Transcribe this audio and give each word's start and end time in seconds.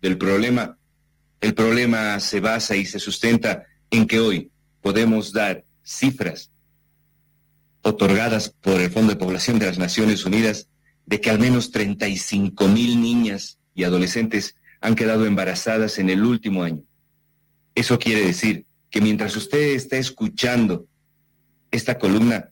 del 0.00 0.18
problema, 0.18 0.78
el 1.40 1.54
problema 1.54 2.20
se 2.20 2.40
basa 2.40 2.76
y 2.76 2.84
se 2.86 2.98
sustenta 2.98 3.66
en 3.90 4.06
que 4.06 4.20
hoy 4.20 4.50
podemos 4.82 5.32
dar 5.32 5.64
cifras 5.82 6.50
otorgadas 7.82 8.50
por 8.60 8.80
el 8.80 8.90
Fondo 8.90 9.12
de 9.12 9.18
Población 9.18 9.58
de 9.58 9.66
las 9.66 9.78
Naciones 9.78 10.24
Unidas 10.24 10.68
de 11.06 11.20
que 11.20 11.30
al 11.30 11.38
menos 11.38 11.70
35 11.70 12.68
mil 12.68 13.00
niñas 13.00 13.58
y 13.74 13.84
adolescentes 13.84 14.56
han 14.80 14.94
quedado 14.94 15.26
embarazadas 15.26 15.98
en 15.98 16.10
el 16.10 16.24
último 16.24 16.62
año. 16.62 16.82
Eso 17.74 17.98
quiere 17.98 18.24
decir 18.24 18.66
que 18.90 19.00
mientras 19.00 19.36
usted 19.36 19.74
está 19.74 19.96
escuchando 19.96 20.86
esta 21.70 21.98
columna, 21.98 22.50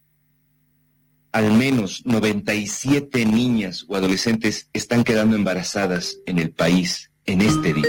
al 1.32 1.52
menos 1.52 2.02
97 2.06 3.26
niñas 3.26 3.84
o 3.88 3.96
adolescentes 3.96 4.68
están 4.72 5.04
quedando 5.04 5.36
embarazadas 5.36 6.18
en 6.26 6.38
el 6.38 6.50
país 6.50 7.07
en 7.28 7.42
este 7.42 7.74
día. 7.74 7.84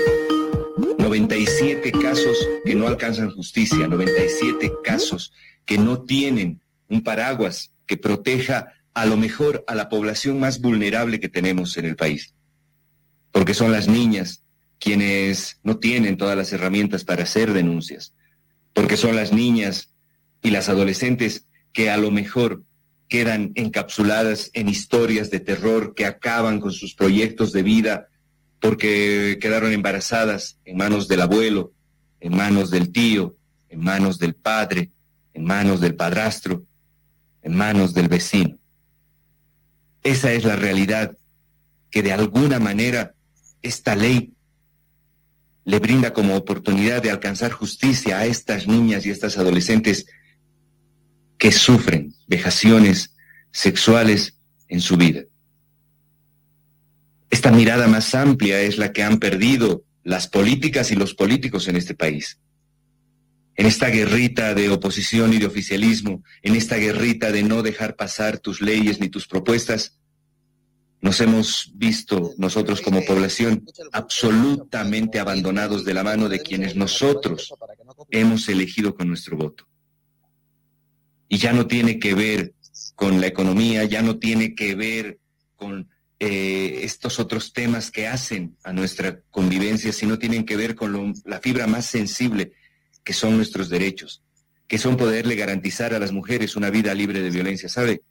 97 0.98 1.92
casos 1.94 2.38
que 2.66 2.76
no 2.76 2.88
alcanzan 2.88 3.32
justicia, 3.32 3.88
97 3.88 4.74
casos 4.84 5.32
que 5.66 5.78
no 5.78 6.02
tienen 6.02 6.62
un 6.90 7.04
paraguas 7.04 7.72
que 7.86 7.96
proteja 7.96 8.74
a 8.94 9.06
lo 9.06 9.16
mejor 9.16 9.64
a 9.68 9.76
la 9.76 9.88
población 9.88 10.40
más 10.40 10.60
vulnerable 10.60 11.22
que 11.22 11.30
tenemos 11.30 11.78
en 11.78 11.86
el 11.86 11.96
país. 11.96 12.34
Porque 13.32 13.54
son 13.54 13.72
las 13.72 13.88
niñas 13.88 14.44
quienes 14.78 15.60
no 15.64 15.78
tienen 15.78 16.18
todas 16.18 16.36
las 16.36 16.52
herramientas 16.52 17.06
para 17.06 17.24
hacer 17.24 17.54
denuncias. 17.54 18.14
Porque 18.74 18.98
son 18.98 19.16
las 19.16 19.32
niñas 19.32 19.94
y 20.42 20.50
las 20.50 20.68
adolescentes 20.68 21.46
que 21.72 21.90
a 21.90 21.98
lo 21.98 22.12
mejor 22.12 22.64
quedan 23.08 23.54
encapsuladas 23.56 24.52
en 24.54 24.68
historias 24.68 25.32
de 25.32 25.40
terror 25.40 25.94
que 25.96 26.06
acaban 26.06 26.60
con 26.60 26.74
sus 26.74 26.94
proyectos 26.94 27.54
de 27.54 27.64
vida 27.64 28.09
porque 28.60 29.38
quedaron 29.42 29.72
embarazadas 29.72 30.58
en 30.66 30.78
manos 30.78 31.08
del 31.08 31.22
abuelo, 31.22 31.72
en 32.20 32.36
manos 32.36 32.72
del 32.72 32.92
tío, 32.92 33.36
en 33.70 33.80
manos 33.80 34.20
del 34.20 34.36
padre, 34.36 34.92
en 35.34 35.44
manos 35.46 35.80
del 35.80 35.96
padrastro, 35.96 36.64
en 37.42 37.56
manos 37.56 37.94
del 37.94 38.10
vecino. 38.10 38.58
Esa 40.04 40.32
es 40.34 40.44
la 40.44 40.56
realidad 40.56 41.18
que 41.90 42.04
de 42.04 42.14
alguna 42.14 42.60
manera 42.60 43.14
esta 43.62 43.96
ley 43.96 44.34
le 45.66 45.80
brinda 45.80 46.14
como 46.14 46.36
oportunidad 46.36 47.02
de 47.02 47.12
alcanzar 47.12 47.52
justicia 47.52 48.18
a 48.20 48.26
estas 48.26 48.68
niñas 48.68 49.06
y 49.06 49.12
estas 49.12 49.38
adolescentes 49.38 50.08
que 51.38 51.52
sufren 51.52 52.14
vejaciones 52.28 53.16
sexuales 53.52 54.38
en 54.68 54.82
su 54.82 54.98
vida. 54.98 55.22
Esta 57.30 57.52
mirada 57.52 57.88
más 57.88 58.16
amplia 58.16 58.62
es 58.62 58.78
la 58.78 58.92
que 58.92 59.04
han 59.04 59.20
perdido 59.20 59.84
las 60.04 60.28
políticas 60.28 60.92
y 60.92 60.96
los 60.96 61.14
políticos 61.14 61.68
en 61.68 61.76
este 61.76 61.94
país. 61.94 62.40
En 63.56 63.66
esta 63.66 63.90
guerrita 63.90 64.54
de 64.54 64.70
oposición 64.70 65.34
y 65.34 65.38
de 65.38 65.46
oficialismo, 65.46 66.24
en 66.42 66.56
esta 66.56 66.78
guerrita 66.78 67.32
de 67.32 67.44
no 67.44 67.62
dejar 67.62 67.96
pasar 67.96 68.40
tus 68.40 68.62
leyes 68.62 69.00
ni 69.00 69.10
tus 69.10 69.28
propuestas, 69.28 70.00
nos 71.02 71.22
hemos 71.22 71.72
visto 71.76 72.34
nosotros 72.38 72.82
como 72.82 73.06
población 73.06 73.66
absolutamente 73.92 75.20
abandonados 75.20 75.86
de 75.86 75.94
la 75.94 76.04
mano 76.04 76.28
de 76.28 76.40
quienes 76.40 76.76
nosotros 76.76 77.54
hemos 78.10 78.50
elegido 78.50 78.96
con 78.96 79.08
nuestro 79.08 79.38
voto. 79.38 79.68
Y 81.28 81.38
ya 81.38 81.54
no 81.54 81.68
tiene 81.68 82.00
que 82.00 82.16
ver 82.16 82.54
con 82.96 83.22
la 83.22 83.28
economía, 83.28 83.86
ya 83.86 84.02
no 84.02 84.18
tiene 84.18 84.56
que 84.56 84.76
ver 84.76 85.20
con 85.56 85.90
eh, 86.20 86.82
estos 86.84 87.20
otros 87.20 87.54
temas 87.54 87.92
que 87.92 88.08
hacen 88.08 88.58
a 88.64 88.74
nuestra 88.74 89.22
convivencia, 89.32 89.94
si 89.94 90.06
no 90.06 90.20
tienen 90.20 90.46
que 90.46 90.58
ver 90.58 90.76
con 90.76 91.14
la 91.26 91.40
fibra 91.40 91.66
más 91.66 91.86
sensible, 91.86 92.52
que 93.04 93.14
son 93.14 93.38
nuestros 93.38 93.70
derechos, 93.70 94.22
que 94.68 94.78
son 94.78 94.98
poderle 94.98 95.36
garantizar 95.36 95.94
a 95.94 96.00
las 96.00 96.12
mujeres 96.12 96.56
una 96.56 96.70
vida 96.70 96.94
libre 96.94 97.22
de 97.22 97.30
violencia. 97.30 97.70
¿Sabe? 97.70 98.02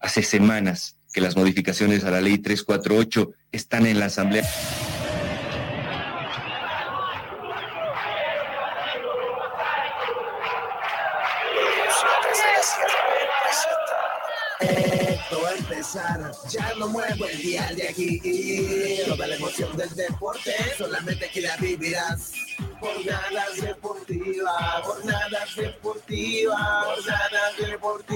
Hace 0.00 0.22
semanas 0.22 0.96
que 1.12 1.20
las 1.20 1.36
modificaciones 1.36 2.04
a 2.04 2.10
la 2.10 2.20
ley 2.20 2.38
348 2.38 3.32
están 3.52 3.86
en 3.86 3.98
la 3.98 4.06
Asamblea. 4.06 4.48
Ya 16.48 16.74
no 16.78 16.88
muevo 16.88 17.26
el 17.26 17.42
día 17.42 17.70
de 17.76 17.88
aquí. 17.88 18.20
Toda 19.06 19.26
la 19.26 19.36
emoción 19.36 19.76
del 19.76 19.94
deporte, 19.94 20.52
solamente 20.76 21.26
aquí 21.26 21.40
la 21.40 21.56
vivirás. 21.56 22.32
Jornadas 22.80 23.60
deportivas, 23.60 24.82
jornadas 24.82 25.56
deportivas, 25.56 26.56
jornadas 26.96 27.66
deportivas. 27.66 28.06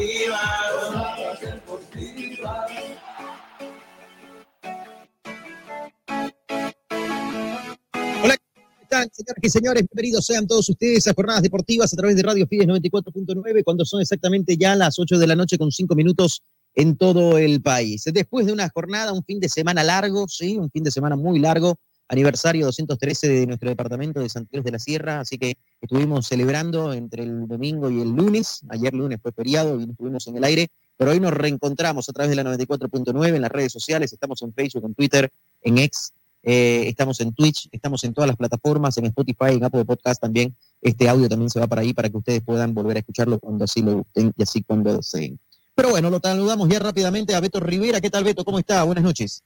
Hola, 8.22 8.36
¿qué 8.36 8.86
tal, 8.88 9.10
señoras 9.12 9.42
y 9.42 9.50
señores? 9.50 9.84
Bienvenidos 9.92 10.26
sean 10.26 10.46
todos 10.46 10.68
ustedes 10.68 11.06
a 11.06 11.14
Jornadas 11.14 11.42
Deportivas 11.42 11.92
a 11.92 11.96
través 11.96 12.16
de 12.16 12.22
Radio 12.22 12.46
Fides 12.46 12.66
94.9, 12.66 13.64
cuando 13.64 13.84
son 13.84 14.00
exactamente 14.00 14.56
ya 14.56 14.74
las 14.74 14.98
8 14.98 15.18
de 15.18 15.26
la 15.26 15.36
noche 15.36 15.58
con 15.58 15.70
5 15.70 15.94
minutos 15.94 16.42
en 16.74 16.96
todo 16.96 17.38
el 17.38 17.62
país. 17.62 18.04
Después 18.12 18.46
de 18.46 18.52
una 18.52 18.68
jornada, 18.70 19.12
un 19.12 19.24
fin 19.24 19.40
de 19.40 19.48
semana 19.48 19.84
largo, 19.84 20.26
sí, 20.28 20.56
un 20.56 20.70
fin 20.70 20.84
de 20.84 20.90
semana 20.90 21.16
muy 21.16 21.38
largo, 21.38 21.78
aniversario 22.08 22.66
213 22.66 23.28
de 23.28 23.46
nuestro 23.46 23.68
departamento 23.68 24.20
de 24.20 24.28
Santiago 24.28 24.64
de 24.64 24.72
la 24.72 24.78
Sierra, 24.78 25.20
así 25.20 25.38
que 25.38 25.56
estuvimos 25.80 26.26
celebrando 26.26 26.92
entre 26.92 27.22
el 27.22 27.46
domingo 27.46 27.90
y 27.90 28.00
el 28.00 28.10
lunes, 28.10 28.60
ayer 28.68 28.92
lunes 28.92 29.18
fue 29.22 29.32
feriado 29.32 29.80
y 29.80 29.84
estuvimos 29.84 30.26
en 30.26 30.36
el 30.36 30.44
aire, 30.44 30.68
pero 30.96 31.12
hoy 31.12 31.20
nos 31.20 31.32
reencontramos 31.32 32.08
a 32.08 32.12
través 32.12 32.36
de 32.36 32.42
la 32.42 32.44
94.9 32.44 33.34
en 33.34 33.42
las 33.42 33.50
redes 33.50 33.72
sociales, 33.72 34.12
estamos 34.12 34.42
en 34.42 34.52
Facebook, 34.52 34.84
en 34.84 34.94
Twitter, 34.94 35.30
en 35.62 35.78
X, 35.78 36.12
eh, 36.42 36.88
estamos 36.88 37.20
en 37.20 37.32
Twitch, 37.32 37.68
estamos 37.70 38.02
en 38.04 38.12
todas 38.12 38.26
las 38.26 38.36
plataformas, 38.36 38.98
en 38.98 39.06
Spotify, 39.06 39.52
en 39.52 39.64
Apple 39.64 39.84
Podcast 39.84 40.20
también. 40.20 40.56
Este 40.80 41.08
audio 41.08 41.28
también 41.28 41.50
se 41.50 41.60
va 41.60 41.68
para 41.68 41.82
ahí 41.82 41.94
para 41.94 42.10
que 42.10 42.16
ustedes 42.16 42.42
puedan 42.42 42.74
volver 42.74 42.96
a 42.96 43.00
escucharlo 43.00 43.38
cuando 43.38 43.64
así 43.64 43.80
lo 43.80 43.98
gusten 43.98 44.32
y 44.36 44.42
así 44.42 44.62
cuando 44.62 44.96
deseen. 44.96 45.38
Pero 45.82 45.94
bueno, 45.94 46.10
lo 46.10 46.20
saludamos 46.22 46.68
ya 46.68 46.78
rápidamente 46.78 47.34
a 47.34 47.40
Beto 47.40 47.58
Rivera. 47.58 48.00
¿Qué 48.00 48.08
tal, 48.08 48.22
Beto? 48.22 48.44
¿Cómo 48.44 48.60
está? 48.60 48.84
Buenas 48.84 49.02
noches. 49.02 49.42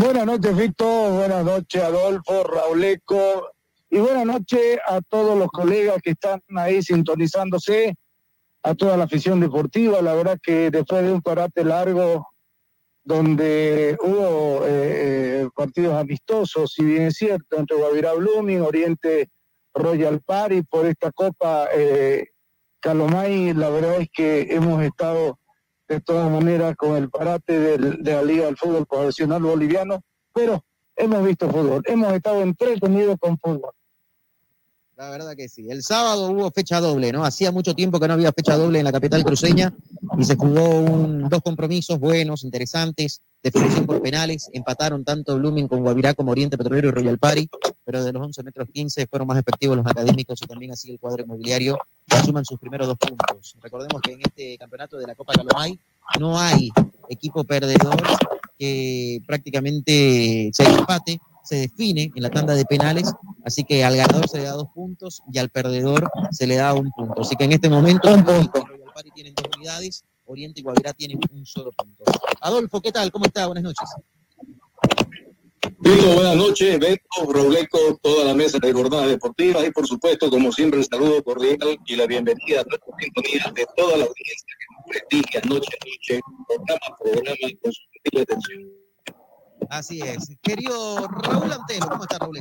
Buenas 0.00 0.26
noches, 0.26 0.56
Víctor. 0.56 1.12
Buenas 1.12 1.44
noches, 1.44 1.80
Adolfo, 1.80 2.42
Rauleco. 2.42 3.52
Y 3.88 4.00
buenas 4.00 4.26
noches 4.26 4.80
a 4.84 5.00
todos 5.00 5.38
los 5.38 5.46
colegas 5.46 6.02
que 6.02 6.10
están 6.10 6.42
ahí 6.56 6.82
sintonizándose, 6.82 7.94
a 8.64 8.74
toda 8.74 8.96
la 8.96 9.04
afición 9.04 9.38
deportiva. 9.38 10.02
La 10.02 10.14
verdad 10.14 10.40
que 10.42 10.72
después 10.72 11.04
de 11.04 11.12
un 11.12 11.22
parate 11.22 11.62
largo 11.62 12.26
donde 13.04 13.96
hubo 14.02 14.66
eh, 14.66 15.42
eh, 15.44 15.48
partidos 15.54 15.94
amistosos, 15.94 16.72
si 16.72 16.82
bien 16.84 17.02
es 17.02 17.14
cierto, 17.14 17.58
entre 17.58 17.76
Guavirá 17.76 18.12
Blooming, 18.14 18.62
Oriente 18.62 19.30
Royal 19.72 20.20
Party, 20.20 20.62
por 20.62 20.84
esta 20.84 21.12
Copa 21.12 21.68
eh, 21.72 22.31
Calomay, 22.82 23.54
la 23.54 23.70
verdad 23.70 24.00
es 24.00 24.08
que 24.12 24.48
hemos 24.50 24.82
estado 24.82 25.38
de 25.88 26.00
todas 26.00 26.30
maneras 26.30 26.74
con 26.76 26.96
el 26.96 27.08
parate 27.08 27.58
de 27.58 28.12
la 28.12 28.22
Liga 28.22 28.46
del 28.46 28.56
Fútbol 28.56 28.86
Profesional 28.86 29.40
Boliviano, 29.40 30.00
pero 30.34 30.64
hemos 30.96 31.24
visto 31.24 31.48
fútbol, 31.48 31.82
hemos 31.86 32.12
estado 32.12 32.42
entretenidos 32.42 33.16
con 33.20 33.38
fútbol. 33.38 33.70
La 34.96 35.10
verdad 35.10 35.34
que 35.36 35.48
sí. 35.48 35.70
El 35.70 35.82
sábado 35.82 36.30
hubo 36.30 36.50
fecha 36.50 36.80
doble, 36.80 37.12
¿no? 37.12 37.24
Hacía 37.24 37.50
mucho 37.50 37.74
tiempo 37.74 37.98
que 37.98 38.08
no 38.08 38.14
había 38.14 38.32
fecha 38.32 38.56
doble 38.56 38.80
en 38.80 38.84
la 38.84 38.92
capital 38.92 39.24
cruceña 39.24 39.72
y 40.18 40.24
se 40.24 40.36
jugó 40.36 40.84
dos 41.28 41.40
compromisos 41.42 41.98
buenos, 41.98 42.44
interesantes, 42.44 43.20
definición 43.42 43.86
por 43.86 44.02
penales. 44.02 44.50
Empataron 44.52 45.04
tanto 45.04 45.38
Blooming 45.38 45.68
con 45.68 45.80
Guavirá 45.82 46.14
como 46.14 46.32
Oriente 46.32 46.58
Petrolero 46.58 46.88
y 46.88 46.90
Royal 46.92 47.18
Party, 47.18 47.48
pero 47.84 48.02
de 48.04 48.12
los 48.12 48.22
11 48.22 48.42
metros 48.42 48.68
15 48.72 49.06
fueron 49.06 49.28
más 49.28 49.38
efectivos 49.38 49.76
los 49.76 49.86
académicos 49.86 50.40
y 50.42 50.46
también 50.46 50.72
así 50.72 50.90
el 50.90 50.98
cuadro 50.98 51.22
inmobiliario 51.22 51.78
suman 52.24 52.44
sus 52.44 52.58
primeros 52.58 52.86
dos 52.86 52.98
puntos. 52.98 53.56
Recordemos 53.60 54.00
que 54.00 54.12
en 54.12 54.20
este 54.22 54.58
campeonato 54.58 54.96
de 54.98 55.06
la 55.06 55.14
Copa 55.14 55.34
Calomay 55.34 55.78
no 56.20 56.38
hay 56.38 56.70
equipo 57.08 57.44
perdedor 57.44 58.00
que 58.58 59.20
prácticamente 59.26 60.50
se 60.52 60.64
empate 60.64 61.20
se 61.42 61.56
define 61.56 62.10
en 62.14 62.22
la 62.22 62.30
tanda 62.30 62.54
de 62.54 62.64
penales, 62.64 63.12
así 63.44 63.64
que 63.64 63.84
al 63.84 63.96
ganador 63.96 64.28
se 64.28 64.38
le 64.38 64.44
da 64.44 64.52
dos 64.52 64.68
puntos 64.72 65.22
y 65.32 65.38
al 65.38 65.48
perdedor 65.50 66.08
se 66.30 66.46
le 66.46 66.56
da 66.56 66.72
un 66.74 66.90
punto. 66.92 67.20
Así 67.20 67.36
que 67.36 67.44
en 67.44 67.52
este 67.52 67.68
momento 67.68 68.12
un 68.12 68.24
punto. 68.24 68.64
Royal 68.64 68.92
Party 68.94 69.10
tienen 69.10 69.34
dos 69.34 69.46
unidades, 69.56 70.04
Oriente 70.24 70.60
y 70.60 70.62
Guavirá 70.62 70.92
tienen 70.92 71.18
un 71.32 71.44
solo 71.44 71.70
punto. 71.72 72.04
Adolfo, 72.40 72.80
¿qué 72.80 72.92
tal? 72.92 73.10
¿Cómo 73.10 73.26
está? 73.26 73.46
Buenas 73.46 73.64
noches. 73.64 73.88
Digo, 75.62 76.14
buenas 76.14 76.36
noches, 76.36 76.76
Beto, 76.80 77.32
Robleco, 77.32 77.78
toda 78.02 78.24
la 78.24 78.34
mesa 78.34 78.58
de 78.58 78.72
jornadas 78.72 79.08
deportivas 79.08 79.64
y 79.64 79.70
por 79.70 79.86
supuesto, 79.86 80.28
como 80.28 80.50
siempre, 80.50 80.80
el 80.80 80.86
saludo 80.86 81.22
cordial 81.22 81.78
y 81.86 81.96
la 81.96 82.06
bienvenida 82.06 82.62
a 82.62 82.64
nuestra 82.64 82.94
sintonía 82.98 83.52
de 83.54 83.66
toda 83.76 83.96
la 83.96 84.04
audiencia 84.04 84.54
que 84.58 84.66
nos 84.74 84.84
prestigia 84.88 85.40
noche 85.48 85.70
a 85.80 85.86
noche, 85.86 86.20
programa 86.48 86.86
a 86.86 86.96
programa 86.98 87.36
con 87.62 87.72
su 87.72 88.20
atención. 88.20 88.70
Así 89.70 90.00
es. 90.00 90.36
Querido 90.42 91.06
Raúl 91.06 91.52
Antelo, 91.52 91.86
¿cómo 91.88 92.02
está 92.02 92.18
Raúl 92.18 92.40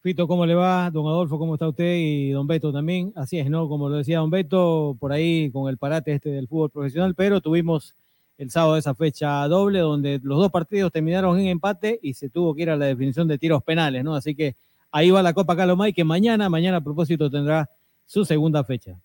Fito, 0.00 0.26
¿cómo 0.26 0.44
le 0.44 0.54
va? 0.54 0.90
Don 0.90 1.06
Adolfo, 1.06 1.38
¿cómo 1.38 1.54
está 1.54 1.68
usted? 1.68 1.96
Y 1.96 2.30
don 2.30 2.48
Beto 2.48 2.72
también. 2.72 3.12
Así 3.14 3.38
es, 3.38 3.48
¿no? 3.48 3.68
Como 3.68 3.88
lo 3.88 3.96
decía 3.96 4.18
don 4.18 4.30
Beto, 4.30 4.96
por 4.98 5.12
ahí 5.12 5.52
con 5.52 5.68
el 5.70 5.78
parate 5.78 6.12
este 6.12 6.30
del 6.30 6.48
fútbol 6.48 6.70
profesional, 6.70 7.14
pero 7.14 7.40
tuvimos 7.40 7.94
el 8.38 8.50
sábado 8.50 8.76
esa 8.76 8.94
fecha 8.94 9.46
doble 9.48 9.80
donde 9.80 10.20
los 10.22 10.38
dos 10.38 10.50
partidos 10.50 10.92
terminaron 10.92 11.38
en 11.38 11.46
empate 11.46 11.98
y 12.02 12.14
se 12.14 12.28
tuvo 12.28 12.54
que 12.54 12.62
ir 12.62 12.70
a 12.70 12.76
la 12.76 12.86
definición 12.86 13.28
de 13.28 13.38
tiros 13.38 13.62
penales, 13.62 14.02
¿no? 14.04 14.14
Así 14.14 14.34
que 14.34 14.56
ahí 14.90 15.10
va 15.10 15.22
la 15.22 15.32
Copa 15.32 15.56
Calomay 15.56 15.92
que 15.92 16.04
mañana, 16.04 16.48
mañana 16.48 16.78
a 16.78 16.80
propósito 16.80 17.30
tendrá 17.30 17.70
su 18.06 18.24
segunda 18.24 18.64
fecha. 18.64 18.98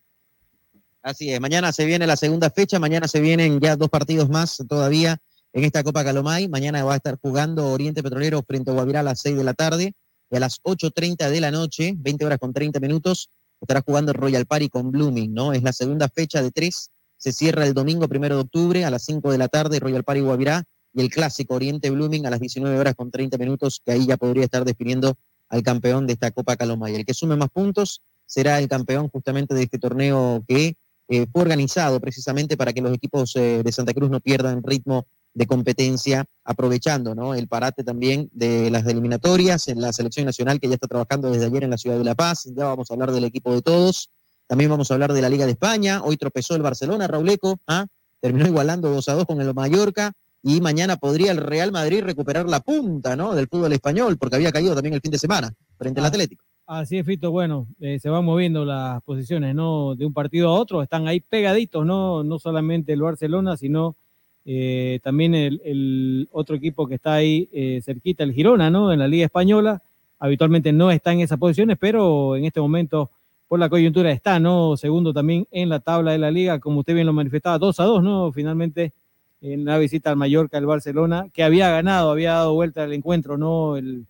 Así 1.02 1.32
es, 1.32 1.40
mañana 1.40 1.72
se 1.72 1.86
viene 1.86 2.06
la 2.06 2.18
segunda 2.18 2.50
fecha, 2.50 2.80
mañana 2.80 3.08
se 3.08 3.22
vienen 3.22 3.60
ya 3.60 3.76
dos 3.76 3.90
partidos 3.90 4.30
más 4.30 4.64
todavía 4.68 5.22
en 5.54 5.64
esta 5.64 5.84
Copa 5.84 6.04
Calomay. 6.04 6.48
Mañana 6.48 6.84
va 6.84 6.94
a 6.94 6.98
estar 6.98 7.18
jugando 7.22 7.68
Oriente 7.72 8.04
Petrolero 8.04 8.44
frente 8.44 8.72
a 8.72 8.74
Guavirá 8.74 9.00
a 9.00 9.04
las 9.04 9.22
6 9.22 9.38
de 9.38 9.44
la 9.44 9.54
tarde 9.54 9.94
y 10.30 10.36
a 10.36 10.40
las 10.40 10.62
8.30 10.62 11.30
de 11.30 11.42
la 11.42 11.52
noche, 11.52 11.94
20 11.98 12.26
horas 12.26 12.40
con 12.40 12.54
30 12.54 12.80
minutos, 12.80 13.30
estará 13.62 13.82
jugando 13.82 14.14
Royal 14.14 14.46
Party 14.46 14.70
con 14.70 14.92
Blooming, 14.92 15.34
¿no? 15.34 15.54
Es 15.54 15.64
la 15.64 15.74
segunda 15.74 16.08
fecha 16.10 16.42
de 16.42 16.52
tres, 16.52 16.92
se 17.20 17.34
cierra 17.34 17.66
el 17.66 17.74
domingo 17.74 18.08
primero 18.08 18.36
de 18.36 18.42
octubre 18.42 18.86
a 18.86 18.90
las 18.90 19.04
5 19.04 19.32
de 19.32 19.38
la 19.38 19.50
tarde, 19.50 19.80
Royal 19.80 20.04
Party 20.04 20.22
Guavirá, 20.22 20.64
y 20.94 21.02
el 21.02 21.10
clásico 21.10 21.56
Oriente 21.56 21.92
Blooming 21.92 22.26
a 22.26 22.30
las 22.30 22.40
19 22.40 22.80
horas 22.80 22.96
con 22.96 23.12
30 23.12 23.38
minutos, 23.38 23.82
que 23.86 23.92
ahí 23.92 24.08
ya 24.08 24.18
podría 24.18 24.46
estar 24.46 24.66
definiendo 24.66 25.16
al 25.50 25.62
campeón 25.62 26.08
de 26.08 26.14
esta 26.14 26.32
Copa 26.32 26.56
Calomay. 26.56 26.96
El 26.96 27.06
que 27.06 27.14
sume 27.14 27.36
más 27.36 27.50
puntos 27.50 28.02
será 28.26 28.60
el 28.60 28.68
campeón 28.68 29.10
justamente 29.10 29.54
de 29.54 29.64
este 29.64 29.80
torneo 29.80 30.44
que 30.48 30.78
eh, 31.10 31.26
fue 31.32 31.42
organizado 31.42 32.00
precisamente 32.00 32.56
para 32.56 32.72
que 32.72 32.82
los 32.82 32.94
equipos 32.94 33.36
eh, 33.36 33.64
de 33.64 33.72
Santa 33.72 33.94
Cruz 33.94 34.10
no 34.10 34.22
pierdan 34.22 34.64
ritmo 34.64 35.08
de 35.34 35.46
competencia, 35.46 36.26
aprovechando 36.44 37.16
¿no? 37.16 37.34
el 37.34 37.48
parate 37.48 37.84
también 37.84 38.30
de 38.32 38.70
las 38.72 38.86
eliminatorias 38.88 39.68
en 39.68 39.82
la 39.82 39.92
selección 39.94 40.26
nacional 40.26 40.60
que 40.60 40.68
ya 40.68 40.76
está 40.76 40.88
trabajando 40.88 41.32
desde 41.32 41.46
ayer 41.46 41.64
en 41.64 41.72
la 41.72 41.78
ciudad 41.78 41.98
de 41.98 42.04
La 42.04 42.16
Paz. 42.16 42.50
Ya 42.56 42.66
vamos 42.66 42.90
a 42.90 42.94
hablar 42.94 43.12
del 43.12 43.26
equipo 43.26 43.54
de 43.54 43.62
todos. 43.62 44.10
También 44.50 44.72
vamos 44.72 44.90
a 44.90 44.96
hablar 44.96 45.14
de 45.14 45.22
la 45.22 45.30
Liga 45.30 45.46
de 45.46 45.52
España. 45.52 46.02
Hoy 46.04 46.18
tropezó 46.18 46.56
el 46.56 46.64
Barcelona, 46.64 47.06
Rauleco, 47.06 47.60
¿ah? 47.68 47.86
terminó 48.20 48.48
igualando 48.48 48.90
2 48.90 49.10
a 49.10 49.14
2 49.14 49.26
con 49.26 49.40
el 49.40 49.54
Mallorca. 49.54 50.12
Y 50.42 50.60
mañana 50.60 50.98
podría 50.98 51.32
el 51.32 51.38
Real 51.38 51.72
Madrid 51.72 52.02
recuperar 52.02 52.50
la 52.50 52.60
punta 52.60 53.16
¿no? 53.16 53.36
del 53.36 53.48
fútbol 53.48 53.74
español, 53.74 54.18
porque 54.18 54.38
había 54.38 54.52
caído 54.52 54.74
también 54.74 54.96
el 54.96 55.02
fin 55.02 55.12
de 55.12 55.20
semana 55.20 55.54
frente 55.78 56.00
al 56.00 56.08
ah, 56.08 56.10
Atlético. 56.10 56.44
Así 56.66 56.98
es, 56.98 57.06
Fito. 57.06 57.30
Bueno, 57.30 57.68
eh, 57.80 58.00
se 58.00 58.10
van 58.10 58.26
moviendo 58.26 58.66
las 58.66 59.04
posiciones 59.04 59.54
¿no? 59.54 59.94
de 59.94 60.08
un 60.08 60.14
partido 60.14 60.50
a 60.50 60.54
otro. 60.54 60.82
Están 60.82 61.08
ahí 61.08 61.20
pegaditos, 61.20 61.86
no, 61.86 62.24
no 62.24 62.40
solamente 62.40 62.92
el 62.92 63.04
Barcelona, 63.04 63.56
sino 63.56 63.96
eh, 64.46 65.00
también 65.04 65.36
el, 65.36 66.28
otro 66.32 66.56
equipo 66.56 66.88
que 66.88 66.96
está 66.96 67.14
ahí 67.14 67.48
eh, 67.52 67.82
cerquita, 67.86 68.24
el 68.24 68.34
Girona, 68.34 68.72
¿no? 68.72 68.92
En 68.92 68.98
la 68.98 69.08
Liga 69.08 69.26
Española, 69.26 69.84
habitualmente 70.18 70.72
no 70.72 70.90
está 70.90 71.14
en 71.14 71.20
esas 71.20 71.38
posiciones, 71.38 71.78
pero 71.80 72.36
en 72.36 72.46
este 72.46 72.60
momento, 72.60 73.12
por 73.50 73.60
la 73.60 73.68
coyuntura, 73.68 74.12
está, 74.12 74.40
¿no? 74.40 74.78
Segundo 74.78 75.12
también 75.12 75.48
en 75.50 75.70
la 75.70 75.80
tabla 75.80 76.12
de 76.12 76.20
la 76.20 76.30
Liga, 76.30 76.60
como 76.60 76.82
usted 76.82 76.94
bien 76.94 77.08
lo 77.08 77.14
manifestaba, 77.14 77.58
2 77.58 77.80
a 77.80 77.84
2, 77.84 78.04
¿no? 78.04 78.32
Finalmente, 78.32 78.94
en 79.42 79.66
la 79.66 79.80
visita 79.80 80.12
al 80.12 80.18
Mallorca, 80.18 80.60
el 80.60 80.68
Barcelona, 80.68 81.28
que 81.34 81.42
había 81.44 81.72
ganado, 81.72 82.12
había 82.12 82.34
dado 82.34 82.54
vuelta 82.54 82.84
al 82.84 82.94
encuentro, 82.94 83.40
¿no? 83.40 83.76
El 83.76 84.06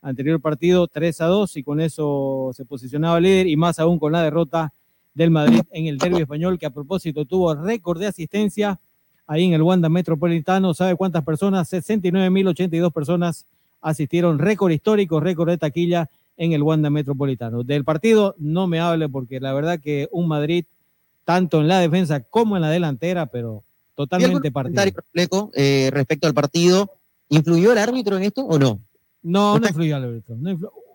anterior 0.00 0.40
partido, 0.40 0.86
3 0.86 1.20
a 1.22 1.26
2, 1.26 1.56
y 1.56 1.64
con 1.64 1.80
eso 1.80 2.52
se 2.54 2.64
posicionaba 2.64 3.18
líder, 3.18 3.48
y 3.48 3.56
más 3.56 3.80
aún 3.80 3.98
con 3.98 4.12
la 4.12 4.22
derrota 4.22 4.72
del 5.12 5.32
Madrid 5.32 5.62
en 5.72 5.86
el 5.86 5.98
derbi 5.98 6.20
español, 6.20 6.56
que 6.56 6.66
a 6.66 6.70
propósito 6.70 7.24
tuvo 7.24 7.52
récord 7.52 7.98
de 7.98 8.06
asistencia 8.06 8.78
ahí 9.26 9.44
en 9.44 9.54
el 9.54 9.62
Wanda 9.62 9.88
Metropolitano. 9.88 10.72
¿Sabe 10.72 10.94
cuántas 10.94 11.24
personas? 11.24 11.72
69.082 11.72 12.92
personas 12.92 13.44
asistieron. 13.80 14.38
Récord 14.38 14.70
histórico, 14.70 15.18
récord 15.18 15.48
de 15.48 15.58
taquilla 15.58 16.08
en 16.36 16.52
el 16.52 16.62
Wanda 16.62 16.90
Metropolitano. 16.90 17.62
Del 17.62 17.84
partido 17.84 18.34
no 18.38 18.66
me 18.66 18.80
hable 18.80 19.08
porque 19.08 19.40
la 19.40 19.52
verdad 19.52 19.80
que 19.80 20.08
un 20.10 20.28
Madrid, 20.28 20.64
tanto 21.24 21.60
en 21.60 21.68
la 21.68 21.78
defensa 21.78 22.20
como 22.20 22.56
en 22.56 22.62
la 22.62 22.70
delantera, 22.70 23.26
pero 23.26 23.62
totalmente 23.94 24.50
partido. 24.50 25.50
Eh, 25.54 25.90
respecto 25.92 26.26
al 26.26 26.34
partido, 26.34 26.90
¿influyó 27.28 27.72
el 27.72 27.78
árbitro 27.78 28.16
en 28.16 28.24
esto 28.24 28.42
o 28.42 28.58
no? 28.58 28.80
No, 29.22 29.58
no 29.58 29.66
influyó 29.66 29.96
el 29.96 30.04
árbitro. 30.04 30.36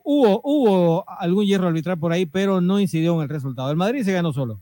Hubo, 0.03 0.41
hubo 0.43 1.05
algún 1.07 1.45
hierro 1.45 1.67
arbitral 1.67 1.99
por 1.99 2.11
ahí, 2.11 2.25
pero 2.25 2.61
no 2.61 2.79
incidió 2.79 3.15
en 3.15 3.21
el 3.21 3.29
resultado. 3.29 3.69
El 3.69 3.77
Madrid 3.77 4.03
se 4.03 4.13
ganó 4.13 4.33
solo. 4.33 4.59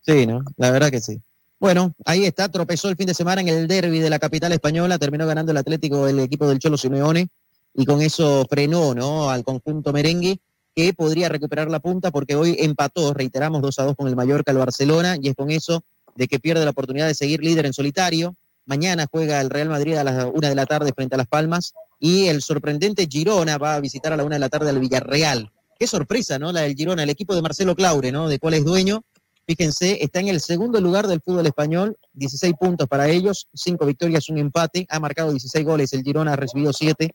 Sí, 0.00 0.26
¿no? 0.26 0.44
La 0.56 0.70
verdad 0.70 0.90
que 0.90 1.00
sí. 1.00 1.20
Bueno, 1.58 1.92
ahí 2.06 2.24
está, 2.24 2.48
tropezó 2.48 2.88
el 2.88 2.96
fin 2.96 3.06
de 3.06 3.12
semana 3.12 3.42
en 3.42 3.48
el 3.48 3.68
derby 3.68 3.98
de 3.98 4.08
la 4.08 4.18
capital 4.18 4.50
española, 4.52 4.98
terminó 4.98 5.26
ganando 5.26 5.52
el 5.52 5.58
Atlético 5.58 6.08
el 6.08 6.18
equipo 6.20 6.48
del 6.48 6.58
Cholo 6.58 6.78
Simeone 6.78 7.28
y 7.74 7.84
con 7.84 8.02
eso 8.02 8.44
frenó 8.48 8.94
¿no? 8.94 9.30
al 9.30 9.44
conjunto 9.44 9.92
merengue 9.92 10.40
que 10.74 10.92
podría 10.94 11.28
recuperar 11.28 11.70
la 11.70 11.80
punta 11.80 12.10
porque 12.10 12.36
hoy 12.36 12.56
empató, 12.58 13.12
reiteramos, 13.12 13.62
2 13.62 13.78
a 13.78 13.84
2 13.84 13.96
con 13.96 14.08
el 14.08 14.16
Mallorca, 14.16 14.52
el 14.52 14.58
Barcelona, 14.58 15.16
y 15.20 15.28
es 15.28 15.34
con 15.34 15.50
eso 15.50 15.82
de 16.14 16.28
que 16.28 16.38
pierde 16.38 16.64
la 16.64 16.70
oportunidad 16.70 17.06
de 17.06 17.14
seguir 17.14 17.42
líder 17.42 17.66
en 17.66 17.72
solitario. 17.72 18.36
Mañana 18.66 19.06
juega 19.10 19.40
el 19.40 19.50
Real 19.50 19.68
Madrid 19.68 19.96
a 19.96 20.04
las 20.04 20.26
1 20.32 20.48
de 20.48 20.54
la 20.54 20.66
tarde 20.66 20.92
frente 20.94 21.16
a 21.16 21.18
Las 21.18 21.26
Palmas 21.26 21.72
y 21.98 22.28
el 22.28 22.42
sorprendente 22.42 23.08
Girona 23.10 23.58
va 23.58 23.74
a 23.74 23.80
visitar 23.80 24.12
a 24.12 24.16
la 24.16 24.24
1 24.24 24.34
de 24.34 24.38
la 24.38 24.48
tarde 24.48 24.70
al 24.70 24.78
Villarreal. 24.78 25.50
Qué 25.78 25.86
sorpresa, 25.86 26.38
¿no? 26.38 26.52
La 26.52 26.60
del 26.62 26.74
Girona, 26.74 27.02
el 27.02 27.10
equipo 27.10 27.34
de 27.34 27.42
Marcelo 27.42 27.74
Claure, 27.74 28.12
¿no? 28.12 28.28
De 28.28 28.38
cuál 28.38 28.54
es 28.54 28.64
dueño 28.64 29.02
Fíjense, 29.50 29.98
está 30.00 30.20
en 30.20 30.28
el 30.28 30.40
segundo 30.40 30.80
lugar 30.80 31.08
del 31.08 31.20
fútbol 31.20 31.44
español, 31.44 31.96
16 32.12 32.54
puntos 32.54 32.86
para 32.86 33.08
ellos, 33.08 33.48
5 33.52 33.84
victorias, 33.84 34.28
un 34.28 34.38
empate, 34.38 34.86
ha 34.88 35.00
marcado 35.00 35.32
16 35.32 35.66
goles, 35.66 35.92
el 35.92 36.04
Girona 36.04 36.34
ha 36.34 36.36
recibido 36.36 36.72
7, 36.72 37.12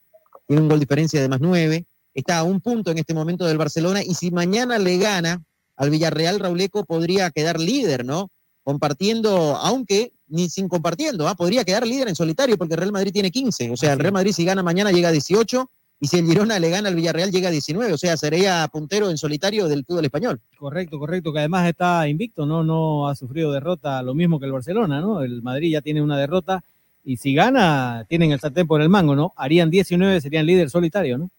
tiene 0.47 0.61
un 0.61 0.69
gol 0.69 0.79
diferencia 0.79 1.21
de 1.21 1.29
más 1.29 1.41
9, 1.41 1.85
está 2.13 2.39
a 2.39 2.43
un 2.43 2.61
punto 2.61 2.91
en 2.91 2.97
este 2.97 3.13
momento 3.13 3.45
del 3.45 3.57
Barcelona 3.57 4.03
y 4.03 4.13
si 4.13 4.31
mañana 4.31 4.77
le 4.79 4.97
gana 4.97 5.43
al 5.75 5.89
Villarreal, 5.89 6.39
Rauleco 6.39 6.85
podría 6.85 7.29
quedar 7.31 7.59
líder, 7.59 8.05
¿no? 8.05 8.29
Compartiendo, 8.63 9.55
aunque 9.57 10.13
ni 10.27 10.49
sin 10.49 10.67
compartiendo, 10.67 11.27
¿ah? 11.27 11.35
podría 11.35 11.63
quedar 11.63 11.85
líder 11.85 12.07
en 12.07 12.15
solitario 12.15 12.57
porque 12.57 12.73
el 12.73 12.79
Real 12.79 12.91
Madrid 12.91 13.11
tiene 13.11 13.31
15, 13.31 13.71
o 13.71 13.77
sea, 13.77 13.93
el 13.93 13.99
Real 13.99 14.13
Madrid 14.13 14.31
si 14.31 14.45
gana 14.45 14.63
mañana 14.63 14.91
llega 14.91 15.09
a 15.09 15.11
18 15.11 15.69
y 15.99 16.07
si 16.07 16.17
el 16.17 16.25
Girona 16.25 16.59
le 16.59 16.69
gana 16.69 16.89
al 16.89 16.95
Villarreal 16.95 17.31
llega 17.31 17.49
a 17.49 17.51
19, 17.51 17.93
o 17.93 17.97
sea, 17.97 18.17
sería 18.17 18.67
puntero 18.71 19.09
en 19.09 19.17
solitario 19.17 19.67
del 19.67 19.85
fútbol 19.85 20.05
español. 20.05 20.41
Correcto, 20.57 20.99
correcto, 20.99 21.31
que 21.31 21.39
además 21.39 21.67
está 21.67 22.07
invicto, 22.07 22.45
¿no? 22.45 22.63
No 22.63 23.07
ha 23.07 23.15
sufrido 23.15 23.51
derrota, 23.51 24.01
lo 24.01 24.13
mismo 24.13 24.39
que 24.39 24.45
el 24.45 24.51
Barcelona, 24.51 24.99
¿no? 24.99 25.21
El 25.21 25.41
Madrid 25.41 25.71
ya 25.71 25.81
tiene 25.81 26.01
una 26.01 26.17
derrota 26.17 26.63
y 27.05 27.17
si 27.17 27.35
gana, 27.35 28.05
tienen 28.09 28.31
el 28.31 28.39
sartén 28.39 28.65
por 28.65 28.81
el 28.81 28.89
mango, 28.89 29.15
¿no? 29.15 29.31
Harían 29.37 29.69
19, 29.69 30.19
serían 30.19 30.45
líder 30.45 30.71
solitario, 30.71 31.19
¿no? 31.19 31.29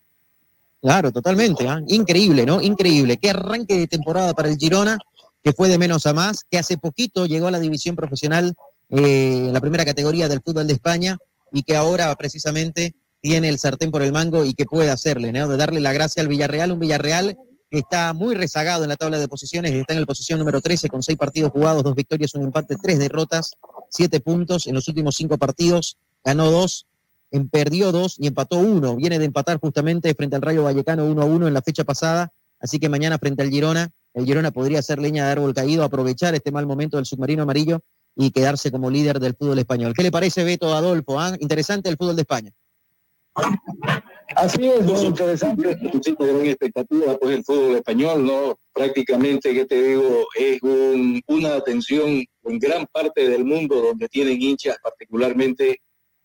Claro, 0.80 1.10
totalmente, 1.10 1.68
¿ah? 1.68 1.82
increíble, 1.88 2.46
¿no? 2.46 2.62
Increíble. 2.62 3.16
Qué 3.16 3.30
arranque 3.30 3.76
de 3.76 3.88
temporada 3.88 4.32
para 4.32 4.48
el 4.48 4.56
Girona, 4.56 4.98
que 5.42 5.52
fue 5.52 5.68
de 5.68 5.78
menos 5.78 6.06
a 6.06 6.12
más, 6.12 6.44
que 6.48 6.58
hace 6.58 6.78
poquito 6.78 7.26
llegó 7.26 7.48
a 7.48 7.50
la 7.50 7.58
división 7.58 7.96
profesional, 7.96 8.54
eh, 8.90 9.48
la 9.52 9.60
primera 9.60 9.84
categoría 9.84 10.28
del 10.28 10.40
fútbol 10.40 10.68
de 10.68 10.74
España, 10.74 11.18
y 11.52 11.64
que 11.64 11.74
ahora 11.74 12.14
precisamente 12.14 12.94
tiene 13.20 13.48
el 13.48 13.58
sartén 13.58 13.90
por 13.90 14.02
el 14.02 14.12
mango 14.12 14.44
y 14.44 14.54
que 14.54 14.66
puede 14.66 14.90
hacerle, 14.90 15.32
¿no? 15.32 15.48
De 15.48 15.56
darle 15.56 15.80
la 15.80 15.92
gracia 15.92 16.22
al 16.22 16.28
Villarreal, 16.28 16.70
un 16.70 16.78
Villarreal 16.78 17.36
que 17.68 17.78
está 17.78 18.12
muy 18.12 18.36
rezagado 18.36 18.84
en 18.84 18.90
la 18.90 18.96
tabla 18.96 19.18
de 19.18 19.26
posiciones, 19.26 19.72
está 19.72 19.94
en 19.94 20.00
la 20.00 20.06
posición 20.06 20.38
número 20.38 20.60
13 20.60 20.88
con 20.88 21.02
seis 21.02 21.18
partidos 21.18 21.50
jugados, 21.50 21.82
dos 21.82 21.96
victorias, 21.96 22.34
un 22.36 22.44
empate, 22.44 22.76
tres 22.80 23.00
derrotas, 23.00 23.56
siete 23.96 24.20
puntos 24.20 24.66
en 24.66 24.74
los 24.74 24.86
últimos 24.88 25.16
cinco 25.16 25.38
partidos, 25.38 25.96
ganó 26.24 26.50
dos, 26.50 26.86
perdió 27.50 27.92
dos 27.92 28.16
y 28.18 28.26
empató 28.26 28.58
uno. 28.58 28.96
Viene 28.96 29.18
de 29.18 29.24
empatar 29.24 29.58
justamente 29.58 30.14
frente 30.14 30.36
al 30.36 30.42
Rayo 30.42 30.62
Vallecano 30.62 31.04
1 31.06 31.22
a 31.22 31.24
1 31.24 31.48
en 31.48 31.54
la 31.54 31.62
fecha 31.62 31.84
pasada, 31.84 32.32
así 32.60 32.78
que 32.78 32.88
mañana 32.88 33.18
frente 33.18 33.42
al 33.42 33.50
Girona, 33.50 33.90
el 34.14 34.24
Girona 34.24 34.50
podría 34.50 34.82
ser 34.82 34.98
leña 34.98 35.26
de 35.26 35.32
árbol 35.32 35.54
caído, 35.54 35.84
aprovechar 35.84 36.34
este 36.34 36.52
mal 36.52 36.66
momento 36.66 36.96
del 36.96 37.06
submarino 37.06 37.42
amarillo 37.42 37.80
y 38.14 38.30
quedarse 38.30 38.70
como 38.70 38.90
líder 38.90 39.20
del 39.20 39.34
fútbol 39.34 39.58
español. 39.58 39.92
¿Qué 39.94 40.02
le 40.02 40.10
parece, 40.10 40.44
Beto 40.44 40.74
Adolfo? 40.74 41.20
Ah? 41.20 41.36
Interesante 41.40 41.88
el 41.90 41.96
fútbol 41.96 42.16
de 42.16 42.22
España. 42.22 42.52
Así 44.34 44.66
es, 44.66 44.82
muy 44.82 45.00
interesante. 45.02 45.78
Un 45.82 46.00
gran 46.18 46.46
expectativa, 46.46 47.16
pues 47.18 47.36
el 47.36 47.44
fútbol 47.44 47.76
español, 47.76 48.26
¿no? 48.26 48.58
Prácticamente, 48.72 49.54
que 49.54 49.66
te 49.66 49.80
digo, 49.80 50.26
es 50.34 50.60
una 51.28 51.54
atención 51.54 52.24
en 52.44 52.58
gran 52.58 52.86
parte 52.86 53.28
del 53.28 53.44
mundo 53.44 53.80
donde 53.80 54.08
tienen 54.08 54.40
hinchas, 54.40 54.76
particularmente 54.82 55.80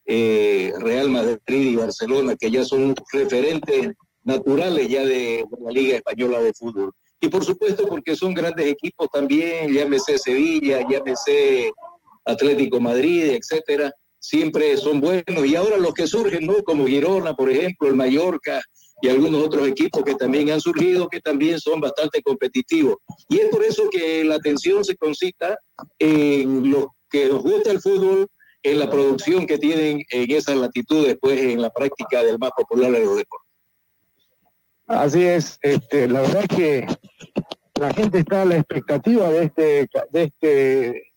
eh, 0.06 0.74
Real 0.80 1.10
Madrid 1.10 1.40
y 1.48 1.76
Barcelona, 1.76 2.36
que 2.36 2.50
ya 2.50 2.66
son 2.66 2.96
referentes 3.14 3.92
naturales 4.24 4.88
ya 4.88 5.04
de, 5.04 5.46
la 5.64 5.72
Liga 5.72 5.98
Española 5.98 6.42
de 6.42 6.54
Fútbol. 6.54 6.92
Y 7.20 7.30
por 7.30 7.46
supuesto, 7.46 7.88
porque 7.88 8.16
son 8.16 8.34
grandes 8.34 8.66
equipos 8.66 9.10
también, 9.12 9.72
llámese 9.72 10.18
Sevilla, 10.18 10.88
llámese 10.90 11.72
Atlético 12.26 12.80
Madrid, 12.80 13.38
etcétera 13.40 13.94
siempre 14.22 14.78
son 14.78 15.02
buenos. 15.02 15.46
Y 15.46 15.56
ahora 15.56 15.78
los 15.78 15.94
que 15.94 16.08
surgen, 16.08 16.46
¿no? 16.46 16.64
Como 16.64 16.88
Girona, 16.88 17.34
por 17.34 17.50
ejemplo, 17.50 17.90
el 17.90 17.96
Mallorca 17.96 18.62
y 19.02 19.10
algunos 19.10 19.44
otros 19.44 19.68
equipos 19.68 20.04
que 20.04 20.16
también 20.16 20.52
han 20.52 20.62
surgido, 20.62 21.10
que 21.10 21.20
también 21.20 21.60
son 21.60 21.82
bastante 21.82 22.22
competitivos. 22.22 22.98
Y 23.28 23.40
es 23.40 23.50
por 23.50 23.64
eso 23.64 23.90
que 23.90 24.24
la 24.24 24.36
atención 24.36 24.86
se 24.86 24.96
concita 24.96 25.58
en 26.00 26.72
los 26.72 26.86
que 27.10 27.26
nos 27.26 27.42
gusta 27.42 27.72
el 27.72 27.82
fútbol, 27.82 28.28
en 28.64 28.80
la 28.80 28.90
producción 28.90 29.48
que 29.48 29.58
tienen 29.58 30.04
en 30.12 30.32
esa 30.32 30.54
latitud 30.54 31.06
después 31.08 31.42
en 31.42 31.62
la 31.62 31.72
práctica 31.72 32.24
del 32.24 32.38
más 32.38 32.52
popular 32.52 32.92
de 32.92 33.04
los 33.04 33.18
deportes. 33.18 33.50
Así 34.86 35.24
es, 35.24 35.58
este, 35.62 36.08
la 36.08 36.22
verdad 36.22 36.46
es 36.48 36.58
que 36.58 36.88
la 37.80 37.94
gente 37.94 38.20
está 38.20 38.44
a 38.44 38.46
la 38.46 38.58
expectativa 38.58 39.30
de 39.30 39.46
este, 39.46 39.90
de 40.12 40.24
este, 40.24 41.11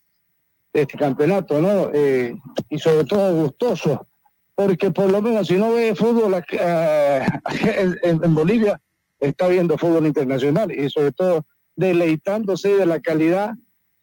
este 0.81 0.97
campeonato, 0.97 1.61
¿no? 1.61 1.89
Eh, 1.93 2.35
y 2.69 2.79
sobre 2.79 3.05
todo 3.05 3.43
gustoso, 3.43 4.07
porque 4.53 4.91
por 4.91 5.09
lo 5.09 5.21
menos 5.21 5.47
si 5.47 5.55
no 5.55 5.73
ve 5.73 5.95
fútbol 5.95 6.43
eh, 6.51 7.25
en, 8.03 8.35
Bolivia, 8.35 8.79
está 9.19 9.47
viendo 9.47 9.77
fútbol 9.77 10.05
internacional 10.05 10.71
y 10.71 10.89
sobre 10.89 11.11
todo 11.11 11.45
deleitándose 11.75 12.75
de 12.75 12.85
la 12.85 12.99
calidad 12.99 13.53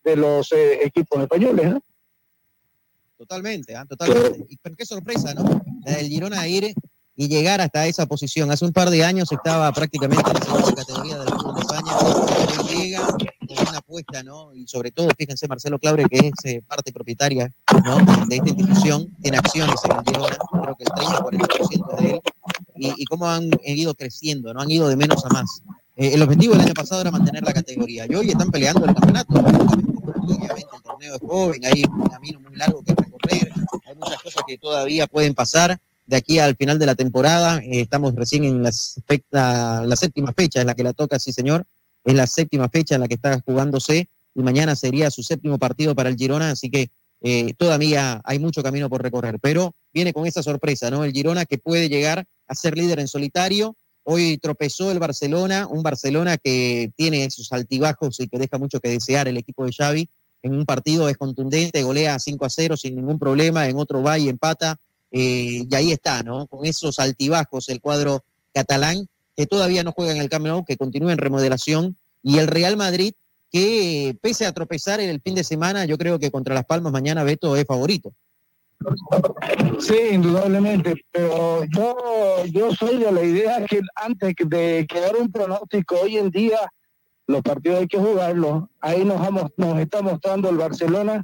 de 0.02 0.16
los 0.16 0.52
eh, 0.52 0.84
equipos 0.84 1.22
españoles, 1.22 1.72
¿no? 1.72 1.82
Totalmente, 3.16 3.76
¿ah? 3.76 3.84
totalmente. 3.86 4.46
Y 4.48 4.56
qué 4.76 4.84
sorpresa, 4.84 5.32
¿no? 5.34 5.44
La 5.84 5.96
del 5.96 6.08
Girona 6.08 6.48
ir 6.48 6.74
y 7.14 7.28
llegar 7.28 7.60
hasta 7.60 7.86
esa 7.86 8.06
posición. 8.06 8.50
Hace 8.50 8.64
un 8.64 8.72
par 8.72 8.90
de 8.90 9.04
años 9.04 9.30
estaba 9.30 9.70
prácticamente 9.72 10.28
en 10.28 10.34
la 10.34 10.40
segunda 10.40 10.74
categoría 10.74 11.18
del. 11.18 11.41
Una 13.14 13.78
apuesta, 13.78 14.22
¿no? 14.22 14.54
Y 14.54 14.66
sobre 14.66 14.90
todo, 14.90 15.08
fíjense, 15.16 15.48
Marcelo 15.48 15.78
Claure, 15.78 16.04
que 16.04 16.18
es 16.18 16.32
eh, 16.44 16.62
parte 16.66 16.92
propietaria 16.92 17.52
¿no? 17.84 17.96
de 18.26 18.36
esta 18.36 18.48
institución, 18.48 19.08
tiene 19.20 19.38
acciones 19.38 19.80
en 19.84 20.04
Girona, 20.04 20.36
creo 20.62 20.76
que 20.76 20.84
el 20.84 20.90
30-40% 20.90 22.00
de 22.00 22.10
él, 22.10 22.20
y, 22.76 23.02
y, 23.02 23.04
cómo 23.04 23.28
han 23.28 23.50
ido 23.64 23.94
creciendo, 23.94 24.52
¿no? 24.52 24.60
Han 24.60 24.70
ido 24.70 24.88
de 24.88 24.96
menos 24.96 25.24
a 25.24 25.28
más. 25.28 25.62
Eh, 25.96 26.14
el 26.14 26.22
objetivo 26.22 26.54
del 26.54 26.62
año 26.62 26.74
pasado 26.74 27.02
era 27.02 27.10
mantener 27.10 27.42
la 27.42 27.52
categoría 27.52 28.06
y 28.08 28.14
hoy 28.14 28.30
están 28.30 28.50
peleando 28.50 28.86
el 28.86 28.94
campeonato. 28.94 29.34
Obviamente 29.34 30.66
el 30.74 30.82
torneo 30.82 31.14
es 31.14 31.20
joven, 31.20 31.64
hay 31.66 31.84
un 31.84 32.08
camino 32.08 32.40
muy 32.40 32.56
largo 32.56 32.82
que 32.82 32.94
recorrer, 32.94 33.52
hay 33.86 33.94
muchas 33.96 34.22
cosas 34.22 34.42
que 34.46 34.56
todavía 34.56 35.06
pueden 35.06 35.34
pasar 35.34 35.78
de 36.06 36.16
aquí 36.16 36.38
al 36.38 36.56
final 36.56 36.78
de 36.78 36.86
la 36.86 36.94
temporada. 36.94 37.58
Eh, 37.58 37.82
estamos 37.82 38.14
recién 38.14 38.44
en 38.44 38.62
la, 38.62 38.70
la, 39.84 39.96
séptima 39.96 40.32
fecha 40.32 40.62
en 40.62 40.66
la 40.66 40.74
que 40.74 40.82
la 40.82 40.94
toca, 40.94 41.18
sí 41.18 41.32
señor. 41.32 41.66
Es 42.04 42.14
la 42.14 42.26
séptima 42.26 42.68
fecha 42.68 42.94
en 42.94 43.02
la 43.02 43.08
que 43.08 43.14
está 43.14 43.40
jugándose 43.40 44.08
y 44.34 44.42
mañana 44.42 44.74
sería 44.76 45.10
su 45.10 45.22
séptimo 45.22 45.58
partido 45.58 45.94
para 45.94 46.08
el 46.08 46.16
Girona, 46.16 46.50
así 46.50 46.70
que 46.70 46.90
eh, 47.20 47.54
todavía 47.54 48.20
hay 48.24 48.38
mucho 48.38 48.62
camino 48.62 48.88
por 48.88 49.02
recorrer. 49.02 49.38
Pero 49.40 49.74
viene 49.92 50.12
con 50.12 50.26
esa 50.26 50.42
sorpresa, 50.42 50.90
¿no? 50.90 51.04
El 51.04 51.12
Girona 51.12 51.44
que 51.44 51.58
puede 51.58 51.88
llegar 51.88 52.24
a 52.48 52.54
ser 52.54 52.76
líder 52.76 52.98
en 52.98 53.08
solitario. 53.08 53.76
Hoy 54.04 54.38
tropezó 54.38 54.90
el 54.90 54.98
Barcelona, 54.98 55.68
un 55.68 55.82
Barcelona 55.82 56.36
que 56.36 56.90
tiene 56.96 57.30
sus 57.30 57.52
altibajos 57.52 58.18
y 58.18 58.28
que 58.28 58.38
deja 58.38 58.58
mucho 58.58 58.80
que 58.80 58.88
desear 58.88 59.28
el 59.28 59.36
equipo 59.36 59.64
de 59.64 59.72
Xavi. 59.72 60.08
En 60.42 60.54
un 60.54 60.64
partido 60.64 61.08
es 61.08 61.16
contundente, 61.16 61.84
golea 61.84 62.18
5 62.18 62.44
a 62.44 62.50
0 62.50 62.76
sin 62.76 62.96
ningún 62.96 63.18
problema, 63.20 63.68
en 63.68 63.76
otro 63.76 64.02
va 64.02 64.18
y 64.18 64.28
empata 64.28 64.76
eh, 65.12 65.66
y 65.70 65.74
ahí 65.74 65.92
está, 65.92 66.22
¿no? 66.22 66.46
Con 66.46 66.64
esos 66.64 66.98
altibajos 66.98 67.68
el 67.68 67.80
cuadro 67.80 68.24
catalán, 68.52 69.06
que 69.36 69.46
todavía 69.46 69.82
no 69.82 69.92
juega 69.92 70.12
en 70.12 70.20
el 70.20 70.28
Camp 70.28 70.66
que 70.66 70.76
continúa 70.76 71.12
en 71.12 71.18
remodelación, 71.18 71.96
y 72.22 72.38
el 72.38 72.46
Real 72.46 72.76
Madrid, 72.76 73.14
que 73.50 74.16
pese 74.22 74.46
a 74.46 74.52
tropezar 74.52 75.00
en 75.00 75.10
el 75.10 75.20
fin 75.20 75.34
de 75.34 75.44
semana, 75.44 75.84
yo 75.84 75.98
creo 75.98 76.18
que 76.18 76.30
contra 76.30 76.54
Las 76.54 76.64
Palmas 76.64 76.92
mañana 76.92 77.24
Beto 77.24 77.56
es 77.56 77.66
favorito. 77.66 78.12
Sí, 79.78 79.96
indudablemente, 80.12 80.94
pero 81.10 81.64
yo, 81.64 82.44
yo 82.46 82.72
soy 82.74 82.98
de 82.98 83.12
la 83.12 83.22
idea 83.22 83.64
que 83.66 83.80
antes 83.94 84.34
de 84.46 84.86
quedar 84.88 85.16
un 85.16 85.30
pronóstico 85.30 85.96
hoy 86.00 86.16
en 86.16 86.30
día, 86.30 86.58
los 87.26 87.42
partidos 87.42 87.80
hay 87.80 87.86
que 87.86 87.98
jugarlos. 87.98 88.64
Ahí 88.80 89.04
nos, 89.04 89.20
vamos, 89.20 89.50
nos 89.56 89.78
está 89.78 90.02
mostrando 90.02 90.48
el 90.48 90.56
Barcelona 90.56 91.22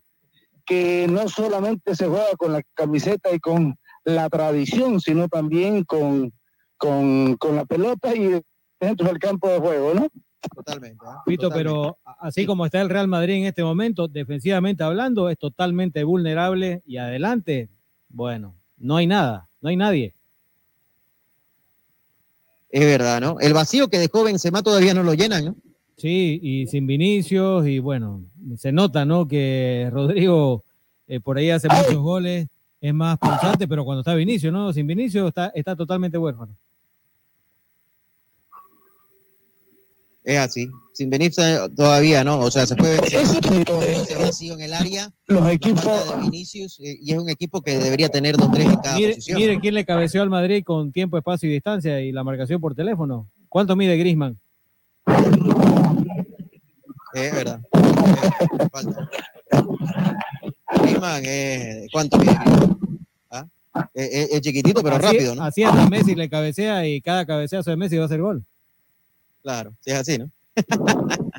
que 0.65 1.07
no 1.09 1.29
solamente 1.29 1.97
se 1.97 2.07
juega 2.07 2.37
con 2.37 2.53
la 2.53 2.62
camiseta 2.75 3.33
y 3.33 3.41
con 3.41 3.77
la 4.05 4.29
tradición, 4.29 5.00
sino 5.00 5.29
también 5.29 5.85
con, 5.85 6.33
con, 6.79 7.37
la 7.55 7.65
pelota 7.65 8.15
y 8.15 8.41
dentro 8.81 9.09
del 9.09 9.19
campo 9.19 9.49
de 9.49 9.59
juego, 9.59 9.95
¿no? 9.95 10.09
Totalmente. 10.55 11.05
¿eh? 11.27 11.37
pero 11.53 11.99
así 12.21 12.47
como 12.47 12.65
está 12.65 12.81
el 12.81 12.89
Real 12.89 13.09
Madrid 13.09 13.35
en 13.35 13.45
este 13.45 13.65
momento, 13.65 14.09
defensivamente 14.09 14.85
hablando, 14.85 15.29
es 15.29 15.37
totalmente 15.37 16.05
vulnerable 16.05 16.83
y 16.87 16.97
adelante, 16.97 17.69
bueno, 18.09 18.55
no 18.79 18.97
hay 18.97 19.07
nada, 19.07 19.49
no 19.61 19.69
hay 19.69 19.77
nadie. 19.77 20.15
Es 22.71 22.85
verdad, 22.85 23.21
¿no? 23.21 23.41
El 23.41 23.53
vacío 23.53 23.89
que 23.89 23.99
dejó 23.99 24.25
Benzema 24.25 24.63
todavía 24.63 24.95
no 24.95 25.03
lo 25.03 25.15
llenan, 25.15 25.45
¿no? 25.45 25.57
Sí, 25.97 26.39
y 26.41 26.67
sin 26.69 26.87
Vinicius, 26.87 27.67
y 27.67 27.81
bueno, 27.81 28.23
se 28.57 28.71
nota, 28.71 29.05
¿no? 29.05 29.27
Que 29.27 29.89
Rodrigo 29.91 30.63
eh, 31.09 31.19
por 31.19 31.39
ahí 31.39 31.51
hace 31.51 31.69
muchos 31.69 31.97
goles, 31.97 32.47
es 32.81 32.95
más 32.95 33.19
pulsante, 33.19 33.67
pero 33.67 33.85
cuando 33.85 34.03
está 34.03 34.15
Vinicius, 34.15 34.53
¿no? 34.53 34.73
Sin 34.73 34.87
Vinicius 34.87 35.29
está, 35.29 35.49
está 35.55 35.75
totalmente 35.75 36.17
huérfano. 36.17 36.55
Es 40.29 40.39
así. 40.39 40.71
Sin 40.93 41.09
Vinicius 41.09 41.75
todavía, 41.75 42.23
¿no? 42.23 42.41
O 42.41 42.51
sea, 42.51 42.67
se 42.67 42.77
puede 42.77 43.01
vacío 44.19 44.53
en 44.53 44.61
el 44.61 44.75
área. 44.75 45.11
Los 45.27 45.49
equipos. 45.49 45.85
De 45.85 46.21
Vinicius, 46.21 46.79
eh, 46.81 46.99
y 47.01 47.13
es 47.13 47.19
un 47.19 47.31
equipo 47.31 47.63
que 47.63 47.79
debería 47.79 48.11
tener 48.11 48.37
dos 48.37 48.53
tres 48.53 48.67
en 48.67 48.77
cada 48.77 48.97
mire, 48.97 49.15
posición. 49.15 49.41
Mire 49.41 49.59
quién 49.59 49.73
le 49.73 49.87
cabeceó 49.87 50.21
al 50.21 50.29
Madrid 50.29 50.63
con 50.67 50.93
tiempo, 50.93 51.17
espacio 51.17 51.49
y 51.49 51.55
distancia 51.55 52.03
y 52.03 52.13
la 52.13 52.25
marcación 52.25 52.61
por 52.61 52.75
teléfono. 52.75 53.27
¿Cuánto 53.49 53.75
mide 53.75 53.97
Grisman? 53.97 54.39
Es 57.15 57.35
verdad. 57.35 57.63
falta. 58.71 59.09
Griezmann, 60.83 61.23
eh, 61.25 61.87
¿cuánto 61.91 62.19
mide? 62.19 62.37
¿Ah? 63.31 63.47
Es, 63.95 64.43
chiquitito, 64.43 64.83
pero 64.83 64.99
rápido, 64.99 65.35
¿no? 65.35 65.45
Así 65.45 65.63
hasta 65.63 65.89
Messi 65.89 66.15
le 66.15 66.29
cabecea 66.29 66.87
y 66.87 67.01
cada 67.01 67.25
cabeceazo 67.25 67.71
de 67.71 67.79
Messi 67.79 67.97
va 67.97 68.05
a 68.05 68.09
ser 68.09 68.21
gol. 68.21 68.45
Claro, 69.49 69.73
si 69.81 69.90
es 69.90 69.97
así, 69.97 70.19
¿no? 70.19 70.31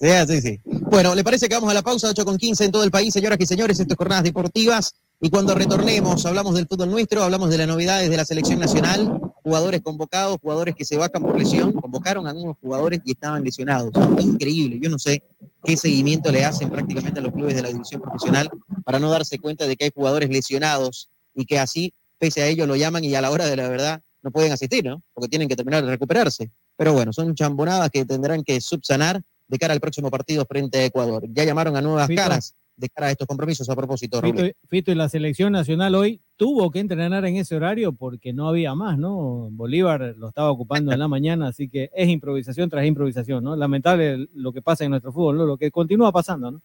sí, 0.00 0.08
así, 0.08 0.40
sí. 0.40 0.60
Bueno, 0.64 1.14
¿le 1.14 1.22
parece 1.22 1.48
que 1.48 1.54
vamos 1.54 1.70
a 1.70 1.74
la 1.74 1.82
pausa 1.82 2.08
8 2.10 2.24
con 2.24 2.36
15 2.36 2.64
en 2.64 2.72
todo 2.72 2.82
el 2.82 2.90
país, 2.90 3.14
señoras 3.14 3.38
y 3.40 3.46
señores? 3.46 3.78
Estas 3.78 3.96
jornadas 3.96 4.24
deportivas. 4.24 4.96
Y 5.20 5.30
cuando 5.30 5.54
retornemos, 5.54 6.26
hablamos 6.26 6.56
del 6.56 6.66
fútbol 6.66 6.90
nuestro, 6.90 7.22
hablamos 7.22 7.50
de 7.50 7.58
las 7.58 7.68
novedades 7.68 8.10
de 8.10 8.16
la 8.16 8.24
selección 8.24 8.58
nacional, 8.58 9.20
jugadores 9.44 9.82
convocados, 9.82 10.38
jugadores 10.42 10.74
que 10.74 10.84
se 10.84 10.96
bajan 10.96 11.22
por 11.22 11.38
lesión, 11.38 11.72
convocaron 11.74 12.26
a 12.26 12.30
algunos 12.30 12.56
jugadores 12.60 13.00
y 13.04 13.12
estaban 13.12 13.44
lesionados. 13.44 13.92
Increíble, 14.18 14.80
yo 14.82 14.90
no 14.90 14.98
sé 14.98 15.22
qué 15.62 15.76
seguimiento 15.76 16.32
le 16.32 16.44
hacen 16.44 16.70
prácticamente 16.70 17.20
a 17.20 17.22
los 17.22 17.32
clubes 17.32 17.54
de 17.54 17.62
la 17.62 17.68
división 17.68 18.00
profesional 18.00 18.50
para 18.84 18.98
no 18.98 19.10
darse 19.10 19.38
cuenta 19.38 19.68
de 19.68 19.76
que 19.76 19.84
hay 19.84 19.92
jugadores 19.94 20.28
lesionados 20.28 21.08
y 21.36 21.44
que 21.46 21.60
así, 21.60 21.92
pese 22.18 22.42
a 22.42 22.48
ello, 22.48 22.66
lo 22.66 22.74
llaman 22.74 23.04
y 23.04 23.14
a 23.14 23.20
la 23.20 23.30
hora 23.30 23.46
de 23.46 23.54
la 23.54 23.68
verdad 23.68 24.02
no 24.24 24.30
pueden 24.30 24.50
asistir, 24.52 24.84
¿no? 24.84 25.02
Porque 25.12 25.28
tienen 25.28 25.48
que 25.48 25.54
terminar 25.54 25.84
de 25.84 25.90
recuperarse. 25.90 26.50
Pero 26.76 26.94
bueno, 26.94 27.12
son 27.12 27.34
chambonadas 27.34 27.90
que 27.90 28.04
tendrán 28.04 28.42
que 28.42 28.60
subsanar 28.60 29.22
de 29.46 29.58
cara 29.58 29.74
al 29.74 29.80
próximo 29.80 30.10
partido 30.10 30.46
frente 30.46 30.78
a 30.78 30.84
Ecuador. 30.86 31.24
Ya 31.28 31.44
llamaron 31.44 31.76
a 31.76 31.82
nuevas 31.82 32.08
caras 32.08 32.54
de 32.76 32.88
cara 32.88 33.08
a 33.08 33.10
estos 33.10 33.28
compromisos 33.28 33.68
a 33.68 33.76
propósito. 33.76 34.20
Fito, 34.68 34.90
y 34.90 34.94
la 34.94 35.08
selección 35.08 35.52
nacional 35.52 35.94
hoy 35.94 36.20
tuvo 36.36 36.70
que 36.70 36.80
entrenar 36.80 37.24
en 37.26 37.36
ese 37.36 37.54
horario 37.54 37.92
porque 37.92 38.32
no 38.32 38.48
había 38.48 38.74
más, 38.74 38.98
¿no? 38.98 39.48
Bolívar 39.52 40.14
lo 40.16 40.28
estaba 40.28 40.50
ocupando 40.50 40.90
en 40.92 40.98
la 40.98 41.06
mañana, 41.06 41.48
así 41.48 41.68
que 41.68 41.90
es 41.94 42.08
improvisación 42.08 42.70
tras 42.70 42.86
improvisación, 42.86 43.44
¿no? 43.44 43.54
Lamentable 43.54 44.28
lo 44.34 44.52
que 44.52 44.62
pasa 44.62 44.84
en 44.84 44.90
nuestro 44.90 45.12
fútbol, 45.12 45.36
¿no? 45.36 45.44
Lo 45.44 45.58
que 45.58 45.70
continúa 45.70 46.10
pasando, 46.10 46.50
¿no? 46.50 46.62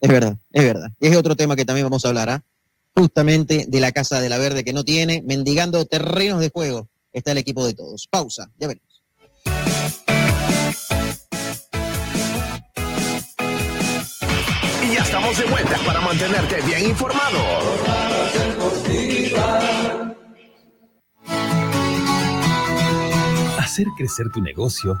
Es 0.00 0.08
verdad, 0.08 0.38
es 0.52 0.64
verdad. 0.64 0.90
Y 1.00 1.08
es 1.08 1.16
otro 1.16 1.36
tema 1.36 1.56
que 1.56 1.64
también 1.64 1.84
vamos 1.84 2.04
a 2.04 2.08
hablar, 2.08 2.30
¿ah? 2.30 2.44
Justamente 2.96 3.66
de 3.68 3.80
la 3.80 3.92
Casa 3.92 4.20
de 4.20 4.28
la 4.28 4.38
Verde 4.38 4.64
que 4.64 4.72
no 4.72 4.84
tiene, 4.84 5.22
mendigando 5.26 5.84
terrenos 5.86 6.40
de 6.40 6.50
juego, 6.50 6.88
está 7.12 7.32
el 7.32 7.38
equipo 7.38 7.66
de 7.66 7.74
todos. 7.74 8.08
Pausa, 8.08 8.50
ya 8.58 8.68
veremos. 8.68 8.90
estamos 15.10 15.36
de 15.38 15.44
vuelta 15.46 15.76
para 15.84 16.00
mantenerte 16.00 16.60
bien 16.62 16.90
informado. 16.90 17.38
Hacer 23.58 23.86
crecer 23.96 24.30
tu 24.32 24.40
negocio 24.40 25.00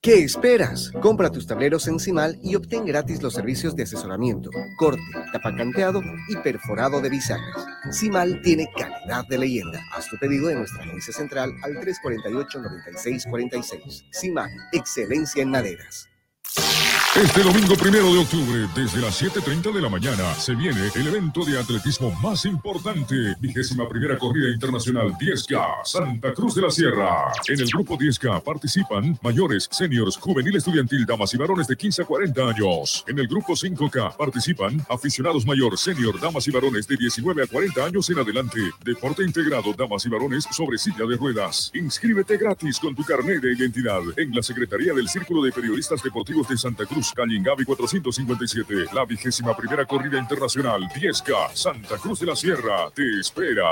¿Qué 0.00 0.22
esperas? 0.22 0.92
Compra 1.02 1.28
tus 1.28 1.48
tableros 1.48 1.88
en 1.88 1.98
Cimal 1.98 2.38
y 2.40 2.54
obtén 2.54 2.86
gratis 2.86 3.20
los 3.20 3.34
servicios 3.34 3.74
de 3.74 3.82
asesoramiento, 3.82 4.48
corte, 4.78 5.02
tapacanteado 5.32 6.00
y 6.28 6.36
perforado 6.36 7.00
de 7.00 7.10
bisagras. 7.10 7.66
Cimal 7.90 8.40
tiene 8.42 8.68
calidad 8.76 9.26
de 9.28 9.38
leyenda. 9.38 9.80
Haz 9.92 10.08
tu 10.08 10.16
pedido 10.18 10.50
en 10.50 10.58
nuestra 10.58 10.84
agencia 10.84 11.12
central 11.12 11.52
al 11.64 11.80
348-9646. 11.80 14.04
Cimal, 14.12 14.50
excelencia 14.70 15.42
en 15.42 15.50
maderas. 15.50 16.07
Este 17.16 17.42
domingo 17.42 17.74
primero 17.74 18.12
de 18.12 18.18
octubre, 18.20 18.68
desde 18.76 19.00
las 19.00 19.20
7.30 19.20 19.72
de 19.72 19.80
la 19.80 19.88
mañana, 19.88 20.34
se 20.34 20.54
viene 20.54 20.88
el 20.94 21.06
evento 21.08 21.44
de 21.44 21.58
atletismo 21.58 22.12
más 22.22 22.44
importante, 22.44 23.34
vigésima 23.40 23.88
primera 23.88 24.16
corrida 24.18 24.50
internacional 24.50 25.14
10K, 25.14 25.84
Santa 25.84 26.32
Cruz 26.32 26.54
de 26.54 26.62
la 26.62 26.70
Sierra. 26.70 27.32
En 27.48 27.58
el 27.58 27.66
grupo 27.70 27.96
10K 27.96 28.42
participan 28.42 29.18
mayores, 29.22 29.68
seniors, 29.72 30.16
juvenil 30.16 30.54
estudiantil, 30.56 31.06
damas 31.06 31.32
y 31.34 31.38
varones 31.38 31.66
de 31.66 31.76
15 31.76 32.02
a 32.02 32.04
40 32.04 32.42
años. 32.50 33.04
En 33.08 33.18
el 33.18 33.26
grupo 33.26 33.54
5K 33.54 34.16
participan 34.16 34.84
aficionados 34.88 35.46
mayor, 35.46 35.76
senior, 35.78 36.20
damas 36.20 36.46
y 36.46 36.50
varones 36.50 36.86
de 36.86 36.96
19 36.96 37.42
a 37.42 37.46
40 37.46 37.84
años 37.84 38.10
en 38.10 38.18
adelante. 38.18 38.60
Deporte 38.84 39.24
integrado, 39.24 39.72
damas 39.72 40.04
y 40.06 40.08
varones 40.08 40.46
sobre 40.52 40.78
silla 40.78 41.04
de 41.06 41.16
ruedas. 41.16 41.72
Inscríbete 41.74 42.36
gratis 42.36 42.78
con 42.78 42.94
tu 42.94 43.02
carnet 43.02 43.40
de 43.42 43.54
identidad 43.54 44.02
en 44.16 44.34
la 44.34 44.42
Secretaría 44.42 44.92
del 44.92 45.08
Círculo 45.08 45.42
de 45.42 45.52
Periodistas 45.52 46.02
Deportivos 46.02 46.47
de 46.48 46.56
Santa 46.56 46.86
Cruz, 46.86 47.12
calle 47.14 47.36
Ingavi 47.36 47.64
457. 47.64 48.86
La 48.94 49.04
vigésima 49.04 49.56
primera 49.56 49.84
corrida 49.84 50.18
internacional 50.18 50.82
10K, 50.88 51.54
Santa 51.54 51.96
Cruz 51.98 52.20
de 52.20 52.26
la 52.26 52.36
Sierra, 52.36 52.90
te 52.94 53.20
espera. 53.20 53.68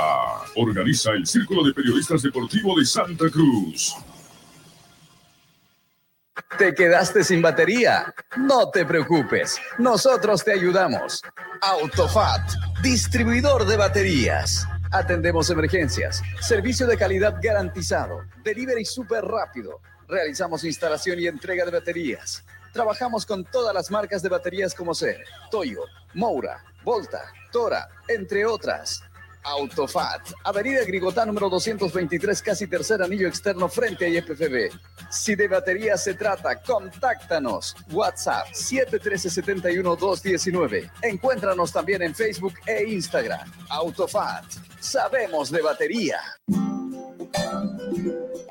Organiza 0.57 1.13
el 1.13 1.27
Círculo 1.27 1.65
de 1.65 1.73
Periodistas 1.73 2.23
Deportivo 2.23 2.79
de 2.79 2.85
Santa 2.85 3.31
Cruz. 3.31 3.97
¿Te 6.59 6.75
quedaste 6.75 7.25
sin 7.25 7.41
batería? 7.41 8.15
No 8.37 8.71
te 8.71 8.85
preocupes, 8.85 9.59
nosotros 9.79 10.45
te 10.45 10.53
ayudamos. 10.53 11.23
Autofat, 11.61 12.53
distribuidor 12.83 13.67
de 13.67 13.77
baterías. 13.77 14.67
Atendemos 14.93 15.51
emergencias, 15.51 16.23
servicio 16.41 16.87
de 16.87 16.97
calidad 16.97 17.37
garantizado, 17.43 18.25
delivery 18.45 18.85
súper 18.85 19.25
rápido. 19.25 19.81
Realizamos 20.09 20.63
instalación 20.65 21.19
y 21.19 21.27
entrega 21.27 21.65
de 21.65 21.73
baterías. 21.73 22.45
Trabajamos 22.77 23.25
con 23.25 23.43
todas 23.43 23.73
las 23.73 23.91
marcas 23.91 24.21
de 24.21 24.29
baterías 24.29 24.75
como 24.75 24.95
ser 24.95 25.25
Toyo, 25.51 25.81
Moura, 26.13 26.63
Volta, 26.85 27.23
Tora, 27.51 27.89
entre 28.07 28.45
otras. 28.45 29.03
Autofat, 29.43 30.21
Avenida 30.45 30.85
Grigotá 30.85 31.25
número 31.25 31.49
223, 31.49 32.43
casi 32.43 32.67
tercer 32.67 33.01
anillo 33.01 33.29
externo 33.29 33.71
frente 33.71 34.05
a 34.05 34.09
IFFB. 34.09 34.79
Si 35.09 35.35
de 35.35 35.49
batería 35.49 35.97
se 35.97 36.13
trata, 36.13 36.61
contáctanos. 36.61 37.75
WhatsApp 37.91 38.49
713-71-219. 38.49 40.91
Encuéntranos 41.01 41.73
también 41.73 42.03
en 42.03 42.15
Facebook 42.15 42.57
e 42.67 42.93
Instagram. 42.93 43.51
Autofat, 43.71 44.45
sabemos 44.81 45.51
de 45.51 45.63
batería. 45.63 46.21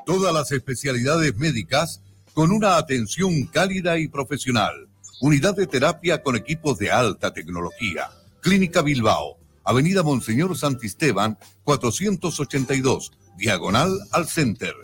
Todas 0.04 0.34
las 0.34 0.50
especialidades 0.50 1.36
médicas 1.36 2.02
con 2.36 2.52
una 2.52 2.76
atención 2.76 3.46
cálida 3.46 3.98
y 3.98 4.08
profesional. 4.08 4.90
Unidad 5.22 5.56
de 5.56 5.66
terapia 5.66 6.22
con 6.22 6.36
equipos 6.36 6.78
de 6.78 6.90
alta 6.90 7.32
tecnología. 7.32 8.10
Clínica 8.42 8.82
Bilbao, 8.82 9.38
Avenida 9.64 10.02
Monseñor 10.02 10.54
Santisteban, 10.54 11.38
482, 11.64 13.12
diagonal 13.38 13.98
al 14.12 14.28
Center. 14.28 14.74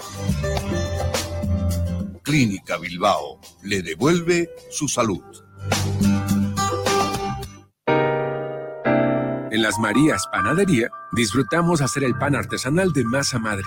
Clínica 2.23 2.79
Bilbao 2.79 3.38
le 3.62 3.83
devuelve 3.83 4.49
su 4.71 4.88
salud. 4.88 5.23
En 9.51 9.61
las 9.61 9.79
Marías 9.79 10.27
Panadería 10.33 10.91
disfrutamos 11.12 11.83
hacer 11.83 12.05
el 12.05 12.17
pan 12.17 12.35
artesanal 12.35 12.95
de 12.95 13.05
masa 13.05 13.38
madre. 13.38 13.67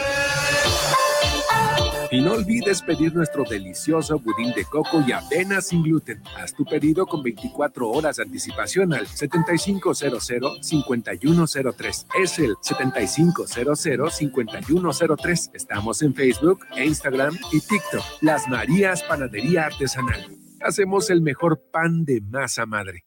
Y 2.13 2.19
no 2.19 2.33
olvides 2.33 2.81
pedir 2.81 3.15
nuestro 3.15 3.45
delicioso 3.45 4.19
budín 4.19 4.51
de 4.53 4.65
coco 4.65 5.01
y 5.07 5.13
avena 5.13 5.61
sin 5.61 5.81
gluten. 5.81 6.21
Haz 6.35 6.53
tu 6.53 6.65
pedido 6.65 7.05
con 7.05 7.23
24 7.23 7.89
horas 7.89 8.17
de 8.17 8.23
anticipación 8.23 8.93
al 8.93 9.07
7500-5103. 9.07 12.07
Es 12.21 12.37
el 12.39 12.57
7500-5103. 12.57 15.51
Estamos 15.53 16.01
en 16.01 16.13
Facebook, 16.13 16.65
Instagram 16.77 17.39
y 17.53 17.61
TikTok. 17.61 18.03
Las 18.19 18.49
Marías 18.49 19.03
Panadería 19.03 19.67
Artesanal. 19.67 20.37
Hacemos 20.59 21.09
el 21.09 21.21
mejor 21.21 21.63
pan 21.71 22.03
de 22.03 22.19
masa 22.19 22.65
madre. 22.65 23.05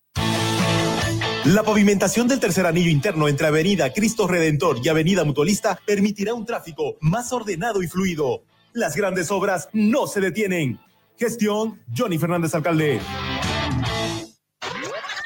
La 1.44 1.62
pavimentación 1.62 2.26
del 2.26 2.40
tercer 2.40 2.64
anillo 2.64 2.88
interno 2.88 3.28
entre 3.28 3.48
Avenida 3.48 3.92
Cristo 3.92 4.26
Redentor 4.26 4.78
y 4.82 4.88
Avenida 4.88 5.24
Mutualista 5.24 5.78
permitirá 5.86 6.32
un 6.32 6.46
tráfico 6.46 6.96
más 7.02 7.34
ordenado 7.34 7.82
y 7.82 7.86
fluido. 7.86 8.44
Las 8.74 8.96
grandes 8.96 9.30
obras 9.30 9.68
no 9.72 10.08
se 10.08 10.20
detienen. 10.20 10.80
Gestión 11.16 11.80
Johnny 11.96 12.18
Fernández 12.18 12.56
Alcalde. 12.56 13.00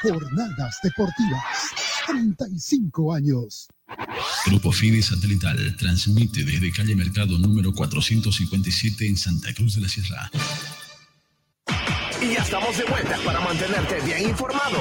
Jornadas 0.03 0.77
deportivas. 0.83 1.71
35 2.05 3.11
años. 3.11 3.67
Grupo 4.45 4.71
Fide 4.71 5.01
Satelital 5.01 5.75
transmite 5.77 6.43
desde 6.43 6.71
calle 6.71 6.95
Mercado 6.95 7.39
número 7.39 7.73
457 7.73 9.07
en 9.07 9.17
Santa 9.17 9.51
Cruz 9.55 9.75
de 9.75 9.81
la 9.81 9.89
Sierra. 9.89 10.29
Y 12.21 12.33
ya 12.35 12.43
estamos 12.43 12.77
de 12.77 12.83
vuelta 12.83 13.17
para 13.25 13.39
mantenerte 13.39 13.99
bien 14.01 14.29
informado. 14.29 14.77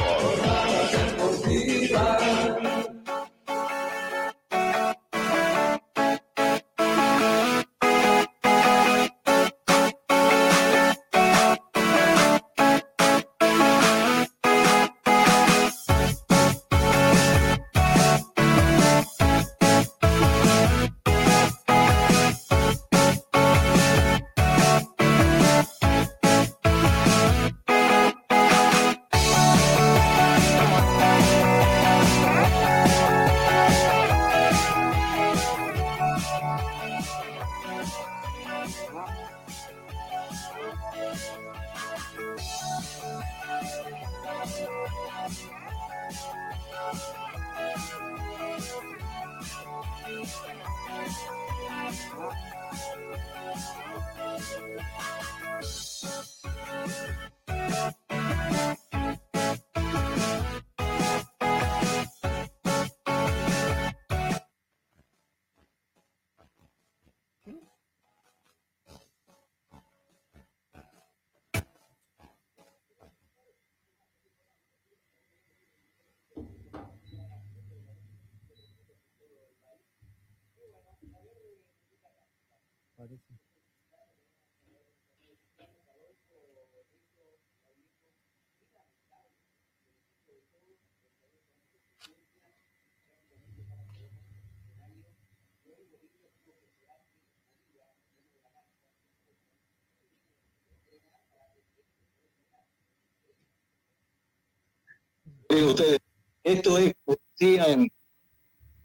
Ustedes, 105.64 105.98
esto 106.42 106.78
es 106.78 106.94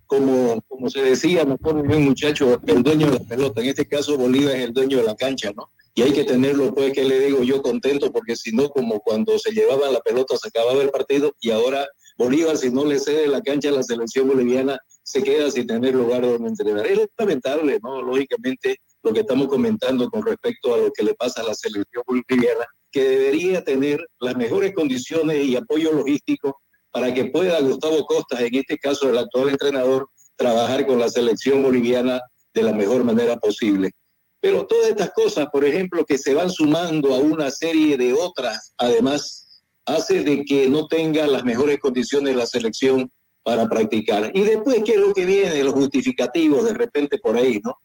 como, 0.06 0.62
como 0.68 0.90
se 0.90 1.02
decía, 1.02 1.44
mejor 1.46 1.88
bien 1.88 2.04
muchacho, 2.04 2.60
el 2.68 2.84
dueño 2.84 3.08
de 3.08 3.20
la 3.20 3.26
pelota. 3.26 3.62
En 3.62 3.68
este 3.68 3.88
caso, 3.88 4.18
Bolívar 4.18 4.56
es 4.56 4.66
el 4.66 4.74
dueño 4.74 4.98
de 4.98 5.04
la 5.04 5.16
cancha, 5.16 5.52
¿no? 5.56 5.72
Y 5.96 6.02
hay 6.02 6.12
que 6.12 6.24
tenerlo, 6.24 6.74
pues, 6.74 6.94
que 6.94 7.04
le 7.04 7.20
digo 7.20 7.44
yo 7.44 7.62
contento, 7.62 8.12
porque 8.12 8.36
si 8.36 8.52
no, 8.52 8.70
como 8.70 9.00
cuando 9.00 9.38
se 9.40 9.52
llevaba 9.52 9.90
la 9.90 10.02
pelota, 10.02 10.36
se 10.38 10.50
acababa 10.50 10.82
el 10.82 10.90
partido, 10.90 11.34
y 11.40 11.52
ahora 11.52 11.88
Bolívar, 12.18 12.58
si 12.58 12.70
no 12.70 12.86
le 12.86 13.00
cede 13.00 13.28
la 13.28 13.42
cancha 13.42 13.70
a 13.70 13.74
la 13.74 13.84
selección 13.84 14.28
boliviana, 14.28 14.80
se 15.02 15.24
queda 15.24 15.50
sin 15.50 15.68
tener 15.68 15.96
lugar 15.96 16.22
donde 16.22 16.50
entrenar. 16.50 16.86
Es 16.86 17.00
lamentable, 17.18 17.80
¿no? 17.82 18.02
Lógicamente, 18.02 18.78
lo 19.02 19.14
que 19.14 19.22
estamos 19.22 19.48
comentando 19.48 20.10
con 20.10 20.26
respecto 20.26 20.74
a 20.74 20.78
lo 20.78 20.92
que 20.92 21.04
le 21.04 21.14
pasa 21.16 21.42
a 21.42 21.46
la 21.46 21.54
selección 21.54 22.04
boliviana, 22.06 22.66
que 22.92 23.04
debería 23.04 23.64
tener 23.64 24.06
las 24.20 24.36
mejores 24.36 24.74
condiciones 24.74 25.44
y 25.44 25.56
apoyo 25.56 25.92
logístico 25.92 26.62
para 26.94 27.12
que 27.12 27.26
pueda 27.26 27.60
Gustavo 27.60 28.06
Costas, 28.06 28.40
en 28.42 28.54
este 28.54 28.78
caso 28.78 29.10
el 29.10 29.18
actual 29.18 29.50
entrenador, 29.50 30.08
trabajar 30.36 30.86
con 30.86 31.00
la 31.00 31.10
selección 31.10 31.64
boliviana 31.64 32.22
de 32.54 32.62
la 32.62 32.72
mejor 32.72 33.04
manera 33.04 33.36
posible. 33.38 33.92
Pero 34.40 34.68
todas 34.68 34.90
estas 34.90 35.12
cosas, 35.12 35.48
por 35.52 35.66
ejemplo, 35.66 36.06
que 36.06 36.20
se 36.20 36.36
van 36.36 36.52
sumando 36.52 37.16
a 37.16 37.18
una 37.18 37.50
serie 37.50 37.98
de 37.98 38.14
otras, 38.14 38.74
además, 38.78 39.64
hace 39.86 40.24
de 40.24 40.46
que 40.46 40.70
no 40.70 40.86
tenga 40.88 41.26
las 41.26 41.44
mejores 41.44 41.80
condiciones 41.80 42.36
la 42.36 42.46
selección 42.46 43.12
para 43.42 43.68
practicar. 43.68 44.30
Y 44.36 44.42
después, 44.42 44.84
¿qué 44.86 44.94
es 44.94 45.00
lo 45.00 45.16
que 45.16 45.26
viene? 45.26 45.64
Los 45.64 45.74
justificativos 45.74 46.64
de 46.64 46.76
repente 46.76 47.18
por 47.18 47.38
ahí, 47.38 47.60
¿no? 47.64 47.76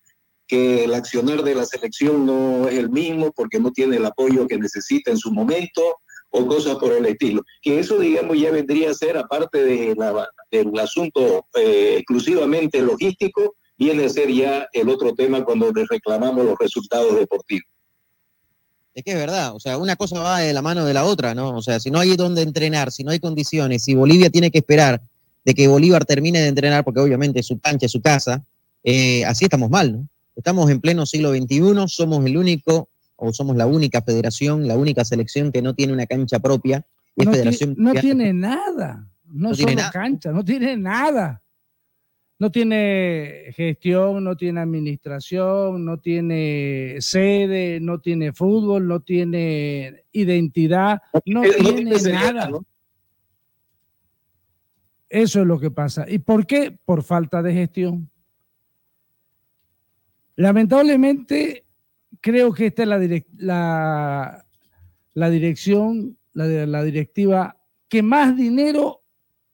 Que 0.46 0.84
el 0.84 0.92
accionar 0.92 1.42
de 1.42 1.54
la 1.54 1.64
selección 1.64 2.26
no 2.26 2.68
es 2.68 2.74
el 2.74 2.90
mismo 2.90 3.32
porque 3.32 3.58
no 3.58 3.72
tiene 3.72 3.96
el 3.96 4.04
apoyo 4.04 4.46
que 4.46 4.58
necesita 4.58 5.10
en 5.10 5.18
su 5.18 5.32
momento 5.32 5.96
o 6.30 6.46
cosas 6.46 6.76
por 6.76 6.92
el 6.92 7.06
estilo. 7.06 7.42
Que 7.62 7.78
eso, 7.78 7.98
digamos, 7.98 8.38
ya 8.38 8.50
vendría 8.50 8.90
a 8.90 8.94
ser, 8.94 9.16
aparte 9.16 9.64
del 9.64 10.78
asunto 10.78 11.46
eh, 11.54 11.96
exclusivamente 11.98 12.80
logístico, 12.82 13.54
viene 13.78 14.04
a 14.04 14.08
ser 14.08 14.30
ya 14.32 14.68
el 14.72 14.88
otro 14.88 15.14
tema 15.14 15.44
cuando 15.44 15.72
reclamamos 15.72 16.44
los 16.44 16.58
resultados 16.58 17.16
deportivos. 17.16 17.68
Es 18.94 19.04
que 19.04 19.12
es 19.12 19.16
verdad, 19.16 19.54
o 19.54 19.60
sea, 19.60 19.78
una 19.78 19.94
cosa 19.94 20.18
va 20.18 20.40
de 20.40 20.52
la 20.52 20.60
mano 20.60 20.84
de 20.84 20.92
la 20.92 21.04
otra, 21.04 21.32
¿no? 21.32 21.56
O 21.56 21.62
sea, 21.62 21.78
si 21.78 21.88
no 21.88 22.00
hay 22.00 22.16
donde 22.16 22.42
entrenar, 22.42 22.90
si 22.90 23.04
no 23.04 23.12
hay 23.12 23.20
condiciones, 23.20 23.84
si 23.84 23.94
Bolivia 23.94 24.28
tiene 24.28 24.50
que 24.50 24.58
esperar 24.58 25.00
de 25.44 25.54
que 25.54 25.68
Bolívar 25.68 26.04
termine 26.04 26.40
de 26.40 26.48
entrenar, 26.48 26.84
porque 26.84 27.00
obviamente 27.00 27.42
su 27.44 27.60
cancha, 27.60 27.86
es 27.86 27.92
su 27.92 28.02
casa, 28.02 28.42
eh, 28.82 29.24
así 29.24 29.44
estamos 29.44 29.70
mal, 29.70 29.92
¿no? 29.92 30.08
Estamos 30.34 30.68
en 30.70 30.80
pleno 30.80 31.06
siglo 31.06 31.30
XXI, 31.32 31.60
somos 31.86 32.24
el 32.26 32.36
único, 32.36 32.88
o 33.18 33.32
somos 33.32 33.56
la 33.56 33.66
única 33.66 34.00
federación, 34.00 34.66
la 34.68 34.76
única 34.76 35.04
selección 35.04 35.50
que 35.52 35.60
no 35.60 35.74
tiene 35.74 35.92
una 35.92 36.06
cancha 36.06 36.38
propia. 36.38 36.86
Es 37.16 37.26
no, 37.26 37.32
federación 37.32 37.74
ti- 37.74 37.82
no 37.82 37.92
tiene 37.94 38.32
nada, 38.32 39.08
no, 39.26 39.48
No 39.50 39.54
solo 39.54 39.66
tiene 39.66 39.74
nada. 39.82 39.90
cancha, 39.90 40.32
no 40.32 40.44
tiene 40.44 40.76
nada. 40.76 41.42
No 42.40 42.52
tiene 42.52 43.46
gestión, 43.52 44.22
no 44.22 44.36
tiene 44.36 44.60
administración, 44.60 45.84
no 45.84 45.98
tiene 45.98 46.94
sede, 47.00 47.80
no 47.80 47.98
tiene 48.00 48.32
fútbol, 48.32 48.86
no 48.86 49.00
tiene 49.00 50.04
identidad, 50.12 51.02
no 51.26 51.42
no 51.42 51.50
tiene 51.74 52.00
nada. 52.12 52.48
Eso 55.08 55.40
es 55.40 55.46
lo 55.48 55.58
que 55.58 55.72
pasa. 55.72 56.04
¿Y 56.08 56.20
por 56.20 56.46
qué? 56.46 56.78
Por 56.84 57.02
falta 57.02 57.42
de 57.42 57.54
gestión. 57.54 58.08
Lamentablemente, 60.36 61.64
creo 62.20 62.52
que 62.52 62.66
esta 62.66 62.82
es 62.82 62.88
la, 62.88 62.98
direc- 62.98 63.26
la, 63.36 64.44
la 65.14 65.30
dirección, 65.30 66.16
la, 66.32 66.46
la 66.46 66.82
directiva 66.82 67.56
que 67.88 68.02
más 68.02 68.36
dinero 68.36 69.02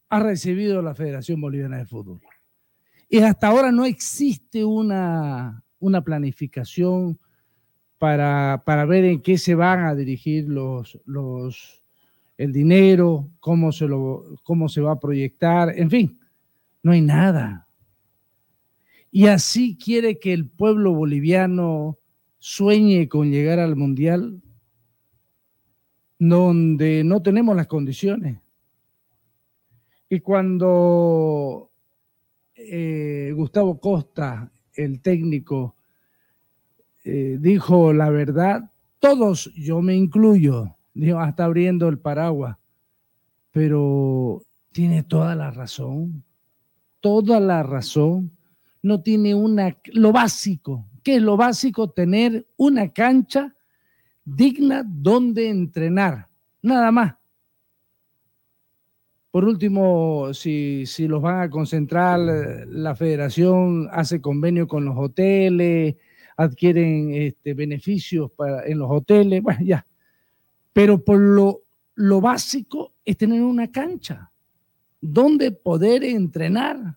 ha 0.09 0.21
recibido 0.21 0.83
la 0.83 0.95
Federación 0.95 1.41
Boliviana 1.41 1.79
de 1.79 1.87
Fútbol. 1.87 2.21
Y 3.09 3.19
hasta 3.19 3.49
ahora 3.49 3.71
no 3.71 3.85
existe 3.85 4.65
una, 4.65 5.63
una 5.79 6.03
planificación 6.03 7.19
para, 7.99 8.63
para 8.67 8.85
ver 8.85 9.05
en 9.05 9.23
qué 9.23 9.39
se 9.39 9.55
van 9.55 9.85
a 9.85 9.95
dirigir 9.95 10.49
los, 10.49 11.01
los, 11.05 11.83
el 12.37 12.53
dinero, 12.53 13.31
cómo 13.41 13.73
se, 13.73 13.87
lo, 13.87 14.37
cómo 14.43 14.69
se 14.69 14.81
va 14.81 14.93
a 14.93 15.01
proyectar, 15.01 15.79
en 15.79 15.91
fin, 15.91 16.19
no 16.83 16.93
hay 16.93 17.01
nada. 17.01 17.69
Y 19.11 19.29
así 19.29 19.77
quiere 19.77 20.19
que 20.19 20.33
el 20.33 20.49
pueblo 20.49 20.93
boliviano 20.93 21.99
sueñe 22.47 23.09
con 23.09 23.31
llegar 23.31 23.59
al 23.59 23.75
Mundial, 23.75 24.43
donde 26.19 27.03
no 27.03 27.23
tenemos 27.23 27.57
las 27.57 27.67
condiciones. 27.67 28.39
Y 30.11 30.21
cuando 30.21 31.71
eh, 32.55 33.33
Gustavo 33.35 33.81
Costa, 33.81 34.53
el 34.75 35.01
técnico, 35.01 35.75
eh, 37.05 37.39
dijo 37.41 37.95
la 37.95 38.11
verdad, 38.11 38.71
todos, 38.99 39.51
yo 39.55 39.81
me 39.81 39.97
incluyo, 39.97 40.77
dijo, 40.93 41.21
hasta 41.21 41.47
abriendo 41.47 41.89
el 41.89 41.99
paraguas, 41.99 42.59
pero 43.53 44.45
tiene 44.71 45.03
toda 45.03 45.35
la 45.35 45.51
razón, 45.51 46.23
toda 47.01 47.41
la 47.41 47.63
razón. 47.63 48.33
No 48.83 49.01
tiene 49.01 49.35
una, 49.35 49.79
lo 49.95 50.13
básico, 50.13 50.85
¿qué 51.05 51.17
es 51.17 51.23
lo 51.23 51.37
básico? 51.37 51.91
Tener 51.91 52.47
una 52.57 52.93
cancha 52.93 53.55
digna 54.25 54.83
donde 54.85 55.49
entrenar, 55.49 56.29
nada 56.63 56.91
más. 56.91 57.15
Por 59.31 59.45
último, 59.45 60.33
si, 60.33 60.87
si 60.87 61.07
los 61.07 61.21
van 61.21 61.41
a 61.41 61.51
concentrar, 61.51 62.21
la 62.21 62.95
federación 62.95 63.89
hace 63.93 64.21
convenio 64.21 64.67
con 64.67 64.85
los 64.85 64.97
hoteles, 64.97 65.97
adquieren 66.37 67.13
este, 67.13 67.53
beneficios 67.55 68.31
para, 68.31 68.65
en 68.67 68.79
los 68.79 68.89
hoteles, 68.91 69.43
bueno, 69.43 69.61
ya. 69.63 69.87
Pero 70.73 71.05
por 71.05 71.19
lo, 71.19 71.63
lo 71.97 72.21
básico 72.21 72.95
es 73.05 73.17
tener 73.17 73.43
una 73.43 73.71
cancha 73.71 74.31
donde 75.01 75.53
poder 75.53 76.05
entrenar. 76.05 76.97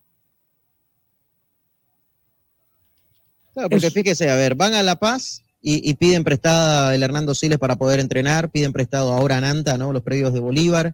Claro, 3.57 3.69
porque 3.71 3.89
fíjese, 3.89 4.29
a 4.29 4.35
ver, 4.35 4.53
van 4.53 4.75
a 4.75 4.83
La 4.83 4.97
Paz 4.97 5.41
y, 5.63 5.89
y, 5.89 5.95
piden 5.95 6.23
prestada 6.23 6.93
el 6.93 7.01
Hernando 7.01 7.33
Siles 7.33 7.57
para 7.57 7.75
poder 7.75 7.99
entrenar, 7.99 8.51
piden 8.51 8.71
prestado 8.71 9.11
ahora 9.11 9.37
a 9.37 9.41
Nanta, 9.41 9.79
¿no? 9.79 9.91
Los 9.91 10.03
predios 10.03 10.31
de 10.31 10.39
Bolívar, 10.39 10.93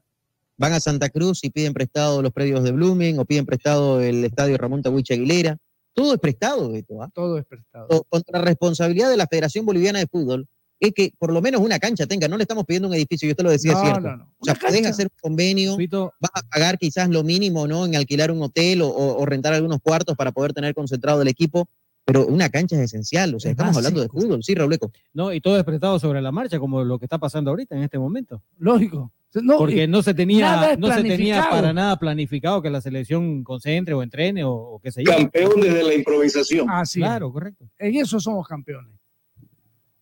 van 0.55 0.71
a 0.71 0.79
Santa 0.79 1.09
Cruz 1.09 1.43
y 1.43 1.49
piden 1.49 1.73
prestado 1.73 2.21
los 2.21 2.31
predios 2.31 2.63
de 2.63 2.71
Blooming 2.71 3.19
o 3.19 3.25
piden 3.25 3.45
prestado 3.45 3.99
el 3.99 4.23
estadio 4.23 4.57
Ramón 4.57 4.81
Tahuiche 4.81 5.15
Aguilera. 5.15 5.57
Todo 5.93 6.13
es 6.13 6.21
prestado, 6.21 6.71
Beto. 6.71 7.03
¿ah? 7.03 7.09
Todo 7.13 7.37
es 7.37 7.45
prestado. 7.45 7.87
O, 7.89 8.05
contra 8.05 8.39
responsabilidad 8.39 9.09
de 9.09 9.17
la 9.17 9.27
Federación 9.27 9.65
Boliviana 9.65 9.99
de 9.99 10.07
Fútbol 10.07 10.47
es 10.79 10.93
que 10.93 11.11
por 11.19 11.33
lo 11.33 11.41
menos 11.41 11.59
una 11.59 11.79
cancha 11.79 12.07
tenga. 12.07 12.29
No 12.29 12.37
le 12.37 12.43
estamos 12.43 12.63
pidiendo 12.63 12.87
un 12.87 12.93
edificio, 12.93 13.27
yo 13.27 13.35
te 13.35 13.43
lo 13.43 13.51
decía, 13.51 13.73
No, 13.73 13.81
cierto. 13.81 13.99
no, 13.99 14.15
no. 14.15 14.23
O 14.39 14.45
sea, 14.45 14.53
Una 14.53 14.61
podés 14.61 14.75
cancha. 14.75 14.89
hacer 14.89 15.07
un 15.07 15.17
convenio, 15.21 15.75
Fito, 15.75 16.13
vas 16.21 16.31
a 16.33 16.41
pagar 16.43 16.77
quizás 16.77 17.09
lo 17.09 17.23
mínimo, 17.23 17.67
¿no? 17.67 17.85
En 17.85 17.97
alquilar 17.97 18.31
un 18.31 18.41
hotel 18.41 18.83
o 18.83 19.25
rentar 19.25 19.53
algunos 19.53 19.81
cuartos 19.81 20.15
para 20.15 20.31
poder 20.31 20.53
tener 20.53 20.73
concentrado 20.73 21.21
el 21.21 21.27
equipo, 21.27 21.67
pero 22.05 22.25
una 22.27 22.49
cancha 22.49 22.75
es 22.75 22.81
esencial. 22.83 23.35
O 23.35 23.39
sea, 23.39 23.51
Es 23.51 23.53
estamos 23.53 23.77
hablando 23.77 24.01
de 24.01 24.09
fútbol, 24.09 24.43
sí, 24.43 24.55
Rauleco. 24.55 24.91
no, 25.13 25.33
y 25.33 25.41
todo 25.41 25.57
es 25.57 25.63
prestado 25.63 25.99
sobre 25.99 26.21
la 26.21 26.31
marcha, 26.31 26.59
como 26.59 26.83
lo 26.83 26.99
que 26.99 27.05
está 27.05 27.17
pasando 27.17 27.51
ahorita 27.51 27.75
en 27.75 27.83
este 27.83 27.97
momento. 27.99 28.41
Lógico. 28.57 29.11
No, 29.41 29.57
Porque 29.57 29.87
no 29.87 30.03
se 30.03 30.13
tenía, 30.13 30.75
no 30.77 30.93
se 30.93 31.01
tenía 31.01 31.47
para 31.49 31.73
nada 31.73 31.97
planificado 31.97 32.61
que 32.61 32.69
la 32.69 32.81
selección 32.81 33.43
concentre 33.43 33.95
o 33.95 34.03
entrene 34.03 34.43
o, 34.43 34.51
o 34.53 34.79
qué 34.79 34.91
sé 34.91 35.03
yo. 35.03 35.11
Campeón 35.11 35.59
desde 35.59 35.81
la 35.83 35.95
improvisación. 35.95 36.69
Así 36.69 36.99
es. 36.99 37.05
Claro, 37.07 37.31
correcto. 37.33 37.65
En 37.79 37.95
eso 37.95 38.19
somos 38.19 38.47
campeones. 38.47 38.93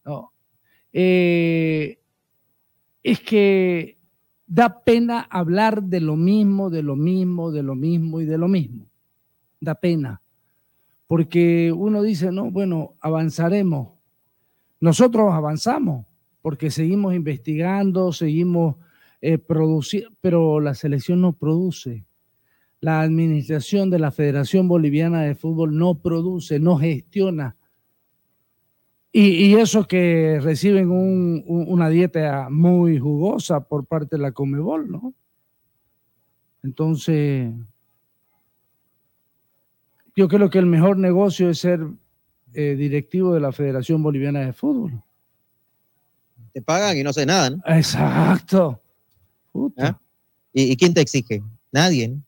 No. 0.03 0.33
Eh, 0.91 1.97
es 3.03 3.21
que 3.21 3.97
da 4.45 4.83
pena 4.83 5.21
hablar 5.29 5.81
de 5.81 6.01
lo 6.01 6.17
mismo, 6.17 6.69
de 6.69 6.83
lo 6.83 6.97
mismo, 6.97 7.51
de 7.51 7.63
lo 7.63 7.75
mismo 7.75 8.19
y 8.19 8.25
de 8.25 8.37
lo 8.37 8.49
mismo. 8.49 8.85
Da 9.61 9.75
pena. 9.75 10.21
Porque 11.11 11.73
uno 11.75 12.01
dice, 12.03 12.31
no, 12.31 12.49
bueno, 12.51 12.93
avanzaremos. 13.01 13.89
Nosotros 14.79 15.33
avanzamos 15.33 16.05
porque 16.41 16.71
seguimos 16.71 17.13
investigando, 17.13 18.13
seguimos 18.13 18.77
produciendo, 19.45 20.09
pero 20.21 20.61
la 20.61 20.73
selección 20.73 21.19
no 21.19 21.33
produce. 21.33 22.05
La 22.79 23.01
administración 23.01 23.89
de 23.89 23.99
la 23.99 24.11
Federación 24.11 24.69
Boliviana 24.69 25.23
de 25.23 25.35
Fútbol 25.35 25.77
no 25.77 25.95
produce, 25.95 26.61
no 26.61 26.77
gestiona. 26.77 27.57
Y, 29.11 29.47
y 29.47 29.55
eso 29.55 29.85
que 29.89 30.39
reciben 30.41 30.91
un- 30.91 31.43
un- 31.45 31.65
una 31.67 31.89
dieta 31.89 32.47
muy 32.49 32.99
jugosa 32.99 33.59
por 33.67 33.85
parte 33.85 34.15
de 34.15 34.21
la 34.21 34.31
Comebol, 34.31 34.89
¿no? 34.89 35.13
Entonces, 36.63 37.53
yo 40.15 40.27
creo 40.27 40.49
que 40.49 40.59
el 40.59 40.65
mejor 40.65 40.97
negocio 40.97 41.49
es 41.49 41.59
ser 41.59 41.85
eh, 42.53 42.75
directivo 42.75 43.33
de 43.33 43.39
la 43.39 43.51
Federación 43.51 44.03
Boliviana 44.03 44.41
de 44.41 44.53
Fútbol. 44.53 45.01
Te 46.53 46.61
pagan 46.61 46.97
y 46.97 47.03
no 47.03 47.13
sé 47.13 47.25
nada, 47.25 47.49
¿no? 47.51 47.61
Exacto. 47.65 48.81
¿Ah? 49.77 49.97
¿Y, 50.53 50.71
y 50.71 50.75
quién 50.75 50.93
te 50.93 51.01
exige? 51.01 51.41
Nadie, 51.71 52.09
¿no? 52.09 52.21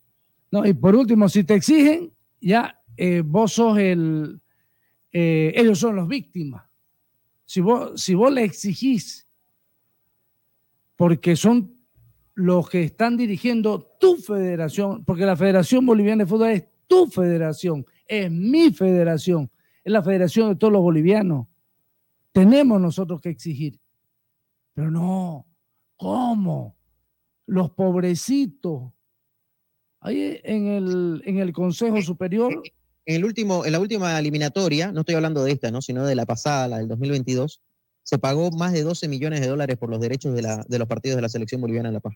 No, 0.54 0.66
y 0.68 0.74
por 0.74 0.96
último, 0.96 1.28
si 1.30 1.44
te 1.44 1.56
exigen, 1.56 2.12
ya 2.40 2.80
eh, 2.96 3.24
vos 3.26 3.54
sos 3.54 3.78
el, 3.80 4.40
eh, 5.12 5.52
ellos 5.56 5.80
son 5.80 5.96
los 5.96 6.08
víctimas. 6.08 6.64
Si 7.46 7.60
vos, 7.60 8.00
si 8.00 8.14
vos 8.14 8.32
le 8.32 8.44
exigís, 8.44 9.28
porque 10.96 11.36
son 11.36 11.76
los 12.36 12.70
que 12.70 12.84
están 12.84 13.18
dirigiendo 13.18 13.96
tu 14.00 14.18
federación, 14.18 15.04
porque 15.04 15.26
la 15.26 15.36
Federación 15.36 15.86
Boliviana 15.86 16.24
de 16.24 16.30
Fútbol 16.30 16.52
es 16.52 16.64
tu 16.88 17.08
federación, 17.08 17.86
es 18.08 18.32
mi 18.32 18.72
federación, 18.72 19.50
es 19.84 19.92
la 19.92 20.04
federación 20.04 20.50
de 20.50 20.56
todos 20.56 20.74
los 20.74 20.82
bolivianos. 20.82 21.48
Tenemos 22.32 22.82
nosotros 22.82 23.22
que 23.22 23.30
exigir. 23.30 23.80
Pero 24.74 24.90
no, 24.90 25.46
¿cómo? 25.98 26.76
Los 27.46 27.72
pobrecitos. 27.72 28.92
Ahí 30.00 30.40
en 30.44 30.68
el, 30.68 31.22
en 31.26 31.38
el 31.38 31.54
Consejo 31.54 32.02
Superior. 32.02 32.62
En, 33.06 33.16
el 33.16 33.26
último, 33.26 33.66
en 33.66 33.72
la 33.72 33.80
última 33.80 34.18
eliminatoria, 34.20 34.92
no 34.92 35.02
estoy 35.02 35.16
hablando 35.16 35.44
de 35.44 35.52
esta, 35.52 35.72
¿no? 35.72 35.82
sino 35.82 36.06
de 36.06 36.16
la 36.16 36.26
pasada, 36.26 36.68
la 36.68 36.78
del 36.80 36.88
2022, 36.88 37.62
se 38.04 38.18
pagó 38.18 38.52
más 38.52 38.74
de 38.74 38.84
12 38.84 39.08
millones 39.08 39.42
de 39.42 39.48
dólares 39.48 39.78
por 39.78 39.90
los 39.90 40.02
derechos 40.02 40.34
de, 40.36 40.42
la, 40.42 40.66
de 40.68 40.80
los 40.80 40.88
partidos 40.88 41.16
de 41.16 41.22
la 41.22 41.30
selección 41.30 41.62
boliviana 41.62 41.90
en 41.90 41.94
La 41.94 42.00
Paz. 42.02 42.16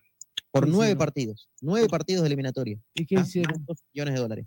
Por 0.50 0.64
¿Qué 0.64 0.70
nueve 0.70 0.86
hicieron? 0.86 0.98
partidos, 0.98 1.48
nueve 1.60 1.88
partidos 1.88 2.22
de 2.22 2.26
eliminatoria. 2.26 2.78
¿Y 2.94 3.06
qué 3.06 3.16
¿Ah? 3.16 3.20
hicieron? 3.20 3.52
Más 3.52 3.60
de 3.60 3.64
12 3.66 3.84
millones 3.94 4.14
de 4.14 4.20
dólares. 4.20 4.46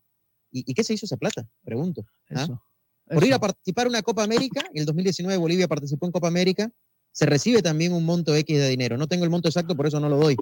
¿Y, 0.51 0.69
y 0.69 0.73
qué 0.73 0.83
se 0.83 0.93
hizo 0.93 1.05
esa 1.05 1.17
plata? 1.17 1.47
Pregunto. 1.63 2.05
¿ah? 2.31 2.43
Eso, 2.43 2.63
Por 3.05 3.23
ir 3.23 3.33
a 3.33 3.39
participar 3.39 3.87
en 3.87 3.91
una 3.91 4.01
Copa 4.01 4.23
América, 4.23 4.61
en 4.73 4.79
el 4.79 4.85
2019 4.85 5.37
Bolivia 5.37 5.67
participó 5.67 6.05
en 6.05 6.11
Copa 6.11 6.27
América, 6.27 6.71
se 7.11 7.25
recibe 7.25 7.61
también 7.61 7.93
un 7.93 8.05
monto 8.05 8.35
X 8.35 8.57
de 8.57 8.69
dinero. 8.69 8.97
No 8.97 9.07
tengo 9.07 9.23
el 9.23 9.29
monto 9.29 9.49
exacto, 9.49 9.75
por 9.75 9.87
eso 9.87 9.99
no 9.99 10.09
lo 10.09 10.17
doy, 10.17 10.35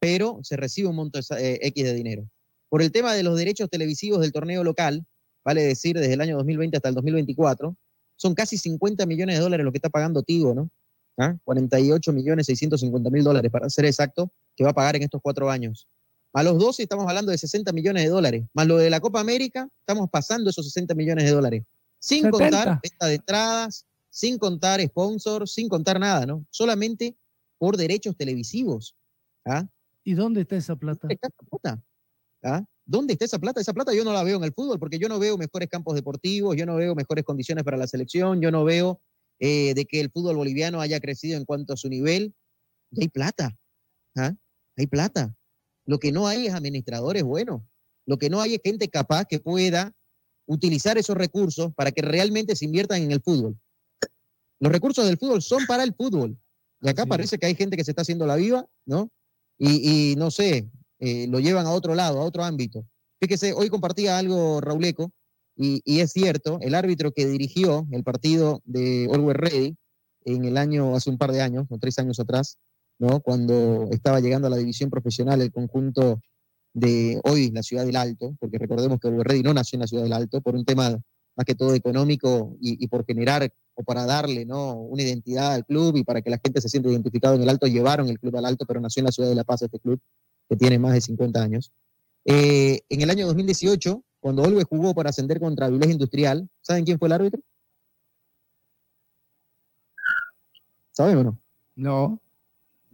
pero 0.00 0.38
se 0.42 0.56
recibe 0.56 0.88
un 0.88 0.96
monto 0.96 1.18
eh, 1.38 1.58
X 1.62 1.84
de 1.84 1.94
dinero. 1.94 2.28
Por 2.68 2.82
el 2.82 2.92
tema 2.92 3.14
de 3.14 3.22
los 3.22 3.36
derechos 3.36 3.68
televisivos 3.70 4.20
del 4.20 4.32
torneo 4.32 4.64
local, 4.64 5.06
vale 5.44 5.62
decir, 5.62 5.96
desde 5.96 6.14
el 6.14 6.20
año 6.20 6.36
2020 6.36 6.76
hasta 6.76 6.88
el 6.88 6.94
2024, 6.94 7.76
son 8.16 8.34
casi 8.34 8.56
50 8.56 9.06
millones 9.06 9.36
de 9.36 9.42
dólares 9.42 9.64
lo 9.64 9.72
que 9.72 9.78
está 9.78 9.90
pagando 9.90 10.22
Tigo, 10.22 10.54
¿no? 10.54 10.70
¿Ah? 11.18 11.36
48 11.44 12.12
millones 12.12 12.46
650 12.46 13.10
mil 13.10 13.22
dólares, 13.22 13.50
para 13.50 13.68
ser 13.70 13.84
exacto, 13.84 14.32
que 14.56 14.64
va 14.64 14.70
a 14.70 14.74
pagar 14.74 14.96
en 14.96 15.02
estos 15.04 15.20
cuatro 15.22 15.50
años. 15.50 15.86
A 16.34 16.42
los 16.42 16.58
12 16.58 16.82
estamos 16.82 17.06
hablando 17.06 17.30
de 17.30 17.38
60 17.38 17.72
millones 17.72 18.02
de 18.02 18.08
dólares. 18.08 18.44
Más 18.54 18.66
lo 18.66 18.76
de 18.76 18.90
la 18.90 18.98
Copa 18.98 19.20
América, 19.20 19.68
estamos 19.78 20.10
pasando 20.10 20.50
esos 20.50 20.66
60 20.66 20.92
millones 20.94 21.26
de 21.26 21.30
dólares. 21.30 21.62
Sin 22.00 22.24
70. 22.24 22.38
contar 22.38 22.80
venta 22.82 23.06
de 23.06 23.14
entradas, 23.14 23.86
sin 24.10 24.36
contar 24.36 24.80
sponsors, 24.82 25.52
sin 25.52 25.68
contar 25.68 26.00
nada, 26.00 26.26
¿no? 26.26 26.44
Solamente 26.50 27.16
por 27.56 27.76
derechos 27.76 28.16
televisivos. 28.16 28.96
¿ah? 29.46 29.64
¿Y 30.02 30.14
dónde 30.14 30.40
está 30.40 30.56
esa 30.56 30.74
plata? 30.74 31.02
¿Dónde 31.02 31.14
está 31.14 31.28
esa 31.28 31.46
plata? 31.48 31.82
¿Ah? 32.42 32.64
¿Dónde 32.84 33.12
está 33.12 33.24
esa 33.26 33.38
plata? 33.38 33.60
Esa 33.60 33.72
plata 33.72 33.94
yo 33.94 34.02
no 34.02 34.12
la 34.12 34.24
veo 34.24 34.36
en 34.36 34.44
el 34.44 34.52
fútbol 34.52 34.80
porque 34.80 34.98
yo 34.98 35.08
no 35.08 35.20
veo 35.20 35.38
mejores 35.38 35.68
campos 35.68 35.94
deportivos, 35.94 36.56
yo 36.56 36.66
no 36.66 36.74
veo 36.74 36.96
mejores 36.96 37.24
condiciones 37.24 37.62
para 37.62 37.76
la 37.76 37.86
selección, 37.86 38.40
yo 38.40 38.50
no 38.50 38.64
veo 38.64 39.00
eh, 39.38 39.72
de 39.74 39.84
que 39.84 40.00
el 40.00 40.10
fútbol 40.10 40.34
boliviano 40.34 40.80
haya 40.80 40.98
crecido 40.98 41.38
en 41.38 41.44
cuanto 41.44 41.74
a 41.74 41.76
su 41.76 41.88
nivel. 41.88 42.34
Y 42.90 43.02
hay 43.02 43.08
plata. 43.08 43.56
¿ah? 44.16 44.34
Hay 44.76 44.88
plata. 44.88 45.32
Lo 45.86 45.98
que 45.98 46.12
no 46.12 46.26
hay 46.26 46.46
es 46.46 46.54
administradores 46.54 47.22
buenos. 47.22 47.62
Lo 48.06 48.18
que 48.18 48.30
no 48.30 48.40
hay 48.40 48.54
es 48.54 48.60
gente 48.62 48.88
capaz 48.88 49.24
que 49.26 49.40
pueda 49.40 49.92
utilizar 50.46 50.98
esos 50.98 51.16
recursos 51.16 51.72
para 51.74 51.90
que 51.92 52.02
realmente 52.02 52.56
se 52.56 52.64
inviertan 52.64 53.02
en 53.02 53.12
el 53.12 53.22
fútbol. 53.22 53.58
Los 54.60 54.72
recursos 54.72 55.06
del 55.06 55.18
fútbol 55.18 55.42
son 55.42 55.66
para 55.66 55.82
el 55.82 55.94
fútbol. 55.94 56.38
Y 56.80 56.88
acá 56.88 57.06
parece 57.06 57.38
que 57.38 57.46
hay 57.46 57.54
gente 57.54 57.76
que 57.76 57.84
se 57.84 57.92
está 57.92 58.02
haciendo 58.02 58.26
la 58.26 58.36
viva, 58.36 58.66
¿no? 58.84 59.10
Y, 59.58 60.12
y 60.12 60.16
no 60.16 60.30
sé, 60.30 60.68
eh, 60.98 61.26
lo 61.28 61.40
llevan 61.40 61.66
a 61.66 61.70
otro 61.70 61.94
lado, 61.94 62.20
a 62.20 62.24
otro 62.24 62.44
ámbito. 62.44 62.86
Fíjese, 63.20 63.52
hoy 63.54 63.68
compartía 63.70 64.18
algo 64.18 64.60
Rauleco 64.60 65.10
Y, 65.56 65.80
y 65.84 66.00
es 66.00 66.12
cierto, 66.12 66.58
el 66.60 66.74
árbitro 66.74 67.12
que 67.12 67.26
dirigió 67.26 67.86
el 67.92 68.04
partido 68.04 68.60
de 68.64 69.08
Always 69.12 69.36
Ready 69.36 69.76
en 70.26 70.44
el 70.44 70.56
año, 70.56 70.96
hace 70.96 71.10
un 71.10 71.18
par 71.18 71.32
de 71.32 71.42
años, 71.42 71.66
o 71.70 71.78
tres 71.78 71.98
años 71.98 72.18
atrás, 72.18 72.58
¿no? 72.98 73.20
Cuando 73.20 73.88
estaba 73.90 74.20
llegando 74.20 74.46
a 74.46 74.50
la 74.50 74.56
división 74.56 74.90
profesional 74.90 75.40
el 75.40 75.52
conjunto 75.52 76.20
de 76.72 77.20
hoy, 77.24 77.50
la 77.50 77.62
ciudad 77.62 77.86
del 77.86 77.96
Alto, 77.96 78.36
porque 78.40 78.58
recordemos 78.58 78.98
que 78.98 79.10
Ready 79.10 79.42
no 79.42 79.54
nació 79.54 79.76
en 79.76 79.80
la 79.80 79.86
ciudad 79.86 80.02
del 80.02 80.12
Alto 80.12 80.40
por 80.40 80.54
un 80.54 80.64
tema 80.64 80.90
más 81.36 81.44
que 81.46 81.54
todo 81.54 81.74
económico 81.74 82.56
y, 82.60 82.86
por 82.88 83.04
generar 83.04 83.50
o 83.74 83.82
para 83.82 84.06
darle 84.06 84.44
¿no? 84.44 84.74
una 84.74 85.02
identidad 85.02 85.52
al 85.52 85.64
club 85.64 85.96
y 85.96 86.04
para 86.04 86.22
que 86.22 86.30
la 86.30 86.38
gente 86.38 86.60
se 86.60 86.68
sienta 86.68 86.88
identificado 86.88 87.34
en 87.34 87.42
el 87.42 87.48
Alto, 87.48 87.66
llevaron 87.66 88.08
el 88.08 88.18
club 88.20 88.36
al 88.36 88.44
Alto, 88.44 88.66
pero 88.66 88.80
nació 88.80 89.00
en 89.00 89.06
la 89.06 89.12
ciudad 89.12 89.28
de 89.28 89.34
La 89.34 89.44
Paz 89.44 89.62
este 89.62 89.80
club, 89.80 90.00
que 90.48 90.56
tiene 90.56 90.78
más 90.78 90.92
de 90.92 91.00
50 91.00 91.42
años. 91.42 91.72
Eh, 92.24 92.80
en 92.88 93.00
el 93.02 93.10
año 93.10 93.26
2018, 93.26 94.02
cuando 94.20 94.42
Olve 94.42 94.64
jugó 94.64 94.94
para 94.94 95.10
ascender 95.10 95.40
contra 95.40 95.66
Avilés 95.66 95.90
Industrial, 95.90 96.48
¿saben 96.60 96.84
quién 96.84 96.98
fue 96.98 97.08
el 97.08 97.12
árbitro? 97.12 97.40
¿Saben 100.92 101.18
o 101.18 101.24
no? 101.24 101.40
No. 101.74 102.20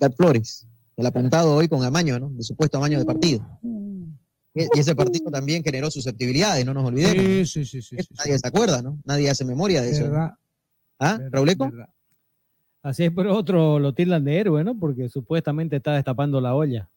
Gat 0.00 0.16
Flores, 0.16 0.66
el 0.96 1.06
apuntado 1.06 1.54
hoy 1.54 1.68
con 1.68 1.84
amaño, 1.84 2.18
¿no? 2.18 2.30
De 2.30 2.42
supuesto 2.42 2.78
amaño 2.78 2.98
de 2.98 3.04
partido. 3.04 3.46
Y 4.54 4.62
y 4.64 4.80
ese 4.80 4.96
partido 4.96 5.30
también 5.30 5.62
generó 5.62 5.90
susceptibilidades, 5.90 6.64
no 6.66 6.74
nos 6.74 6.84
olvidemos. 6.86 7.48
Sí, 7.48 7.64
sí, 7.64 7.64
sí, 7.64 7.82
sí, 7.82 7.96
sí, 8.02 8.14
Nadie 8.18 8.38
se 8.38 8.48
acuerda, 8.48 8.82
¿no? 8.82 8.98
Nadie 9.04 9.30
hace 9.30 9.44
memoria 9.44 9.80
de 9.82 9.90
eso. 9.90 10.04
Verdad. 10.04 10.32
¿Ah, 10.98 11.20
Rauleco? 11.30 11.70
Así 12.82 13.04
es, 13.04 13.12
pero 13.14 13.36
otro 13.36 13.78
lo 13.78 13.92
tildan 13.94 14.24
de 14.24 14.38
héroe, 14.38 14.64
¿no? 14.64 14.76
Porque 14.78 15.08
supuestamente 15.08 15.76
está 15.76 15.92
destapando 15.94 16.40
la 16.40 16.54
olla. 16.54 16.88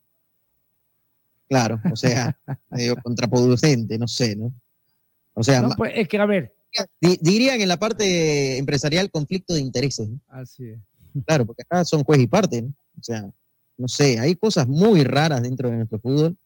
Claro, 1.47 1.79
o 1.91 1.95
sea, 1.95 2.37
medio 2.71 2.95
contraproducente, 2.95 3.97
no 3.99 4.07
sé, 4.07 4.35
¿no? 4.35 4.53
O 5.33 5.43
sea, 5.43 5.61
No, 5.61 5.69
pues, 5.75 5.91
es 5.95 6.07
que, 6.07 6.17
a 6.17 6.25
ver, 6.25 6.55
di- 7.01 7.19
dirían 7.21 7.59
en 7.61 7.67
la 7.67 7.77
parte 7.77 8.57
empresarial 8.57 9.11
conflicto 9.11 9.53
de 9.53 9.59
intereses, 9.61 10.09
¿no? 10.09 10.19
así 10.29 10.69
es. 10.69 10.79
Claro, 11.25 11.45
porque 11.45 11.63
acá 11.63 11.85
son 11.85 12.03
juez 12.03 12.21
y 12.21 12.27
parte, 12.27 12.61
¿no? 12.61 12.69
O 12.99 13.03
sea, 13.03 13.29
no 13.77 13.87
sé, 13.87 14.19
hay 14.19 14.35
cosas 14.35 14.67
muy 14.67 15.03
raras 15.03 15.41
dentro 15.41 15.69
de 15.69 15.77
nuestro 15.77 15.99
fútbol. 15.99 16.37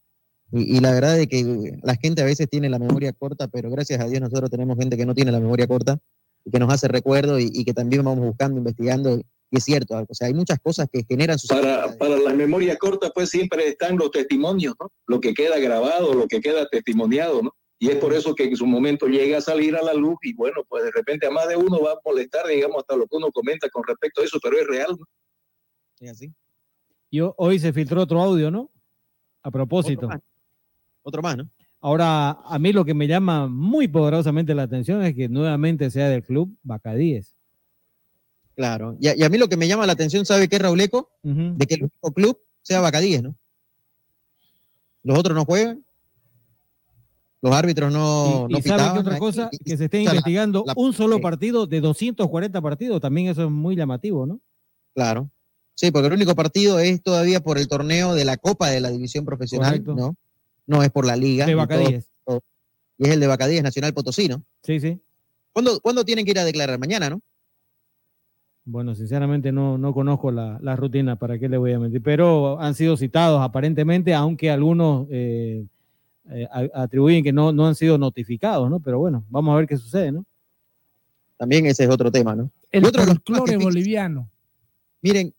Y, 0.52 0.78
y 0.78 0.80
la 0.80 0.92
verdad 0.92 1.20
es 1.20 1.28
que 1.28 1.78
la 1.84 1.96
gente 1.96 2.22
a 2.22 2.26
veces 2.26 2.50
tiene 2.50 2.70
la 2.70 2.80
memoria 2.80 3.12
corta, 3.14 3.48
pero 3.48 3.70
gracias 3.70 4.00
a 4.00 4.08
Dios 4.08 4.22
nosotros 4.22 4.50
tenemos 4.50 4.78
gente 4.78 4.96
que 4.96 5.06
no 5.06 5.14
tiene 5.14 5.32
la 5.32 5.40
memoria 5.40 5.68
corta 5.68 6.00
y 6.46 6.52
que 6.52 6.60
nos 6.60 6.72
hace 6.74 6.88
recuerdo 6.88 7.40
y, 7.40 7.50
y 7.54 7.66
que 7.66 7.74
también 7.74 8.04
vamos 8.04 8.26
buscando, 8.26 8.58
investigando. 8.58 9.20
Y 9.50 9.58
es 9.58 9.64
cierto, 9.64 9.96
o 10.08 10.14
sea, 10.14 10.28
hay 10.28 10.34
muchas 10.34 10.60
cosas 10.60 10.88
que 10.92 11.06
generan 11.08 11.40
sus 11.40 11.50
Para, 11.50 11.98
para 11.98 12.18
la 12.18 12.34
memoria 12.34 12.76
corta, 12.78 13.10
pues 13.12 13.30
siempre 13.30 13.68
están 13.68 13.98
los 13.98 14.12
testimonios, 14.12 14.76
¿no? 14.80 14.92
Lo 15.06 15.22
que 15.22 15.34
queda 15.34 15.58
grabado, 15.60 16.14
lo 16.14 16.28
que 16.28 16.42
queda 16.42 16.68
testimoniado, 16.68 17.42
¿no? 17.42 17.56
Y 17.80 17.90
es 17.90 17.98
por 17.98 18.14
eso 18.14 18.34
que 18.34 18.46
en 18.46 18.56
su 18.58 18.66
momento 18.66 19.06
llega 19.08 19.38
a 19.38 19.42
salir 19.42 19.76
a 19.76 19.84
la 19.84 19.94
luz 19.94 20.18
y 20.24 20.34
bueno, 20.34 20.64
pues 20.68 20.84
de 20.84 20.92
repente 20.92 21.28
a 21.28 21.32
más 21.32 21.48
de 21.48 21.56
uno 21.56 21.80
va 21.82 21.92
a 21.92 22.00
molestar, 22.04 22.48
digamos, 22.48 22.78
hasta 22.78 22.96
lo 22.96 23.06
que 23.08 23.16
uno 23.18 23.32
comenta 23.32 23.70
con 23.70 23.84
respecto 23.86 24.22
a 24.22 24.26
eso, 24.26 24.40
pero 24.42 24.58
es 24.58 24.66
real, 24.68 24.96
¿no? 24.98 25.06
¿Es 26.00 26.12
así? 26.12 26.34
Y 27.12 27.20
ho- 27.20 27.36
hoy 27.38 27.60
se 27.60 27.72
filtró 27.72 28.02
otro 28.02 28.20
audio, 28.22 28.50
¿no? 28.50 28.72
A 29.44 29.52
propósito. 29.52 30.08
Otro 30.08 30.10
más. 30.10 30.22
Otro 31.04 31.22
más, 31.22 31.38
¿no? 31.38 31.50
Ahora, 31.80 32.32
a 32.32 32.58
mí 32.58 32.74
lo 32.74 32.84
que 32.84 32.96
me 32.96 33.08
llama 33.08 33.48
muy 33.48 33.88
poderosamente 33.88 34.56
la 34.56 34.64
atención 34.64 35.04
es 35.04 35.14
que 35.14 35.30
nuevamente 35.30 35.92
sea 35.92 36.10
del 36.10 36.24
club 36.24 36.58
Bacadíes. 36.64 37.36
Claro. 38.56 38.98
Y 39.00 39.08
a, 39.10 39.16
y 39.16 39.22
a 39.24 39.30
mí 39.30 39.38
lo 39.38 39.48
que 39.48 39.56
me 39.56 39.68
llama 39.68 39.86
la 39.86 39.94
atención, 39.94 40.26
¿sabe 40.26 40.48
qué, 40.50 40.58
Rauleco? 40.58 41.12
De 41.22 41.66
que 41.68 41.76
el 41.76 41.82
único 41.84 42.12
club 42.12 42.40
sea 42.64 42.82
Bacadíes, 42.82 43.22
¿no? 43.22 43.36
Los 45.04 45.20
otros 45.20 45.36
no 45.36 45.46
juegan. 45.46 45.86
Los 47.48 47.56
árbitros 47.56 47.92
no, 47.94 48.48
y 48.50 48.54
no 48.54 48.60
y 48.60 48.62
¿saben 48.62 48.64
qué 48.64 48.70
pitaban. 48.84 48.98
otra 49.00 49.18
cosa? 49.20 49.50
Y- 49.52 49.58
Que 49.60 49.78
se 49.78 49.86
esté 49.86 50.00
o 50.00 50.04
sea, 50.04 50.12
investigando 50.12 50.64
la- 50.66 50.74
un 50.76 50.94
solo 50.94 51.20
partido 51.22 51.66
de 51.68 51.82
240 51.82 52.62
partidos. 52.62 53.00
También 53.02 53.28
eso 53.28 53.44
es 53.46 53.50
muy 53.52 53.76
llamativo, 53.76 54.26
¿no? 54.26 54.40
Claro. 54.94 55.30
Sí, 55.76 55.92
porque 55.92 56.08
el 56.08 56.14
único 56.14 56.34
partido 56.36 56.80
es 56.80 57.02
todavía 57.04 57.40
por 57.40 57.58
el 57.58 57.68
torneo 57.68 58.16
de 58.16 58.26
la 58.26 58.38
Copa 58.38 58.70
de 58.70 58.80
la 58.82 58.90
División 58.90 59.26
Profesional, 59.26 59.70
Correcto. 59.84 59.96
¿no? 59.96 60.16
No 60.66 60.84
es 60.84 60.90
por 60.90 61.06
la 61.06 61.16
Liga. 61.16 61.46
De 61.46 61.56
Bacadíes. 61.56 62.08
todo- 62.26 62.40
todo. 62.40 62.44
Y 62.98 63.06
es 63.08 63.14
el 63.14 63.20
de 63.20 63.28
Bacadíes 63.28 63.62
Nacional 63.64 63.94
Potosí, 63.94 64.28
¿no? 64.28 64.44
Sí, 64.64 64.80
sí. 64.80 65.00
¿Cuándo, 65.54 65.80
¿Cuándo 65.82 66.04
tienen 66.04 66.26
que 66.26 66.32
ir 66.32 66.40
a 66.40 66.44
declarar? 66.46 66.78
Mañana, 66.80 67.10
¿no? 67.12 67.22
Bueno, 68.66 68.96
sinceramente 68.96 69.52
no, 69.54 69.78
no 69.78 69.94
conozco 69.94 70.30
la, 70.32 70.60
la 70.62 70.76
rutina, 70.76 71.16
¿para 71.16 71.40
qué 71.40 71.48
le 71.48 71.58
voy 71.58 71.72
a 71.72 71.80
mentir? 71.80 72.02
Pero 72.04 72.60
han 72.60 72.76
sido 72.76 72.98
citados 72.98 73.42
aparentemente, 73.42 74.14
aunque 74.14 74.52
algunos 74.52 75.08
eh, 75.10 75.64
eh, 76.32 76.48
atribuyen 76.74 77.24
que 77.24 77.34
no, 77.34 77.52
no 77.52 77.68
han 77.68 77.76
sido 77.76 77.98
notificados, 77.98 78.70
¿no? 78.70 78.80
Pero 78.80 79.00
bueno, 79.00 79.24
vamos 79.30 79.54
a 79.54 79.58
ver 79.58 79.68
qué 79.68 79.78
sucede, 79.78 80.12
¿no? 80.12 80.26
También 81.38 81.66
ese 81.66 81.84
es 81.84 81.90
otro 81.90 82.12
tema, 82.12 82.36
¿no? 82.36 82.52
El 82.72 82.86
otro 82.86 83.02
de 83.02 83.08
los 83.08 83.24
temas 83.24 83.40
folclore 83.40 83.64
boliviano. 83.64 84.30
Miren, 85.02 85.34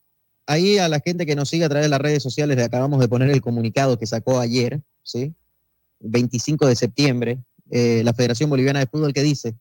ahí 0.46 0.78
a 0.78 0.88
la 0.88 1.00
gente 1.00 1.26
que 1.26 1.36
nos 1.36 1.48
sigue 1.48 1.64
a 1.64 1.68
través 1.68 1.86
de 1.86 1.90
las 1.90 2.00
redes 2.00 2.22
sociales 2.22 2.56
le 2.56 2.64
acabamos 2.64 3.00
de 3.00 3.08
poner 3.08 3.30
el 3.30 3.40
comunicado 3.40 3.98
que 3.98 4.06
sacó 4.06 4.38
ayer, 4.38 4.80
¿sí? 5.02 5.34
25 6.00 6.66
de 6.66 6.76
septiembre, 6.76 7.38
eh, 7.70 8.02
la 8.04 8.14
Federación 8.14 8.48
Boliviana 8.48 8.78
de 8.78 8.86
Fútbol 8.86 9.12
que 9.12 9.22
dice, 9.22 9.54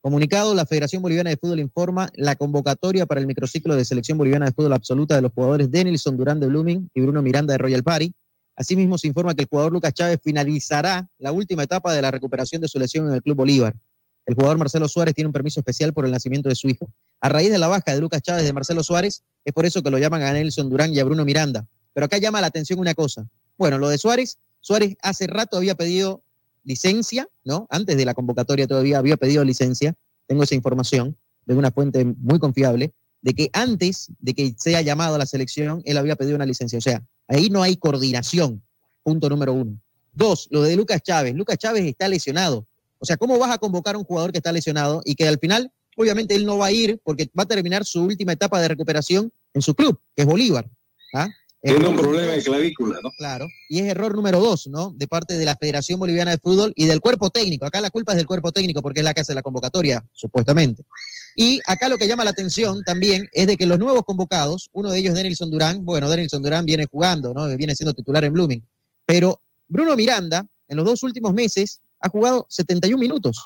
comunicado, 0.00 0.54
la 0.54 0.66
Federación 0.66 1.02
Boliviana 1.02 1.30
de 1.30 1.36
Fútbol 1.36 1.60
informa 1.60 2.10
la 2.16 2.34
convocatoria 2.34 3.06
para 3.06 3.20
el 3.20 3.26
microciclo 3.26 3.76
de 3.76 3.84
selección 3.84 4.18
boliviana 4.18 4.46
de 4.46 4.52
fútbol 4.52 4.72
absoluta 4.72 5.14
de 5.14 5.22
los 5.22 5.32
jugadores 5.32 5.70
Denilson 5.70 6.16
Durán 6.16 6.40
de 6.40 6.48
Blooming 6.48 6.90
y 6.92 7.00
Bruno 7.00 7.22
Miranda 7.22 7.52
de 7.52 7.58
Royal 7.58 7.84
Party. 7.84 8.12
Asimismo, 8.56 8.98
se 8.98 9.06
informa 9.08 9.34
que 9.34 9.42
el 9.42 9.48
jugador 9.48 9.72
Lucas 9.72 9.94
Chávez 9.94 10.20
finalizará 10.22 11.08
la 11.18 11.32
última 11.32 11.62
etapa 11.62 11.92
de 11.94 12.02
la 12.02 12.10
recuperación 12.10 12.60
de 12.60 12.68
su 12.68 12.78
lesión 12.78 13.08
en 13.08 13.14
el 13.14 13.22
Club 13.22 13.36
Bolívar. 13.36 13.74
El 14.26 14.34
jugador 14.34 14.58
Marcelo 14.58 14.88
Suárez 14.88 15.14
tiene 15.14 15.26
un 15.26 15.32
permiso 15.32 15.60
especial 15.60 15.92
por 15.92 16.04
el 16.04 16.12
nacimiento 16.12 16.48
de 16.48 16.54
su 16.54 16.68
hijo. 16.68 16.88
A 17.20 17.28
raíz 17.28 17.50
de 17.50 17.58
la 17.58 17.68
baja 17.68 17.94
de 17.94 18.00
Lucas 18.00 18.22
Chávez 18.22 18.44
de 18.44 18.52
Marcelo 18.52 18.82
Suárez, 18.82 19.24
es 19.44 19.52
por 19.52 19.66
eso 19.66 19.82
que 19.82 19.90
lo 19.90 19.98
llaman 19.98 20.22
a 20.22 20.32
Nelson 20.32 20.70
Durán 20.70 20.94
y 20.94 21.00
a 21.00 21.04
Bruno 21.04 21.24
Miranda. 21.24 21.66
Pero 21.92 22.06
acá 22.06 22.18
llama 22.18 22.40
la 22.40 22.46
atención 22.46 22.78
una 22.78 22.94
cosa. 22.94 23.26
Bueno, 23.58 23.78
lo 23.78 23.88
de 23.88 23.98
Suárez, 23.98 24.38
Suárez 24.60 24.96
hace 25.02 25.26
rato 25.26 25.56
había 25.56 25.74
pedido 25.74 26.22
licencia, 26.64 27.28
¿no? 27.44 27.66
Antes 27.70 27.96
de 27.96 28.04
la 28.04 28.14
convocatoria 28.14 28.66
todavía 28.66 28.98
había 28.98 29.16
pedido 29.16 29.44
licencia. 29.44 29.94
Tengo 30.26 30.44
esa 30.44 30.54
información 30.54 31.16
de 31.44 31.54
una 31.54 31.72
fuente 31.72 32.04
muy 32.04 32.38
confiable, 32.38 32.92
de 33.22 33.34
que 33.34 33.50
antes 33.52 34.08
de 34.18 34.34
que 34.34 34.54
sea 34.58 34.82
llamado 34.82 35.14
a 35.14 35.18
la 35.18 35.26
selección, 35.26 35.80
él 35.84 35.96
había 35.96 36.16
pedido 36.16 36.36
una 36.36 36.44
licencia. 36.44 36.78
O 36.78 36.82
sea, 36.82 37.02
ahí 37.28 37.48
no 37.48 37.62
hay 37.62 37.76
coordinación. 37.76 38.62
Punto 39.02 39.28
número 39.28 39.52
uno. 39.52 39.80
Dos, 40.12 40.48
lo 40.50 40.62
de 40.62 40.76
Lucas 40.76 41.02
Chávez. 41.02 41.34
Lucas 41.34 41.56
Chávez 41.56 41.84
está 41.84 42.08
lesionado. 42.08 42.66
O 42.98 43.06
sea, 43.06 43.16
¿cómo 43.16 43.38
vas 43.38 43.50
a 43.50 43.58
convocar 43.58 43.94
a 43.94 43.98
un 43.98 44.04
jugador 44.04 44.32
que 44.32 44.38
está 44.38 44.52
lesionado 44.52 45.00
y 45.04 45.14
que 45.14 45.26
al 45.26 45.38
final, 45.38 45.72
obviamente, 45.96 46.34
él 46.34 46.44
no 46.44 46.58
va 46.58 46.66
a 46.66 46.72
ir 46.72 47.00
porque 47.02 47.30
va 47.38 47.44
a 47.44 47.46
terminar 47.46 47.84
su 47.84 48.02
última 48.02 48.32
etapa 48.32 48.60
de 48.60 48.68
recuperación 48.68 49.32
en 49.54 49.62
su 49.62 49.74
club, 49.74 49.98
que 50.14 50.22
es 50.22 50.28
Bolívar? 50.28 50.68
¿ah? 51.14 51.28
Tiene 51.62 51.86
un 51.86 51.96
problema 51.96 52.32
de 52.32 52.42
clavícula, 52.42 52.98
¿no? 53.00 53.10
Claro. 53.12 53.46
Y 53.68 53.78
es 53.78 53.84
error 53.86 54.16
número 54.16 54.40
dos, 54.40 54.66
¿no? 54.66 54.92
De 54.96 55.06
parte 55.06 55.38
de 55.38 55.44
la 55.44 55.54
Federación 55.54 56.00
Boliviana 56.00 56.32
de 56.32 56.38
Fútbol 56.38 56.72
y 56.74 56.86
del 56.86 57.00
cuerpo 57.00 57.30
técnico. 57.30 57.64
Acá 57.64 57.80
la 57.80 57.90
culpa 57.90 58.12
es 58.12 58.16
del 58.16 58.26
cuerpo 58.26 58.50
técnico 58.50 58.82
porque 58.82 58.98
es 58.98 59.04
la 59.04 59.14
que 59.14 59.20
hace 59.20 59.32
la 59.32 59.42
convocatoria, 59.42 60.04
supuestamente. 60.12 60.82
Y 61.36 61.60
acá 61.64 61.88
lo 61.88 61.98
que 61.98 62.08
llama 62.08 62.24
la 62.24 62.30
atención 62.30 62.82
también 62.82 63.28
es 63.32 63.46
de 63.46 63.56
que 63.56 63.66
los 63.66 63.78
nuevos 63.78 64.02
convocados, 64.02 64.70
uno 64.72 64.90
de 64.90 64.98
ellos 64.98 65.14
Denilson 65.14 65.52
Durán, 65.52 65.84
bueno, 65.84 66.10
Denilson 66.10 66.42
Durán 66.42 66.66
viene 66.66 66.86
jugando, 66.90 67.32
¿no? 67.32 67.46
Viene 67.56 67.76
siendo 67.76 67.94
titular 67.94 68.24
en 68.24 68.32
Blooming. 68.32 68.66
Pero 69.06 69.40
Bruno 69.68 69.94
Miranda, 69.94 70.44
en 70.66 70.76
los 70.76 70.84
dos 70.84 71.04
últimos 71.04 71.32
meses, 71.32 71.80
ha 72.00 72.08
jugado 72.08 72.44
71 72.48 73.00
minutos. 73.00 73.40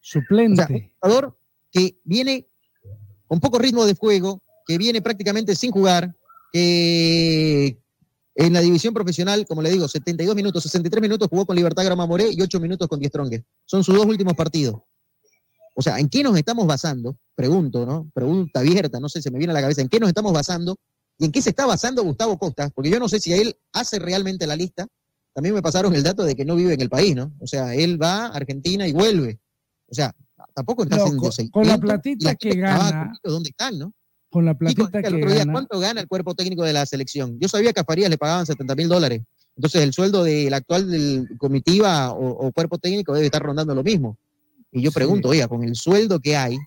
Suplente. 0.00 0.62
O 0.62 0.66
sea, 0.66 0.76
un 0.76 0.90
jugador 1.00 1.38
que 1.72 1.98
viene 2.04 2.46
con 3.26 3.40
poco 3.40 3.58
ritmo 3.58 3.86
de 3.86 3.94
juego, 3.94 4.42
que 4.66 4.76
viene 4.76 5.00
prácticamente 5.00 5.56
sin 5.56 5.70
jugar, 5.70 6.14
que 6.54 7.78
en 8.36 8.52
la 8.52 8.60
división 8.60 8.94
profesional, 8.94 9.44
como 9.46 9.60
le 9.62 9.70
digo, 9.70 9.86
72 9.88 10.34
minutos, 10.36 10.62
63 10.62 11.02
minutos 11.02 11.28
jugó 11.28 11.46
con 11.46 11.56
Libertad 11.56 11.84
Grama 11.84 12.06
Moré 12.06 12.30
y 12.32 12.40
8 12.40 12.60
minutos 12.60 12.88
con 12.88 12.98
Die 13.00 13.08
Strongest. 13.08 13.44
Son 13.64 13.82
sus 13.84 13.94
dos 13.94 14.06
últimos 14.06 14.34
partidos. 14.34 14.76
O 15.74 15.82
sea, 15.82 15.98
¿en 15.98 16.08
qué 16.08 16.22
nos 16.22 16.36
estamos 16.36 16.66
basando? 16.66 17.16
Pregunto, 17.34 17.84
¿no? 17.84 18.08
Pregunta 18.14 18.60
abierta, 18.60 19.00
no 19.00 19.08
sé, 19.08 19.20
se 19.20 19.30
me 19.30 19.38
viene 19.38 19.52
a 19.52 19.54
la 19.54 19.60
cabeza. 19.62 19.82
¿En 19.82 19.88
qué 19.88 19.98
nos 19.98 20.08
estamos 20.08 20.32
basando? 20.32 20.76
¿Y 21.18 21.24
en 21.26 21.32
qué 21.32 21.42
se 21.42 21.50
está 21.50 21.66
basando 21.66 22.02
Gustavo 22.04 22.38
Costa? 22.38 22.70
Porque 22.70 22.90
yo 22.90 22.98
no 23.00 23.08
sé 23.08 23.18
si 23.20 23.32
él 23.32 23.56
hace 23.72 23.98
realmente 23.98 24.46
la 24.46 24.56
lista. 24.56 24.86
También 25.32 25.54
me 25.54 25.62
pasaron 25.62 25.92
el 25.94 26.02
dato 26.04 26.22
de 26.24 26.36
que 26.36 26.44
no 26.44 26.54
vive 26.54 26.74
en 26.74 26.80
el 26.80 26.88
país, 26.88 27.14
¿no? 27.16 27.32
O 27.40 27.46
sea, 27.48 27.74
él 27.74 28.00
va 28.00 28.26
a 28.26 28.28
Argentina 28.28 28.86
y 28.86 28.92
vuelve. 28.92 29.40
O 29.88 29.94
sea, 29.94 30.14
tampoco 30.54 30.84
está 30.84 30.96
haciendo 31.02 31.22
con- 31.22 31.32
600, 31.32 31.52
con 31.52 31.66
la 31.68 31.78
platita 31.78 32.34
que 32.36 32.50
gana- 32.56 33.18
¿Dónde 33.24 33.50
están, 33.50 33.78
no? 33.78 33.92
Con 34.34 34.46
la 34.46 34.58
platita 34.58 34.98
el 34.98 35.04
que 35.04 35.14
otro 35.14 35.30
día, 35.30 35.38
gana. 35.38 35.52
¿cuánto 35.52 35.78
gana 35.78 36.00
el 36.00 36.08
cuerpo 36.08 36.34
técnico 36.34 36.64
de 36.64 36.72
la 36.72 36.84
selección? 36.86 37.38
Yo 37.38 37.46
sabía 37.46 37.72
que 37.72 37.78
a 37.78 37.84
Farías 37.84 38.10
le 38.10 38.18
pagaban 38.18 38.44
70 38.44 38.74
mil 38.74 38.88
dólares. 38.88 39.22
Entonces, 39.54 39.80
el 39.80 39.92
sueldo 39.92 40.24
del 40.24 40.52
actual 40.52 40.90
del 40.90 41.28
comitiva 41.38 42.10
o, 42.10 42.30
o 42.30 42.50
cuerpo 42.50 42.76
técnico 42.78 43.14
debe 43.14 43.26
estar 43.26 43.40
rondando 43.40 43.76
lo 43.76 43.84
mismo. 43.84 44.18
Y 44.72 44.82
yo 44.82 44.90
pregunto, 44.90 45.28
oiga, 45.28 45.46
con 45.46 45.62
el 45.62 45.76
sueldo 45.76 46.18
que 46.18 46.36
hay, 46.36 46.58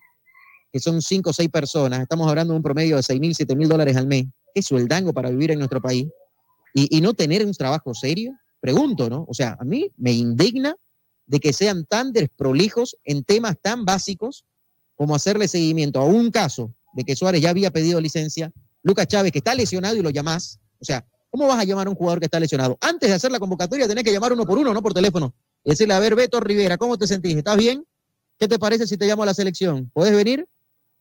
que 0.72 0.80
son 0.80 1.02
5 1.02 1.28
o 1.28 1.32
6 1.34 1.50
personas, 1.50 2.00
estamos 2.00 2.26
hablando 2.26 2.54
de 2.54 2.56
un 2.56 2.62
promedio 2.62 2.96
de 2.96 3.02
6 3.02 3.20
mil, 3.20 3.34
7 3.34 3.54
mil 3.54 3.68
dólares 3.68 3.94
al 3.98 4.06
mes, 4.06 4.24
¿qué 4.54 4.62
sueldango 4.62 5.12
para 5.12 5.28
vivir 5.28 5.50
en 5.50 5.58
nuestro 5.58 5.82
país? 5.82 6.08
Y, 6.72 6.96
y 6.96 7.02
no 7.02 7.12
tener 7.12 7.44
un 7.44 7.52
trabajo 7.52 7.92
serio, 7.92 8.32
pregunto, 8.60 9.10
¿no? 9.10 9.26
O 9.28 9.34
sea, 9.34 9.58
a 9.60 9.64
mí 9.64 9.92
me 9.98 10.12
indigna 10.12 10.74
de 11.26 11.38
que 11.38 11.52
sean 11.52 11.84
tan 11.84 12.14
desprolijos 12.14 12.96
en 13.04 13.24
temas 13.24 13.58
tan 13.60 13.84
básicos 13.84 14.46
como 14.96 15.14
hacerle 15.14 15.48
seguimiento 15.48 16.00
a 16.00 16.06
un 16.06 16.30
caso 16.30 16.72
de 16.98 17.04
que 17.04 17.14
Suárez 17.14 17.40
ya 17.40 17.50
había 17.50 17.70
pedido 17.70 18.00
licencia, 18.00 18.50
Lucas 18.82 19.06
Chávez 19.06 19.30
que 19.30 19.38
está 19.38 19.54
lesionado 19.54 19.96
y 19.96 20.02
lo 20.02 20.10
llamás, 20.10 20.58
o 20.80 20.84
sea, 20.84 21.06
¿cómo 21.30 21.46
vas 21.46 21.60
a 21.60 21.62
llamar 21.62 21.86
a 21.86 21.90
un 21.90 21.94
jugador 21.94 22.18
que 22.18 22.24
está 22.24 22.40
lesionado? 22.40 22.76
Antes 22.80 23.08
de 23.08 23.14
hacer 23.14 23.30
la 23.30 23.38
convocatoria 23.38 23.86
tenés 23.86 24.02
que 24.02 24.12
llamar 24.12 24.32
uno 24.32 24.44
por 24.44 24.58
uno, 24.58 24.74
no 24.74 24.82
por 24.82 24.92
teléfono, 24.92 25.32
y 25.62 25.70
decirle, 25.70 25.94
a 25.94 26.00
ver, 26.00 26.16
Beto 26.16 26.40
Rivera, 26.40 26.76
¿cómo 26.76 26.98
te 26.98 27.06
sentís? 27.06 27.36
¿Estás 27.36 27.56
bien? 27.56 27.84
¿Qué 28.36 28.48
te 28.48 28.58
parece 28.58 28.84
si 28.88 28.96
te 28.96 29.06
llamo 29.06 29.22
a 29.22 29.26
la 29.26 29.34
selección? 29.34 29.88
¿Puedes 29.94 30.12
venir? 30.12 30.44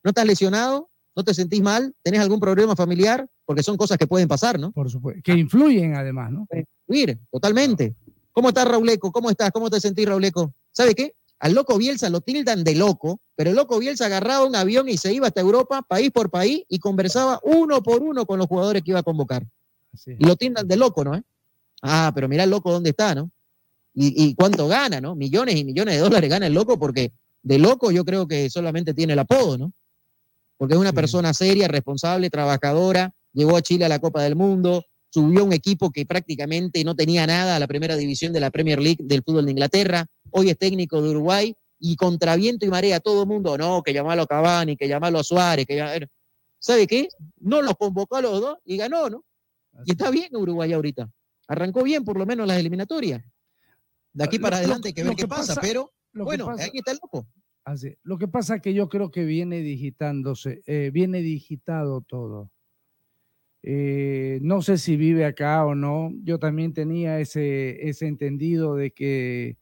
¿No 0.04 0.10
estás 0.10 0.28
lesionado? 0.28 0.88
¿No 1.16 1.24
te 1.24 1.34
sentís 1.34 1.64
mal? 1.64 1.96
¿Tenés 2.04 2.20
algún 2.20 2.40
problema 2.40 2.76
familiar? 2.76 3.28
Porque 3.44 3.64
son 3.64 3.76
cosas 3.76 3.98
que 3.98 4.06
pueden 4.06 4.28
pasar, 4.28 4.60
¿no? 4.60 4.72
Por 4.72 4.92
supuesto. 4.92 5.24
Que 5.24 5.34
influyen 5.34 5.96
además, 5.96 6.32
¿no? 6.32 6.48
Influir, 6.88 7.18
totalmente. 7.32 7.96
¿Cómo 8.32 8.50
estás, 8.50 8.68
Rauleco? 8.68 9.12
¿Cómo 9.12 9.32
estás? 9.32 9.50
¿Cómo 9.50 9.72
te 9.72 9.80
sentís, 9.80 10.08
Rauleco? 10.08 10.54
¿Sabe 10.72 10.94
qué? 10.94 11.16
Al 11.40 11.54
loco 11.54 11.78
Bielsa 11.78 12.10
lo 12.10 12.22
tildan 12.22 12.64
de 12.64 12.76
loco, 12.76 13.22
pero 13.36 13.52
el 13.52 13.56
loco 13.56 13.78
Bielsa 13.78 14.08
agarraba 14.08 14.46
un 14.46 14.56
avión 14.56 14.90
y 14.90 14.98
se 14.98 15.14
iba 15.14 15.28
hasta 15.28 15.42
Europa, 15.42 15.84
país 15.84 16.12
por 16.12 16.30
país, 16.32 16.64
y 16.68 16.80
conversaba 16.80 17.40
uno 17.44 17.84
por 17.84 18.02
uno 18.02 18.26
con 18.26 18.40
los 18.40 18.48
jugadores 18.48 18.82
que 18.82 18.92
iba 18.92 19.00
a 19.00 19.04
convocar. 19.04 19.46
Y 20.06 20.26
lo 20.26 20.36
tildan 20.36 20.68
de 20.68 20.76
loco, 20.78 21.04
¿no? 21.04 21.16
eh? 21.16 21.24
Ah, 21.82 22.12
pero 22.14 22.28
mira 22.28 22.44
el 22.44 22.50
loco 22.50 22.72
dónde 22.72 22.90
está, 22.90 23.14
¿no? 23.14 23.30
Y, 23.94 24.30
y 24.30 24.36
cuánto 24.36 24.68
gana, 24.68 25.00
¿no? 25.00 25.16
Millones 25.16 25.56
y 25.56 25.64
millones 25.64 25.96
de 25.96 26.02
dólares 26.02 26.30
gana 26.30 26.48
el 26.48 26.54
loco 26.54 26.78
porque 26.78 27.14
de 27.44 27.60
loco 27.60 27.92
yo 27.92 28.04
creo 28.04 28.28
que 28.28 28.50
solamente 28.50 28.94
tiene 28.94 29.14
el 29.14 29.20
apodo, 29.20 29.58
¿no? 29.58 29.74
Porque 30.58 30.74
es 30.74 30.80
una 30.80 30.92
persona 30.92 31.34
seria, 31.34 31.68
responsable, 31.68 32.30
trabajadora, 32.30 33.14
llegó 33.32 33.56
a 33.56 33.62
Chile 33.62 33.86
a 33.86 33.90
la 33.90 34.00
Copa 34.00 34.24
del 34.24 34.36
Mundo, 34.36 34.84
subió 35.10 35.44
un 35.46 35.54
equipo 35.54 35.92
que 35.92 36.06
prácticamente 36.06 36.84
no 36.84 36.96
tenía 36.96 37.26
nada 37.26 37.56
a 37.56 37.60
la 37.60 37.68
primera 37.68 37.96
división 37.96 38.34
de 38.34 38.40
la 38.40 38.52
Premier 38.52 38.80
League 38.82 39.04
del 39.04 39.24
fútbol 39.24 39.46
de 39.46 39.52
Inglaterra, 39.52 40.06
hoy 40.32 40.50
es 40.50 40.58
técnico 40.58 41.02
de 41.02 41.10
Uruguay 41.10 41.56
y 41.80 41.96
contra 41.96 42.36
viento 42.36 42.66
y 42.66 42.70
marea 42.70 43.00
todo 43.00 43.24
el 43.24 43.28
mundo, 43.28 43.58
no, 43.58 43.82
que 43.84 43.94
llamarlo 43.94 44.24
a 44.24 44.28
Cavani, 44.28 44.76
que 44.76 44.88
llamarlo 44.88 45.20
a 45.20 45.24
Suárez, 45.24 45.66
que 45.66 45.78
llam- 45.78 46.08
¿sabe 46.60 46.88
qué? 46.88 47.08
No 47.40 47.62
los 47.62 47.76
convocó 47.76 48.16
a 48.18 48.22
los 48.22 48.42
dos 48.42 48.58
y 48.66 48.78
ganó, 48.78 49.10
¿no? 49.10 49.24
Y 49.86 49.92
está 49.92 50.10
bien 50.10 50.36
Uruguay 50.36 50.74
ahorita. 50.74 51.10
Arrancó 51.48 51.84
bien 51.84 52.04
por 52.04 52.18
lo 52.18 52.26
menos 52.26 52.48
las 52.48 52.58
eliminatorias. 52.60 53.24
De 54.12 54.24
aquí 54.24 54.38
Lo- 54.38 54.42
para 54.44 54.58
lo- 54.58 54.60
adelante 54.64 54.88
hay 54.90 54.94
que 54.94 55.04
ver 55.04 55.16
qué 55.16 55.28
pasa, 55.28 55.54
pasa- 55.56 55.62
pero 55.62 55.94
lo 56.14 56.26
bueno, 56.26 56.48
pasa- 56.48 56.64
ahí 56.64 56.72
está 56.74 56.92
el 56.92 57.00
loco. 57.02 57.28
Así. 57.64 57.96
Lo 58.04 58.18
que 58.18 58.28
pasa 58.28 58.56
es 58.56 58.62
que 58.62 58.74
yo 58.74 58.90
creo 58.90 59.12
que 59.12 59.24
viene 59.24 59.60
digitándose, 59.60 60.62
eh, 60.66 60.90
viene 60.92 61.22
digitado 61.22 62.02
todo. 62.02 62.50
Eh, 63.70 64.40
no 64.44 64.62
sé 64.62 64.78
si 64.78 64.96
vive 64.96 65.26
acá 65.26 65.66
o 65.66 65.76
no. 65.76 66.12
Yo 66.24 66.40
también 66.40 66.74
tenía 66.74 67.20
ese, 67.20 67.90
entendido 68.08 68.76
de 68.76 68.92
que 68.92 69.58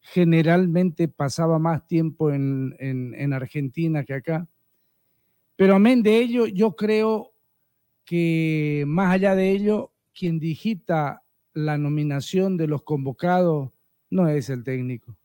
generalmente 0.00 1.06
pasaba 1.06 1.58
más 1.58 1.86
tiempo 1.86 2.30
en, 2.32 2.74
en- 2.78 3.14
en 3.14 3.32
Argentina 3.34 4.04
que 4.04 4.14
acá. 4.14 4.48
Pero 5.56 5.74
amén 5.74 6.02
de 6.02 6.18
ello, 6.18 6.46
yo 6.46 6.74
creo 6.76 7.34
que 8.06 8.84
más 8.86 9.12
allá 9.12 9.34
de 9.34 9.50
ello, 9.50 9.92
quien 10.14 10.38
digita 10.38 11.22
la 11.52 11.76
nominación 11.76 12.56
de 12.56 12.68
los 12.68 12.82
convocados 12.82 13.70
no 14.10 14.28
es 14.28 14.48
el 14.50 14.64
técnico 14.64 15.16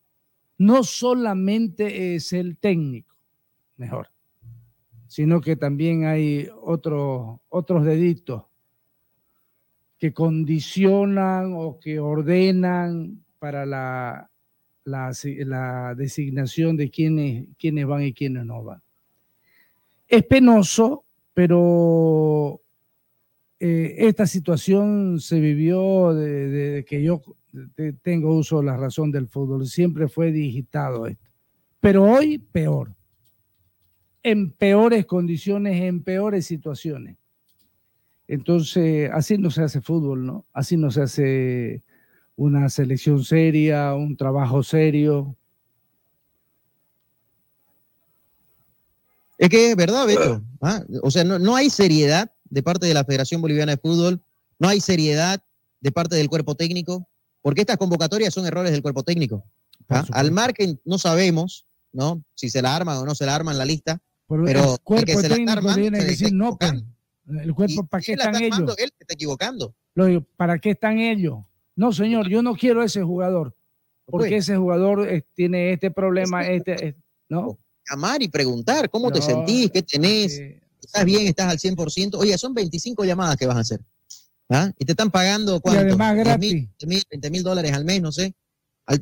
no 0.58 0.84
solamente 0.84 2.16
es 2.16 2.34
el 2.34 2.58
técnico, 2.58 3.16
mejor, 3.78 4.10
sino 5.08 5.42
que 5.42 5.56
también 5.56 6.06
hay 6.06 6.50
otros 6.62 7.40
otros 7.50 7.86
deditos 7.86 8.44
que 9.98 10.14
condicionan 10.14 11.54
o 11.56 11.80
que 11.80 12.00
ordenan 12.00 13.24
para 13.40 13.66
la, 13.66 14.30
la, 14.86 15.96
designación 15.96 16.78
de 16.78 16.90
quiénes, 16.90 17.48
quiénes 17.58 17.86
van 17.86 18.04
y 18.04 18.14
quiénes 18.14 18.46
no 18.46 18.64
van. 18.64 18.82
Es 20.08 20.24
penoso, 20.24 21.04
pero 21.34 22.62
eh, 23.60 23.96
esta 23.98 24.26
situación 24.26 25.20
se 25.20 25.40
vivió 25.40 26.14
desde 26.14 26.72
de, 26.72 26.86
que 26.86 27.04
yo 27.04 27.22
te- 27.76 27.94
tengo 27.94 28.36
uso 28.36 28.60
de 28.60 28.66
la 28.66 28.78
razón 28.78 29.12
del 29.12 29.28
fútbol. 29.28 29.66
Siempre 29.66 30.08
fue 30.08 30.32
digitado 30.32 31.08
esto. 31.08 31.28
Pero 31.80 32.04
hoy 32.04 32.38
peor. 32.38 32.97
En 34.28 34.52
peores 34.52 35.06
condiciones, 35.06 35.82
en 35.82 36.04
peores 36.04 36.46
situaciones. 36.46 37.16
Entonces, 38.28 39.10
así 39.14 39.38
no 39.38 39.50
se 39.52 39.64
hace 39.64 39.80
fútbol, 39.80 40.26
¿no? 40.26 40.46
Así 40.52 40.76
no 40.76 40.92
se 40.92 41.02
hace 41.02 41.84
una 42.36 42.68
selección 42.68 43.24
seria, 43.24 43.94
un 43.94 44.18
trabajo 44.18 44.64
serio. 44.64 45.38
Es 49.38 49.48
que 49.48 49.72
es 49.72 49.78
verdad, 49.78 50.06
Beto. 50.06 50.44
¿ah? 50.60 50.84
O 51.04 51.10
sea, 51.10 51.24
no, 51.24 51.40
no 51.40 51.56
hay 51.56 51.70
seriedad 51.70 52.30
de 52.50 52.62
parte 52.62 52.86
de 52.86 52.94
la 52.94 53.06
Federación 53.06 53.42
Boliviana 53.42 53.72
de 53.72 53.78
Fútbol, 53.78 54.22
no 54.60 54.68
hay 54.68 54.82
seriedad 54.82 55.42
de 55.80 55.92
parte 55.94 56.18
del 56.18 56.28
cuerpo 56.28 56.56
técnico, 56.56 57.08
porque 57.42 57.62
estas 57.62 57.78
convocatorias 57.78 58.34
son 58.34 58.46
errores 58.46 58.74
del 58.74 58.82
cuerpo 58.82 59.04
técnico. 59.04 59.46
¿ah? 59.88 60.06
Al 60.12 60.32
margen 60.34 60.82
no 60.84 60.98
sabemos, 60.98 61.66
¿no? 61.94 62.22
Si 62.36 62.50
se 62.50 62.62
la 62.62 62.76
arman 62.76 62.98
o 62.98 63.06
no 63.06 63.16
se 63.16 63.26
la 63.26 63.34
arman 63.34 63.58
la 63.58 63.64
lista, 63.64 64.02
Pero, 64.28 64.44
pero 64.46 64.60
el 64.64 64.70
el 64.72 64.80
cuerpo 64.84 65.06
que 65.06 65.28
técnico 65.28 65.52
armando 65.52 65.80
viene 65.82 65.98
a 65.98 66.02
se 66.02 66.08
decir 66.08 66.34
no, 66.34 66.58
pues. 66.58 66.74
El 67.42 67.54
cuerpo, 67.54 67.86
¿para 67.86 68.02
Y 68.02 68.06
qué 68.06 68.12
están 68.14 68.36
está 68.36 68.46
ellos? 68.46 68.76
él 68.78 68.92
está 69.00 69.14
equivocando. 69.14 69.76
Lo 69.96 70.06
digo, 70.06 70.26
¿para 70.38 70.60
qué 70.60 70.72
están 70.72 71.00
ellos? 71.00 71.40
No, 71.76 71.92
señor, 71.92 72.30
yo 72.30 72.42
no 72.42 72.56
quiero 72.56 72.84
ese 72.84 73.04
jugador. 73.04 73.56
Porque 74.06 74.30
Pues. 74.30 74.44
ese 74.46 74.56
jugador 74.56 75.08
eh, 75.10 75.26
tiene 75.34 75.74
este 75.74 75.92
problema, 75.92 76.48
este, 76.48 76.88
eh, 76.88 76.96
¿no? 77.30 77.58
Llamar 77.90 78.22
y 78.22 78.30
preguntar 78.30 78.90
cómo 78.90 79.12
te 79.12 79.22
sentís, 79.22 79.70
qué 79.72 79.82
tenés, 79.84 80.40
estás 80.82 81.04
bien, 81.06 81.28
estás 81.28 81.50
al 81.52 81.58
100%. 81.60 82.16
Oye, 82.18 82.38
son 82.38 82.54
25 82.54 83.04
llamadas 83.04 83.36
que 83.36 83.46
vas 83.46 83.58
a 83.58 83.62
hacer. 83.62 83.82
¿ah? 84.50 84.72
Y 84.80 84.86
te 84.86 84.94
están 84.94 85.12
pagando 85.12 85.60
cuánto? 85.60 85.82
además 85.82 86.16
10 86.16 86.26
gratis. 86.26 86.54
mil, 86.54 86.70
20 86.80 86.88
mil, 86.88 87.04
20 87.10 87.30
mil 87.30 87.44
dólares 87.44 87.74
al 87.74 87.84
mes, 87.86 88.02
no 88.02 88.12
sé. 88.12 88.34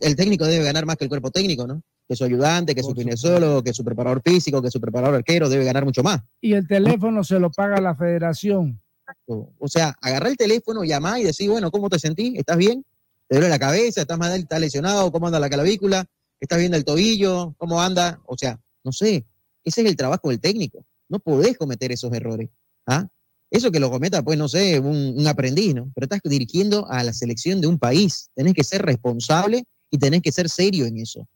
El 0.01 0.15
técnico 0.15 0.45
debe 0.45 0.63
ganar 0.65 0.85
más 0.87 0.97
que 0.97 1.03
el 1.05 1.09
cuerpo 1.09 1.29
técnico, 1.29 1.67
¿no? 1.67 1.81
Que 2.07 2.15
su 2.15 2.23
ayudante, 2.23 2.75
que 2.75 2.83
su 2.83 2.93
kinesiólogo, 2.93 3.63
que 3.63 3.73
su 3.73 3.83
preparador 3.83 4.21
físico, 4.23 4.61
que 4.61 4.69
su 4.69 4.79
preparador 4.79 5.15
arquero, 5.15 5.49
debe 5.49 5.65
ganar 5.65 5.85
mucho 5.85 6.03
más. 6.03 6.21
Y 6.39 6.53
el 6.53 6.67
teléfono 6.67 7.23
se 7.23 7.39
lo 7.39 7.49
paga 7.49 7.81
la 7.81 7.95
federación. 7.95 8.79
O, 9.27 9.67
sea, 9.67 9.95
agarrar 10.01 10.29
el 10.29 10.37
teléfono, 10.37 10.83
llamar 10.83 11.19
y 11.19 11.23
decir, 11.23 11.49
bueno, 11.49 11.71
¿cómo 11.71 11.89
te 11.89 11.99
sentís? 11.99 12.37
¿Estás 12.37 12.57
bien? 12.57 12.85
¿Te 13.27 13.37
duele 13.37 13.49
la 13.49 13.59
cabeza? 13.59 14.01
¿Estás 14.01 14.17
mal? 14.17 14.31
¿Estás 14.31 14.59
lesionado? 14.59 15.11
¿Cómo 15.11 15.27
anda 15.27 15.39
la 15.39 15.49
clavícula? 15.49 16.05
¿Estás 16.39 16.59
bien 16.59 16.71
del 16.71 16.85
tobillo? 16.85 17.55
¿Cómo 17.57 17.81
anda? 17.81 18.19
O 18.25 18.37
sea, 18.37 18.59
no 18.83 18.91
sé. 18.91 19.25
Ese 19.63 19.81
es 19.81 19.87
el 19.87 19.95
trabajo 19.95 20.29
del 20.29 20.39
técnico. 20.39 20.85
No 21.09 21.19
podés 21.19 21.57
cometer 21.57 21.91
esos 21.91 22.13
errores. 22.13 22.49
¿ah? 22.87 23.07
Eso 23.49 23.71
que 23.71 23.79
lo 23.79 23.89
cometa, 23.89 24.23
pues, 24.23 24.37
no 24.37 24.47
sé, 24.47 24.79
un, 24.79 25.15
un 25.17 25.27
aprendiz, 25.27 25.73
¿no? 25.73 25.91
Pero 25.93 26.05
estás 26.05 26.19
dirigiendo 26.23 26.87
a 26.89 27.03
la 27.03 27.13
selección 27.13 27.61
de 27.61 27.67
un 27.67 27.79
país. 27.79 28.29
Tenés 28.35 28.53
que 28.53 28.63
ser 28.63 28.81
responsable 28.83 29.63
y 29.89 29.97
tenés 29.97 30.21
que 30.21 30.31
ser 30.31 30.49
serio 30.49 30.85
en 30.85 30.97
eso. 30.97 31.27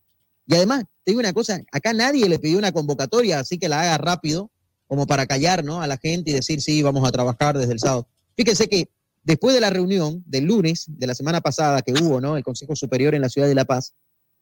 Y 0.49 0.55
además, 0.55 0.85
te 1.03 1.11
digo 1.11 1.19
una 1.19 1.31
cosa, 1.31 1.61
acá 1.71 1.93
nadie 1.93 2.27
le 2.27 2.39
pidió 2.39 2.57
una 2.57 2.71
convocatoria, 2.71 3.39
así 3.39 3.59
que 3.59 3.69
la 3.69 3.81
haga 3.81 3.99
rápido, 3.99 4.49
como 4.87 5.05
para 5.05 5.27
callar 5.27 5.63
¿no? 5.63 5.79
a 5.79 5.85
la 5.85 5.97
gente 5.97 6.31
y 6.31 6.33
decir, 6.33 6.59
sí, 6.59 6.81
vamos 6.81 7.07
a 7.07 7.11
trabajar 7.11 7.55
desde 7.55 7.71
el 7.71 7.79
sábado. 7.79 8.07
Fíjense 8.35 8.67
que 8.67 8.89
después 9.21 9.53
de 9.53 9.61
la 9.61 9.69
reunión 9.69 10.23
del 10.25 10.45
lunes 10.45 10.85
de 10.87 11.05
la 11.05 11.13
semana 11.13 11.39
pasada 11.39 11.83
que 11.83 11.93
hubo, 11.93 12.19
¿no? 12.19 12.35
El 12.35 12.43
Consejo 12.43 12.75
Superior 12.75 13.13
en 13.13 13.21
la 13.21 13.29
ciudad 13.29 13.47
de 13.47 13.53
La 13.53 13.65
Paz, 13.65 13.93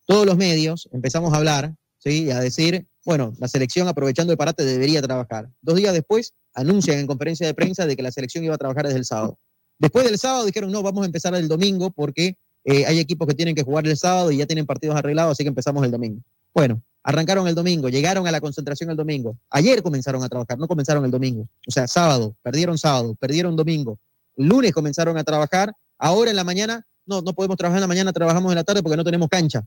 todos 0.06 0.26
los 0.26 0.38
medios 0.38 0.88
empezamos 0.94 1.34
a 1.34 1.38
hablar, 1.38 1.76
¿sí? 1.98 2.32
A 2.32 2.40
decir, 2.40 2.88
bueno, 3.04 3.34
la 3.38 3.50
selección 3.50 3.90
aprovechando 3.90 4.32
el 4.32 4.38
parate 4.38 4.64
debería 4.64 5.02
trabajar. 5.02 5.50
Dos 5.62 5.76
días 5.76 5.94
después 5.94 6.36
anuncian 6.54 7.00
en 7.00 7.08
conferencia 7.08 7.46
de 7.46 7.54
prensa 7.54 7.86
de 7.86 7.98
que 7.98 8.04
la 8.04 8.14
selección 8.14 8.46
iba 8.46 8.56
a 8.56 8.58
trabajar 8.58 8.86
desde 8.86 9.00
el 9.00 9.06
sábado. 9.06 9.38
Después 9.78 10.06
del 10.06 10.18
sábado 10.18 10.46
dijeron, 10.46 10.72
no, 10.72 10.82
vamos 10.84 11.04
a 11.04 11.08
empezar 11.08 11.36
el 11.36 11.50
domingo 11.50 11.92
porque 11.92 12.38
eh, 12.70 12.86
hay 12.86 13.00
equipos 13.00 13.26
que 13.26 13.34
tienen 13.34 13.56
que 13.56 13.64
jugar 13.64 13.88
el 13.88 13.96
sábado 13.96 14.30
y 14.30 14.36
ya 14.36 14.46
tienen 14.46 14.66
partidos 14.66 14.98
arreglados, 14.98 15.32
así 15.32 15.44
que 15.46 15.48
empezamos 15.48 15.86
el 15.86 15.92
domingo. 15.92 16.20
Bueno, 16.54 16.82
arrancaron 17.02 17.48
el 17.48 17.56
domingo, 17.56 17.88
llegaron 17.88 18.28
a 18.28 18.32
la 18.32 18.42
concentración 18.42 18.90
el 18.90 18.98
domingo. 18.98 19.38
Ayer 19.50 19.82
comenzaron 19.82 20.22
a 20.22 20.28
trabajar, 20.28 20.60
no 20.60 20.68
comenzaron 20.68 21.06
el 21.06 21.12
domingo. 21.12 21.48
O 21.66 21.72
sea, 21.72 21.88
sábado, 21.88 22.36
perdieron 22.44 22.78
sábado, 22.78 23.16
perdieron 23.16 23.56
domingo. 23.56 23.98
Lunes 24.36 24.74
comenzaron 24.74 25.18
a 25.18 25.24
trabajar, 25.24 25.74
ahora 25.98 26.30
en 26.30 26.36
la 26.36 26.44
mañana, 26.44 26.86
no, 27.06 27.22
no 27.22 27.32
podemos 27.32 27.56
trabajar 27.56 27.78
en 27.78 27.84
la 27.84 27.88
mañana, 27.88 28.12
trabajamos 28.12 28.52
en 28.52 28.58
la 28.58 28.66
tarde 28.66 28.84
porque 28.84 28.98
no 28.98 29.06
tenemos 29.06 29.30
cancha. 29.30 29.66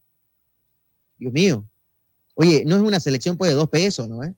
Dios 1.16 1.32
mío. 1.32 1.64
Oye, 2.34 2.64
no 2.66 2.76
es 2.76 2.82
una 2.82 3.00
selección 3.00 3.38
pues 3.38 3.50
de 3.50 3.54
dos 3.54 3.70
pesos, 3.70 4.10
¿no? 4.10 4.22
eh? 4.22 4.34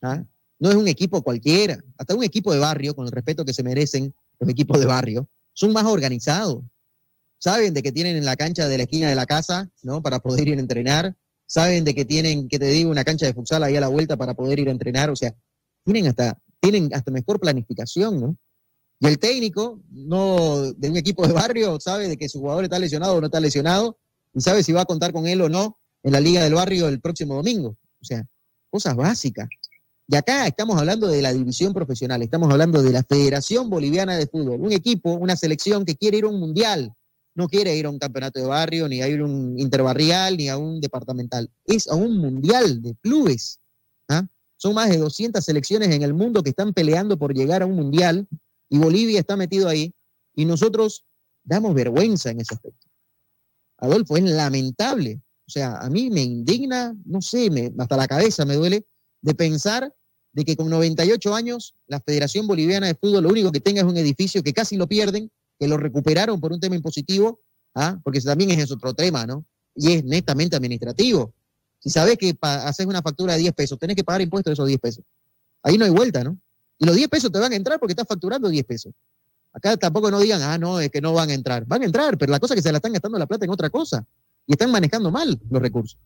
¿Ah? 0.00 0.24
No 0.58 0.70
es 0.70 0.76
un 0.76 0.88
equipo 0.88 1.20
cualquiera. 1.22 1.84
Hasta 1.98 2.14
un 2.14 2.24
equipo 2.24 2.50
de 2.50 2.60
barrio, 2.60 2.96
con 2.96 3.04
el 3.04 3.12
respeto 3.12 3.44
que 3.44 3.52
se 3.52 3.62
merecen 3.62 4.14
los 4.40 4.48
equipos 4.48 4.80
de 4.80 4.86
barrio, 4.86 5.28
son 5.52 5.74
más 5.74 5.84
organizados. 5.84 6.64
Saben 7.44 7.74
de 7.74 7.82
que 7.82 7.92
tienen 7.92 8.16
en 8.16 8.24
la 8.24 8.36
cancha 8.36 8.68
de 8.68 8.78
la 8.78 8.84
esquina 8.84 9.06
de 9.06 9.14
la 9.14 9.26
casa, 9.26 9.68
¿no? 9.82 10.00
Para 10.00 10.18
poder 10.20 10.48
ir 10.48 10.56
a 10.56 10.60
entrenar. 10.60 11.14
Saben 11.44 11.84
de 11.84 11.94
que 11.94 12.06
tienen, 12.06 12.48
que 12.48 12.58
te 12.58 12.64
digo, 12.68 12.90
una 12.90 13.04
cancha 13.04 13.26
de 13.26 13.34
futsal 13.34 13.62
ahí 13.62 13.76
a 13.76 13.82
la 13.82 13.88
vuelta 13.88 14.16
para 14.16 14.32
poder 14.32 14.60
ir 14.60 14.68
a 14.68 14.70
entrenar. 14.70 15.10
O 15.10 15.14
sea, 15.14 15.34
tienen 15.84 16.06
hasta, 16.06 16.38
tienen 16.58 16.88
hasta 16.94 17.10
mejor 17.10 17.38
planificación, 17.38 18.18
¿no? 18.18 18.38
Y 18.98 19.08
el 19.08 19.18
técnico, 19.18 19.78
no 19.90 20.72
de 20.72 20.88
un 20.88 20.96
equipo 20.96 21.26
de 21.26 21.34
barrio, 21.34 21.78
sabe 21.80 22.08
de 22.08 22.16
que 22.16 22.30
su 22.30 22.40
jugador 22.40 22.64
está 22.64 22.78
lesionado 22.78 23.16
o 23.16 23.20
no 23.20 23.26
está 23.26 23.40
lesionado, 23.40 23.98
y 24.32 24.40
sabe 24.40 24.62
si 24.62 24.72
va 24.72 24.80
a 24.80 24.86
contar 24.86 25.12
con 25.12 25.26
él 25.26 25.42
o 25.42 25.50
no 25.50 25.78
en 26.02 26.12
la 26.12 26.20
Liga 26.20 26.42
del 26.42 26.54
Barrio 26.54 26.88
el 26.88 27.02
próximo 27.02 27.34
domingo. 27.34 27.76
O 28.00 28.04
sea, 28.06 28.26
cosas 28.70 28.96
básicas. 28.96 29.50
Y 30.08 30.16
acá 30.16 30.46
estamos 30.46 30.78
hablando 30.78 31.08
de 31.08 31.20
la 31.20 31.34
división 31.34 31.74
profesional, 31.74 32.22
estamos 32.22 32.50
hablando 32.50 32.82
de 32.82 32.90
la 32.90 33.02
Federación 33.02 33.68
Boliviana 33.68 34.16
de 34.16 34.26
Fútbol, 34.28 34.62
un 34.62 34.72
equipo, 34.72 35.12
una 35.12 35.36
selección 35.36 35.84
que 35.84 35.94
quiere 35.94 36.16
ir 36.16 36.24
a 36.24 36.28
un 36.28 36.40
mundial, 36.40 36.94
no 37.34 37.48
quiere 37.48 37.76
ir 37.76 37.86
a 37.86 37.90
un 37.90 37.98
campeonato 37.98 38.40
de 38.40 38.46
barrio, 38.46 38.88
ni 38.88 39.02
a 39.02 39.08
ir 39.08 39.20
a 39.20 39.24
un 39.24 39.58
interbarrial, 39.58 40.36
ni 40.36 40.48
a 40.48 40.56
un 40.56 40.80
departamental, 40.80 41.50
es 41.64 41.88
a 41.88 41.94
un 41.94 42.18
mundial 42.18 42.80
de 42.80 42.94
clubes. 43.02 43.60
¿ah? 44.08 44.26
Son 44.56 44.74
más 44.74 44.88
de 44.90 44.98
200 44.98 45.44
selecciones 45.44 45.90
en 45.90 46.02
el 46.02 46.14
mundo 46.14 46.42
que 46.42 46.50
están 46.50 46.72
peleando 46.72 47.18
por 47.18 47.34
llegar 47.34 47.62
a 47.62 47.66
un 47.66 47.74
mundial 47.74 48.28
y 48.68 48.78
Bolivia 48.78 49.20
está 49.20 49.36
metido 49.36 49.68
ahí 49.68 49.92
y 50.34 50.44
nosotros 50.44 51.04
damos 51.42 51.74
vergüenza 51.74 52.30
en 52.30 52.40
ese 52.40 52.54
aspecto. 52.54 52.88
Adolfo, 53.78 54.16
es 54.16 54.24
lamentable. 54.24 55.20
O 55.46 55.50
sea, 55.50 55.76
a 55.76 55.90
mí 55.90 56.10
me 56.10 56.22
indigna, 56.22 56.96
no 57.04 57.20
sé, 57.20 57.50
me, 57.50 57.72
hasta 57.78 57.96
la 57.96 58.08
cabeza 58.08 58.44
me 58.44 58.54
duele 58.54 58.86
de 59.20 59.34
pensar 59.34 59.94
de 60.32 60.44
que 60.44 60.56
con 60.56 60.68
98 60.70 61.34
años 61.34 61.74
la 61.86 62.00
Federación 62.00 62.46
Boliviana 62.46 62.86
de 62.86 62.94
Fútbol 62.94 63.24
lo 63.24 63.28
único 63.28 63.52
que 63.52 63.60
tenga 63.60 63.82
es 63.82 63.86
un 63.86 63.96
edificio 63.96 64.42
que 64.42 64.52
casi 64.52 64.76
lo 64.76 64.88
pierden, 64.88 65.30
que 65.58 65.68
lo 65.68 65.76
recuperaron 65.76 66.40
por 66.40 66.52
un 66.52 66.60
tema 66.60 66.76
impositivo, 66.76 67.40
¿ah? 67.74 67.98
porque 68.02 68.20
también 68.20 68.50
es 68.50 68.70
otro 68.70 68.94
tema, 68.94 69.26
¿no? 69.26 69.44
Y 69.74 69.92
es 69.92 70.04
netamente 70.04 70.56
administrativo. 70.56 71.32
Si 71.78 71.90
sabes 71.90 72.16
que 72.16 72.36
haces 72.40 72.86
una 72.86 73.02
factura 73.02 73.34
de 73.34 73.40
10 73.40 73.52
pesos, 73.54 73.78
tenés 73.78 73.96
que 73.96 74.04
pagar 74.04 74.22
impuestos 74.22 74.50
de 74.50 74.54
esos 74.54 74.66
10 74.66 74.80
pesos. 74.80 75.04
Ahí 75.62 75.76
no 75.76 75.84
hay 75.84 75.90
vuelta, 75.90 76.24
¿no? 76.24 76.38
Y 76.78 76.86
los 76.86 76.96
10 76.96 77.08
pesos 77.08 77.30
te 77.30 77.38
van 77.38 77.52
a 77.52 77.56
entrar 77.56 77.78
porque 77.78 77.92
estás 77.92 78.06
facturando 78.08 78.48
10 78.48 78.64
pesos. 78.64 78.92
Acá 79.52 79.76
tampoco 79.76 80.10
no 80.10 80.18
digan, 80.18 80.42
ah, 80.42 80.58
no, 80.58 80.80
es 80.80 80.90
que 80.90 81.00
no 81.00 81.12
van 81.12 81.30
a 81.30 81.34
entrar. 81.34 81.64
Van 81.66 81.82
a 81.82 81.84
entrar, 81.84 82.18
pero 82.18 82.32
la 82.32 82.40
cosa 82.40 82.54
es 82.54 82.58
que 82.58 82.62
se 82.62 82.72
la 82.72 82.78
están 82.78 82.92
gastando 82.92 83.18
la 83.18 83.26
plata 83.26 83.44
en 83.44 83.50
otra 83.50 83.70
cosa. 83.70 84.04
Y 84.46 84.52
están 84.52 84.70
manejando 84.70 85.10
mal 85.10 85.40
los 85.48 85.62
recursos. 85.62 85.98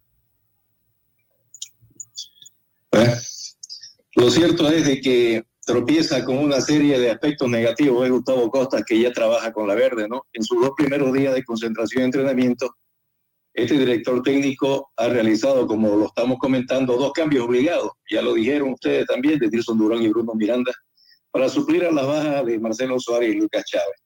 lo 4.15 4.31
cierto 4.31 4.69
es 4.71 4.85
de 4.87 5.01
que 5.01 5.45
tropieza 5.69 6.25
con 6.25 6.39
una 6.39 6.63
serie 6.63 6.99
de 6.99 7.11
aspectos 7.11 7.47
negativos. 7.47 8.07
Es 8.07 8.11
Gustavo 8.11 8.51
Costa, 8.51 8.83
que 8.83 8.99
ya 8.99 9.13
trabaja 9.13 9.53
con 9.53 9.69
la 9.69 9.75
Verde, 9.75 10.09
¿no? 10.09 10.23
En 10.33 10.43
sus 10.43 10.59
dos 10.63 10.73
primeros 10.75 11.13
días 11.13 11.35
de 11.35 11.45
concentración 11.45 12.03
y 12.03 12.05
entrenamiento, 12.07 12.75
este 13.53 13.79
director 13.79 14.23
técnico 14.23 14.91
ha 14.97 15.09
realizado, 15.09 15.67
como 15.67 15.95
lo 15.95 16.07
estamos 16.07 16.39
comentando, 16.39 16.97
dos 16.97 17.13
cambios 17.13 17.45
obligados. 17.45 17.91
Ya 18.11 18.23
lo 18.23 18.33
dijeron 18.33 18.73
ustedes 18.73 19.05
también, 19.07 19.39
de 19.39 19.51
Tilson 19.51 19.77
Durán 19.77 20.03
y 20.03 20.09
Bruno 20.09 20.33
Miranda, 20.35 20.73
para 21.31 21.51
suplir 21.51 21.85
a 21.85 21.93
las 21.93 22.07
bajas 22.07 22.47
de 22.47 22.59
Marcelo 22.59 22.99
Suárez 22.99 23.35
y 23.35 23.39
Lucas 23.39 23.65
Chávez. 23.67 24.01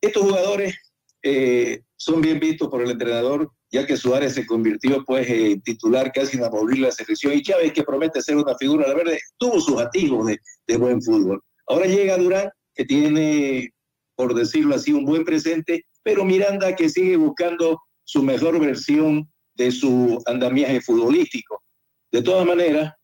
Estos 0.00 0.22
jugadores 0.22 0.74
eh, 1.22 1.82
son 1.96 2.22
bien 2.22 2.40
vistos 2.40 2.68
por 2.68 2.80
el 2.80 2.92
entrenador 2.92 3.52
ya 3.70 3.86
que 3.86 3.96
Suárez 3.96 4.34
se 4.34 4.46
convirtió 4.46 5.04
pues 5.04 5.28
en 5.28 5.60
titular 5.62 6.10
casi 6.12 6.36
inamovible 6.36 6.80
de 6.80 6.86
la 6.86 6.92
selección 6.92 7.32
y 7.32 7.42
Chávez 7.42 7.72
que 7.72 7.84
promete 7.84 8.20
ser 8.20 8.36
una 8.36 8.56
figura 8.56 8.88
la 8.88 8.94
verde 8.94 9.20
tuvo 9.38 9.60
sus 9.60 9.80
activos 9.80 10.26
de, 10.66 10.76
buen 10.76 11.00
fútbol. 11.02 11.40
Ahora 11.66 11.86
llega 11.86 12.18
Durán 12.18 12.50
que 12.74 12.84
tiene, 12.84 13.70
por 14.16 14.34
decirlo 14.34 14.74
así, 14.74 14.92
un 14.92 15.04
buen 15.04 15.24
presente, 15.24 15.84
pero 16.02 16.24
Miranda 16.24 16.74
que 16.74 16.88
sigue 16.88 17.16
buscando 17.16 17.80
su 18.04 18.22
mejor 18.22 18.58
versión 18.58 19.30
de 19.54 19.70
su 19.70 20.20
andamiaje 20.26 20.80
futbolístico. 20.80 21.62
De 22.10 22.22
todas 22.22 22.46
maneras, 22.46 22.94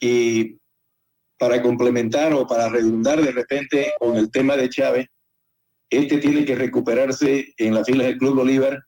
y 0.00 0.58
para 1.38 1.62
complementar 1.62 2.32
o 2.34 2.46
para 2.46 2.68
redundar 2.68 3.22
de 3.22 3.32
repente 3.32 3.92
con 3.98 4.16
el 4.16 4.30
tema 4.30 4.56
de 4.56 4.68
Chávez, 4.68 5.06
este 5.88 6.18
tiene 6.18 6.44
que 6.44 6.56
recuperarse 6.56 7.52
en 7.56 7.74
las 7.74 7.86
filas 7.86 8.06
del 8.08 8.18
Club 8.18 8.36
Bolívar 8.36 8.82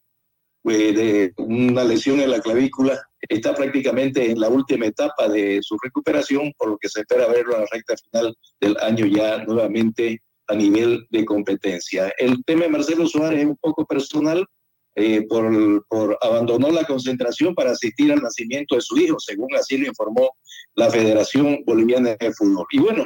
de 0.74 1.32
una 1.36 1.84
lesión 1.84 2.20
en 2.20 2.30
la 2.30 2.40
clavícula. 2.40 3.00
Está 3.28 3.54
prácticamente 3.54 4.30
en 4.30 4.40
la 4.40 4.48
última 4.48 4.86
etapa 4.86 5.28
de 5.28 5.60
su 5.62 5.76
recuperación, 5.82 6.52
por 6.56 6.70
lo 6.70 6.78
que 6.78 6.88
se 6.88 7.00
espera 7.00 7.28
verlo 7.28 7.56
a 7.56 7.60
la 7.60 7.66
recta 7.70 7.94
final 7.96 8.36
del 8.60 8.76
año 8.80 9.06
ya 9.06 9.44
nuevamente 9.44 10.22
a 10.48 10.54
nivel 10.54 11.06
de 11.10 11.24
competencia. 11.24 12.12
El 12.18 12.42
tema 12.44 12.62
de 12.62 12.70
Marcelo 12.70 13.06
Suárez 13.06 13.40
es 13.40 13.46
un 13.46 13.56
poco 13.56 13.84
personal, 13.84 14.46
eh, 14.94 15.26
por, 15.28 15.86
por, 15.88 16.18
abandonó 16.22 16.70
la 16.70 16.84
concentración 16.84 17.54
para 17.54 17.72
asistir 17.72 18.12
al 18.12 18.22
nacimiento 18.22 18.76
de 18.76 18.80
su 18.80 18.96
hijo, 18.96 19.18
según 19.18 19.54
así 19.54 19.76
lo 19.76 19.88
informó 19.88 20.30
la 20.74 20.90
Federación 20.90 21.58
Boliviana 21.66 22.16
de 22.18 22.32
Fútbol. 22.32 22.66
Y 22.70 22.78
bueno, 22.78 23.04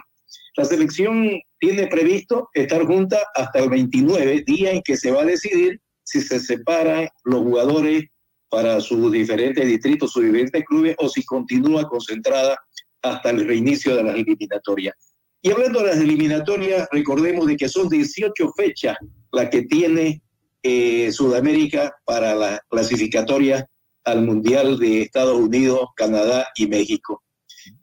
la 0.56 0.64
selección 0.64 1.40
tiene 1.58 1.86
previsto 1.86 2.48
estar 2.54 2.84
junta 2.84 3.18
hasta 3.34 3.60
el 3.60 3.70
29, 3.70 4.44
día 4.46 4.72
en 4.72 4.82
que 4.82 4.96
se 4.96 5.10
va 5.10 5.22
a 5.22 5.26
decidir 5.26 5.80
si 6.10 6.20
se 6.20 6.40
separan 6.40 7.08
los 7.24 7.42
jugadores 7.42 8.04
para 8.48 8.80
sus 8.80 9.12
diferentes 9.12 9.64
distritos, 9.64 10.10
sus 10.10 10.24
diferentes 10.24 10.64
clubes, 10.64 10.96
o 10.98 11.08
si 11.08 11.24
continúa 11.24 11.88
concentrada 11.88 12.58
hasta 13.00 13.30
el 13.30 13.46
reinicio 13.46 13.94
de 13.94 14.02
las 14.02 14.16
eliminatorias. 14.16 14.94
Y 15.40 15.52
hablando 15.52 15.80
de 15.80 15.86
las 15.86 15.98
eliminatorias, 15.98 16.88
recordemos 16.90 17.46
de 17.46 17.56
que 17.56 17.68
son 17.68 17.88
18 17.88 18.52
fechas 18.56 18.96
las 19.30 19.50
que 19.50 19.62
tiene 19.62 20.20
eh, 20.64 21.12
Sudamérica 21.12 21.94
para 22.04 22.34
la 22.34 22.60
clasificatoria 22.68 23.66
al 24.04 24.22
Mundial 24.22 24.80
de 24.80 25.02
Estados 25.02 25.38
Unidos, 25.38 25.80
Canadá 25.94 26.48
y 26.56 26.66
México. 26.66 27.22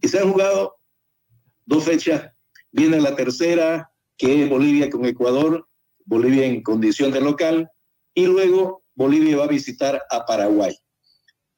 Y 0.02 0.10
se 0.10 0.20
han 0.20 0.32
jugado 0.32 0.76
dos 1.66 1.86
fechas. 1.86 2.30
Viene 2.72 3.00
la 3.00 3.16
tercera, 3.16 3.90
que 4.18 4.44
es 4.44 4.50
Bolivia 4.50 4.90
con 4.90 5.06
Ecuador, 5.06 5.66
Bolivia 6.06 6.46
en 6.46 6.62
condición 6.62 7.12
de 7.12 7.22
local, 7.22 7.70
y 8.18 8.26
luego 8.26 8.82
Bolivia 8.96 9.38
va 9.38 9.44
a 9.44 9.48
visitar 9.48 10.02
a 10.10 10.26
Paraguay. 10.26 10.76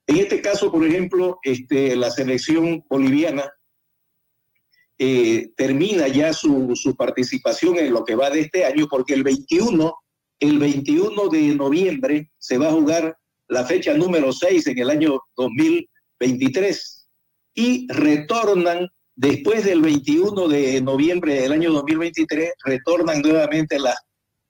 En 0.06 0.18
este 0.18 0.42
caso, 0.42 0.70
por 0.70 0.86
ejemplo, 0.86 1.40
este, 1.42 1.96
la 1.96 2.12
selección 2.12 2.84
boliviana 2.90 3.50
eh, 4.98 5.52
termina 5.56 6.10
ya 6.10 6.34
su, 6.34 6.76
participación 6.98 7.78
en 7.78 7.94
lo 7.94 8.04
que 8.04 8.16
va 8.16 8.30
de 8.30 8.42
este 8.42 8.66
año, 8.66 8.88
porque 8.90 9.14
el 9.14 9.24
21, 9.24 9.94
el 10.42 10.60
21 10.60 11.30
de 11.30 11.56
noviembre 11.56 12.30
se 12.38 12.58
va 12.58 12.68
a 12.68 12.74
jugar 12.74 13.18
la 13.48 13.64
fecha 13.64 13.94
número 13.94 14.34
6 14.34 14.68
en 14.68 14.80
el 14.80 14.90
año 14.90 15.18
2023 15.38 17.10
y 17.54 17.88
retornan 17.88 18.90
después 19.16 19.64
del 19.64 19.80
21 19.80 20.50
de 20.50 20.82
noviembre 20.82 21.36
del 21.36 21.54
año 21.54 21.72
2023, 21.72 22.52
retornan 22.66 23.22
nuevamente 23.22 23.80
las 23.80 23.96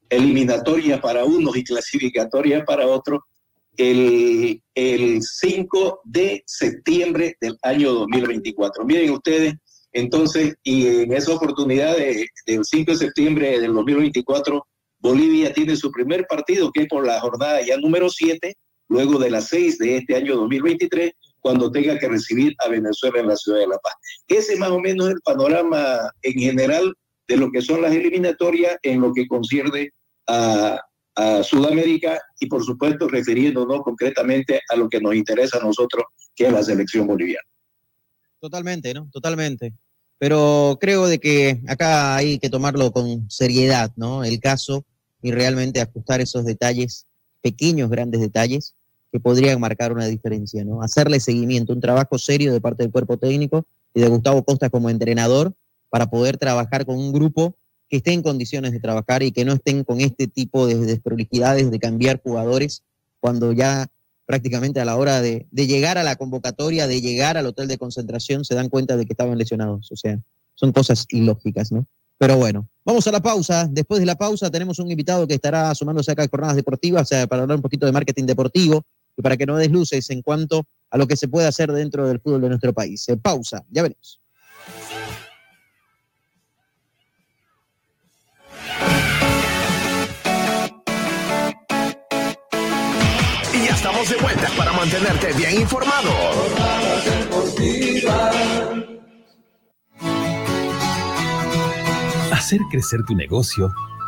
eliminatoria 0.10 1.00
para 1.00 1.24
unos 1.24 1.56
y 1.56 1.64
clasificatoria 1.64 2.66
para 2.66 2.88
otros 2.88 3.22
el, 3.78 4.62
el 4.76 5.22
5 5.22 6.02
de 6.04 6.44
septiembre 6.46 7.38
del 7.40 7.58
año 7.62 7.94
2024. 7.94 8.84
Miren 8.84 9.12
ustedes, 9.12 9.56
entonces, 9.94 10.56
y 10.64 10.88
en 10.88 11.14
esa 11.14 11.34
oportunidad 11.34 11.96
de, 11.96 12.28
del 12.46 12.66
5 12.66 12.92
de 12.92 12.98
septiembre 12.98 13.60
del 13.60 13.74
2024, 13.74 14.66
Bolivia 15.00 15.54
tiene 15.54 15.78
su 15.78 15.92
primer 15.92 16.28
partido, 16.28 16.72
que 16.72 16.84
es 16.84 16.88
por 16.90 17.06
la 17.06 17.22
jornada 17.22 17.62
ya 17.66 17.78
número 17.78 18.10
7, 18.10 18.54
luego 18.90 19.18
de 19.18 19.32
las 19.32 19.48
6 19.48 19.78
de 19.78 19.98
este 19.98 20.16
año 20.16 20.36
2023, 20.36 21.14
cuando 21.40 21.72
tenga 21.72 21.98
que 21.98 22.10
recibir 22.10 22.54
a 22.60 22.68
Venezuela 22.68 23.22
en 23.22 23.28
la 23.28 23.38
ciudad 23.38 23.60
de 23.60 23.68
La 23.68 23.78
Paz. 23.78 23.94
Ese 24.28 24.58
más 24.58 24.72
o 24.72 24.80
menos 24.80 25.10
el 25.10 25.22
panorama 25.22 26.12
en 26.22 26.34
general 26.34 26.94
de 27.30 27.38
lo 27.38 27.50
que 27.50 27.62
son 27.62 27.82
las 27.82 27.94
eliminatorias 27.94 28.78
en 28.82 29.00
lo 29.00 29.14
que 29.14 29.28
concierne 29.28 29.92
a, 30.30 30.86
Sudamérica 31.44 32.18
y 32.40 32.46
por 32.46 32.64
supuesto 32.64 33.10
refiriéndonos 33.10 33.82
concretamente 33.82 34.62
a 34.70 34.78
lo 34.78 34.88
que 34.88 35.02
nos 35.02 35.14
interesa 35.16 35.58
a 35.58 35.64
nosotros, 35.64 36.06
que 36.34 36.46
es 36.46 36.54
la 36.54 36.64
selección 36.64 37.08
boliviana. 37.08 37.46
Totalmente, 38.40 38.94
¿no? 38.94 39.10
Totalmente. 39.12 39.74
Pero 40.18 40.78
creo 40.80 41.08
de 41.08 41.20
que 41.20 41.62
acá 41.68 42.16
hay 42.16 42.40
que 42.40 42.50
tomarlo 42.50 42.94
con 42.94 43.30
seriedad, 43.30 43.92
¿no? 43.98 44.24
El 44.24 44.40
caso 44.40 44.86
y 45.22 45.32
realmente 45.32 45.82
ajustar 45.82 46.22
esos 46.22 46.46
detalles, 46.46 47.06
pequeños, 47.42 47.90
grandes 47.90 48.22
detalles, 48.22 48.76
que 49.12 49.20
podrían 49.20 49.60
marcar 49.60 49.92
una 49.92 50.06
diferencia, 50.06 50.64
¿no? 50.64 50.82
Hacerle 50.82 51.20
seguimiento, 51.20 51.74
un 51.74 51.82
trabajo 51.82 52.18
serio 52.18 52.54
de 52.54 52.62
parte 52.62 52.84
del 52.84 52.94
cuerpo 52.94 53.18
técnico 53.18 53.66
y 53.94 54.00
de 54.00 54.08
Gustavo 54.08 54.44
Costa 54.44 54.70
como 54.70 54.90
entrenador 54.90 55.54
para 55.90 56.10
poder 56.10 56.38
trabajar 56.38 56.86
con 56.86 56.98
un 56.98 57.12
grupo 57.12 57.56
que 57.90 57.98
estén 57.98 58.16
en 58.16 58.24
condiciones 58.24 58.72
de 58.72 58.80
trabajar 58.80 59.24
y 59.24 59.32
que 59.32 59.46
no 59.46 59.54
estén 59.54 59.84
con 59.84 60.00
este 60.00 60.28
tipo 60.28 60.68
de 60.68 60.76
desprolijidades 60.76 61.72
de 61.72 61.80
cambiar 61.80 62.22
jugadores 62.22 62.84
cuando 63.20 63.52
ya 63.52 63.88
prácticamente 64.26 64.80
a 64.80 64.86
la 64.86 64.96
hora 64.96 65.22
de, 65.22 65.48
llegar 65.52 65.98
a 65.98 66.04
la 66.04 66.16
convocatoria, 66.16 66.88
de 66.88 67.02
llegar 67.02 67.36
al 67.36 67.48
hotel 67.48 67.68
de 67.68 67.80
concentración, 67.80 68.46
se 68.46 68.54
dan 68.54 68.70
cuenta 68.70 68.96
de 68.96 69.06
que 69.06 69.14
estaban 69.14 69.36
lesionados. 69.38 69.92
O 69.92 69.96
sea, 69.96 70.20
son 70.54 70.72
cosas 70.72 71.08
ilógicas, 71.10 71.72
¿no? 71.72 71.88
Pero 72.20 72.38
bueno, 72.38 72.70
vamos 72.86 73.08
a 73.08 73.12
la 73.12 73.22
pausa. 73.22 73.68
Después 73.68 74.00
de 74.00 74.06
la 74.06 74.16
pausa 74.16 74.52
tenemos 74.52 74.78
un 74.78 74.92
invitado 74.92 75.26
que 75.26 75.34
estará 75.34 75.74
sumándose 75.74 76.12
acá 76.12 76.24
a 76.24 76.28
jornadas 76.28 76.56
deportivas, 76.56 77.10
para 77.10 77.42
hablar 77.42 77.56
un 77.56 77.64
poquito 77.64 77.88
de 77.88 77.92
marketing 77.92 78.26
deportivo 78.26 78.86
y 79.18 79.22
para 79.24 79.36
que 79.36 79.48
no 79.48 79.58
desluces 79.58 80.08
en 80.12 80.22
cuanto 80.22 80.68
a 80.92 80.98
lo 81.00 81.08
que 81.08 81.16
se 81.16 81.28
puede 81.28 81.48
hacer 81.48 81.72
dentro 81.72 82.08
del 82.08 82.20
fútbol 82.20 82.42
de 82.42 82.50
nuestro 82.50 82.72
país. 82.72 83.10
Eh, 83.10 83.18
pausa, 83.18 83.66
ya 83.72 83.82
veremos. 83.82 84.20
Estamos 93.80 94.10
de 94.10 94.18
vuelta 94.18 94.50
para 94.58 94.74
mantenerte 94.74 95.32
bien 95.38 95.62
informado. 95.62 96.10
Hacer 102.34 102.60
crecer 102.70 103.00
tu 103.08 103.16
negocio, 103.16 103.74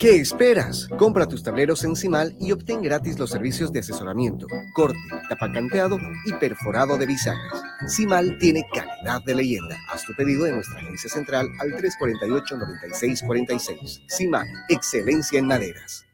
¿Qué 0.00 0.14
esperas? 0.14 0.86
Compra 0.96 1.26
tus 1.26 1.42
tableros 1.42 1.82
en 1.82 1.96
Cimal 1.96 2.36
y 2.38 2.52
obtén 2.52 2.80
gratis 2.80 3.18
los 3.18 3.30
servicios 3.30 3.72
de 3.72 3.80
asesoramiento, 3.80 4.46
corte, 4.72 4.96
tapacanteado 5.28 5.98
y 6.24 6.32
perforado 6.34 6.96
de 6.96 7.04
bisagras. 7.04 7.60
Cimal 7.88 8.38
tiene 8.38 8.64
calidad 8.72 9.20
de 9.26 9.34
leyenda. 9.34 9.76
Haz 9.92 10.04
tu 10.04 10.14
pedido 10.14 10.46
en 10.46 10.54
nuestra 10.54 10.78
agencia 10.78 11.10
central 11.10 11.48
al 11.58 11.72
348-9646. 11.72 14.04
Cimal, 14.08 14.46
excelencia 14.68 15.40
en 15.40 15.48
maderas. 15.48 16.06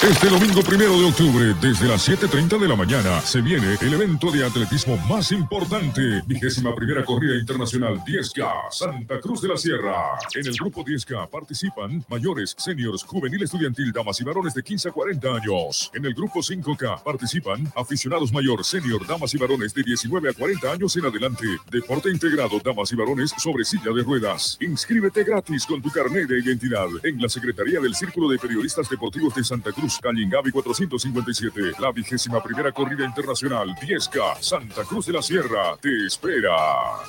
Este 0.00 0.28
domingo 0.28 0.62
primero 0.62 0.96
de 0.96 1.06
octubre, 1.06 1.54
desde 1.60 1.88
las 1.88 2.08
7.30 2.08 2.60
de 2.60 2.68
la 2.68 2.76
mañana, 2.76 3.20
se 3.20 3.40
viene 3.40 3.76
el 3.80 3.92
evento 3.92 4.30
de 4.30 4.44
atletismo 4.44 4.96
más 5.08 5.32
importante, 5.32 6.22
vigésima 6.24 6.72
primera 6.72 7.04
corrida 7.04 7.34
internacional 7.34 7.98
10K, 8.06 8.70
Santa 8.70 9.18
Cruz 9.18 9.42
de 9.42 9.48
la 9.48 9.56
Sierra. 9.56 10.16
En 10.36 10.46
el 10.46 10.54
grupo 10.54 10.84
10K 10.84 11.28
participan 11.28 12.04
mayores, 12.08 12.54
seniors, 12.56 13.02
juvenil 13.02 13.42
estudiantil, 13.42 13.90
damas 13.90 14.20
y 14.20 14.24
varones 14.24 14.54
de 14.54 14.62
15 14.62 14.88
a 14.88 14.92
40 14.92 15.28
años. 15.34 15.90
En 15.92 16.04
el 16.04 16.14
grupo 16.14 16.42
5K 16.42 17.02
participan 17.02 17.68
aficionados 17.74 18.32
mayor, 18.32 18.64
senior, 18.64 19.04
damas 19.04 19.34
y 19.34 19.38
varones 19.38 19.74
de 19.74 19.82
19 19.82 20.30
a 20.30 20.32
40 20.32 20.72
años 20.74 20.96
en 20.96 21.06
adelante. 21.06 21.44
Deporte 21.72 22.08
integrado, 22.08 22.60
damas 22.64 22.92
y 22.92 22.94
varones 22.94 23.34
sobre 23.36 23.64
silla 23.64 23.90
de 23.92 24.04
ruedas. 24.04 24.58
Inscríbete 24.60 25.24
gratis 25.24 25.66
con 25.66 25.82
tu 25.82 25.90
carnet 25.90 26.28
de 26.28 26.38
identidad 26.38 26.86
en 27.02 27.20
la 27.20 27.28
Secretaría 27.28 27.80
del 27.80 27.96
Círculo 27.96 28.28
de 28.28 28.38
Periodistas 28.38 28.88
Deportivos 28.88 29.34
de 29.34 29.42
Santa 29.42 29.72
Cruz, 29.72 29.87
calle 30.00 30.22
Ingavi 30.22 30.50
457. 30.50 31.72
La 31.78 31.92
vigésima 31.92 32.42
primera 32.42 32.72
corrida 32.72 33.04
internacional 33.04 33.74
10K, 33.76 34.40
Santa 34.40 34.84
Cruz 34.84 35.06
de 35.06 35.12
la 35.14 35.22
Sierra, 35.22 35.76
te 35.80 36.06
espera. 36.06 36.54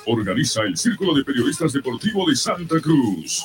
Organiza 0.06 0.62
el 0.62 0.76
Círculo 0.76 1.14
de 1.14 1.24
Periodistas 1.24 1.72
Deportivo 1.72 2.28
de 2.28 2.36
Santa 2.36 2.80
Cruz. 2.80 3.44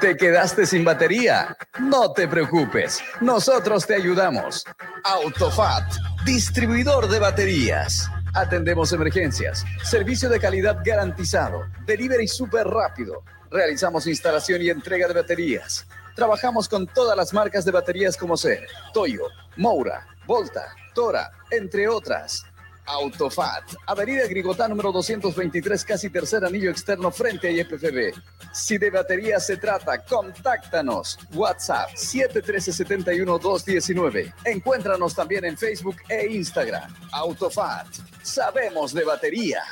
¿Te 0.00 0.16
quedaste 0.16 0.64
sin 0.64 0.84
batería? 0.84 1.56
No 1.80 2.12
te 2.12 2.26
preocupes, 2.26 3.02
nosotros 3.20 3.86
te 3.86 3.94
ayudamos. 3.94 4.64
Autofat, 5.04 5.92
distribuidor 6.24 7.08
de 7.08 7.18
baterías. 7.18 8.10
Atendemos 8.34 8.92
emergencias, 8.92 9.64
servicio 9.84 10.30
de 10.30 10.40
calidad 10.40 10.78
garantizado, 10.82 11.66
delivery 11.84 12.26
súper 12.26 12.66
rápido. 12.66 13.22
Realizamos 13.50 14.06
instalación 14.06 14.62
y 14.62 14.70
entrega 14.70 15.06
de 15.06 15.14
baterías. 15.14 15.86
Trabajamos 16.14 16.68
con 16.68 16.86
todas 16.86 17.16
las 17.16 17.32
marcas 17.32 17.64
de 17.64 17.72
baterías 17.72 18.16
como 18.16 18.36
ser 18.36 18.68
Toyo, 18.92 19.24
Moura, 19.56 20.06
Volta, 20.26 20.74
Tora, 20.94 21.32
entre 21.50 21.88
otras. 21.88 22.44
Autofat, 22.84 23.62
Avenida 23.86 24.26
Grigotá 24.26 24.66
número 24.66 24.90
223, 24.90 25.84
casi 25.84 26.10
tercer 26.10 26.44
anillo 26.44 26.68
externo 26.70 27.12
frente 27.12 27.46
a 27.48 27.52
IPFB. 27.52 28.12
Si 28.52 28.76
de 28.76 28.90
batería 28.90 29.38
se 29.38 29.56
trata, 29.56 30.04
contáctanos. 30.04 31.16
WhatsApp 31.32 31.90
713-71-219. 31.94 34.34
Encuéntranos 34.44 35.14
también 35.14 35.44
en 35.44 35.56
Facebook 35.56 35.98
e 36.08 36.26
Instagram. 36.32 36.92
Autofat, 37.12 37.86
sabemos 38.22 38.92
de 38.92 39.04
batería. 39.04 39.62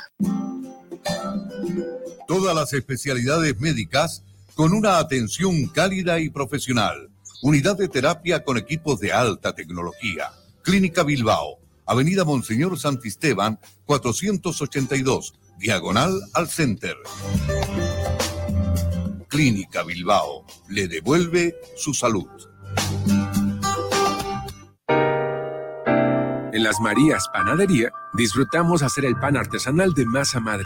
Todas 2.27 2.55
las 2.55 2.71
especialidades 2.71 3.59
médicas 3.59 4.23
con 4.55 4.73
una 4.73 4.97
atención 4.97 5.67
cálida 5.67 6.19
y 6.19 6.29
profesional. 6.29 7.09
Unidad 7.41 7.77
de 7.77 7.87
terapia 7.87 8.43
con 8.43 8.57
equipos 8.57 8.99
de 8.99 9.11
alta 9.11 9.53
tecnología. 9.53 10.31
Clínica 10.61 11.03
Bilbao, 11.03 11.59
Avenida 11.85 12.23
Monseñor 12.23 12.77
Santisteban, 12.77 13.59
482, 13.85 15.33
diagonal 15.57 16.19
al 16.33 16.47
Center. 16.49 16.95
Clínica 19.27 19.83
Bilbao 19.83 20.45
le 20.69 20.87
devuelve 20.87 21.55
su 21.75 21.93
salud. 21.93 22.27
En 26.53 26.63
las 26.63 26.79
Marías 26.81 27.27
Panadería 27.33 27.93
disfrutamos 28.13 28.83
hacer 28.83 29.05
el 29.05 29.15
pan 29.15 29.37
artesanal 29.37 29.93
de 29.93 30.05
masa 30.05 30.39
madre. 30.41 30.65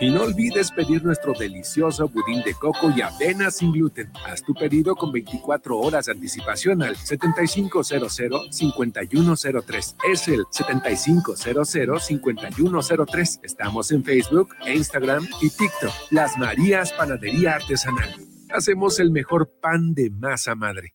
Y 0.00 0.10
no 0.10 0.22
olvides 0.22 0.70
pedir 0.70 1.04
nuestro 1.04 1.32
delicioso 1.32 2.08
budín 2.08 2.40
de 2.44 2.54
coco 2.54 2.92
y 2.96 3.02
avena 3.02 3.50
sin 3.50 3.72
gluten. 3.72 4.12
Haz 4.24 4.44
tu 4.44 4.54
pedido 4.54 4.94
con 4.94 5.10
24 5.10 5.76
horas 5.76 6.06
de 6.06 6.12
anticipación 6.12 6.84
al 6.84 6.94
7500-5103. 6.96 9.96
Es 10.12 10.28
el 10.28 10.44
7500-5103. 10.44 13.40
Estamos 13.42 13.90
en 13.90 14.04
Facebook, 14.04 14.54
Instagram 14.72 15.26
y 15.40 15.50
TikTok. 15.50 15.90
Las 16.10 16.38
Marías 16.38 16.92
Panadería 16.92 17.56
Artesanal. 17.56 18.14
Hacemos 18.50 19.00
el 19.00 19.10
mejor 19.10 19.50
pan 19.60 19.94
de 19.94 20.10
masa 20.10 20.54
madre. 20.54 20.94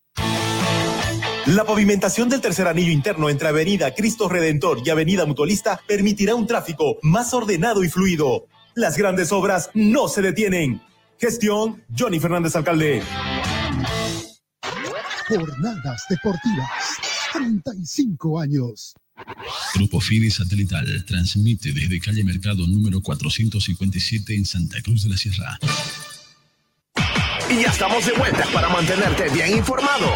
La 1.48 1.66
pavimentación 1.66 2.30
del 2.30 2.40
tercer 2.40 2.70
anillo 2.70 2.94
interno 2.94 3.30
entre 3.30 3.50
Avenida 3.50 3.94
Cristo 3.94 4.30
Redentor 4.30 4.78
y 4.86 4.90
Avenida 4.90 5.26
Mutualista 5.26 5.78
permitirá 5.86 6.36
un 6.36 6.48
tráfico 6.48 7.00
más 7.02 7.34
ordenado 7.34 7.84
y 7.84 7.90
fluido. 7.90 8.48
Las 8.76 8.98
grandes 8.98 9.32
obras 9.32 9.70
no 9.74 10.08
se 10.08 10.22
detienen. 10.22 10.82
Gestión 11.20 11.84
Johnny 11.98 12.20
Fernández 12.20 12.56
Alcalde. 12.56 13.04
Jornadas 15.28 16.04
deportivas. 16.10 16.98
35 17.34 18.40
años. 18.40 18.94
Grupo 19.76 20.00
Fide 20.00 20.32
Satelital 20.32 21.06
transmite 21.06 21.72
desde 21.72 22.00
calle 22.00 22.24
Mercado 22.24 22.66
número 22.66 23.00
457 23.02 24.36
en 24.36 24.46
Santa 24.46 24.82
Cruz 24.82 25.04
de 25.04 25.10
la 25.10 25.18
Sierra. 25.18 25.60
Y 27.50 27.62
ya 27.62 27.70
estamos 27.70 28.06
de 28.06 28.14
vuelta 28.14 28.48
para 28.52 28.70
mantenerte 28.70 29.30
bien 29.30 29.58
informado. 29.58 30.08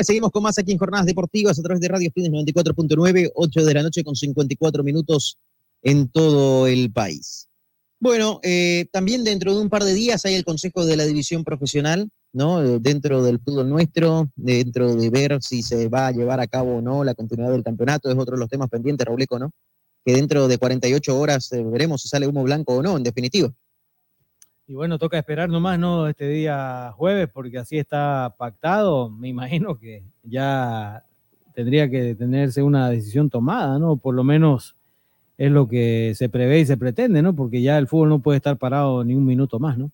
Seguimos 0.00 0.30
con 0.30 0.42
más 0.42 0.58
aquí 0.58 0.72
en 0.72 0.78
Jornadas 0.78 1.06
Deportivas 1.06 1.58
a 1.58 1.62
través 1.62 1.80
de 1.80 1.88
Radio 1.88 2.10
Fines 2.12 2.30
94.9, 2.30 3.30
8 3.34 3.64
de 3.64 3.74
la 3.74 3.82
noche 3.82 4.04
con 4.04 4.16
54 4.16 4.82
minutos 4.82 5.38
en 5.82 6.08
todo 6.08 6.66
el 6.66 6.92
país. 6.92 7.48
Bueno, 7.98 8.40
eh, 8.42 8.86
también 8.92 9.24
dentro 9.24 9.54
de 9.54 9.62
un 9.62 9.70
par 9.70 9.82
de 9.82 9.94
días 9.94 10.24
hay 10.26 10.34
el 10.34 10.44
Consejo 10.44 10.84
de 10.84 10.96
la 10.96 11.06
División 11.06 11.44
Profesional, 11.44 12.10
¿no? 12.32 12.62
Eh, 12.62 12.78
dentro 12.80 13.22
del 13.22 13.40
fútbol 13.40 13.70
nuestro, 13.70 14.30
dentro 14.36 14.94
de 14.94 15.08
ver 15.08 15.38
si 15.42 15.62
se 15.62 15.88
va 15.88 16.08
a 16.08 16.12
llevar 16.12 16.40
a 16.40 16.46
cabo 16.46 16.76
o 16.76 16.82
no 16.82 17.04
la 17.04 17.14
continuidad 17.14 17.52
del 17.52 17.64
campeonato, 17.64 18.10
es 18.10 18.18
otro 18.18 18.36
de 18.36 18.40
los 18.40 18.50
temas 18.50 18.68
pendientes, 18.68 19.06
Rauleco, 19.06 19.38
¿no? 19.38 19.50
Que 20.04 20.12
dentro 20.12 20.46
de 20.46 20.58
48 20.58 21.18
horas 21.18 21.50
eh, 21.52 21.64
veremos 21.64 22.02
si 22.02 22.08
sale 22.08 22.26
humo 22.26 22.42
blanco 22.42 22.74
o 22.74 22.82
no, 22.82 22.96
en 22.98 23.02
definitiva. 23.02 23.50
Y 24.68 24.74
bueno, 24.74 24.98
toca 24.98 25.18
esperar 25.18 25.48
nomás, 25.48 25.78
¿no? 25.78 26.08
Este 26.08 26.28
día 26.28 26.92
jueves, 26.96 27.28
porque 27.32 27.58
así 27.58 27.78
está 27.78 28.34
pactado. 28.36 29.08
Me 29.08 29.28
imagino 29.28 29.78
que 29.78 30.02
ya 30.24 31.04
tendría 31.54 31.88
que 31.88 32.16
tenerse 32.16 32.62
una 32.62 32.90
decisión 32.90 33.30
tomada, 33.30 33.78
¿no? 33.78 33.96
Por 33.96 34.14
lo 34.14 34.24
menos 34.24 34.74
es 35.38 35.52
lo 35.52 35.68
que 35.68 36.14
se 36.16 36.28
prevé 36.28 36.60
y 36.60 36.66
se 36.66 36.76
pretende, 36.76 37.22
¿no? 37.22 37.34
Porque 37.36 37.62
ya 37.62 37.78
el 37.78 37.86
fútbol 37.86 38.08
no 38.08 38.18
puede 38.18 38.38
estar 38.38 38.56
parado 38.56 39.04
ni 39.04 39.14
un 39.14 39.24
minuto 39.24 39.60
más, 39.60 39.78
¿no? 39.78 39.92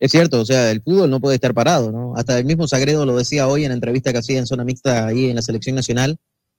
Es 0.00 0.10
cierto, 0.10 0.40
o 0.40 0.44
sea, 0.44 0.72
el 0.72 0.82
fútbol 0.82 1.08
no 1.08 1.20
puede 1.20 1.36
estar 1.36 1.54
parado, 1.54 1.92
¿no? 1.92 2.16
Hasta 2.16 2.38
el 2.38 2.44
mismo 2.44 2.66
Sagredo 2.66 3.06
lo 3.06 3.16
decía 3.16 3.46
hoy 3.46 3.64
en 3.64 3.68
la 3.68 3.74
entrevista 3.74 4.12
que 4.12 4.18
hacía 4.18 4.38
en 4.38 4.46
zona 4.46 4.64
mixta 4.64 5.06
ahí 5.06 5.30
en 5.30 5.36
la 5.36 5.42
selección 5.42 5.76
nacional, 5.76 6.18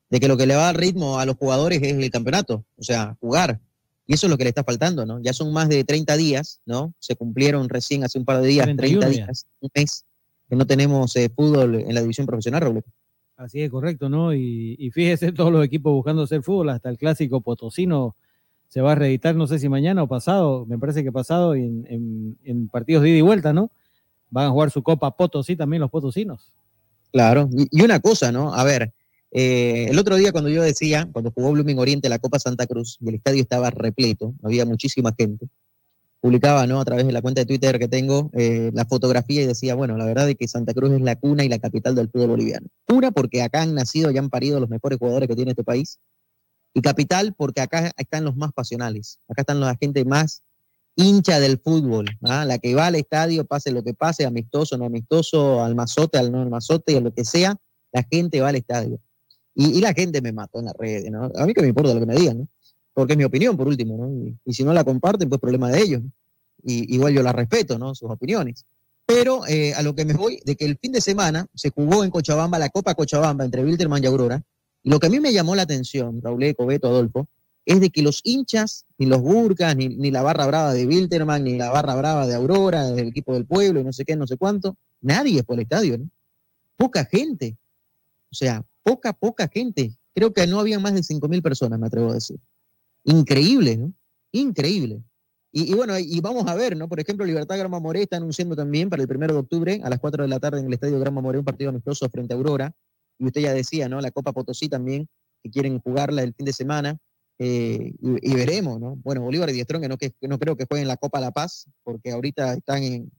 de 0.09 0.19
que 0.19 0.27
lo 0.29 0.37
que 0.37 0.45
le 0.45 0.55
va 0.55 0.69
al 0.69 0.75
ritmo 0.75 1.19
a 1.19 1.25
los 1.25 1.35
jugadores 1.35 1.81
es 1.81 1.93
el 1.93 2.09
campeonato, 2.09 2.63
o 2.77 2.83
sea, 2.83 3.17
jugar. 3.19 3.59
Y 4.07 4.13
eso 4.13 4.27
es 4.27 4.31
lo 4.31 4.37
que 4.37 4.43
le 4.43 4.49
está 4.49 4.63
faltando, 4.63 5.05
¿no? 5.05 5.19
Ya 5.19 5.33
son 5.33 5.51
más 5.51 5.67
de 5.67 5.83
30 5.83 6.15
días, 6.17 6.61
¿no? 6.65 6.93
Se 6.99 7.15
cumplieron 7.15 7.67
recién 7.69 8.03
hace 8.03 8.19
un 8.19 8.25
par 8.25 8.41
de 8.41 8.47
días, 8.47 8.65
30 8.65 9.09
días, 9.09 9.47
un 9.59 9.69
mes, 9.73 10.05
que 10.47 10.55
no 10.55 10.67
tenemos 10.67 11.15
eh, 11.15 11.29
fútbol 11.35 11.75
en 11.75 11.93
la 11.93 12.01
división 12.01 12.27
profesional, 12.27 12.61
Raúl. 12.61 12.83
Así 13.37 13.61
es, 13.61 13.69
correcto, 13.69 14.07
¿no? 14.07 14.33
Y, 14.33 14.75
y, 14.77 14.91
fíjese 14.91 15.31
todos 15.33 15.51
los 15.51 15.65
equipos 15.65 15.91
buscando 15.91 16.23
hacer 16.23 16.43
fútbol, 16.43 16.69
hasta 16.69 16.89
el 16.89 16.97
clásico 16.97 17.41
potosino 17.41 18.15
se 18.67 18.81
va 18.81 18.93
a 18.93 18.95
reeditar, 18.95 19.35
no 19.35 19.47
sé 19.47 19.59
si 19.59 19.69
mañana 19.69 20.03
o 20.03 20.07
pasado, 20.07 20.65
me 20.65 20.77
parece 20.77 21.03
que 21.03 21.11
pasado, 21.11 21.55
en, 21.55 21.85
en, 21.89 22.37
en 22.43 22.67
partidos 22.67 23.03
de 23.03 23.09
ida 23.09 23.17
y 23.17 23.21
vuelta, 23.21 23.53
¿no? 23.53 23.71
Van 24.29 24.47
a 24.47 24.49
jugar 24.49 24.71
su 24.71 24.83
Copa 24.83 25.15
Potosí 25.15 25.55
también 25.55 25.81
los 25.81 25.91
potosinos. 25.91 26.51
Claro, 27.11 27.49
y, 27.51 27.67
y 27.71 27.83
una 27.83 27.99
cosa, 27.99 28.31
¿no? 28.31 28.53
A 28.53 28.63
ver, 28.63 28.91
eh, 29.37 29.87
el 29.89 29.99
otro 29.99 30.15
día 30.15 30.31
cuando 30.31 30.49
yo 30.49 30.63
decía, 30.63 31.09
cuando 31.11 31.29
jugó 31.29 31.51
Blooming 31.51 31.77
Oriente 31.77 32.07
la 32.07 32.19
Copa 32.19 32.39
Santa 32.39 32.65
Cruz 32.67 32.97
y 33.01 33.09
el 33.09 33.15
estadio 33.15 33.41
estaba 33.41 33.69
repleto, 33.69 34.33
había 34.41 34.65
muchísima 34.65 35.13
gente, 35.17 35.49
publicaba 36.21 36.65
¿no? 36.67 36.79
a 36.79 36.85
través 36.85 37.05
de 37.05 37.11
la 37.11 37.21
cuenta 37.21 37.41
de 37.41 37.45
Twitter 37.45 37.77
que 37.77 37.89
tengo 37.89 38.31
eh, 38.31 38.71
la 38.73 38.85
fotografía 38.85 39.43
y 39.43 39.45
decía, 39.45 39.75
bueno, 39.75 39.97
la 39.97 40.05
verdad 40.05 40.29
es 40.29 40.37
que 40.37 40.47
Santa 40.47 40.73
Cruz 40.73 40.93
es 40.93 41.01
la 41.01 41.17
cuna 41.17 41.43
y 41.43 41.49
la 41.49 41.59
capital 41.59 41.95
del 41.95 42.09
fútbol 42.09 42.29
boliviano. 42.29 42.67
Cuna 42.87 43.11
porque 43.11 43.41
acá 43.41 43.63
han 43.63 43.75
nacido 43.75 44.09
y 44.09 44.17
han 44.17 44.29
parido 44.29 44.61
los 44.61 44.69
mejores 44.69 44.99
jugadores 44.99 45.27
que 45.27 45.35
tiene 45.35 45.51
este 45.51 45.65
país. 45.65 45.99
Y 46.73 46.79
capital 46.79 47.33
porque 47.37 47.59
acá 47.59 47.91
están 47.97 48.23
los 48.23 48.37
más 48.37 48.53
pasionales, 48.53 49.19
acá 49.27 49.41
están 49.41 49.59
la 49.59 49.75
gente 49.75 50.05
más 50.05 50.43
hincha 50.95 51.41
del 51.41 51.59
fútbol, 51.59 52.05
¿ah? 52.21 52.45
la 52.45 52.57
que 52.57 52.73
va 52.73 52.87
al 52.87 52.95
estadio, 52.95 53.43
pase 53.43 53.73
lo 53.73 53.83
que 53.83 53.93
pase, 53.93 54.25
amistoso, 54.25 54.77
no 54.77 54.85
amistoso, 54.85 55.61
al 55.61 55.75
mazote, 55.75 56.17
al 56.17 56.31
no 56.31 56.41
al 56.41 56.49
mazote, 56.49 56.95
a 56.95 57.01
lo 57.01 57.13
que 57.13 57.25
sea, 57.25 57.57
la 57.91 58.07
gente 58.09 58.39
va 58.39 58.47
al 58.47 58.55
estadio. 58.55 59.01
Y, 59.55 59.79
la 59.79 59.93
gente 59.93 60.21
me 60.21 60.33
mató 60.33 60.59
en 60.59 60.65
las 60.65 60.73
redes, 60.75 61.09
¿no? 61.09 61.31
A 61.33 61.45
mí 61.45 61.53
que 61.53 61.61
me 61.61 61.69
importa 61.69 61.93
lo 61.93 61.99
que 62.01 62.05
me 62.05 62.15
digan, 62.15 62.39
¿no? 62.39 62.47
Porque 62.93 63.13
es 63.13 63.17
mi 63.17 63.23
opinión, 63.23 63.55
por 63.55 63.67
último, 63.67 63.97
¿no? 63.97 64.35
Y, 64.45 64.53
si 64.53 64.63
no 64.63 64.73
la 64.73 64.83
comparten, 64.83 65.29
pues 65.29 65.39
problema 65.39 65.71
de 65.71 65.81
ellos. 65.81 66.01
Y, 66.61 66.93
igual 66.93 67.13
yo 67.13 67.23
la 67.23 67.31
respeto, 67.31 67.79
¿no? 67.79 67.95
Sus 67.95 68.11
opiniones. 68.11 68.65
Pero 69.05 69.47
eh, 69.47 69.73
a 69.73 69.81
lo 69.81 69.95
que 69.95 70.03
me 70.03 70.13
voy, 70.13 70.41
de 70.45 70.55
que 70.55 70.65
el 70.65 70.77
fin 70.77 70.91
de 70.91 70.99
semana 70.99 71.47
se 71.53 71.69
jugó 71.69 72.03
en 72.03 72.09
Cochabamba 72.09 72.59
la 72.59 72.69
Copa 72.69 72.95
Cochabamba 72.95 73.45
entre 73.45 73.63
Wilterman 73.63 74.03
y 74.03 74.07
Aurora. 74.07 74.43
Lo 74.83 74.99
que 74.99 75.07
a 75.07 75.09
mí 75.09 75.19
me 75.19 75.31
llamó 75.31 75.55
la 75.55 75.61
atención, 75.61 76.21
Raúl 76.21 76.43
Eco, 76.43 76.65
Beto, 76.65 76.87
Adolfo, 76.87 77.27
es 77.65 77.79
de 77.79 77.89
que 77.89 78.01
los 78.01 78.21
hinchas, 78.23 78.85
ni 78.97 79.05
los 79.05 79.21
burcas, 79.21 79.75
ni, 79.75 79.89
ni 79.89 80.11
la 80.11 80.21
barra 80.21 80.45
brava 80.45 80.73
de 80.73 80.85
Wilterman, 80.85 81.43
ni 81.43 81.57
la 81.57 81.71
barra 81.71 81.95
brava 81.95 82.27
de 82.27 82.35
Aurora, 82.35 82.91
del 82.91 83.07
equipo 83.07 83.33
del 83.33 83.45
pueblo, 83.45 83.79
y 83.79 83.83
no 83.83 83.93
sé 83.93 84.05
qué, 84.05 84.15
no 84.15 84.27
sé 84.27 84.37
cuánto, 84.37 84.77
nadie 85.01 85.43
fue 85.43 85.55
al 85.55 85.61
estadio, 85.61 85.97
¿no? 85.97 86.09
Poca 86.77 87.05
gente. 87.05 87.57
O 88.31 88.35
sea, 88.35 88.63
poca, 88.85 89.13
poca 89.13 89.47
gente. 89.47 89.97
Creo 90.13 90.31
que 90.31 90.47
no 90.47 90.59
había 90.59 90.79
más 90.79 90.93
de 90.93 91.03
5 91.03 91.27
mil 91.27 91.41
personas, 91.41 91.79
me 91.79 91.87
atrevo 91.87 92.11
a 92.11 92.13
decir. 92.13 92.39
Increíble, 93.03 93.77
¿no? 93.77 93.93
Increíble. 94.31 95.01
Y, 95.51 95.73
bueno, 95.73 95.97
y 95.97 96.19
vamos 96.19 96.45
a 96.47 96.55
ver, 96.55 96.75
¿no? 96.75 96.89
Por 96.89 96.99
ejemplo, 96.99 97.25
Libertad 97.25 97.57
Grama 97.57 97.79
Moré 97.79 98.03
está 98.03 98.17
anunciando 98.17 98.57
también 98.57 98.89
para 98.89 99.01
el 99.01 99.07
primero 99.07 99.33
de 99.33 99.39
octubre 99.39 99.81
a 99.83 99.89
las 99.89 99.99
4 99.99 100.23
de 100.23 100.29
la 100.29 100.39
tarde 100.39 100.59
en 100.59 100.67
el 100.67 100.73
Estadio 100.73 100.99
Grama 100.99 101.21
Moré 101.21 101.39
un 101.39 101.45
partido 101.45 101.69
amistoso 101.69 102.09
frente 102.09 102.33
a 102.33 102.37
Aurora. 102.37 102.73
Y 103.17 103.25
usted 103.25 103.41
ya 103.41 103.53
decía, 103.53 103.87
¿no? 103.87 104.01
La 104.01 104.11
Copa 104.11 104.33
Potosí 104.33 104.67
también, 104.67 105.07
que 105.41 105.49
quieren 105.49 105.79
jugarla 105.79 106.23
el 106.23 106.33
fin 106.33 106.45
de 106.45 106.53
semana. 106.53 106.97
Eh, 107.39 107.93
y, 108.01 108.31
y, 108.31 108.35
veremos, 108.35 108.79
¿no? 108.79 108.97
Bueno, 108.97 109.21
Bolívar 109.21 109.49
y 109.49 109.53
Diestrón, 109.53 109.81
que 109.81 109.87
no, 109.87 109.97
que 109.97 110.13
no 110.21 110.37
creo 110.37 110.57
que 110.57 110.65
jueguen 110.65 110.87
la 110.87 110.97
Copa 110.97 111.21
La 111.21 111.31
Paz, 111.31 111.69
porque 111.83 112.11
ahorita 112.11 112.53
están 112.53 112.83
en, 112.83 113.11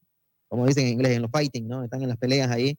como 0.49 0.67
dicen 0.67 0.87
en 0.87 0.93
inglés, 0.93 1.17
en 1.17 1.23
los 1.23 1.31
fighting, 1.31 1.67
¿no? 1.67 1.85
Están 1.85 2.03
en 2.03 2.09
las 2.09 2.19
peleas 2.19 2.51
ahí 2.51 2.79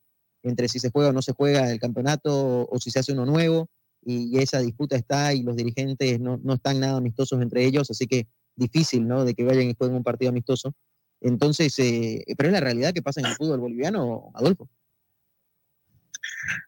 entre 0.49 0.67
si 0.67 0.79
se 0.79 0.91
juega 0.91 1.09
o 1.09 1.13
no 1.13 1.21
se 1.21 1.33
juega 1.33 1.71
el 1.71 1.79
campeonato 1.79 2.67
o, 2.69 2.79
si 2.79 2.91
se 2.91 2.99
hace 2.99 3.13
uno 3.13 3.25
nuevo 3.25 3.69
y, 4.03 4.35
y, 4.35 4.39
esa 4.39 4.59
disputa 4.59 4.95
está 4.95 5.33
y 5.33 5.43
los 5.43 5.55
dirigentes 5.55 6.19
no, 6.19 6.37
no 6.43 6.53
están 6.53 6.79
nada 6.79 6.97
amistosos 6.97 7.41
entre 7.41 7.65
ellos, 7.65 7.89
así 7.89 8.07
que 8.07 8.27
difícil, 8.55 9.07
¿no? 9.07 9.23
De 9.23 9.33
que 9.33 9.43
vayan 9.43 9.69
y 9.69 9.75
jueguen 9.75 9.97
un 9.97 10.03
partido 10.03 10.29
amistoso. 10.29 10.73
Entonces, 11.21 11.77
eh, 11.79 12.23
pero 12.37 12.49
es 12.49 12.53
la 12.53 12.59
realidad 12.59 12.93
que 12.93 13.01
pasa 13.01 13.21
en 13.21 13.27
el 13.27 13.35
fútbol 13.35 13.59
boliviano, 13.59 14.31
Adolfo. 14.33 14.69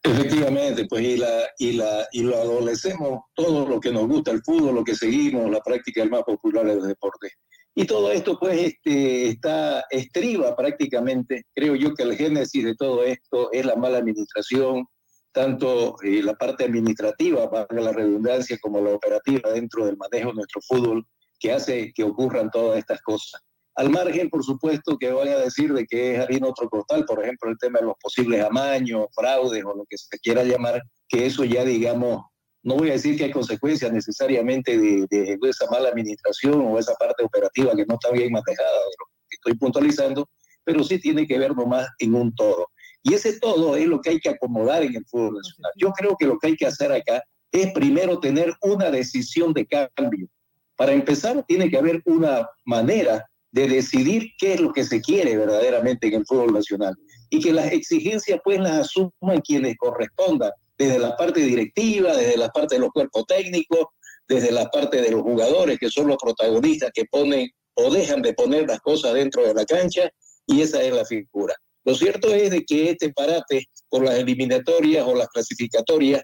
Efectivamente, 0.03 0.85
pues 0.85 1.03
y, 1.03 1.17
la, 1.17 1.43
y, 1.57 1.73
la, 1.73 2.07
y 2.11 2.23
lo 2.23 2.35
adolecemos 2.37 3.21
todo 3.33 3.67
lo 3.67 3.79
que 3.79 3.91
nos 3.91 4.07
gusta 4.07 4.31
el 4.31 4.41
fútbol, 4.43 4.75
lo 4.75 4.83
que 4.83 4.95
seguimos, 4.95 5.49
la 5.49 5.61
práctica 5.61 6.01
del 6.01 6.09
más 6.09 6.23
popular 6.23 6.65
del 6.65 6.81
deporte. 6.81 7.31
Y 7.79 7.85
todo 7.85 8.11
esto 8.11 8.37
pues 8.37 8.61
este, 8.61 9.29
está 9.29 9.85
estriba 9.89 10.53
prácticamente, 10.53 11.45
creo 11.55 11.75
yo 11.75 11.93
que 11.93 12.03
el 12.03 12.17
génesis 12.17 12.65
de 12.65 12.75
todo 12.75 13.05
esto 13.05 13.49
es 13.53 13.65
la 13.65 13.77
mala 13.77 13.99
administración, 13.99 14.85
tanto 15.31 15.95
eh, 16.03 16.21
la 16.21 16.33
parte 16.33 16.65
administrativa, 16.65 17.47
valga 17.47 17.81
la 17.81 17.93
redundancia, 17.93 18.57
como 18.59 18.81
la 18.81 18.91
operativa 18.91 19.51
dentro 19.51 19.85
del 19.85 19.95
manejo 19.95 20.31
de 20.31 20.35
nuestro 20.35 20.59
fútbol, 20.67 21.07
que 21.39 21.53
hace 21.53 21.93
que 21.93 22.03
ocurran 22.03 22.51
todas 22.51 22.79
estas 22.79 23.01
cosas. 23.01 23.39
Al 23.75 23.89
margen, 23.89 24.29
por 24.29 24.43
supuesto, 24.43 24.97
que 24.97 25.13
van 25.13 25.29
a 25.29 25.37
decir 25.37 25.71
de 25.71 25.85
que 25.85 26.15
es 26.15 26.19
harina 26.19 26.49
otro 26.49 26.67
costal, 26.67 27.05
por 27.05 27.23
ejemplo, 27.23 27.49
el 27.49 27.57
tema 27.57 27.79
de 27.79 27.85
los 27.85 27.95
posibles 28.01 28.43
amaños, 28.43 29.05
fraudes 29.15 29.63
o 29.63 29.73
lo 29.73 29.85
que 29.89 29.97
se 29.97 30.19
quiera 30.19 30.43
llamar, 30.43 30.83
que 31.07 31.27
eso 31.27 31.45
ya, 31.45 31.63
digamos, 31.63 32.25
no 32.63 32.75
voy 32.75 32.89
a 32.89 32.93
decir 32.93 33.17
que 33.17 33.25
hay 33.25 33.31
consecuencias 33.31 33.91
necesariamente 33.91 34.77
de, 34.77 35.07
de, 35.09 35.37
esa 35.43 35.65
mala 35.69 35.89
administración 35.89 36.61
o 36.61 36.77
esa 36.77 36.93
parte 36.95 37.23
operativa 37.23 37.75
que 37.75 37.85
no 37.85 37.95
está 37.95 38.11
bien 38.11 38.31
manejada, 38.31 38.69
de 38.69 38.95
lo 38.99 39.05
que 39.29 39.35
estoy 39.35 39.53
puntualizando, 39.55 40.27
pero 40.63 40.83
sí 40.83 40.99
tiene 40.99 41.25
que 41.25 41.37
ver 41.37 41.55
nomás 41.55 41.87
en 41.99 42.15
un 42.15 42.33
todo. 42.35 42.67
Y 43.03 43.13
ese 43.13 43.39
todo 43.39 43.75
es 43.75 43.87
lo 43.87 44.01
que 44.01 44.11
hay 44.11 44.19
que 44.19 44.29
acomodar 44.29 44.83
en 44.83 44.95
el 44.95 45.05
fútbol 45.05 45.35
nacional. 45.35 45.71
Yo 45.77 45.91
creo 45.91 46.15
que 46.19 46.25
lo 46.25 46.37
que 46.37 46.47
hay 46.47 46.55
que 46.57 46.65
hacer 46.65 46.91
acá 46.91 47.23
es 47.51 47.71
primero 47.71 48.19
tener 48.19 48.53
una 48.61 48.91
decisión 48.91 49.53
de 49.53 49.65
cambio. 49.65 50.27
Para 50.75 50.91
empezar, 50.93 51.43
tiene 51.47 51.69
que 51.69 51.77
haber 51.77 52.01
una 52.05 52.47
manera 52.65 53.25
de 53.51 53.67
decidir 53.67 54.31
qué 54.37 54.53
es 54.53 54.59
lo 54.59 54.71
que 54.71 54.83
se 54.83 55.01
quiere 55.01 55.35
verdaderamente 55.35 56.07
en 56.07 56.15
el 56.15 56.25
fútbol 56.25 56.53
nacional 56.53 56.95
y 57.29 57.39
que 57.39 57.53
las 57.53 57.71
exigencias 57.71 58.39
pues 58.43 58.59
las 58.59 58.87
asuman 58.87 59.41
quienes 59.43 59.75
correspondan, 59.77 60.51
desde 60.79 60.97
la 60.97 61.15
parte 61.15 61.41
directiva, 61.41 62.15
desde 62.15 62.37
la 62.37 62.49
parte 62.49 62.75
de 62.75 62.81
los 62.81 62.89
cuerpos 62.89 63.25
técnicos, 63.27 63.85
desde 64.27 64.51
la 64.51 64.65
parte 64.69 65.01
de 65.01 65.11
los 65.11 65.21
jugadores 65.21 65.77
que 65.77 65.89
son 65.89 66.07
los 66.07 66.17
protagonistas 66.17 66.89
que 66.93 67.05
ponen 67.05 67.49
o 67.75 67.93
dejan 67.93 68.21
de 68.21 68.33
poner 68.33 68.67
las 68.67 68.79
cosas 68.79 69.13
dentro 69.13 69.45
de 69.45 69.53
la 69.53 69.65
cancha 69.65 70.09
y 70.47 70.61
esa 70.61 70.81
es 70.81 70.91
la 70.93 71.05
figura. 71.05 71.53
Lo 71.83 71.93
cierto 71.93 72.33
es 72.33 72.49
de 72.49 72.63
que 72.63 72.91
este 72.91 73.13
parate 73.13 73.65
por 73.89 74.03
las 74.03 74.15
eliminatorias 74.15 75.05
o 75.05 75.15
las 75.15 75.27
clasificatorias 75.27 76.23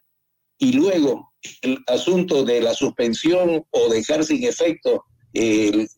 y 0.58 0.74
luego 0.74 1.34
el 1.62 1.78
asunto 1.88 2.44
de 2.44 2.62
la 2.62 2.74
suspensión 2.74 3.64
o 3.70 3.90
dejar 3.90 4.24
sin 4.24 4.44
efecto 4.44 5.04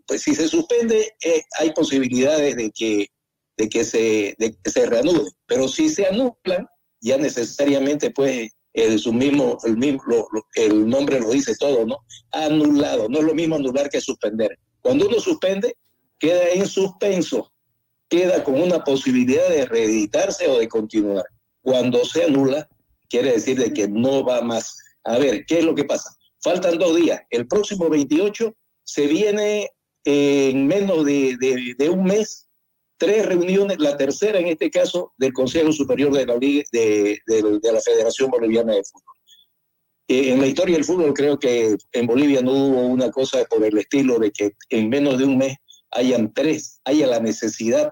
pues 0.07 0.21
si 0.21 0.33
se 0.33 0.47
suspende, 0.47 1.13
eh, 1.23 1.41
hay 1.59 1.71
posibilidades 1.71 2.55
de 2.55 2.71
que, 2.71 3.07
de, 3.57 3.69
que 3.69 3.83
se, 3.83 4.35
de 4.37 4.55
que 4.63 4.71
se 4.71 4.85
reanude. 4.85 5.29
Pero 5.45 5.67
si 5.67 5.89
se 5.89 6.07
anulan, 6.07 6.67
ya 7.01 7.17
necesariamente, 7.17 8.11
pues, 8.11 8.49
el, 8.73 8.99
su 8.99 9.11
mismo, 9.11 9.57
el, 9.63 9.77
mismo 9.77 10.27
el 10.55 10.87
nombre 10.87 11.19
lo 11.19 11.31
dice 11.31 11.55
todo, 11.59 11.85
¿no? 11.85 11.97
Anulado. 12.31 13.09
No 13.09 13.19
es 13.19 13.25
lo 13.25 13.33
mismo 13.33 13.55
anular 13.55 13.89
que 13.89 13.99
suspender. 13.99 14.57
Cuando 14.81 15.07
uno 15.07 15.19
suspende, 15.19 15.75
queda 16.19 16.49
en 16.49 16.67
suspenso, 16.67 17.51
queda 18.07 18.43
con 18.43 18.61
una 18.61 18.83
posibilidad 18.83 19.49
de 19.49 19.65
reeditarse 19.65 20.47
o 20.47 20.59
de 20.59 20.67
continuar. 20.67 21.25
Cuando 21.61 22.05
se 22.05 22.23
anula, 22.23 22.69
quiere 23.09 23.33
decir 23.33 23.57
de 23.57 23.73
que 23.73 23.87
no 23.87 24.23
va 24.23 24.41
más. 24.41 24.77
A 25.03 25.17
ver, 25.17 25.45
¿qué 25.45 25.59
es 25.59 25.65
lo 25.65 25.75
que 25.75 25.83
pasa? 25.83 26.15
Faltan 26.41 26.77
dos 26.77 26.95
días. 26.95 27.21
El 27.29 27.47
próximo 27.47 27.89
28 27.89 28.55
se 28.83 29.07
viene 29.07 29.69
en 30.05 30.67
menos 30.67 31.03
de, 31.03 31.89
un 31.91 32.03
mes 32.03 32.46
tres 32.97 33.25
reuniones, 33.25 33.79
la 33.79 33.95
tercera 33.95 34.39
en 34.39 34.47
este 34.47 34.69
caso 34.69 35.13
del 35.17 35.33
Consejo 35.33 35.71
Superior 35.71 36.11
de 36.13 36.25
la, 36.25 36.37
de, 36.37 37.19
la 37.27 37.81
Federación 37.81 38.29
Boliviana 38.29 38.73
de 38.73 38.83
Fútbol. 38.83 39.15
Eh, 40.09 40.31
en 40.31 40.39
la 40.39 40.47
historia 40.47 40.75
del 40.75 40.85
fútbol 40.85 41.13
creo 41.13 41.37
que 41.37 41.75
en 41.91 42.07
Bolivia 42.07 42.41
no 42.41 42.53
hubo 42.53 42.81
una 42.81 43.11
cosa 43.11 43.43
por 43.45 43.63
el 43.63 43.77
estilo 43.77 44.17
de 44.19 44.31
que 44.31 44.53
en 44.69 44.89
menos 44.89 45.17
de 45.17 45.25
un 45.25 45.37
mes 45.37 45.57
hayan 45.91 46.33
tres, 46.33 46.79
haya 46.85 47.07
la 47.07 47.19
necesidad 47.19 47.91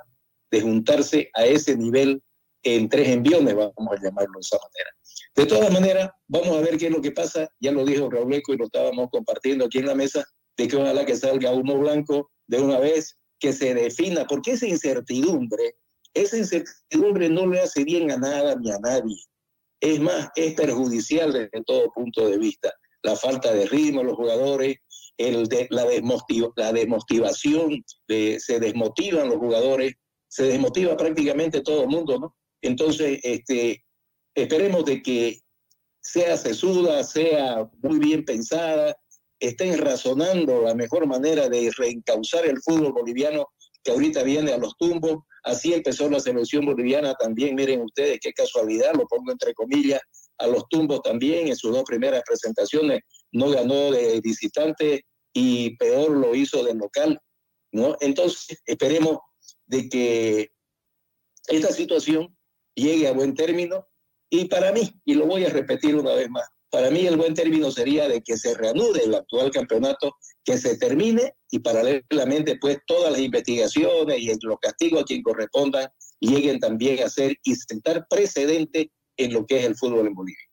de 0.49 0.61
juntarse 0.61 1.29
a 1.33 1.45
ese 1.45 1.75
nivel 1.75 2.21
en 2.63 2.89
tres 2.89 3.09
enviones, 3.09 3.53
vamos 3.53 3.73
a 3.77 4.01
llamarlo 4.01 4.33
de 4.33 4.41
esa 4.41 4.57
manera. 4.57 4.89
De 5.35 5.45
todas 5.45 5.71
maneras, 5.71 6.09
vamos 6.27 6.57
a 6.57 6.61
ver 6.61 6.77
qué 6.77 6.87
es 6.87 6.91
lo 6.91 7.01
que 7.01 7.11
pasa. 7.11 7.47
Ya 7.59 7.71
lo 7.71 7.85
dijo 7.85 8.09
Raúl 8.09 8.33
Eco 8.33 8.53
y 8.53 8.57
lo 8.57 8.65
estábamos 8.65 9.09
compartiendo 9.11 9.65
aquí 9.65 9.79
en 9.79 9.87
la 9.87 9.95
mesa 9.95 10.25
de 10.57 10.67
que 10.67 10.75
ojalá 10.75 11.05
que 11.05 11.15
salga 11.15 11.51
uno 11.51 11.77
blanco 11.77 12.31
de 12.47 12.59
una 12.59 12.79
vez, 12.79 13.17
que 13.39 13.53
se 13.53 13.73
defina, 13.73 14.25
porque 14.25 14.51
esa 14.51 14.67
incertidumbre, 14.67 15.75
esa 16.13 16.37
incertidumbre 16.37 17.29
no 17.29 17.47
le 17.47 17.61
hace 17.61 17.83
bien 17.83 18.11
a 18.11 18.17
nada 18.17 18.55
ni 18.55 18.71
a 18.71 18.79
nadie. 18.79 19.17
Es 19.81 19.99
más, 19.99 20.29
es 20.35 20.53
perjudicial 20.53 21.33
desde 21.33 21.63
todo 21.65 21.91
punto 21.93 22.27
de 22.27 22.37
vista. 22.37 22.73
La 23.03 23.15
falta 23.15 23.53
de 23.53 23.65
ritmo 23.67 23.99
de 23.99 24.07
los 24.07 24.15
jugadores, 24.15 24.77
la, 25.17 25.85
desmotiva, 25.85 26.49
la 26.55 26.73
desmotivación, 26.73 27.83
se 28.07 28.59
desmotivan 28.59 29.29
los 29.29 29.37
jugadores, 29.37 29.93
se 30.27 30.43
desmotiva 30.43 30.97
prácticamente 30.97 31.61
todo 31.61 31.83
el 31.83 31.89
mundo, 31.89 32.19
¿no? 32.19 32.35
Entonces, 32.61 33.19
este, 33.23 33.85
esperemos 34.33 34.85
de 34.85 35.01
que 35.01 35.39
sea 36.01 36.37
sesuda, 36.37 37.03
sea 37.03 37.69
muy 37.81 37.99
bien 37.99 38.25
pensada, 38.25 38.95
estén 39.47 39.77
razonando 39.77 40.61
la 40.61 40.73
mejor 40.73 41.07
manera 41.07 41.49
de 41.49 41.71
reencauzar 41.77 42.45
el 42.45 42.61
fútbol 42.61 42.93
boliviano 42.93 43.47
que 43.83 43.91
ahorita 43.91 44.23
viene 44.23 44.51
a 44.51 44.57
los 44.57 44.75
tumbos. 44.77 45.23
Así 45.43 45.73
empezó 45.73 46.09
la 46.09 46.19
selección 46.19 46.65
boliviana 46.65 47.13
también. 47.13 47.55
Miren 47.55 47.81
ustedes 47.81 48.19
qué 48.21 48.33
casualidad, 48.33 48.93
lo 48.93 49.05
pongo 49.07 49.31
entre 49.31 49.53
comillas, 49.53 50.01
a 50.39 50.47
los 50.47 50.67
tumbos 50.69 51.01
también 51.01 51.47
en 51.47 51.55
sus 51.55 51.71
dos 51.71 51.83
primeras 51.83 52.23
presentaciones. 52.25 53.01
No 53.31 53.49
ganó 53.49 53.91
de 53.91 54.19
visitante 54.21 55.05
y 55.33 55.75
peor 55.77 56.11
lo 56.11 56.33
hizo 56.33 56.63
de 56.63 56.73
local. 56.73 57.19
¿no? 57.71 57.95
Entonces, 57.99 58.61
esperemos 58.65 59.19
de 59.65 59.89
que 59.89 60.51
esta 61.47 61.71
situación 61.71 62.35
llegue 62.73 63.07
a 63.07 63.13
buen 63.13 63.35
término. 63.35 63.87
Y 64.29 64.45
para 64.45 64.71
mí, 64.71 64.91
y 65.05 65.13
lo 65.13 65.27
voy 65.27 65.45
a 65.45 65.49
repetir 65.49 65.95
una 65.95 66.13
vez 66.13 66.29
más, 66.29 66.47
para 66.75 66.91
mí 66.91 67.07
el 67.07 67.15
buen 67.15 67.33
término 67.33 67.71
sería 67.71 68.09
de 68.09 68.21
que 68.21 68.35
se 68.35 68.53
reanude 68.53 69.05
el 69.05 69.15
actual 69.15 69.49
campeonato, 69.49 70.11
que 70.43 70.57
se 70.57 70.77
termine 70.77 71.33
y 71.49 71.59
paralelamente 71.59 72.57
pues 72.59 72.79
todas 72.85 73.13
las 73.13 73.21
investigaciones 73.21 74.19
y 74.19 74.27
los 74.41 74.59
castigos 74.59 75.01
a 75.01 75.05
quien 75.05 75.23
correspondan 75.23 75.87
lleguen 76.19 76.59
también 76.59 77.01
a 77.01 77.09
ser 77.09 77.37
y 77.45 77.55
sentar 77.55 78.05
precedente 78.09 78.91
en 79.15 79.31
lo 79.31 79.45
que 79.45 79.59
es 79.59 79.65
el 79.65 79.77
fútbol 79.77 80.05
en 80.05 80.15
Bolivia. 80.15 80.43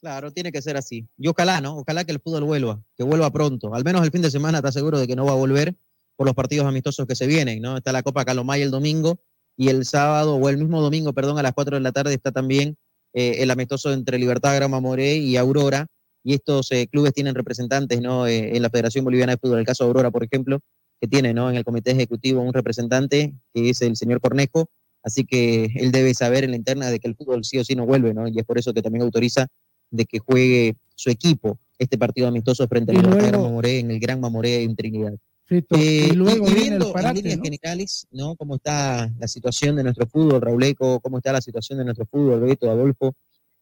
Claro, 0.00 0.30
tiene 0.30 0.52
que 0.52 0.62
ser 0.62 0.76
así. 0.76 1.08
Y 1.18 1.26
ojalá, 1.26 1.60
¿no? 1.60 1.78
Ojalá 1.78 2.04
que 2.04 2.12
el 2.12 2.20
fútbol 2.20 2.44
vuelva, 2.44 2.80
que 2.96 3.02
vuelva 3.02 3.32
pronto. 3.32 3.74
Al 3.74 3.82
menos 3.82 4.04
el 4.04 4.12
fin 4.12 4.22
de 4.22 4.30
semana 4.30 4.58
está 4.58 4.70
seguro 4.70 5.00
de 5.00 5.08
que 5.08 5.16
no 5.16 5.24
va 5.24 5.32
a 5.32 5.34
volver 5.34 5.74
por 6.14 6.24
los 6.24 6.36
partidos 6.36 6.66
amistosos 6.66 7.08
que 7.08 7.16
se 7.16 7.26
vienen, 7.26 7.60
¿no? 7.60 7.76
Está 7.76 7.90
la 7.90 8.04
Copa 8.04 8.24
Calomay 8.24 8.62
el 8.62 8.70
domingo 8.70 9.20
y 9.56 9.70
el 9.70 9.84
sábado, 9.84 10.36
o 10.36 10.48
el 10.48 10.58
mismo 10.58 10.80
domingo, 10.80 11.12
perdón, 11.12 11.36
a 11.40 11.42
las 11.42 11.52
4 11.52 11.78
de 11.78 11.82
la 11.82 11.90
tarde 11.90 12.14
está 12.14 12.30
también 12.30 12.78
eh, 13.14 13.36
el 13.38 13.50
amistoso 13.50 13.92
entre 13.92 14.18
Libertad 14.18 14.54
Grama 14.56 14.80
Moré 14.80 15.16
y 15.16 15.36
Aurora, 15.36 15.86
y 16.24 16.34
estos 16.34 16.70
eh, 16.72 16.86
clubes 16.88 17.12
tienen 17.12 17.34
representantes 17.34 18.00
¿no? 18.00 18.26
Eh, 18.26 18.56
en 18.56 18.62
la 18.62 18.70
Federación 18.70 19.04
Boliviana 19.04 19.32
de 19.32 19.38
Fútbol. 19.38 19.58
El 19.58 19.66
caso 19.66 19.84
de 19.84 19.88
Aurora, 19.88 20.10
por 20.10 20.24
ejemplo, 20.24 20.60
que 21.00 21.08
tiene 21.08 21.34
¿no? 21.34 21.50
en 21.50 21.56
el 21.56 21.64
comité 21.64 21.90
ejecutivo 21.90 22.42
un 22.42 22.52
representante 22.52 23.34
que 23.52 23.70
es 23.70 23.82
el 23.82 23.96
señor 23.96 24.20
Cornejo, 24.20 24.70
así 25.02 25.24
que 25.24 25.64
él 25.74 25.90
debe 25.90 26.14
saber 26.14 26.44
en 26.44 26.50
la 26.50 26.56
interna 26.56 26.90
de 26.90 27.00
que 27.00 27.08
el 27.08 27.16
fútbol 27.16 27.44
sí 27.44 27.58
o 27.58 27.64
sí 27.64 27.74
no 27.74 27.86
vuelve, 27.86 28.14
¿no? 28.14 28.28
y 28.28 28.38
es 28.38 28.44
por 28.44 28.58
eso 28.58 28.72
que 28.72 28.82
también 28.82 29.02
autoriza 29.02 29.48
de 29.90 30.04
que 30.06 30.20
juegue 30.20 30.76
su 30.94 31.10
equipo 31.10 31.58
este 31.78 31.98
partido 31.98 32.28
amistoso 32.28 32.68
frente 32.68 32.92
a 32.92 32.94
Libertad 32.94 33.28
Grama 33.28 33.48
Moré 33.48 33.80
en 33.80 33.90
el 33.90 33.98
Gran 33.98 34.20
Mamoré 34.20 34.62
en 34.62 34.76
Trinidad. 34.76 35.14
Eh, 35.52 36.08
y 36.10 36.12
luego 36.14 36.46
viendo 36.46 36.94
en 36.96 37.14
líneas 37.14 37.40
generales, 37.42 38.06
¿no? 38.10 38.36
Cómo 38.36 38.56
está 38.56 39.10
la 39.18 39.28
situación 39.28 39.76
de 39.76 39.82
nuestro 39.82 40.06
fútbol, 40.06 40.40
Rauleco, 40.40 41.00
cómo 41.00 41.18
está 41.18 41.32
la 41.32 41.42
situación 41.42 41.78
de 41.78 41.84
nuestro 41.84 42.06
fútbol, 42.06 42.40
Beto, 42.40 42.70
Adolfo. 42.70 43.14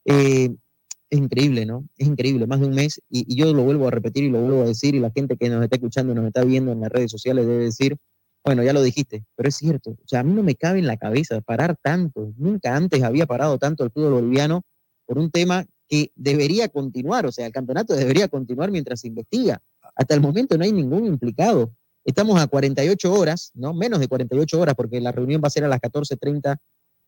Eh, 0.04 0.50
es 1.10 1.18
increíble, 1.18 1.66
¿no? 1.66 1.88
Es 1.96 2.06
increíble, 2.06 2.46
más 2.46 2.60
de 2.60 2.66
un 2.66 2.74
mes, 2.74 3.00
y, 3.10 3.34
yo 3.34 3.52
lo 3.52 3.64
vuelvo 3.64 3.88
a 3.88 3.90
repetir 3.90 4.24
y 4.24 4.30
lo 4.30 4.40
vuelvo 4.40 4.62
a 4.62 4.66
decir, 4.66 4.94
y 4.94 5.00
la 5.00 5.10
gente 5.10 5.36
que 5.36 5.48
nos 5.48 5.62
está 5.64 5.76
escuchando, 5.76 6.14
nos 6.14 6.26
está 6.26 6.44
viendo 6.44 6.70
en 6.70 6.80
las 6.80 6.90
redes 6.90 7.10
sociales 7.10 7.46
debe 7.46 7.64
decir, 7.64 7.96
bueno, 8.44 8.62
ya 8.62 8.72
lo 8.72 8.80
dijiste, 8.80 9.24
pero 9.34 9.48
es 9.48 9.56
cierto, 9.56 9.90
o 9.90 10.06
sea, 10.06 10.20
a 10.20 10.22
mí 10.22 10.32
no 10.32 10.44
me 10.44 10.54
cabe 10.54 10.78
en 10.78 10.86
la 10.86 10.96
cabeza 10.96 11.40
parar 11.40 11.76
tanto, 11.82 12.32
nunca 12.36 12.76
antes 12.76 13.02
había 13.02 13.26
parado 13.26 13.58
tanto 13.58 13.84
el 13.84 13.90
fútbol 13.90 14.12
boliviano 14.12 14.62
por 15.04 15.18
un 15.18 15.30
tema 15.30 15.66
que 15.88 16.12
debería 16.14 16.68
continuar, 16.68 17.26
o 17.26 17.32
sea, 17.32 17.44
el 17.46 17.52
campeonato 17.52 17.94
debería 17.94 18.28
continuar 18.28 18.70
mientras 18.70 19.00
se 19.00 19.08
investiga. 19.08 19.60
Hasta 19.96 20.14
el 20.14 20.20
momento 20.20 20.56
no 20.56 20.62
hay 20.62 20.72
ningún 20.72 21.04
implicado. 21.04 21.74
Estamos 22.04 22.40
a 22.40 22.46
48 22.46 23.12
horas, 23.12 23.50
¿no? 23.54 23.74
Menos 23.74 24.00
de 24.00 24.08
48 24.08 24.60
horas, 24.60 24.74
porque 24.74 25.00
la 25.00 25.12
reunión 25.12 25.40
va 25.42 25.48
a 25.48 25.50
ser 25.50 25.64
a 25.64 25.68
las 25.68 25.80
14.30, 25.80 26.56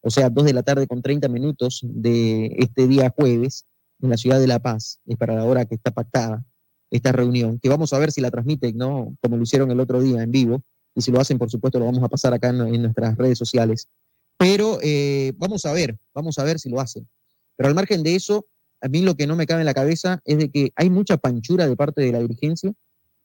o 0.02 0.10
sea, 0.10 0.28
2 0.28 0.44
de 0.44 0.52
la 0.52 0.62
tarde 0.62 0.86
con 0.86 1.00
30 1.00 1.28
minutos 1.28 1.80
de 1.82 2.54
este 2.58 2.86
día 2.86 3.12
jueves 3.16 3.64
en 4.00 4.10
la 4.10 4.16
ciudad 4.16 4.38
de 4.38 4.46
La 4.46 4.58
Paz, 4.58 5.00
es 5.06 5.16
para 5.16 5.34
la 5.34 5.44
hora 5.44 5.64
que 5.64 5.74
está 5.74 5.90
pactada. 5.90 6.44
esta 6.90 7.10
reunión, 7.10 7.58
que 7.58 7.70
vamos 7.70 7.94
a 7.94 7.98
ver 7.98 8.12
si 8.12 8.20
la 8.20 8.30
transmiten, 8.30 8.76
¿no? 8.76 9.16
Como 9.22 9.38
lo 9.38 9.44
hicieron 9.44 9.70
el 9.70 9.80
otro 9.80 10.02
día 10.02 10.22
en 10.22 10.30
vivo, 10.30 10.62
y 10.94 11.00
si 11.00 11.10
lo 11.10 11.20
hacen, 11.20 11.38
por 11.38 11.50
supuesto, 11.50 11.78
lo 11.78 11.86
vamos 11.86 12.02
a 12.02 12.08
pasar 12.08 12.34
acá 12.34 12.50
en, 12.50 12.82
nuestras 12.82 13.16
redes 13.16 13.38
sociales. 13.38 13.88
Pero 14.36 14.78
eh, 14.82 15.32
vamos 15.38 15.64
a 15.64 15.72
ver, 15.72 15.98
vamos 16.12 16.38
a 16.38 16.44
ver 16.44 16.58
si 16.58 16.68
lo 16.68 16.80
hacen. 16.80 17.08
Pero 17.56 17.68
al 17.68 17.74
margen 17.74 18.02
de 18.02 18.14
eso, 18.14 18.46
a 18.82 18.88
mí 18.88 19.00
lo 19.00 19.14
que 19.14 19.26
no 19.26 19.36
me 19.36 19.46
cabe 19.46 19.62
en 19.62 19.66
la 19.66 19.72
cabeza 19.72 20.20
es 20.26 20.36
de 20.36 20.50
que 20.50 20.72
hay 20.76 20.90
mucha 20.90 21.16
panchura 21.16 21.66
de 21.66 21.76
parte 21.76 22.02
de 22.02 22.12
la 22.12 22.18
dirigencia 22.18 22.74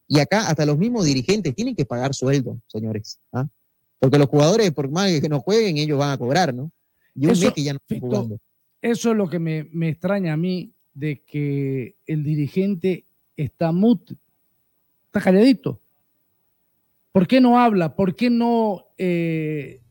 y 0.08 0.20
acá 0.20 0.48
hasta 0.48 0.66
los 0.66 0.78
mismos 0.78 1.06
dirigentes 1.06 1.54
tienen 1.56 1.76
que 1.76 1.86
pagar 1.86 2.14
sueldo, 2.14 2.60
señores. 2.68 3.20
¿ah? 3.34 3.48
Porque 4.00 4.18
los 4.18 4.28
jugadores, 4.28 4.72
por 4.72 4.90
más 4.90 5.12
que 5.20 5.30
no 5.30 5.40
jueguen, 5.42 5.78
ellos 5.78 6.00
van 6.00 6.12
a 6.12 6.18
cobrar, 6.18 6.54
¿no? 6.54 6.72
Y 7.16 7.26
un 7.26 7.32
Eso, 7.32 7.46
mes 7.46 7.54
que 7.54 7.64
ya 7.64 7.74
no 7.74 7.80
están 7.82 8.00
jugando. 8.00 8.40
Eso 8.82 9.12
es 9.12 9.18
lo 9.18 9.28
que 9.30 9.40
me, 9.40 9.68
me 9.74 9.90
extraña 9.90 10.34
a 10.34 10.38
mí 10.38 10.72
de 10.94 11.24
que 11.24 11.96
el 12.06 12.24
dirigente 12.24 13.06
está 13.36 13.72
mut, 13.72 14.12
está 15.08 15.20
calladito. 15.22 15.82
¿Por 17.12 17.28
qué 17.28 17.42
no 17.42 17.60
habla? 17.60 17.96
¿Por 17.96 18.16
qué 18.16 18.30
no 18.30 18.86
eh, 18.98 19.82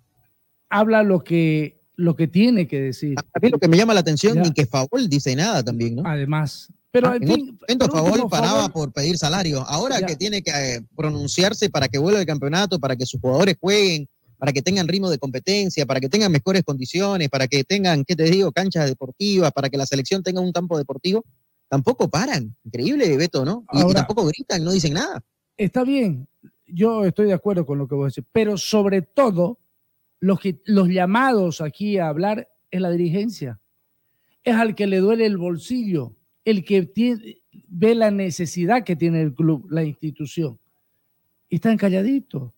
habla 0.69 1.03
lo 1.03 1.25
que, 1.25 1.81
lo 1.97 2.15
que 2.15 2.29
tiene 2.29 2.69
que 2.69 2.81
decir? 2.81 3.17
A 3.19 3.39
mí 3.41 3.49
lo 3.51 3.59
que 3.59 3.69
me 3.69 3.77
llama 3.77 3.95
la 3.95 4.01
atención 4.01 4.37
Ya. 4.37 4.43
ni 4.43 4.53
que 4.53 4.67
Favol 4.67 5.09
dice 5.09 5.35
nada 5.35 5.63
también, 5.65 5.97
¿no? 5.97 6.03
Además. 6.07 6.73
Pero 6.97 7.09
Ah, 7.11 7.17
en 7.21 7.29
fin, 7.29 7.59
otro 7.75 7.89
momento 7.89 7.89
Favol 7.91 8.31
paraba 8.31 8.69
por 8.71 8.91
pedir 8.91 9.19
salario. 9.19 9.61
Ahora 9.69 10.01
Ya. 10.01 10.07
que 10.07 10.17
tiene 10.17 10.41
que 10.41 10.51
eh, 10.51 10.81
pronunciarse 10.97 11.69
para 11.69 11.89
que 11.89 11.99
vuelva 11.99 12.21
el 12.21 12.27
campeonato, 12.27 12.79
para 12.81 12.97
que 12.97 13.05
sus 13.05 13.21
jugadores 13.21 13.57
jueguen, 13.61 14.09
para 14.39 14.51
que 14.51 14.63
tengan 14.63 14.89
ritmo 14.89 15.11
de 15.11 15.19
competencia, 15.19 15.85
para 15.85 16.01
que 16.01 16.09
tengan 16.09 16.33
mejores 16.33 16.63
condiciones, 16.63 17.29
para 17.29 17.49
que 17.49 17.65
tengan, 17.65 18.03
¿qué 18.07 18.17
te 18.17 18.25
digo?, 18.25 18.51
canchas 18.51 18.87
deportivas, 18.89 19.53
para 19.53 19.69
que 19.69 19.77
la 19.77 19.85
selección 19.85 20.23
tenga 20.23 20.41
un 20.41 20.53
campo 20.53 20.79
deportivo, 20.79 21.23
tampoco 21.69 22.09
paran. 22.09 22.57
Increíble, 22.65 23.15
Beto, 23.19 23.45
¿no? 23.45 23.67
Y, 23.73 23.91
y 23.91 23.93
tampoco 23.93 24.25
gritan, 24.25 24.65
no 24.65 24.73
dicen 24.73 24.95
nada. 24.95 25.23
está 25.59 25.85
bien, 25.85 26.27
yo 26.67 27.05
estoy 27.05 27.27
de 27.27 27.35
acuerdo 27.35 27.67
con 27.67 27.77
lo 27.77 27.87
que 27.89 27.95
vos 27.95 28.15
decís, 28.15 28.27
pero 28.33 28.57
sobre 28.57 29.03
todo, 29.03 29.59
los, 30.21 30.41
que, 30.41 30.63
los 30.65 30.89
llamados 30.89 31.61
aquí 31.61 31.99
a 31.99 32.09
hablar 32.09 32.49
es 32.71 32.81
la 32.81 32.91
dirigencia. 32.91 33.61
Es 34.45 34.55
al 34.57 34.75
que 34.75 34.87
le 34.87 34.99
duele 34.99 35.27
el 35.27 35.37
bolsillo, 35.37 36.15
el 36.47 36.65
que 36.65 36.91
ve 37.69 37.95
la 37.95 38.11
necesidad 38.11 38.85
que 38.85 38.97
tiene 38.97 39.21
el 39.21 39.35
club, 39.35 39.67
la 39.69 39.85
institución. 39.85 40.59
Y 41.51 41.57
están 41.57 41.77
calladitos. 41.77 42.53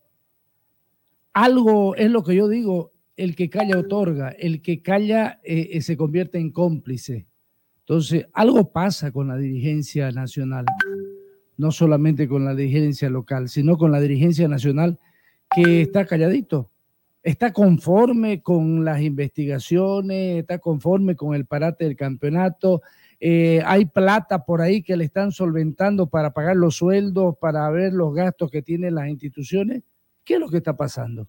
Algo 1.32 1.97
es 1.97 2.09
lo 2.09 2.22
que 2.22 2.36
yo 2.36 2.47
digo, 2.47 2.93
el 3.16 3.34
que 3.34 3.51
calla 3.51 3.78
otorga, 3.78 4.28
el 4.28 4.62
que 4.62 4.80
calla 4.80 5.41
eh, 5.43 5.70
eh, 5.72 5.80
se 5.80 5.97
convierte 5.97 6.39
en 6.39 6.53
cómplice. 6.53 7.26
Entonces, 7.80 8.26
algo 8.32 8.70
pasa 8.70 9.11
con 9.11 9.26
la 9.26 9.36
dirigencia 9.36 10.12
nacional 10.12 10.66
no 11.59 11.72
solamente 11.72 12.28
con 12.28 12.45
la 12.45 12.55
dirigencia 12.55 13.11
local, 13.11 13.49
sino 13.49 13.76
con 13.76 13.93
la 13.93 14.01
dirigencia 14.01 14.49
nacional 14.49 14.99
que 15.55 15.82
está 15.82 16.07
calladito, 16.07 16.70
está 17.22 17.53
conforme 17.53 18.43
con 18.43 18.84
las 18.84 19.03
investigaciones, 19.03 20.39
está 20.39 20.59
conforme 20.59 21.16
con 21.16 21.34
el 21.34 21.47
parate 21.47 21.84
del 21.84 21.97
campeonato, 21.97 22.80
eh, 23.20 23.62
hay 23.64 23.86
plata 23.86 24.44
por 24.44 24.60
ahí 24.60 24.82
que 24.82 24.96
le 24.96 25.04
están 25.04 25.32
solventando 25.32 26.06
para 26.06 26.32
pagar 26.32 26.56
los 26.56 26.76
sueldos, 26.76 27.36
para 27.40 27.68
ver 27.70 27.92
los 27.92 28.14
gastos 28.14 28.50
que 28.50 28.62
tienen 28.62 28.94
las 28.94 29.08
instituciones. 29.08 29.82
¿Qué 30.24 30.34
es 30.34 30.40
lo 30.40 30.48
que 30.48 30.58
está 30.58 30.76
pasando? 30.76 31.26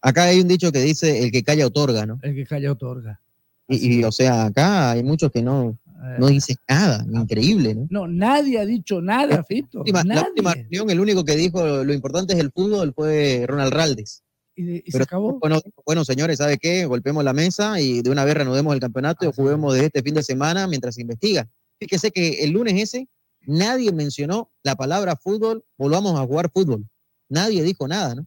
Acá 0.00 0.24
hay 0.24 0.40
un 0.40 0.48
dicho 0.48 0.72
que 0.72 0.80
dice, 0.80 1.22
el 1.22 1.30
que 1.30 1.42
calla 1.42 1.66
otorga, 1.66 2.04
¿no? 2.04 2.18
El 2.22 2.34
que 2.34 2.44
calla 2.44 2.72
otorga. 2.72 3.20
Y, 3.68 4.00
y, 4.00 4.04
o 4.04 4.12
sea, 4.12 4.46
acá 4.46 4.90
hay 4.90 5.02
muchos 5.02 5.30
que 5.30 5.42
no, 5.42 5.78
no 6.18 6.26
dicen 6.28 6.56
nada, 6.68 7.04
increíble, 7.10 7.74
¿no? 7.74 7.86
No, 7.90 8.06
nadie 8.06 8.58
ha 8.58 8.66
dicho 8.66 9.00
nada, 9.00 9.42
Fito. 9.44 9.78
La 9.78 9.80
última, 9.80 10.04
la 10.04 10.28
última 10.28 10.54
reunión, 10.54 10.90
el 10.90 11.00
único 11.00 11.24
que 11.24 11.36
dijo 11.36 11.84
lo 11.84 11.92
importante 11.92 12.34
es 12.34 12.40
el 12.40 12.50
fútbol 12.52 12.92
fue 12.94 13.44
Ronald 13.46 13.72
Raldes. 13.72 14.22
Y, 14.56 14.90
se 14.90 15.02
acabó. 15.02 15.38
Bueno, 15.40 15.60
bueno, 15.84 16.04
señores, 16.04 16.38
¿sabe 16.38 16.58
qué? 16.58 16.86
Golpemos 16.86 17.24
la 17.24 17.32
mesa 17.32 17.80
y 17.80 18.02
de 18.02 18.10
una 18.10 18.24
vez 18.24 18.34
reanudemos 18.34 18.72
el 18.74 18.80
campeonato 18.80 19.28
y 19.28 19.32
juguemos 19.32 19.74
de 19.74 19.86
este 19.86 20.02
fin 20.02 20.14
de 20.14 20.22
semana 20.22 20.66
mientras 20.68 20.94
se 20.94 21.00
investiga. 21.00 21.48
Fíjese 21.80 22.10
que 22.12 22.44
el 22.44 22.50
lunes 22.50 22.74
ese 22.74 23.08
nadie 23.46 23.92
mencionó 23.92 24.50
la 24.62 24.76
palabra 24.76 25.16
fútbol, 25.16 25.64
volvamos 25.76 26.18
a 26.18 26.24
jugar 26.24 26.50
fútbol. 26.52 26.86
Nadie 27.28 27.62
dijo 27.62 27.88
nada, 27.88 28.14
¿no? 28.14 28.26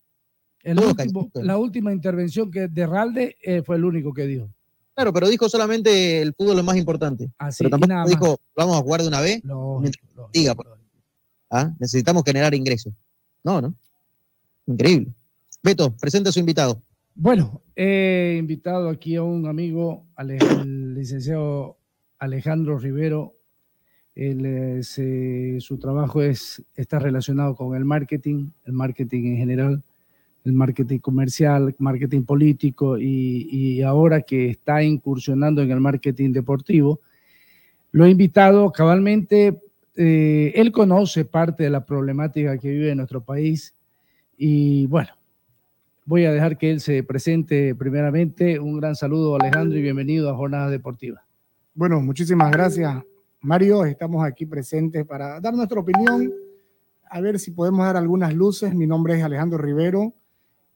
El 0.63 0.79
último- 0.79 1.31
la 1.35 1.57
última 1.57 1.93
intervención 1.93 2.51
que 2.51 2.67
de 2.67 2.85
Ralde 2.85 3.37
eh, 3.41 3.61
fue 3.63 3.77
el 3.77 3.85
único 3.85 4.13
que 4.13 4.25
dijo. 4.27 4.49
Claro, 4.95 5.13
pero 5.13 5.29
dijo 5.29 5.47
solamente 5.47 6.21
el 6.21 6.33
fútbol 6.33 6.57
lo 6.57 6.63
más 6.63 6.75
importante. 6.75 7.31
Así, 7.37 7.59
pero 7.59 7.69
tampoco 7.69 7.93
nada 7.93 8.05
dijo, 8.05 8.37
vamos 8.55 8.77
a 8.77 8.81
jugar 8.81 9.01
de 9.01 9.07
una 9.07 9.21
vez. 9.21 9.41
Mientras 9.45 10.03
se 10.03 10.11
investiga, 10.11 10.55
pues. 10.55 10.67
¿Ah? 11.49 11.71
Necesitamos 11.79 12.23
generar 12.25 12.53
ingresos. 12.53 12.93
No, 13.43 13.61
¿no? 13.61 13.73
Increíble. 14.65 15.13
Beto, 15.67 15.91
presente 15.97 16.29
a 16.29 16.31
su 16.31 16.39
invitado. 16.39 16.81
Bueno, 17.13 17.61
he 17.75 18.37
invitado 18.39 18.87
aquí 18.87 19.17
a 19.17 19.23
un 19.23 19.47
amigo, 19.47 20.05
el 20.17 20.93
licenciado 20.93 21.75
Alejandro 22.19 22.79
Rivero. 22.79 23.33
Eh, 24.15 24.79
su 25.59 25.77
trabajo 25.77 26.21
es, 26.21 26.63
está 26.73 26.99
relacionado 26.99 27.53
con 27.53 27.75
el 27.75 27.83
marketing, 27.83 28.49
el 28.63 28.71
marketing 28.71 29.25
en 29.25 29.37
general, 29.39 29.83
el 30.45 30.53
marketing 30.53 30.99
comercial, 30.99 31.75
marketing 31.79 32.23
político 32.23 32.97
y, 32.97 33.81
ahora 33.81 34.21
que 34.21 34.51
está 34.51 34.81
incursionando 34.83 35.61
en 35.61 35.71
el 35.71 35.81
marketing 35.81 36.31
deportivo, 36.31 37.01
lo 37.91 38.05
he 38.05 38.09
invitado 38.09 38.71
cabalmente. 38.71 39.59
eh, 39.97 40.53
él 40.55 40.71
conoce 40.71 41.25
parte 41.25 41.63
de 41.63 41.71
la 41.71 41.85
problemática 41.85 42.57
que 42.57 42.69
vive 42.69 42.95
nuestro 42.95 43.19
país 43.21 43.73
y 44.37 44.85
bueno, 44.85 45.16
voy 46.07 46.23
a 46.23 46.31
dejar 46.31 46.57
que 46.57 46.71
él 46.71 46.79
se 46.79 47.03
presente 47.03 47.75
primeramente. 47.75 48.59
Un 48.59 48.79
gran 48.79 48.95
saludo, 48.95 49.35
Alejandro, 49.35 49.77
y 49.77 49.81
bienvenido 49.81 50.29
a 50.29 50.35
Jornadas 50.35 50.71
Deportivas. 50.71 51.21
Bueno, 51.73 51.99
muchísimas 51.99 52.49
gracias, 52.49 53.03
Mario. 53.41 53.83
Estamos 53.83 54.25
aquí 54.25 54.45
presentes 54.45 55.05
para 55.05 55.41
dar 55.41 55.53
nuestra 55.53 55.81
opinión, 55.81 56.33
a 57.09 57.19
ver 57.19 57.39
si 57.39 57.51
podemos 57.51 57.85
dar 57.85 57.97
algunas 57.97 58.33
luces. 58.33 58.73
Mi 58.73 58.87
nombre 58.87 59.17
es 59.17 59.23
Alejandro 59.23 59.57
Rivero. 59.57 60.13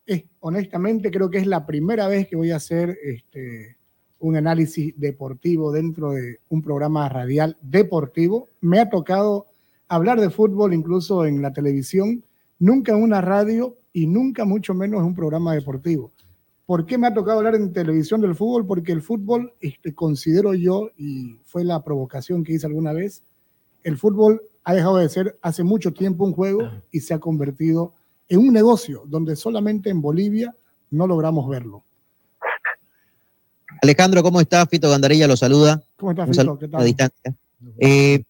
Es, 0.05 0.25
honestamente, 0.41 1.09
creo 1.09 1.29
que 1.29 1.37
es 1.37 1.47
la 1.47 1.65
primera 1.65 2.09
vez 2.09 2.27
que 2.27 2.35
voy 2.35 2.51
a 2.51 2.57
hacer 2.57 2.97
este, 3.01 3.77
un 4.19 4.35
análisis 4.35 4.93
deportivo 4.99 5.71
dentro 5.71 6.11
de 6.11 6.39
un 6.49 6.61
programa 6.61 7.07
radial 7.07 7.57
deportivo. 7.61 8.49
Me 8.59 8.81
ha 8.81 8.89
tocado 8.89 9.45
hablar 9.87 10.19
de 10.19 10.29
fútbol 10.29 10.73
incluso 10.73 11.25
en 11.25 11.41
la 11.41 11.53
televisión, 11.53 12.25
nunca 12.59 12.91
en 12.91 13.01
una 13.01 13.21
radio 13.21 13.77
y 13.93 14.07
nunca 14.07 14.45
mucho 14.45 14.73
menos 14.73 15.01
en 15.01 15.07
un 15.07 15.15
programa 15.15 15.53
deportivo. 15.53 16.11
¿Por 16.65 16.85
qué 16.85 16.97
me 16.97 17.07
ha 17.07 17.13
tocado 17.13 17.39
hablar 17.39 17.55
en 17.55 17.73
televisión 17.73 18.21
del 18.21 18.35
fútbol? 18.35 18.65
Porque 18.65 18.91
el 18.91 19.01
fútbol, 19.01 19.53
este, 19.59 19.93
considero 19.93 20.53
yo, 20.53 20.89
y 20.97 21.35
fue 21.45 21.63
la 21.63 21.83
provocación 21.83 22.43
que 22.43 22.53
hice 22.53 22.67
alguna 22.67 22.93
vez, 22.93 23.23
el 23.83 23.97
fútbol 23.97 24.41
ha 24.63 24.73
dejado 24.73 24.97
de 24.97 25.09
ser 25.09 25.37
hace 25.41 25.63
mucho 25.63 25.91
tiempo 25.91 26.23
un 26.23 26.33
juego 26.33 26.69
y 26.91 26.99
se 26.99 27.13
ha 27.13 27.19
convertido 27.19 27.93
en 28.29 28.39
un 28.39 28.53
negocio 28.53 29.03
donde 29.05 29.35
solamente 29.35 29.89
en 29.89 30.01
Bolivia 30.01 30.55
no 30.91 31.07
logramos 31.07 31.49
verlo. 31.49 31.83
Alejandro, 33.81 34.21
¿cómo 34.21 34.39
está? 34.39 34.65
Fito 34.67 34.89
Gandarilla 34.89 35.27
lo 35.27 35.35
saluda. 35.35 35.81
¿Cómo 35.97 36.11
estás, 36.11 36.29
Fito? 36.29 36.57
¿Qué 36.57 36.65
a 36.65 36.69
tal? 36.69 36.85
distancia. 36.85 37.35
Eh, 37.79 38.23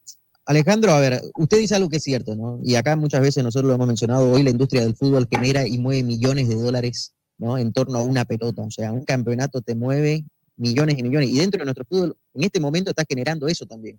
Alejandro, 0.51 0.91
a 0.91 0.99
ver, 0.99 1.21
usted 1.35 1.59
dice 1.59 1.75
algo 1.75 1.87
que 1.87 1.95
es 1.95 2.03
cierto, 2.03 2.35
¿no? 2.35 2.59
Y 2.61 2.75
acá 2.75 2.97
muchas 2.97 3.21
veces 3.21 3.41
nosotros 3.41 3.69
lo 3.69 3.75
hemos 3.75 3.87
mencionado, 3.87 4.29
hoy 4.29 4.43
la 4.43 4.49
industria 4.49 4.81
del 4.81 4.97
fútbol 4.97 5.25
genera 5.31 5.65
y 5.65 5.77
mueve 5.77 6.03
millones 6.03 6.49
de 6.49 6.55
dólares, 6.55 7.13
¿no? 7.37 7.57
En 7.57 7.71
torno 7.71 7.99
a 7.99 8.03
una 8.03 8.25
pelota, 8.25 8.61
o 8.61 8.69
sea, 8.69 8.91
un 8.91 9.05
campeonato 9.05 9.61
te 9.61 9.75
mueve 9.75 10.25
millones 10.57 10.99
y 10.99 11.03
millones. 11.03 11.29
Y 11.29 11.39
dentro 11.39 11.59
de 11.59 11.63
nuestro 11.63 11.85
fútbol, 11.85 12.17
en 12.33 12.43
este 12.43 12.59
momento 12.59 12.89
está 12.89 13.05
generando 13.07 13.47
eso 13.47 13.65
también. 13.65 13.97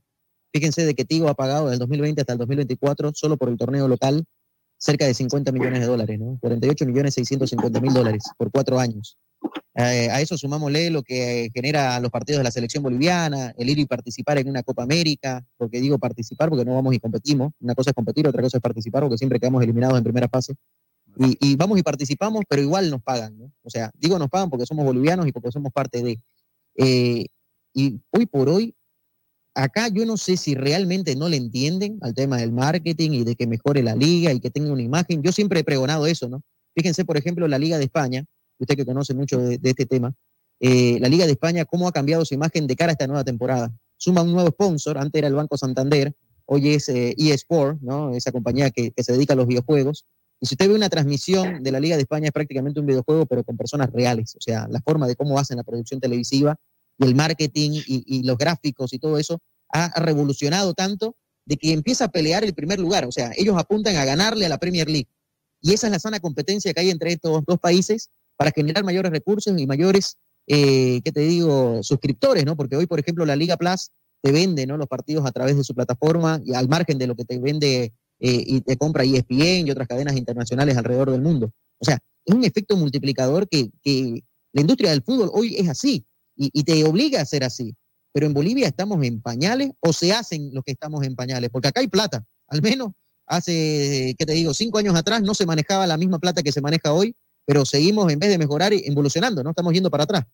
Fíjense 0.52 0.84
de 0.84 0.94
que 0.94 1.06
Tigo 1.06 1.30
ha 1.30 1.34
pagado 1.34 1.70
del 1.70 1.78
2020 1.78 2.20
hasta 2.20 2.34
el 2.34 2.38
2024, 2.40 3.12
solo 3.14 3.38
por 3.38 3.48
el 3.48 3.56
torneo 3.56 3.88
local, 3.88 4.22
cerca 4.76 5.06
de 5.06 5.14
50 5.14 5.52
millones 5.52 5.80
de 5.80 5.86
dólares, 5.86 6.20
¿no? 6.20 6.36
48 6.38 6.84
millones 6.84 7.14
650 7.14 7.80
mil 7.80 7.94
dólares 7.94 8.24
por 8.36 8.50
cuatro 8.50 8.78
años. 8.78 9.16
Eh, 9.74 10.10
a 10.10 10.20
eso 10.20 10.36
sumámosle 10.36 10.90
lo 10.90 11.02
que 11.02 11.50
genera 11.54 11.98
los 11.98 12.10
partidos 12.10 12.40
de 12.40 12.44
la 12.44 12.50
selección 12.50 12.82
boliviana, 12.82 13.54
el 13.56 13.70
ir 13.70 13.78
y 13.78 13.86
participar 13.86 14.36
en 14.38 14.48
una 14.48 14.62
Copa 14.62 14.82
América, 14.82 15.42
porque 15.56 15.80
digo 15.80 15.98
participar 15.98 16.50
porque 16.50 16.64
no 16.64 16.74
vamos 16.74 16.94
y 16.94 17.00
competimos, 17.00 17.52
una 17.60 17.74
cosa 17.74 17.90
es 17.90 17.94
competir, 17.94 18.28
otra 18.28 18.42
cosa 18.42 18.58
es 18.58 18.62
participar, 18.62 19.02
porque 19.02 19.16
siempre 19.16 19.40
quedamos 19.40 19.62
eliminados 19.62 19.96
en 19.96 20.04
primera 20.04 20.28
fase. 20.28 20.54
Y, 21.18 21.56
vamos 21.56 21.78
y 21.78 21.82
participamos, 21.82 22.42
pero 22.48 22.62
igual 22.62 22.90
nos 22.90 23.02
pagan, 23.02 23.38
¿no? 23.38 23.52
O 23.62 23.68
sea, 23.68 23.90
digo 23.94 24.18
nos 24.18 24.30
pagan 24.30 24.48
porque 24.48 24.64
somos 24.64 24.84
bolivianos 24.84 25.26
y 25.26 25.32
porque 25.32 25.50
somos 25.52 25.70
parte 25.72 26.02
de. 26.02 26.18
Eh, 26.76 27.26
y 27.74 28.00
hoy 28.10 28.26
por 28.26 28.48
hoy, 28.48 28.74
acá 29.54 29.88
yo 29.88 30.06
no 30.06 30.16
sé 30.16 30.38
si 30.38 30.54
realmente 30.54 31.14
no 31.14 31.28
le 31.28 31.36
entienden 31.36 31.98
al 32.00 32.14
tema 32.14 32.38
del 32.38 32.52
marketing 32.52 33.10
y 33.10 33.24
de 33.24 33.36
que 33.36 33.46
mejore 33.46 33.82
la 33.82 33.94
liga 33.94 34.32
y 34.32 34.40
que 34.40 34.50
tenga 34.50 34.72
una 34.72 34.82
imagen. 34.82 35.22
Yo 35.22 35.32
siempre 35.32 35.60
he 35.60 35.64
pregonado 35.64 36.06
eso, 36.06 36.28
¿no? 36.30 36.42
Fíjense, 36.74 37.04
por 37.04 37.18
ejemplo, 37.18 37.46
la 37.48 37.58
Liga 37.58 37.76
de 37.76 37.84
España, 37.84 38.24
usted 38.62 38.76
que 38.76 38.84
conoce 38.84 39.14
mucho 39.14 39.38
de, 39.38 39.58
de 39.58 39.70
este 39.70 39.86
tema, 39.86 40.14
eh, 40.60 40.98
la 41.00 41.08
Liga 41.08 41.26
de 41.26 41.32
España, 41.32 41.64
cómo 41.64 41.88
ha 41.88 41.92
cambiado 41.92 42.24
su 42.24 42.34
imagen 42.34 42.66
de 42.66 42.76
cara 42.76 42.90
a 42.90 42.92
esta 42.92 43.06
nueva 43.06 43.24
temporada. 43.24 43.72
Suma 43.96 44.22
un 44.22 44.32
nuevo 44.32 44.48
sponsor, 44.50 44.98
antes 44.98 45.18
era 45.18 45.28
el 45.28 45.34
Banco 45.34 45.56
Santander, 45.56 46.14
hoy 46.46 46.70
es 46.70 46.88
eh, 46.88 47.14
eSport, 47.18 47.80
¿no? 47.80 48.14
Esa 48.14 48.32
compañía 48.32 48.70
que, 48.70 48.90
que 48.92 49.02
se 49.02 49.12
dedica 49.12 49.32
a 49.32 49.36
los 49.36 49.46
videojuegos. 49.46 50.06
Y 50.40 50.46
si 50.46 50.54
usted 50.54 50.68
ve 50.68 50.74
una 50.74 50.88
transmisión 50.88 51.62
de 51.62 51.72
la 51.72 51.80
Liga 51.80 51.96
de 51.96 52.02
España, 52.02 52.26
es 52.26 52.32
prácticamente 52.32 52.80
un 52.80 52.86
videojuego, 52.86 53.26
pero 53.26 53.44
con 53.44 53.56
personas 53.56 53.90
reales. 53.92 54.34
O 54.36 54.40
sea, 54.40 54.66
la 54.68 54.80
forma 54.80 55.06
de 55.06 55.16
cómo 55.16 55.38
hacen 55.38 55.56
la 55.56 55.64
producción 55.64 56.00
televisiva 56.00 56.56
y 56.98 57.04
el 57.04 57.14
marketing 57.14 57.70
y, 57.86 58.04
y 58.06 58.22
los 58.24 58.36
gráficos 58.36 58.92
y 58.92 58.98
todo 58.98 59.18
eso 59.18 59.40
ha, 59.72 60.00
revolucionado 60.00 60.74
tanto 60.74 61.16
de 61.44 61.56
que 61.56 61.72
empieza 61.72 62.04
a 62.04 62.08
pelear 62.08 62.44
el 62.44 62.54
primer 62.54 62.78
lugar. 62.78 63.04
O 63.06 63.12
sea, 63.12 63.32
ellos 63.36 63.56
apuntan 63.58 63.96
a 63.96 64.04
ganarle 64.04 64.46
a 64.46 64.48
la 64.48 64.58
Premier 64.58 64.88
League. 64.88 65.08
Y 65.60 65.72
esa 65.72 65.86
es 65.88 65.92
la 65.92 65.98
sana 65.98 66.20
competencia 66.20 66.72
que 66.72 66.80
hay 66.80 66.90
entre 66.90 67.12
estos 67.12 67.44
dos 67.44 67.58
países 67.58 68.10
para 68.42 68.50
generar 68.50 68.82
mayores 68.82 69.12
recursos 69.12 69.56
y 69.56 69.68
mayores, 69.68 70.16
eh, 70.48 71.00
¿qué 71.04 71.12
te 71.12 71.20
digo?, 71.20 71.80
suscriptores, 71.84 72.44
¿no? 72.44 72.56
Porque 72.56 72.74
hoy, 72.74 72.86
por 72.86 72.98
ejemplo, 72.98 73.24
la 73.24 73.36
Liga 73.36 73.56
Plus 73.56 73.90
te 74.20 74.32
vende, 74.32 74.66
¿no? 74.66 74.76
Los 74.76 74.88
partidos 74.88 75.24
a 75.26 75.30
través 75.30 75.56
de 75.56 75.62
su 75.62 75.76
plataforma 75.76 76.40
y 76.44 76.52
al 76.54 76.68
margen 76.68 76.98
de 76.98 77.06
lo 77.06 77.14
que 77.14 77.24
te 77.24 77.38
vende 77.38 77.92
eh, 78.18 78.44
y 78.44 78.60
te 78.62 78.76
compra 78.76 79.04
ESPN 79.04 79.68
y 79.68 79.70
otras 79.70 79.86
cadenas 79.86 80.16
internacionales 80.16 80.76
alrededor 80.76 81.12
del 81.12 81.22
mundo. 81.22 81.52
O 81.78 81.84
sea, 81.84 82.00
es 82.24 82.34
un 82.34 82.42
efecto 82.42 82.76
multiplicador 82.76 83.48
que, 83.48 83.70
la 84.54 84.60
industria 84.60 84.90
del 84.90 85.02
fútbol 85.02 85.30
hoy 85.32 85.54
es 85.56 85.68
así 85.68 86.04
y, 86.36 86.50
y 86.52 86.64
te 86.64 86.82
obliga 86.82 87.20
a 87.20 87.24
ser 87.24 87.44
así. 87.44 87.76
Pero 88.12 88.26
en 88.26 88.34
Bolivia 88.34 88.66
estamos 88.66 89.00
en 89.04 89.22
pañales 89.22 89.70
o 89.78 89.92
se 89.92 90.12
hacen 90.12 90.52
los 90.52 90.64
que 90.64 90.72
estamos 90.72 91.04
en 91.04 91.14
pañales, 91.14 91.48
porque 91.50 91.68
acá 91.68 91.78
hay 91.78 91.86
plata, 91.86 92.26
al 92.48 92.60
menos 92.60 92.90
hace, 93.26 94.16
¿qué 94.18 94.26
te 94.26 94.32
digo? 94.32 94.52
Cinco 94.52 94.78
años 94.78 94.96
atrás 94.96 95.22
no 95.22 95.32
se 95.32 95.46
manejaba 95.46 95.86
la 95.86 95.96
misma 95.96 96.18
plata 96.18 96.42
que 96.42 96.50
se 96.50 96.60
maneja 96.60 96.92
hoy, 96.92 97.14
pero 97.44 97.64
seguimos 97.64 98.12
en 98.12 98.18
vez 98.18 98.30
de 98.30 98.38
mejorar, 98.38 98.72
evolucionando, 98.72 99.42
¿no? 99.42 99.50
Estamos 99.50 99.72
yendo 99.72 99.90
para 99.90 100.04
atrás. 100.04 100.24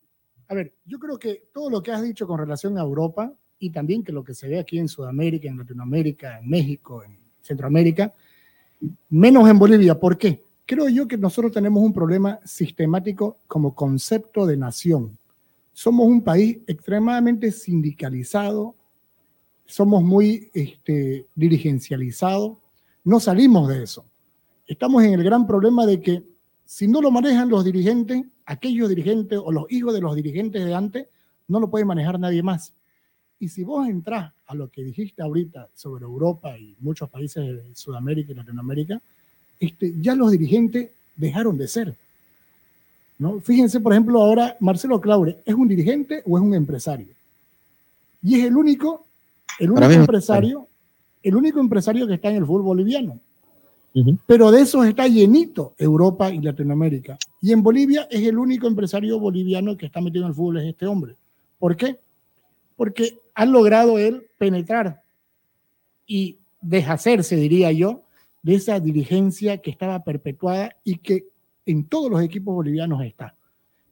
A 0.48 0.54
ver, 0.54 0.74
yo 0.84 0.98
creo 0.98 1.18
que 1.18 1.48
todo 1.52 1.68
lo 1.68 1.82
que 1.82 1.92
has 1.92 2.02
dicho 2.02 2.26
con 2.26 2.38
relación 2.38 2.78
a 2.78 2.82
Europa 2.82 3.32
y 3.58 3.70
también 3.70 4.02
que 4.02 4.12
lo 4.12 4.24
que 4.24 4.34
se 4.34 4.48
ve 4.48 4.58
aquí 4.58 4.78
en 4.78 4.88
Sudamérica, 4.88 5.48
en 5.48 5.58
Latinoamérica, 5.58 6.38
en 6.38 6.48
México, 6.48 7.02
en 7.04 7.18
Centroamérica, 7.42 8.14
menos 9.10 9.48
en 9.48 9.58
Bolivia. 9.58 9.98
¿Por 9.98 10.16
qué? 10.16 10.42
Creo 10.64 10.88
yo 10.88 11.08
que 11.08 11.16
nosotros 11.16 11.52
tenemos 11.52 11.82
un 11.82 11.92
problema 11.92 12.40
sistemático 12.44 13.38
como 13.46 13.74
concepto 13.74 14.46
de 14.46 14.56
nación. 14.56 15.18
Somos 15.72 16.06
un 16.06 16.22
país 16.22 16.58
extremadamente 16.66 17.52
sindicalizado, 17.52 18.74
somos 19.64 20.02
muy 20.02 20.50
este, 20.52 21.26
dirigencializados, 21.34 22.58
no 23.04 23.20
salimos 23.20 23.68
de 23.68 23.82
eso. 23.82 24.04
Estamos 24.66 25.04
en 25.04 25.14
el 25.14 25.22
gran 25.22 25.46
problema 25.46 25.86
de 25.86 26.00
que 26.00 26.22
si 26.68 26.86
no 26.86 27.00
lo 27.00 27.10
manejan 27.10 27.48
los 27.48 27.64
dirigentes, 27.64 28.26
aquellos 28.44 28.90
dirigentes 28.90 29.40
o 29.42 29.50
los 29.50 29.64
hijos 29.72 29.94
de 29.94 30.02
los 30.02 30.14
dirigentes 30.14 30.62
de 30.62 30.74
antes, 30.74 31.06
no 31.48 31.60
lo 31.60 31.70
puede 31.70 31.86
manejar 31.86 32.20
nadie 32.20 32.42
más. 32.42 32.74
Y 33.40 33.48
si 33.48 33.64
vos 33.64 33.88
entrás 33.88 34.34
a 34.46 34.54
lo 34.54 34.68
que 34.68 34.84
dijiste 34.84 35.22
ahorita 35.22 35.70
sobre 35.74 36.04
Europa 36.04 36.58
y 36.58 36.76
muchos 36.80 37.08
países 37.08 37.42
de 37.42 37.74
Sudamérica 37.74 38.32
y 38.32 38.34
Latinoamérica, 38.34 39.00
este, 39.58 39.94
ya 39.98 40.14
los 40.14 40.30
dirigentes 40.30 40.90
dejaron 41.16 41.56
de 41.56 41.68
ser. 41.68 41.94
¿no? 43.18 43.40
Fíjense, 43.40 43.80
por 43.80 43.94
ejemplo, 43.94 44.20
ahora 44.20 44.54
Marcelo 44.60 45.00
Claure, 45.00 45.38
¿es 45.46 45.54
un 45.54 45.68
dirigente 45.68 46.22
o 46.26 46.36
es 46.36 46.44
un 46.44 46.52
empresario? 46.54 47.08
Y 48.22 48.40
es 48.40 48.44
el 48.44 48.54
único, 48.54 49.06
el 49.58 49.70
único 49.70 49.90
empresario, 49.90 50.68
el 51.22 51.34
único 51.34 51.60
empresario 51.60 52.06
que 52.06 52.14
está 52.14 52.28
en 52.28 52.36
el 52.36 52.44
fútbol 52.44 52.62
boliviano. 52.62 53.18
Pero 54.26 54.50
de 54.50 54.60
esos 54.60 54.86
está 54.86 55.08
llenito 55.08 55.74
Europa 55.76 56.30
y 56.30 56.40
Latinoamérica. 56.40 57.18
Y 57.40 57.52
en 57.52 57.62
Bolivia 57.62 58.06
es 58.10 58.26
el 58.26 58.38
único 58.38 58.66
empresario 58.66 59.18
boliviano 59.18 59.76
que 59.76 59.86
está 59.86 60.00
metido 60.00 60.24
en 60.24 60.28
el 60.28 60.34
fútbol, 60.34 60.58
es 60.58 60.66
este 60.66 60.86
hombre. 60.86 61.16
¿Por 61.58 61.76
qué? 61.76 61.98
Porque 62.76 63.18
ha 63.34 63.44
logrado 63.44 63.98
él 63.98 64.26
penetrar 64.38 65.02
y 66.06 66.38
deshacerse, 66.60 67.36
diría 67.36 67.72
yo, 67.72 68.02
de 68.42 68.54
esa 68.54 68.78
dirigencia 68.80 69.58
que 69.58 69.70
estaba 69.70 70.02
perpetuada 70.04 70.76
y 70.84 70.98
que 70.98 71.26
en 71.66 71.84
todos 71.84 72.10
los 72.10 72.22
equipos 72.22 72.54
bolivianos 72.54 73.02
está. 73.04 73.34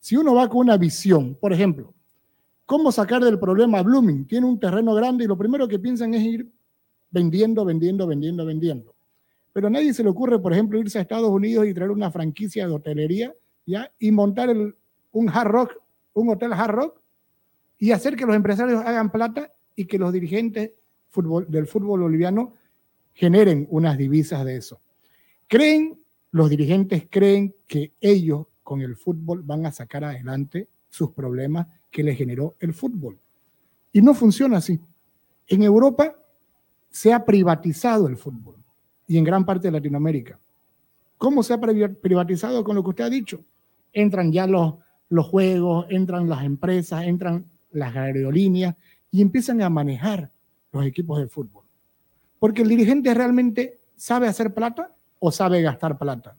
Si 0.01 0.17
uno 0.17 0.35
va 0.35 0.49
con 0.49 0.59
una 0.59 0.77
visión, 0.77 1.35
por 1.35 1.53
ejemplo, 1.53 1.93
¿cómo 2.65 2.93
sacar 2.93 3.23
del 3.23 3.39
problema 3.39 3.79
a 3.79 3.83
Blooming? 3.83 4.27
Tiene 4.27 4.47
un 4.47 4.59
terreno 4.59 4.95
grande 4.95 5.25
y 5.25 5.27
lo 5.27 5.37
primero 5.37 5.67
que 5.67 5.79
piensan 5.79 6.15
es 6.15 6.23
ir 6.23 6.49
vendiendo, 7.11 7.65
vendiendo, 7.65 8.07
vendiendo, 8.07 8.47
vendiendo. 8.47 8.96
Pero 9.57 9.69
a 9.69 9.71
nadie 9.71 9.95
se 9.95 10.03
le 10.03 10.11
ocurre, 10.11 10.39
por 10.39 10.53
ejemplo, 10.53 10.79
irse 10.79 10.99
a 10.99 11.01
Estados 11.01 11.31
Unidos 11.31 11.67
y 11.67 11.73
traer 11.73 11.91
una 11.91 12.11
franquicia 12.11 12.67
de 12.67 12.75
hotelería 12.75 13.33
y 13.99 14.13
montar 14.13 14.51
un 14.51 15.29
hard 15.31 15.49
rock, 15.49 15.73
un 16.13 16.29
hotel 16.29 16.53
hard 16.53 16.75
rock 16.75 17.01
y 17.79 17.93
hacer 17.93 18.17
que 18.17 18.27
los 18.27 18.37
empresarios 18.37 18.85
hagan 18.85 19.11
plata 19.11 19.51
y 19.75 19.87
que 19.87 19.97
los 19.97 20.13
dirigentes 20.13 20.73
del 21.49 21.67
fútbol 21.67 22.01
boliviano 22.01 22.53
generen 23.15 23.67
unas 23.71 23.97
divisas 23.97 24.45
de 24.45 24.59
eso. 24.59 24.79
Creen, 25.49 26.03
los 26.33 26.51
dirigentes 26.51 27.07
creen 27.09 27.55
que 27.67 27.95
ellos 27.99 28.49
con 28.63 28.83
el 28.83 28.95
fútbol 28.95 29.41
van 29.43 29.65
a 29.65 29.73
sacar 29.73 30.05
adelante 30.05 30.69
sus 30.91 31.13
problemas 31.13 31.67
que 31.91 32.03
les 32.03 32.19
generó 32.19 32.57
el 32.61 32.75
fútbol. 32.75 33.19
Y 33.91 34.03
no 34.03 34.13
funciona 34.13 34.59
así. 34.59 34.79
En 35.47 35.63
Europa 35.63 36.15
se 36.91 37.15
ha 37.15 37.25
privatizado 37.25 38.07
el 38.07 38.19
fútbol 38.19 38.57
y 39.07 39.19
en 39.19 39.25
gran 39.25 39.45
parte 39.45 39.69
de 39.69 39.73
Latinoamérica. 39.73 40.39
¿Cómo 41.19 41.43
se 41.43 41.55
ha 41.55 41.61
privatizado 41.61 42.63
con 42.63 42.77
lo 42.77 42.83
que 42.83 42.91
usted 42.91 43.05
ha 43.05 43.11
dicho? 43.11 43.45
Entran 43.93 44.33
ya 44.33 44.47
los, 44.47 44.75
los 45.09 45.27
juegos, 45.27 45.87
entran 45.89 46.29
las 46.29 46.45
empresas, 46.45 47.05
entran 47.05 47.45
las 47.71 47.97
aerolíneas 47.97 48.75
y 49.11 49.23
empiezan 49.23 49.63
a 49.63 49.71
manejar 49.71 50.31
los 50.73 50.85
equipos 50.85 51.19
de 51.19 51.29
fútbol. 51.29 51.65
Porque 52.39 52.63
el 52.63 52.69
dirigente 52.69 53.15
realmente 53.15 53.79
sabe 53.97 54.29
hacer 54.29 54.53
plata 54.53 54.95
o 55.19 55.33
sabe 55.33 55.63
gastar 55.63 55.97
plata. 55.97 56.37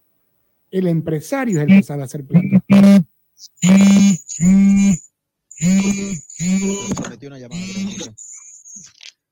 El 0.69 0.87
empresario 0.87 1.59
es 1.59 1.67
el 1.67 1.77
que 1.77 1.83
sabe 1.83 2.03
hacer 2.03 2.23
plata. 2.23 2.63
Pero, 2.67 3.05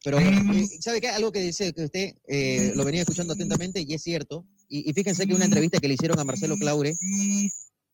eh, 0.06 0.68
¿sabe 0.82 1.02
qué? 1.02 1.10
Algo 1.10 1.32
que 1.32 1.40
dice 1.40 1.74
que 1.74 1.86
usted 1.86 2.16
eh, 2.28 2.74
lo 2.76 2.86
venía 2.86 3.02
escuchando 3.02 3.34
atentamente 3.34 3.82
y 3.82 3.94
es 3.94 4.04
cierto. 4.04 4.46
Y, 4.68 4.90
y, 4.90 4.94
fíjense 4.94 5.26
que 5.28 5.34
una 5.34 5.46
entrevista 5.46 5.80
que 5.80 5.88
le 5.88 5.96
hicieron 5.96 6.20
a 6.20 6.24
Marcelo 6.24 6.56
Claure, 6.58 6.94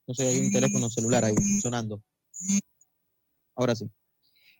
no 0.07 0.13
sé, 0.13 0.27
hay 0.27 0.39
un 0.39 0.51
teléfono 0.51 0.89
celular 0.89 1.25
ahí 1.25 1.35
sonando. 1.61 2.01
Ahora 3.55 3.75
sí. 3.75 3.89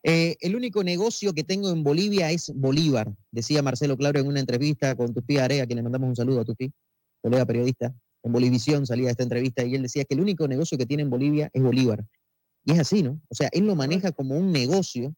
Eh, 0.03 0.35
el 0.39 0.55
único 0.55 0.83
negocio 0.83 1.33
que 1.33 1.43
tengo 1.43 1.69
en 1.69 1.83
Bolivia 1.83 2.31
es 2.31 2.51
Bolívar, 2.55 3.13
decía 3.29 3.61
Marcelo 3.61 3.97
Claure 3.97 4.21
en 4.21 4.27
una 4.27 4.39
entrevista 4.39 4.95
con 4.95 5.13
Tupi 5.13 5.37
Area, 5.37 5.63
a 5.63 5.65
quien 5.67 5.77
le 5.77 5.83
mandamos 5.83 6.09
un 6.09 6.15
saludo 6.15 6.41
a 6.41 6.45
Tupi, 6.45 6.71
colega 7.21 7.45
periodista. 7.45 7.93
En 8.23 8.31
Bolivisión 8.31 8.85
salía 8.85 9.11
esta 9.11 9.23
entrevista 9.23 9.63
y 9.63 9.75
él 9.75 9.83
decía 9.83 10.03
que 10.05 10.15
el 10.15 10.21
único 10.21 10.47
negocio 10.47 10.77
que 10.77 10.85
tiene 10.85 11.03
en 11.03 11.09
Bolivia 11.09 11.49
es 11.53 11.61
Bolívar. 11.61 12.05
Y 12.65 12.73
es 12.73 12.79
así, 12.79 13.03
¿no? 13.03 13.19
O 13.29 13.35
sea, 13.35 13.49
él 13.51 13.65
lo 13.65 13.75
maneja 13.75 14.11
como 14.11 14.37
un 14.37 14.51
negocio 14.51 15.15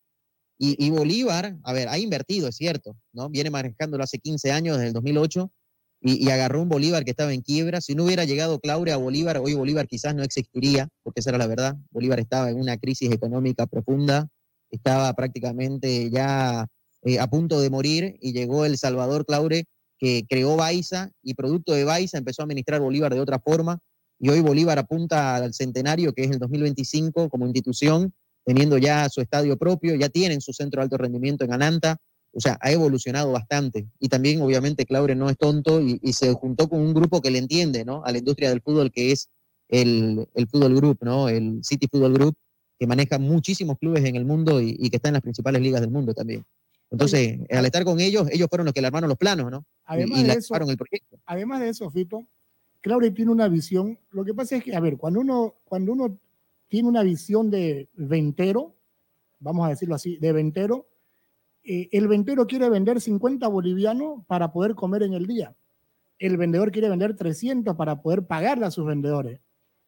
y, 0.65 0.89
Bolívar, 0.91 1.57
a 1.63 1.73
ver, 1.73 1.89
ha 1.89 1.97
invertido, 1.97 2.47
es 2.47 2.55
cierto, 2.55 2.95
¿no? 3.11 3.29
Viene 3.29 3.49
manejándolo 3.49 4.01
hace 4.03 4.17
15 4.19 4.51
años, 4.53 4.77
desde 4.77 4.87
el 4.87 4.93
2008, 4.93 5.51
y, 6.01 6.29
agarró 6.29 6.61
un 6.61 6.69
Bolívar 6.69 7.03
que 7.03 7.11
estaba 7.11 7.33
en 7.33 7.41
quiebra. 7.41 7.81
Si 7.81 7.95
no 7.95 8.05
hubiera 8.05 8.23
llegado 8.23 8.59
Claure 8.59 8.93
a 8.93 8.97
Bolívar, 8.97 9.39
hoy 9.39 9.55
Bolívar 9.55 9.87
quizás 9.87 10.15
no 10.15 10.23
existiría, 10.23 10.87
porque 11.03 11.19
esa 11.19 11.31
era 11.31 11.37
la 11.37 11.47
verdad. 11.47 11.75
Bolívar 11.91 12.19
estaba 12.19 12.49
en 12.49 12.59
una 12.59 12.77
crisis 12.77 13.11
económica 13.11 13.65
profunda, 13.65 14.29
estaba 14.69 15.13
prácticamente 15.13 16.09
ya 16.09 16.67
eh, 17.03 17.19
a 17.19 17.27
punto 17.27 17.59
de 17.59 17.69
morir, 17.69 18.15
y 18.21 18.31
llegó 18.31 18.63
el 18.65 18.77
Salvador 18.77 19.25
Claure, 19.25 19.65
que 19.97 20.25
creó 20.29 20.55
Baiza, 20.55 21.11
y 21.21 21.33
producto 21.33 21.73
de 21.73 21.83
Baiza 21.83 22.17
empezó 22.17 22.41
a 22.41 22.45
administrar 22.45 22.79
Bolívar 22.79 23.13
de 23.13 23.19
otra 23.19 23.39
forma, 23.39 23.79
y 24.19 24.29
hoy 24.29 24.39
Bolívar 24.39 24.79
apunta 24.79 25.35
al 25.35 25.53
centenario, 25.53 26.13
que 26.13 26.23
es 26.23 26.31
el 26.31 26.39
2025, 26.39 27.29
como 27.29 27.45
institución, 27.45 28.13
teniendo 28.45 28.77
ya 28.77 29.07
su 29.09 29.21
estadio 29.21 29.57
propio, 29.57 29.95
ya 29.95 30.09
tienen 30.09 30.41
su 30.41 30.53
centro 30.53 30.79
de 30.79 30.83
alto 30.83 30.97
rendimiento 30.97 31.45
en 31.45 31.53
Ananta, 31.53 31.97
o 32.31 32.39
sea, 32.39 32.57
ha 32.61 32.71
evolucionado 32.71 33.31
bastante. 33.31 33.87
Y 33.99 34.09
también, 34.09 34.41
obviamente, 34.41 34.85
Claure 34.85 35.15
no 35.15 35.29
es 35.29 35.37
tonto 35.37 35.81
y, 35.81 35.99
y, 36.01 36.13
se 36.13 36.33
juntó 36.33 36.67
con 36.67 36.79
un 36.79 36.93
grupo 36.93 37.21
que 37.21 37.29
le 37.29 37.37
entiende, 37.37 37.85
¿no? 37.85 38.03
A 38.03 38.11
la 38.11 38.17
industria 38.17 38.49
del 38.49 38.61
fútbol, 38.61 38.91
que 38.91 39.11
es 39.11 39.29
el, 39.69 40.27
el 40.33 40.47
Fútbol 40.47 40.75
Group, 40.75 40.99
¿no? 41.01 41.29
El 41.29 41.63
City 41.63 41.87
Football 41.87 42.13
Group, 42.13 42.35
que 42.79 42.87
maneja 42.87 43.19
muchísimos 43.19 43.77
clubes 43.77 44.03
en 44.05 44.15
el 44.15 44.25
mundo 44.25 44.59
y, 44.61 44.75
y 44.79 44.89
que 44.89 44.97
está 44.97 45.09
en 45.09 45.13
las 45.13 45.21
principales 45.21 45.61
ligas 45.61 45.81
del 45.81 45.91
mundo 45.91 46.13
también. 46.13 46.43
Entonces, 46.89 47.39
Oye, 47.39 47.57
al 47.57 47.65
estar 47.65 47.83
con 47.83 47.99
ellos, 47.99 48.27
ellos 48.31 48.47
fueron 48.49 48.65
los 48.65 48.73
que 48.73 48.81
le 48.81 48.87
armaron 48.87 49.09
los 49.09 49.17
planos, 49.17 49.49
¿no? 49.49 49.65
Además, 49.85 50.19
y, 50.19 50.21
y 50.21 50.25
de 50.25 50.33
eso, 50.33 50.55
el 50.55 50.77
proyecto. 50.77 51.19
además 51.25 51.61
de 51.61 51.69
eso, 51.69 51.89
Fito, 51.89 52.25
Claure 52.81 53.11
tiene 53.11 53.31
una 53.31 53.47
visión. 53.47 53.97
Lo 54.11 54.23
que 54.23 54.33
pasa 54.33 54.57
es 54.57 54.63
que, 54.63 54.75
a 54.75 54.79
ver, 54.79 54.97
cuando 54.97 55.21
uno, 55.21 55.55
cuando 55.63 55.93
uno 55.93 56.19
tiene 56.67 56.89
una 56.89 57.03
visión 57.03 57.49
de 57.49 57.89
ventero, 57.93 58.75
vamos 59.39 59.65
a 59.65 59.69
decirlo 59.69 59.95
así, 59.95 60.17
de 60.17 60.31
ventero, 60.31 60.87
eh, 61.63 61.89
el 61.91 62.07
ventero 62.07 62.45
quiere 62.45 62.69
vender 62.69 62.99
50 62.99 63.47
bolivianos 63.47 64.25
para 64.27 64.51
poder 64.51 64.75
comer 64.75 65.03
en 65.03 65.13
el 65.13 65.27
día. 65.27 65.55
El 66.19 66.37
vendedor 66.37 66.71
quiere 66.71 66.89
vender 66.89 67.15
300 67.15 67.75
para 67.75 68.01
poder 68.01 68.25
pagarle 68.25 68.65
a 68.65 68.71
sus 68.71 68.85
vendedores. 68.85 69.39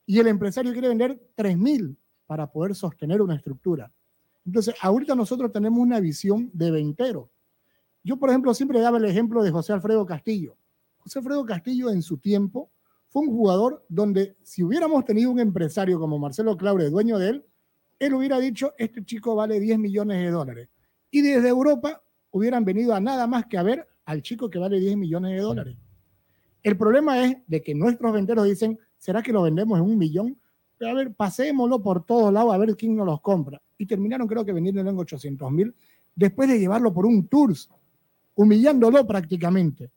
Y 0.06 0.20
el 0.20 0.28
empresario 0.28 0.72
quiere 0.72 0.88
vender 0.88 1.20
3.000 1.36 1.96
para 2.28 2.52
poder 2.52 2.76
sostener 2.76 3.22
una 3.22 3.36
estructura. 3.36 3.92
Entonces, 4.46 4.76
ahorita 4.82 5.16
nosotros 5.16 5.52
tenemos 5.52 5.80
una 5.80 6.00
visión 6.00 6.50
de 6.54 6.72
ventero. 6.72 7.30
yo, 8.04 8.18
por 8.18 8.30
ejemplo, 8.30 8.54
siempre 8.54 8.80
daba 8.80 9.00
el 9.00 9.06
ejemplo 9.06 9.44
de 9.44 9.52
José 9.52 9.74
Alfredo 9.74 10.06
Castillo. 10.06 10.56
José 11.00 11.20
Alfredo 11.20 11.46
Castillo 11.46 11.90
en 11.90 12.04
su 12.04 12.18
tiempo 12.18 12.70
fue 13.16 13.22
un 13.22 13.34
jugador 13.34 13.86
donde 13.88 14.36
si 14.44 14.62
hubiéramos 14.62 15.06
tenido 15.06 15.32
un 15.32 15.40
empresario 15.40 15.98
como 16.02 16.20
Marcelo 16.20 16.58
Claure, 16.58 16.90
dueño 16.90 17.18
de 17.18 17.30
él, 17.30 17.46
él 17.98 18.14
hubiera 18.14 18.38
dicho, 18.40 18.74
este 18.78 19.06
chico 19.06 19.36
vale 19.36 19.58
10 19.58 19.80
millones 19.80 20.22
de 20.22 20.32
dólares. 20.32 20.68
Y 21.12 21.22
desde 21.22 21.48
Europa 21.48 22.04
hubieran 22.32 22.66
venido 22.66 22.94
a 22.94 23.00
nada 23.00 23.26
más 23.26 23.46
que 23.46 23.58
a 23.58 23.64
ver 23.64 23.88
al 24.04 24.22
chico 24.22 24.50
que 24.50 24.60
vale 24.60 24.82
10 24.82 24.98
millones 24.98 25.32
de 25.32 25.38
dólares. 25.38 25.78
El 26.62 26.76
problema 26.76 27.26
es 27.26 27.38
de 27.48 27.62
que 27.62 27.74
nuestros 27.74 28.12
venderos 28.12 28.44
dicen, 28.44 28.78
¿será 28.98 29.24
que 29.24 29.32
lo 29.32 29.44
vendemos 29.44 29.80
en 29.80 29.86
un 29.86 29.98
millón? 29.98 30.38
Pero 30.78 30.92
a 30.92 30.94
ver, 30.96 31.14
pasémoslo 31.14 31.82
por 31.82 32.06
todos 32.06 32.34
lados 32.34 32.54
a 32.54 32.58
ver 32.58 32.76
quién 32.76 32.98
nos 32.98 33.06
los 33.06 33.22
compra. 33.22 33.62
Y 33.78 33.86
terminaron 33.86 34.28
creo 34.28 34.44
que 34.44 34.52
vendiéndolo 34.52 34.90
en 34.90 34.98
800 34.98 35.50
mil 35.54 35.74
después 36.14 36.50
de 36.50 36.60
llevarlo 36.60 36.94
por 36.94 37.06
un 37.06 37.30
tours, 37.30 37.70
humillándolo 38.36 39.08
prácticamente. 39.08 39.90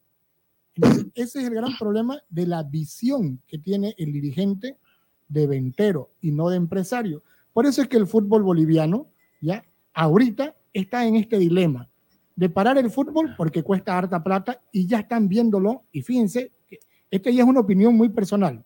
Ese 1.15 1.41
es 1.41 1.45
el 1.47 1.55
gran 1.55 1.77
problema 1.79 2.21
de 2.29 2.47
la 2.47 2.63
visión 2.63 3.41
que 3.47 3.59
tiene 3.59 3.95
el 3.99 4.13
dirigente 4.13 4.77
de 5.29 5.47
ventero 5.47 6.11
y 6.21 6.31
no 6.31 6.49
de 6.49 6.57
empresario. 6.57 7.23
Por 7.53 7.67
eso 7.67 7.83
es 7.83 7.89
que 7.89 7.97
el 7.97 8.07
fútbol 8.07 8.43
boliviano, 8.43 9.09
ya, 9.41 9.65
ahorita 9.95 10.55
está 10.73 11.07
en 11.07 11.17
este 11.17 11.39
dilema 11.39 11.89
de 12.37 12.49
parar 12.49 12.79
el 12.79 12.91
fútbol 12.91 13.35
porque 13.37 13.65
cuesta 13.65 13.99
harta 13.99 14.23
plata 14.23 14.63
y 14.71 14.87
ya 14.87 15.01
están 15.01 15.29
viéndolo. 15.29 15.83
Y 15.91 16.03
fíjense, 16.03 16.53
esta 17.11 17.31
ya 17.31 17.43
es 17.43 17.49
una 17.49 17.61
opinión 17.61 17.97
muy 17.97 18.11
personal. 18.11 18.65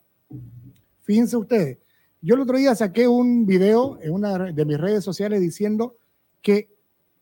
Fíjense 1.01 1.37
ustedes, 1.37 1.79
yo 2.21 2.35
el 2.35 2.43
otro 2.43 2.59
día 2.59 2.75
saqué 2.75 3.09
un 3.09 3.47
video 3.47 3.99
en 4.03 4.13
una 4.13 4.39
de 4.53 4.65
mis 4.65 4.79
redes 4.79 5.03
sociales 5.03 5.41
diciendo 5.41 5.97
que 6.43 6.69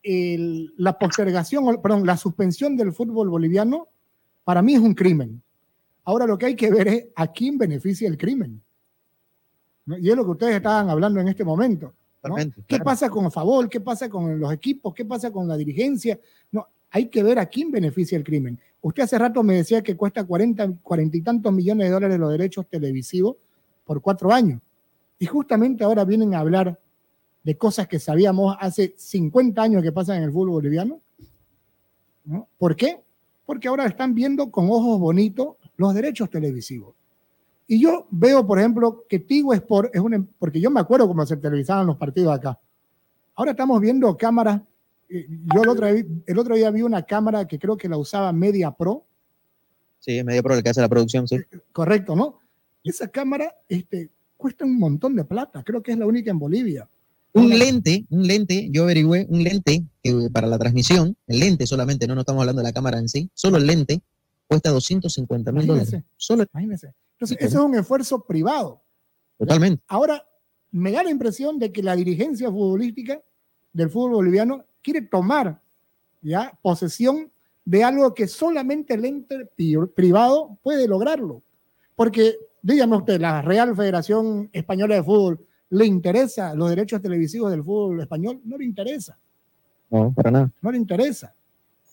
la 0.03 0.99
postergación, 0.99 1.81
perdón, 1.81 2.05
la 2.05 2.17
suspensión 2.17 2.75
del 2.75 2.91
fútbol 2.91 3.29
boliviano 3.29 3.87
para 4.43 4.61
mí 4.61 4.73
es 4.73 4.79
un 4.79 4.93
crimen. 4.93 5.41
Ahora 6.03 6.25
lo 6.25 6.37
que 6.37 6.47
hay 6.47 6.55
que 6.55 6.71
ver 6.71 6.87
es 6.87 7.07
a 7.15 7.27
quién 7.27 7.57
beneficia 7.57 8.07
el 8.07 8.17
crimen. 8.17 8.61
¿no? 9.85 9.97
Y 9.97 10.09
es 10.09 10.15
lo 10.15 10.23
que 10.23 10.31
ustedes 10.31 10.55
estaban 10.55 10.89
hablando 10.89 11.19
en 11.19 11.27
este 11.27 11.43
momento. 11.43 11.93
¿Qué 12.21 12.51
claro. 12.67 12.83
pasa 12.83 13.09
con 13.09 13.31
favor? 13.31 13.67
¿Qué 13.67 13.79
pasa 13.79 14.07
con 14.07 14.39
los 14.39 14.53
equipos? 14.53 14.93
¿Qué 14.93 15.05
pasa 15.05 15.31
con 15.31 15.47
la 15.47 15.57
dirigencia? 15.57 16.19
No, 16.51 16.67
hay 16.91 17.07
que 17.07 17.23
ver 17.23 17.39
a 17.39 17.47
quién 17.47 17.71
beneficia 17.71 18.17
el 18.17 18.23
crimen. 18.23 18.59
Usted 18.81 19.03
hace 19.03 19.17
rato 19.17 19.41
me 19.43 19.55
decía 19.55 19.81
que 19.81 19.95
cuesta 19.95 20.23
40, 20.23 20.73
40 20.83 21.17
y 21.17 21.21
tantos 21.21 21.53
millones 21.53 21.87
de 21.87 21.91
dólares 21.91 22.19
los 22.19 22.31
derechos 22.31 22.67
televisivos 22.67 23.37
por 23.85 24.01
cuatro 24.01 24.31
años. 24.31 24.61
Y 25.17 25.25
justamente 25.25 25.83
ahora 25.83 26.03
vienen 26.03 26.35
a 26.35 26.39
hablar 26.39 26.79
de 27.43 27.57
cosas 27.57 27.87
que 27.87 27.99
sabíamos 27.99 28.55
hace 28.59 28.93
50 28.97 29.61
años 29.61 29.83
que 29.83 29.91
pasan 29.91 30.17
en 30.17 30.23
el 30.23 30.31
fútbol 30.31 30.49
boliviano. 30.51 30.99
¿no? 32.25 32.47
¿Por 32.57 32.75
qué? 32.75 33.01
Porque 33.51 33.67
ahora 33.67 33.85
están 33.85 34.15
viendo 34.15 34.49
con 34.49 34.69
ojos 34.69 34.97
bonitos 34.97 35.57
los 35.75 35.93
derechos 35.93 36.29
televisivos. 36.29 36.95
Y 37.67 37.81
yo 37.81 38.07
veo, 38.09 38.47
por 38.47 38.57
ejemplo, 38.57 39.03
que 39.09 39.19
Tigo 39.19 39.53
Sport 39.53 39.93
es 39.93 39.99
una, 39.99 40.25
porque 40.39 40.61
yo 40.61 40.71
me 40.71 40.79
acuerdo 40.79 41.05
cómo 41.05 41.25
se 41.25 41.35
televisaban 41.35 41.85
los 41.85 41.97
partidos 41.97 42.33
acá. 42.33 42.57
Ahora 43.35 43.51
estamos 43.51 43.81
viendo 43.81 44.15
cámaras. 44.15 44.61
eh, 45.09 45.27
Yo 45.53 45.63
el 45.63 45.67
otro, 45.69 45.85
día, 45.85 45.95
vi- 46.01 46.23
el 46.27 46.39
otro 46.39 46.55
día 46.55 46.71
vi 46.71 46.81
una 46.81 47.01
cámara 47.03 47.45
que 47.45 47.59
creo 47.59 47.75
que 47.75 47.89
la 47.89 47.97
usaba 47.97 48.31
Media 48.31 48.71
Pro, 48.71 49.03
Sí, 49.99 50.17
es 50.17 50.23
medio 50.23 50.41
pro 50.41 50.55
el 50.55 50.63
que 50.63 50.69
hace 50.69 50.79
la 50.79 50.87
producción, 50.87 51.27
sí. 51.27 51.35
correcto, 51.73 52.15
¿no? 52.15 52.39
Esa 52.85 53.09
cámara 53.09 53.53
este, 53.67 54.09
cuesta 54.37 54.63
un 54.63 54.79
montón 54.79 55.13
de 55.13 55.25
plata, 55.25 55.61
creo 55.61 55.83
que 55.83 55.91
es 55.91 55.97
la 55.97 56.05
única 56.07 56.31
en 56.31 56.39
Bolivia. 56.39 56.87
Un 57.33 57.49
lente, 57.57 58.05
un 58.09 58.27
lente, 58.27 58.69
yo 58.71 58.83
averigüé, 58.83 59.25
un 59.29 59.43
lente 59.43 59.83
que 60.03 60.29
para 60.31 60.47
la 60.47 60.59
transmisión, 60.59 61.15
el 61.27 61.39
lente 61.39 61.65
solamente, 61.65 62.07
no, 62.07 62.15
no 62.15 62.21
estamos 62.21 62.41
hablando 62.41 62.61
de 62.61 62.67
la 62.67 62.73
cámara 62.73 62.99
en 62.99 63.07
sí, 63.07 63.29
solo 63.33 63.57
el 63.57 63.67
lente 63.67 64.01
cuesta 64.47 64.69
250 64.71 65.51
mil 65.53 65.65
dólares. 65.65 65.95
Solo 66.17 66.45
Imagínense. 66.53 66.93
Entonces, 67.13 67.37
Sí, 67.39 67.45
eso 67.45 67.59
es 67.59 67.65
un 67.65 67.75
esfuerzo 67.75 68.25
privado. 68.25 68.81
totalmente. 69.37 69.81
Ahora, 69.87 70.25
me 70.71 70.91
da 70.91 71.03
la 71.03 71.09
impresión 71.09 71.57
de 71.57 71.71
que 71.71 71.81
la 71.81 71.95
dirigencia 71.95 72.49
futbolística 72.49 73.21
del 73.71 73.89
fútbol 73.89 74.11
boliviano 74.11 74.65
quiere 74.81 75.01
tomar 75.03 75.61
ya 76.21 76.57
posesión 76.61 77.31
de 77.63 77.83
algo 77.83 78.13
que 78.13 78.27
solamente 78.27 78.93
el 78.95 79.05
ente 79.05 79.47
privado 79.95 80.57
puede 80.61 80.87
lograrlo. 80.87 81.43
Porque, 81.95 82.35
dígame 82.61 82.97
usted, 82.97 83.21
la 83.21 83.41
Real 83.41 83.75
Federación 83.75 84.49
Española 84.51 84.95
de 84.95 85.03
Fútbol, 85.03 85.45
¿le 85.71 85.85
interesa 85.85 86.53
los 86.55 86.69
derechos 86.69 87.01
televisivos 87.01 87.49
del 87.51 87.63
fútbol 87.63 88.01
español? 88.01 88.39
No 88.45 88.57
le 88.57 88.65
interesa, 88.65 89.17
No, 89.89 90.13
para 90.13 90.29
nada. 90.31 90.51
no 90.61 90.71
le 90.71 90.77
interesa. 90.77 91.33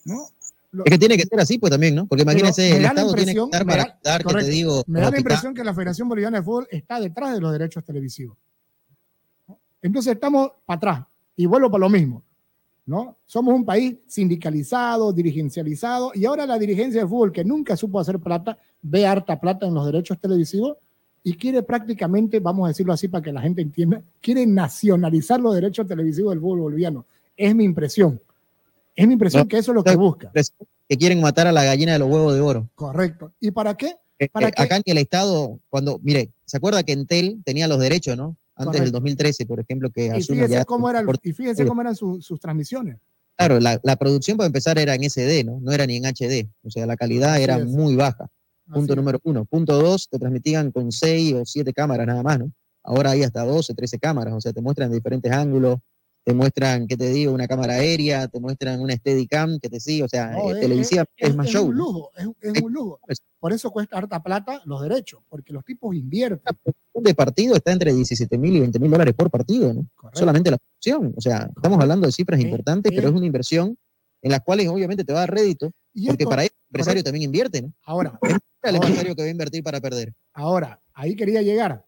¿no? 0.05 0.27
Lo- 0.71 0.85
Es 0.85 0.91
que 0.91 0.97
tiene 0.99 1.17
que 1.17 1.23
ser 1.25 1.39
así, 1.39 1.57
pues 1.57 1.71
también, 1.71 1.95
¿no? 1.95 2.05
Porque 2.05 2.21
imagínense, 2.21 2.61
me 2.69 2.77
el 2.77 2.83
da 2.83 2.93
la 2.93 3.01
Estado 3.01 3.13
tiene 3.15 3.33
que 3.33 3.39
estar 3.41 3.65
para 3.65 3.83
da- 3.83 3.99
dar, 4.03 4.17
que 4.21 4.27
te 4.27 4.33
correcto. 4.33 4.51
digo, 4.51 4.83
Me 4.87 5.01
da 5.01 5.09
la 5.11 5.17
impresión 5.17 5.53
que 5.53 5.63
la 5.63 5.73
Federación 5.73 6.07
Boliviana 6.07 6.37
de 6.37 6.43
Fútbol 6.43 6.67
está 6.69 6.99
detrás 6.99 7.33
de 7.33 7.41
los 7.41 7.51
derechos 7.51 7.83
televisivos. 7.83 8.37
Entonces 9.81 10.13
estamos 10.13 10.51
para 10.65 10.77
atrás 10.77 11.05
y 11.35 11.45
vuelvo 11.45 11.69
para 11.71 11.79
lo 11.81 11.89
mismo. 11.89 12.23
¿no? 12.85 13.17
Somos 13.27 13.53
un 13.53 13.65
país 13.65 13.97
sindicalizado, 14.07 15.13
dirigencializado 15.13 16.11
y 16.15 16.25
ahora 16.25 16.47
la 16.47 16.57
dirigencia 16.57 17.01
de 17.01 17.07
fútbol 17.07 17.31
que 17.31 17.45
nunca 17.45 17.77
supo 17.77 17.99
hacer 17.99 18.17
plata, 18.19 18.57
ve 18.81 19.05
harta 19.05 19.39
plata 19.39 19.67
en 19.67 19.75
los 19.75 19.85
derechos 19.85 20.19
televisivos 20.19 20.77
y 21.23 21.33
quiere 21.35 21.63
prácticamente, 21.63 22.39
vamos 22.39 22.65
a 22.65 22.67
decirlo 22.69 22.93
así 22.93 23.07
para 23.07 23.21
que 23.23 23.31
la 23.31 23.41
gente 23.41 23.61
entienda, 23.61 24.01
quiere 24.21 24.45
nacionalizar 24.47 25.39
los 25.39 25.53
derechos 25.55 25.87
televisivos 25.87 26.31
del 26.31 26.39
fútbol 26.39 26.59
boliviano. 26.61 27.05
Es 27.35 27.53
mi 27.55 27.63
impresión. 27.63 28.19
Es 28.95 29.07
mi 29.07 29.13
impresión 29.13 29.43
No, 29.43 29.47
que 29.47 29.57
eso 29.57 29.71
es 29.71 29.75
lo 29.75 29.83
que 29.83 29.95
busca. 29.95 30.31
Que 30.87 30.97
quieren 30.97 31.21
matar 31.21 31.47
a 31.47 31.51
la 31.51 31.63
gallina 31.63 31.93
de 31.93 31.99
los 31.99 32.09
huevos 32.09 32.33
de 32.33 32.41
oro. 32.41 32.69
Correcto. 32.75 33.31
¿Y 33.39 33.51
para 33.51 33.75
qué? 33.75 33.95
Eh, 34.17 34.27
¿Para 34.29 34.47
eh, 34.49 34.51
qué? 34.55 34.63
acá 34.63 34.75
en 34.77 34.83
el 34.85 34.97
Estado, 34.97 35.59
cuando, 35.69 35.99
mire, 36.03 36.31
¿se 36.45 36.57
acuerda 36.57 36.83
que 36.83 36.93
Entel 36.93 37.41
tenía 37.45 37.67
los 37.67 37.79
derechos, 37.79 38.17
no? 38.17 38.35
Antes 38.55 38.73
del 38.73 38.91
Correcto. 38.91 38.91
2013, 38.97 39.45
por 39.45 39.59
ejemplo, 39.61 39.89
que 39.89 40.07
Y 40.07 40.21
fíjese 40.23 40.49
ya- 40.55 40.65
cómo, 40.65 40.89
era 40.89 41.03
y 41.23 41.31
fíjese 41.31 41.65
cómo 41.65 41.79
eran 41.81 41.95
su- 41.95 42.21
sus 42.21 42.39
transmisiones. 42.41 42.97
Claro, 43.37 43.57
la, 43.61 43.79
la 43.83 43.95
producción 43.95 44.35
para 44.35 44.47
empezar 44.47 44.77
era 44.77 44.95
en 44.95 45.03
SD, 45.09 45.45
¿no? 45.45 45.59
No 45.61 45.71
era 45.71 45.85
ni 45.85 45.95
en 45.95 46.05
HD. 46.05 46.49
O 46.63 46.69
sea, 46.69 46.85
la 46.85 46.97
calidad 46.97 47.35
Así 47.35 47.43
era 47.43 47.57
es. 47.57 47.65
muy 47.67 47.95
baja. 47.95 48.29
Punto 48.73 48.95
número 48.95 49.19
uno. 49.23 49.45
Punto 49.45 49.77
dos, 49.81 50.07
te 50.09 50.17
transmitían 50.19 50.71
con 50.71 50.91
seis 50.91 51.33
o 51.33 51.45
siete 51.45 51.73
cámaras 51.73 52.07
nada 52.07 52.23
más, 52.23 52.39
¿no? 52.39 52.51
Ahora 52.83 53.11
hay 53.11 53.23
hasta 53.23 53.43
12, 53.43 53.73
13 53.73 53.99
cámaras. 53.99 54.33
O 54.33 54.41
sea, 54.41 54.53
te 54.53 54.61
muestran 54.61 54.91
diferentes 54.91 55.31
ángulos, 55.31 55.79
te 56.23 56.33
muestran, 56.33 56.87
¿qué 56.87 56.95
te 56.97 57.09
digo? 57.09 57.33
Una 57.33 57.47
cámara 57.47 57.73
aérea, 57.73 58.27
te 58.27 58.39
muestran 58.39 58.79
una 58.81 58.93
Steadicam 58.95 59.59
que 59.59 59.69
te 59.69 59.79
sigue. 59.79 60.03
O 60.03 60.07
sea, 60.07 60.31
No, 60.31 60.49
eh, 60.49 60.53
es- 60.53 60.59
televisiva 60.61 61.05
es, 61.17 61.29
es- 61.29 61.35
más 61.35 61.47
es 61.47 61.53
show. 61.53 61.65
un 61.67 61.71
¿no? 61.77 61.83
lujo, 61.85 62.11
es, 62.17 62.27
es 62.55 62.61
un 62.61 62.73
lujo. 62.73 62.99
Por 63.39 63.53
eso 63.53 63.71
cuesta 63.71 63.97
harta 63.97 64.21
plata 64.21 64.61
los 64.65 64.81
derechos, 64.81 65.21
porque 65.29 65.53
los 65.53 65.63
tipos 65.65 65.95
invierten. 65.95 66.41
Un 66.93 67.03
de 67.03 67.13
partido 67.15 67.55
está 67.55 67.71
entre 67.71 67.93
17 67.93 68.37
mil 68.37 68.55
y 68.55 68.59
20 68.59 68.79
mil 68.79 68.91
dólares 68.91 69.13
por 69.15 69.29
partido, 69.29 69.73
¿no? 69.73 69.87
Solamente 70.13 70.51
la 70.51 70.57
producción. 70.57 71.13
O 71.15 71.21
sea, 71.21 71.49
estamos 71.55 71.79
hablando 71.79 72.05
de 72.05 72.11
cifras 72.11 72.39
importantes, 72.39 72.91
pero 72.95 73.09
es 73.09 73.15
una 73.15 73.25
inversión 73.25 73.77
en 74.21 74.31
las 74.31 74.41
cuales 74.41 74.67
obviamente 74.67 75.03
te 75.03 75.13
va 75.13 75.19
a 75.19 75.21
dar 75.21 75.33
rédito, 75.33 75.71
Y 75.93 76.07
porque 76.07 76.23
esto- 76.23 76.29
para 76.29 76.43
eso 76.43 76.53
el 76.53 76.65
empresario 76.69 76.93
correcto. 76.97 77.07
también 77.09 77.23
invierte, 77.23 77.61
¿no? 77.61 77.73
Ahora, 77.83 78.19
Es 78.21 78.29
el 78.31 78.75
ahora, 78.75 78.77
empresario 78.87 79.15
que 79.15 79.21
va 79.21 79.27
a 79.27 79.31
invertir 79.31 79.63
para 79.63 79.79
perder. 79.81 80.13
ahora, 80.33 80.79
ahí 80.93 81.15
quería 81.15 81.41
llegar. 81.41 81.85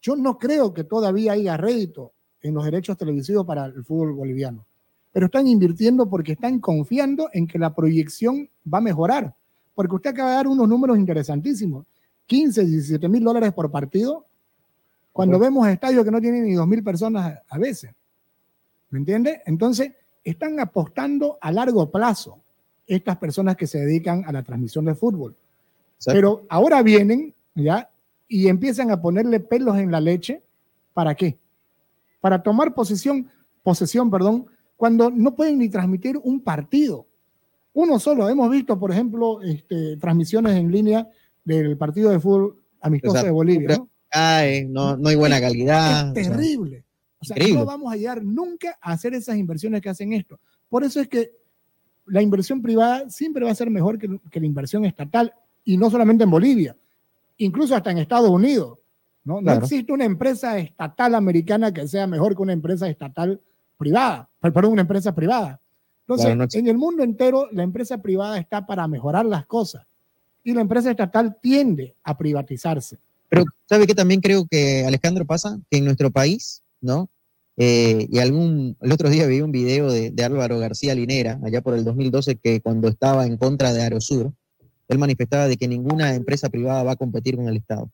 Yo 0.00 0.16
no 0.16 0.38
creo 0.38 0.74
que 0.74 0.84
todavía 0.84 1.32
haya 1.32 1.56
rédito 1.56 2.12
en 2.42 2.54
los 2.54 2.64
derechos 2.64 2.96
televisivos 2.96 3.46
para 3.46 3.66
el 3.66 3.84
fútbol 3.84 4.12
boliviano, 4.14 4.66
pero 5.12 5.26
están 5.26 5.46
invirtiendo 5.46 6.08
porque 6.10 6.32
están 6.32 6.58
confiando 6.58 7.28
en 7.32 7.46
que 7.46 7.58
la 7.58 7.72
proyección 7.74 8.48
va 8.72 8.78
a 8.78 8.80
mejorar. 8.80 9.34
Porque 9.74 9.94
usted 9.94 10.10
acaba 10.10 10.30
de 10.30 10.36
dar 10.36 10.48
unos 10.48 10.68
números 10.68 10.98
interesantísimos. 10.98 11.86
15, 12.26 12.64
17 12.64 13.08
mil 13.08 13.22
dólares 13.22 13.52
por 13.52 13.70
partido, 13.70 14.26
cuando 15.12 15.38
vemos 15.38 15.66
estadios 15.68 16.04
que 16.04 16.10
no 16.10 16.20
tienen 16.20 16.44
ni 16.44 16.54
2 16.54 16.66
mil 16.66 16.82
personas 16.82 17.38
a 17.48 17.58
veces. 17.58 17.92
¿Me 18.90 18.98
entiende? 18.98 19.42
Entonces, 19.46 19.92
están 20.24 20.60
apostando 20.60 21.38
a 21.40 21.52
largo 21.52 21.90
plazo 21.90 22.38
estas 22.86 23.16
personas 23.16 23.56
que 23.56 23.66
se 23.66 23.78
dedican 23.78 24.24
a 24.26 24.32
la 24.32 24.42
transmisión 24.42 24.84
de 24.84 24.94
fútbol. 24.94 25.36
Pero 26.04 26.42
ahora 26.48 26.82
vienen, 26.82 27.34
¿ya? 27.54 27.88
Y 28.28 28.48
empiezan 28.48 28.90
a 28.90 29.00
ponerle 29.00 29.40
pelos 29.40 29.78
en 29.78 29.90
la 29.90 30.00
leche. 30.00 30.42
¿Para 30.92 31.14
qué? 31.14 31.38
Para 32.20 32.42
tomar 32.42 32.74
posesión, 32.74 33.28
posesión, 33.62 34.10
perdón, 34.10 34.46
cuando 34.76 35.10
no 35.10 35.34
pueden 35.34 35.58
ni 35.58 35.68
transmitir 35.68 36.18
un 36.22 36.40
partido. 36.40 37.06
Uno 37.74 37.98
solo. 37.98 38.28
Hemos 38.28 38.50
visto, 38.50 38.78
por 38.78 38.90
ejemplo, 38.90 39.40
este, 39.42 39.96
transmisiones 39.96 40.56
en 40.56 40.70
línea 40.70 41.08
del 41.44 41.76
partido 41.76 42.10
de 42.10 42.20
fútbol 42.20 42.62
amistoso 42.80 43.14
Exacto. 43.14 43.26
de 43.26 43.32
Bolivia. 43.32 43.76
¿no? 43.76 43.88
No, 44.68 44.96
no 44.96 45.08
hay 45.08 45.16
buena 45.16 45.40
calidad. 45.40 46.16
Es 46.16 46.28
terrible. 46.28 46.84
O 47.22 47.24
sea, 47.24 47.36
increíble. 47.36 47.60
no 47.60 47.64
vamos 47.66 47.92
a 47.92 47.96
llegar 47.96 48.22
nunca 48.22 48.76
a 48.80 48.92
hacer 48.92 49.14
esas 49.14 49.36
inversiones 49.36 49.80
que 49.80 49.88
hacen 49.88 50.12
esto. 50.12 50.38
Por 50.68 50.84
eso 50.84 51.00
es 51.00 51.08
que 51.08 51.32
la 52.06 52.20
inversión 52.20 52.60
privada 52.60 53.08
siempre 53.08 53.44
va 53.44 53.50
a 53.50 53.54
ser 53.54 53.70
mejor 53.70 53.98
que, 53.98 54.18
que 54.30 54.40
la 54.40 54.46
inversión 54.46 54.84
estatal, 54.84 55.32
y 55.64 55.76
no 55.76 55.88
solamente 55.90 56.24
en 56.24 56.30
Bolivia, 56.30 56.76
incluso 57.38 57.74
hasta 57.74 57.90
en 57.92 57.98
Estados 57.98 58.28
Unidos. 58.30 58.78
No, 59.24 59.36
No 59.36 59.42
Claro. 59.42 59.60
existe 59.64 59.92
una 59.92 60.04
empresa 60.04 60.58
estatal 60.58 61.14
americana 61.14 61.72
que 61.72 61.86
sea 61.86 62.06
mejor 62.08 62.34
que 62.34 62.42
una 62.42 62.52
empresa 62.52 62.88
estatal 62.88 63.40
privada, 63.78 64.28
per- 64.40 64.52
perdón, 64.52 64.72
una 64.72 64.82
empresa 64.82 65.14
privada. 65.14 65.60
Entonces, 66.02 66.26
Claro, 66.26 66.38
no 66.44 66.46
en 66.52 66.66
el 66.66 66.76
mundo 66.76 67.04
entero, 67.04 67.48
la 67.52 67.62
empresa 67.62 67.98
privada 67.98 68.38
está 68.38 68.66
para 68.66 68.88
mejorar 68.88 69.24
las 69.24 69.46
cosas 69.46 69.86
y 70.42 70.52
la 70.52 70.60
empresa 70.60 70.90
estatal 70.90 71.36
tiende 71.40 71.94
a 72.02 72.18
privatizarse. 72.18 72.98
Pero, 73.28 73.44
¿sabe 73.66 73.86
qué 73.86 73.94
también 73.94 74.20
creo 74.20 74.44
que, 74.50 74.84
Alejandro, 74.84 75.24
pasa? 75.24 75.58
Que 75.70 75.78
en 75.78 75.84
nuestro 75.84 76.10
país, 76.10 76.60
¿no? 76.82 77.10
Eh, 77.56 78.06
y 78.10 78.18
algún, 78.18 78.76
el 78.80 78.92
otro 78.92 79.10
día 79.10 79.26
vi 79.26 79.40
un 79.40 79.52
video 79.52 79.90
de, 79.90 80.10
de 80.10 80.24
Álvaro 80.24 80.58
García 80.58 80.94
Linera, 80.94 81.38
allá 81.42 81.60
por 81.60 81.74
el 81.74 81.84
2012, 81.84 82.36
que 82.36 82.60
cuando 82.60 82.88
estaba 82.88 83.26
en 83.26 83.36
contra 83.36 83.72
de 83.72 83.82
Aerosur, 83.82 84.32
él 84.88 84.98
manifestaba 84.98 85.48
de 85.48 85.56
que 85.56 85.68
ninguna 85.68 86.14
empresa 86.14 86.48
privada 86.48 86.82
va 86.82 86.92
a 86.92 86.96
competir 86.96 87.36
con 87.36 87.48
el 87.48 87.56
Estado. 87.56 87.90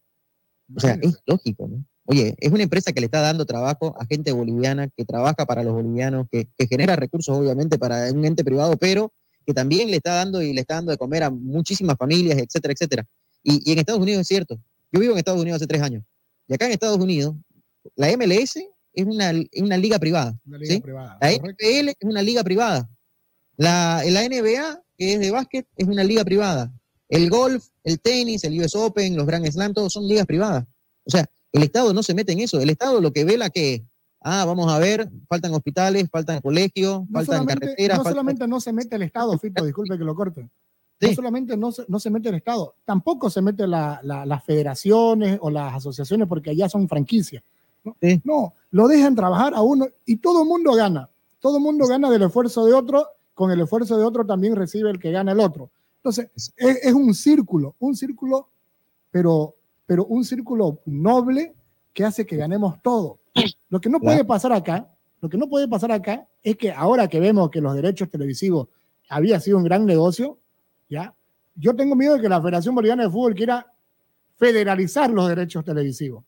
O 0.75 0.81
sea, 0.81 0.99
es 1.01 1.19
lógico, 1.27 1.69
¿no? 1.69 1.85
Oye, 2.05 2.35
es 2.39 2.51
una 2.51 2.63
empresa 2.63 2.93
que 2.93 3.01
le 3.01 3.07
está 3.07 3.21
dando 3.21 3.45
trabajo 3.45 3.95
a 3.99 4.07
gente 4.07 4.33
boliviana, 4.33 4.89
que 4.89 5.05
trabaja 5.05 5.45
para 5.45 5.63
los 5.63 5.75
bolivianos, 5.75 6.27
que, 6.31 6.49
que 6.57 6.67
genera 6.67 6.97
recursos, 6.97 7.37
obviamente, 7.37 7.79
para 7.79 8.11
un 8.13 8.25
ente 8.25 8.45
privado, 8.45 8.77
pero 8.79 9.13
que 9.47 9.53
también 9.53 9.91
le 9.91 9.97
está 9.97 10.15
dando 10.15 10.41
y 10.41 10.53
le 10.55 10.63
está 10.63 10.77
dando 10.77 10.91
de 10.91 10.99
comer 10.99 11.23
a 11.23 11.31
muchísimas 11.31 11.97
familias, 11.99 12.39
etcétera, 12.39 12.73
etcétera. 12.73 13.07
Y, 13.43 13.63
y 13.69 13.73
en 13.73 13.79
Estados 13.79 14.01
Unidos 14.01 14.23
es 14.23 14.27
cierto. 14.29 14.59
Yo 14.91 15.01
vivo 15.01 15.13
en 15.13 15.19
Estados 15.19 15.41
Unidos 15.41 15.57
hace 15.57 15.67
tres 15.67 15.83
años. 15.83 16.03
Y 16.47 16.55
acá 16.55 16.67
en 16.67 16.73
Estados 16.73 16.99
Unidos, 16.99 17.35
la 17.95 18.09
MLS 18.17 18.59
es 19.01 19.07
una, 19.07 19.31
es 19.31 19.63
una 19.63 19.77
liga 19.77 19.99
privada. 19.99 20.35
Una 20.47 20.59
liga 20.59 20.75
¿sí? 20.75 20.81
privada, 20.81 21.19
La 21.21 21.39
correcto. 21.39 21.65
NFL 21.67 21.89
es 21.89 21.97
una 22.03 22.23
liga 22.23 22.43
privada. 22.45 22.89
La, 23.57 24.03
la 24.07 24.23
NBA, 24.29 24.83
que 24.97 25.15
es 25.15 25.21
de 25.21 25.31
básquet, 25.31 25.67
es 25.77 25.87
una 25.89 26.05
liga 26.05 26.25
privada. 26.25 26.73
El 27.09 27.31
golf, 27.31 27.67
el 27.85 28.01
tenis, 28.01 28.45
el 28.45 28.61
US 28.61 28.75
Open, 28.77 29.17
los 29.17 29.27
Grand 29.27 29.47
Slam, 29.51 29.73
todos 29.73 29.93
son 29.93 30.07
ligas 30.07 30.27
privadas. 30.27 30.65
O 31.05 31.11
sea, 31.11 31.27
el 31.53 31.63
Estado 31.63 31.93
no 31.95 32.03
se 32.03 32.15
mete 32.15 32.33
en 32.33 32.41
eso. 32.41 32.61
El 32.61 32.71
Estado 32.71 33.01
lo 33.01 33.13
que 33.13 33.25
vela 33.25 33.49
que, 33.51 33.83
ah, 34.21 34.45
vamos 34.45 34.71
a 34.73 34.79
ver, 34.79 35.09
faltan 35.29 35.55
hospitales, 35.55 36.07
faltan 36.11 36.41
colegios, 36.41 37.01
No 37.09 37.19
faltan 37.19 37.47
carreteras. 37.47 37.99
no 37.99 38.05
faltan- 38.05 38.13
solamente 38.13 38.47
no 38.47 38.61
se 38.61 38.73
mete 38.73 38.97
el 38.97 39.03
Estado, 39.03 39.39
Fito, 39.39 39.65
disculpe 39.65 39.97
que 39.99 40.05
lo 40.05 40.15
corte. 40.15 40.49
No 41.01 41.15
solamente 41.15 41.57
no 41.57 41.71
se, 41.71 41.85
no 41.87 42.01
se 42.01 42.11
mete 42.11 42.29
el 42.29 42.35
Estado, 42.35 42.75
tampoco 42.85 43.31
se 43.31 43.41
mete 43.41 43.69
la- 43.69 44.01
la- 44.03 44.27
las 44.27 44.43
federaciones 44.45 45.39
o 45.41 45.49
las 45.49 45.75
asociaciones 45.77 46.27
porque 46.27 46.51
allá 46.51 46.69
son 46.69 46.89
franquicias. 46.89 47.41
¿No? 48.01 48.21
No, 48.25 48.55
lo 48.71 48.89
dejan 48.89 49.15
trabajar 49.15 49.55
a 49.55 49.63
uno 49.63 49.87
y 50.05 50.17
todo 50.17 50.43
el 50.43 50.49
mundo 50.49 50.73
gana. 50.75 51.09
Todo 51.41 51.59
el 51.59 51.63
mundo 51.63 51.87
gana 51.87 52.11
del 52.11 52.23
esfuerzo 52.23 52.65
de 52.65 52.75
otro, 52.75 53.07
con 53.35 53.51
el 53.51 53.61
esfuerzo 53.61 53.97
de 53.97 54.05
otro 54.05 54.27
también 54.27 54.57
recibe 54.57 54.91
el 54.91 54.99
que 54.99 55.13
gana 55.13 55.33
el 55.33 55.41
otro. 55.41 55.71
Entonces, 55.99 56.31
es, 56.35 56.79
es 56.83 56.93
un 56.93 57.15
círculo, 57.15 57.75
un 57.79 57.97
círculo, 57.97 58.49
pero, 59.11 59.55
pero 59.87 60.05
un 60.07 60.25
círculo 60.25 60.81
noble 60.87 61.55
que 61.93 62.05
hace 62.05 62.27
que 62.27 62.37
ganemos 62.37 62.81
todo. 62.83 63.19
Lo 63.69 63.81
que 63.81 63.89
no 63.89 64.01
puede 64.01 64.25
pasar 64.25 64.53
acá, 64.53 64.89
lo 65.21 65.29
que 65.29 65.37
no 65.37 65.49
puede 65.49 65.69
pasar 65.69 65.93
acá 65.93 66.27
es 66.43 66.57
que 66.57 66.73
ahora 66.73 67.09
que 67.09 67.21
vemos 67.21 67.51
que 67.51 67.61
los 67.61 67.75
derechos 67.75 68.11
televisivos 68.11 68.69
había 69.09 69.41
sido 69.41 69.59
un 69.59 69.65
gran 69.65 69.85
negocio, 69.85 70.39
¿ya? 70.89 71.15
Yo 71.55 71.75
tengo 71.75 71.97
miedo 71.97 72.15
de 72.15 72.21
que 72.21 72.29
la 72.29 72.41
Federación 72.41 72.75
Boliviana 72.75 73.05
de 73.05 73.11
Fútbol 73.11 73.35
quiera 73.35 73.73
federalizar 74.37 75.11
los 75.11 75.29
derechos 75.29 75.65
televisivos, 75.65 76.25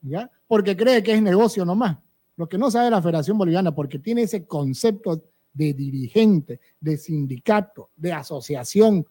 ¿ya? 0.00 0.30
Porque 0.50 0.76
cree 0.76 1.00
que 1.00 1.12
es 1.12 1.22
negocio 1.22 1.64
nomás. 1.64 1.96
Lo 2.34 2.48
que 2.48 2.58
no 2.58 2.72
sabe 2.72 2.90
la 2.90 3.00
Federación 3.00 3.38
Boliviana, 3.38 3.72
porque 3.72 4.00
tiene 4.00 4.22
ese 4.22 4.46
concepto 4.46 5.22
de 5.52 5.72
dirigente, 5.74 6.58
de 6.80 6.96
sindicato, 6.96 7.90
de 7.94 8.12
asociación, 8.12 9.06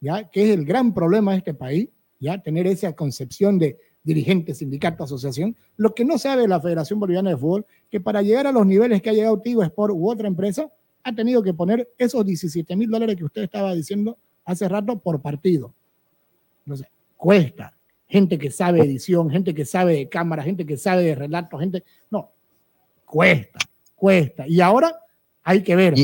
¿ya? 0.00 0.28
Que 0.28 0.42
es 0.42 0.50
el 0.50 0.64
gran 0.64 0.92
problema 0.92 1.30
de 1.30 1.38
este 1.38 1.54
país, 1.54 1.88
¿ya? 2.18 2.42
Tener 2.42 2.66
esa 2.66 2.92
concepción 2.94 3.60
de 3.60 3.78
dirigente, 4.02 4.56
sindicato, 4.56 5.04
asociación. 5.04 5.54
Lo 5.76 5.94
que 5.94 6.04
no 6.04 6.18
sabe 6.18 6.48
la 6.48 6.60
Federación 6.60 6.98
Boliviana 6.98 7.30
de 7.30 7.36
Fútbol, 7.36 7.64
que 7.88 8.00
para 8.00 8.20
llegar 8.20 8.48
a 8.48 8.52
los 8.52 8.66
niveles 8.66 9.00
que 9.02 9.10
ha 9.10 9.12
llegado 9.12 9.38
Tigo 9.38 9.62
Sport 9.62 9.94
u 9.94 10.10
otra 10.10 10.26
empresa, 10.26 10.68
ha 11.04 11.14
tenido 11.14 11.44
que 11.44 11.54
poner 11.54 11.92
esos 11.96 12.26
17 12.26 12.74
mil 12.74 12.90
dólares 12.90 13.14
que 13.14 13.24
usted 13.24 13.44
estaba 13.44 13.72
diciendo 13.72 14.18
hace 14.44 14.68
rato 14.68 14.98
por 14.98 15.22
partido. 15.22 15.72
Entonces, 16.66 16.88
cuesta. 17.16 17.72
Gente 18.12 18.36
que 18.38 18.50
sabe 18.50 18.80
edición, 18.82 19.30
gente 19.30 19.54
que 19.54 19.64
sabe 19.64 19.94
de 19.94 20.08
cámara, 20.10 20.42
gente 20.42 20.66
que 20.66 20.76
sabe 20.76 21.02
de 21.02 21.14
relato, 21.14 21.56
gente. 21.58 21.82
No, 22.10 22.30
cuesta, 23.06 23.58
cuesta. 23.94 24.46
Y 24.46 24.60
ahora 24.60 24.94
hay 25.42 25.62
que 25.62 25.74
ver. 25.74 25.94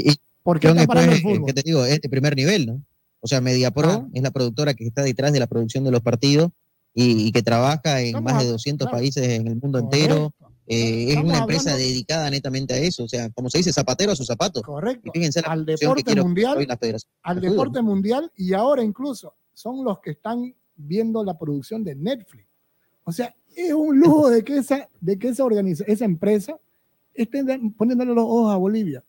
¿Por 0.42 0.58
qué 0.58 0.68
John, 0.68 0.78
está 0.78 0.94
parando 0.94 1.52
te 1.52 1.62
digo? 1.62 1.84
Es 1.84 2.00
de 2.00 2.08
primer 2.08 2.34
nivel, 2.34 2.66
¿no? 2.66 2.82
O 3.20 3.26
sea, 3.26 3.42
MediaPro 3.42 4.08
es 4.14 4.22
la 4.22 4.30
productora 4.30 4.72
que 4.72 4.86
está 4.86 5.02
detrás 5.02 5.34
de 5.34 5.38
la 5.40 5.46
producción 5.46 5.84
de 5.84 5.90
los 5.90 6.00
partidos 6.00 6.50
y, 6.94 7.26
y 7.28 7.30
que 7.32 7.42
trabaja 7.42 8.00
en 8.00 8.06
Estamos 8.06 8.32
más 8.32 8.42
de 8.42 8.48
hab- 8.48 8.52
200 8.52 8.86
claro. 8.86 8.98
países 8.98 9.28
en 9.28 9.46
el 9.46 9.56
mundo 9.56 9.78
entero. 9.78 10.32
Eh, 10.66 11.12
es 11.12 11.16
una 11.18 11.40
empresa 11.40 11.72
hablando- 11.72 11.88
dedicada 11.90 12.30
netamente 12.30 12.72
a 12.72 12.78
eso. 12.78 13.04
O 13.04 13.08
sea, 13.08 13.28
como 13.30 13.50
se 13.50 13.58
dice, 13.58 13.70
zapatero 13.72 14.12
a 14.12 14.16
sus 14.16 14.26
zapatos. 14.26 14.62
Correcto. 14.62 15.10
Y 15.12 15.18
fíjense 15.18 15.42
la 15.42 15.48
Al 15.48 15.66
deporte 15.66 16.16
mundial, 16.16 16.66
la 16.66 16.78
al 17.22 17.40
deporte 17.42 17.82
mundial 17.82 18.32
y 18.34 18.54
ahora 18.54 18.82
incluso 18.82 19.34
son 19.52 19.84
los 19.84 20.00
que 20.00 20.12
están 20.12 20.54
viendo 20.78 21.22
la 21.22 21.36
producción 21.38 21.84
de 21.84 21.94
Netflix. 21.94 22.46
O 23.04 23.12
sea, 23.12 23.34
es 23.54 23.72
un 23.74 23.98
lujo 23.98 24.30
de 24.30 24.42
que 24.42 24.56
esa, 24.58 24.88
de 25.00 25.18
que 25.18 25.28
esa, 25.28 25.44
organiza- 25.44 25.84
esa 25.86 26.04
empresa 26.04 26.58
esté 27.12 27.42
poniéndole 27.76 28.14
los 28.14 28.24
ojos 28.24 28.52
a 28.54 28.56
Bolivia. 28.56 29.04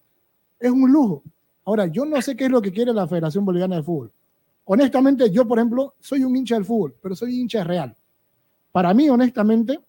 Es 0.59 0.71
un 0.71 0.91
lujo. 0.91 1.23
Ahora, 1.63 1.85
yo 1.85 2.03
no 2.05 2.21
sé 2.21 2.35
qué 2.35 2.45
es 2.45 2.51
lo 2.51 2.61
que 2.61 2.71
quiere 2.71 2.91
la 2.93 3.07
Federación 3.07 3.45
Boliviana 3.45 3.75
de 3.77 3.83
Fútbol. 3.83 4.11
Honestamente, 4.65 5.29
yo, 5.31 5.47
por 5.47 5.57
ejemplo, 5.59 5.93
soy 5.99 6.23
un 6.23 6.35
hincha 6.35 6.55
del 6.55 6.65
fútbol, 6.65 6.95
pero 7.01 7.15
soy 7.15 7.39
hincha 7.39 7.63
real. 7.63 7.95
Para 8.71 8.93
mí, 8.93 9.09
honestamente, 9.09 9.79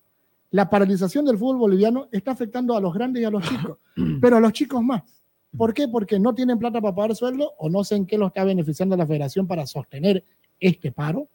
la 0.50 0.68
paralización 0.68 1.24
del 1.26 1.38
fútbol 1.38 1.58
boliviano 1.58 2.08
está 2.10 2.32
afectando 2.32 2.76
a 2.76 2.80
los 2.80 2.92
grandes 2.94 3.22
y 3.22 3.24
a 3.24 3.30
los 3.30 3.42
chicos, 3.46 3.78
pero 4.20 4.36
a 4.38 4.40
los 4.40 4.52
chicos 4.52 4.82
más. 4.82 5.02
¿Por 5.56 5.74
qué? 5.74 5.86
Porque 5.88 6.18
no 6.18 6.34
tienen 6.34 6.58
plata 6.58 6.80
para 6.80 6.94
pagar 6.94 7.14
sueldo 7.16 7.52
o 7.58 7.68
no 7.68 7.82
sé 7.84 7.96
en 7.96 8.06
qué 8.06 8.16
lo 8.16 8.28
está 8.28 8.44
beneficiando 8.44 8.96
la 8.96 9.06
federación 9.06 9.46
para 9.46 9.66
sostener 9.66 10.24
este 10.58 10.92
paro. 10.92 11.28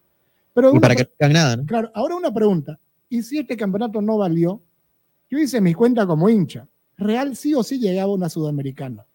Pero 0.56 0.69
Y 0.69 0.72
una 0.72 0.80
para 0.82 0.95
que 0.95 1.03
no 1.03 1.10
hagan 1.19 1.34
nada, 1.34 1.56
¿no? 1.57 1.65
Claro, 1.68 1.91
ahora 1.94 2.15
una 2.15 2.34
pregunta. 2.34 2.80
¿Y 3.10 3.22
si 3.22 3.38
este 3.38 3.56
campeonato 3.56 4.02
no 4.02 4.18
valió? 4.18 4.60
Yo 5.30 5.38
hice 5.38 5.61
mi 5.61 5.73
cuenta 5.76 6.07
como 6.07 6.27
hincha. 6.30 6.68
Real 6.98 7.36
sí 7.36 7.53
o 7.53 7.61
sí 7.61 7.77
llegaba 7.77 8.11
una 8.11 8.30
sudamericana. 8.30 9.06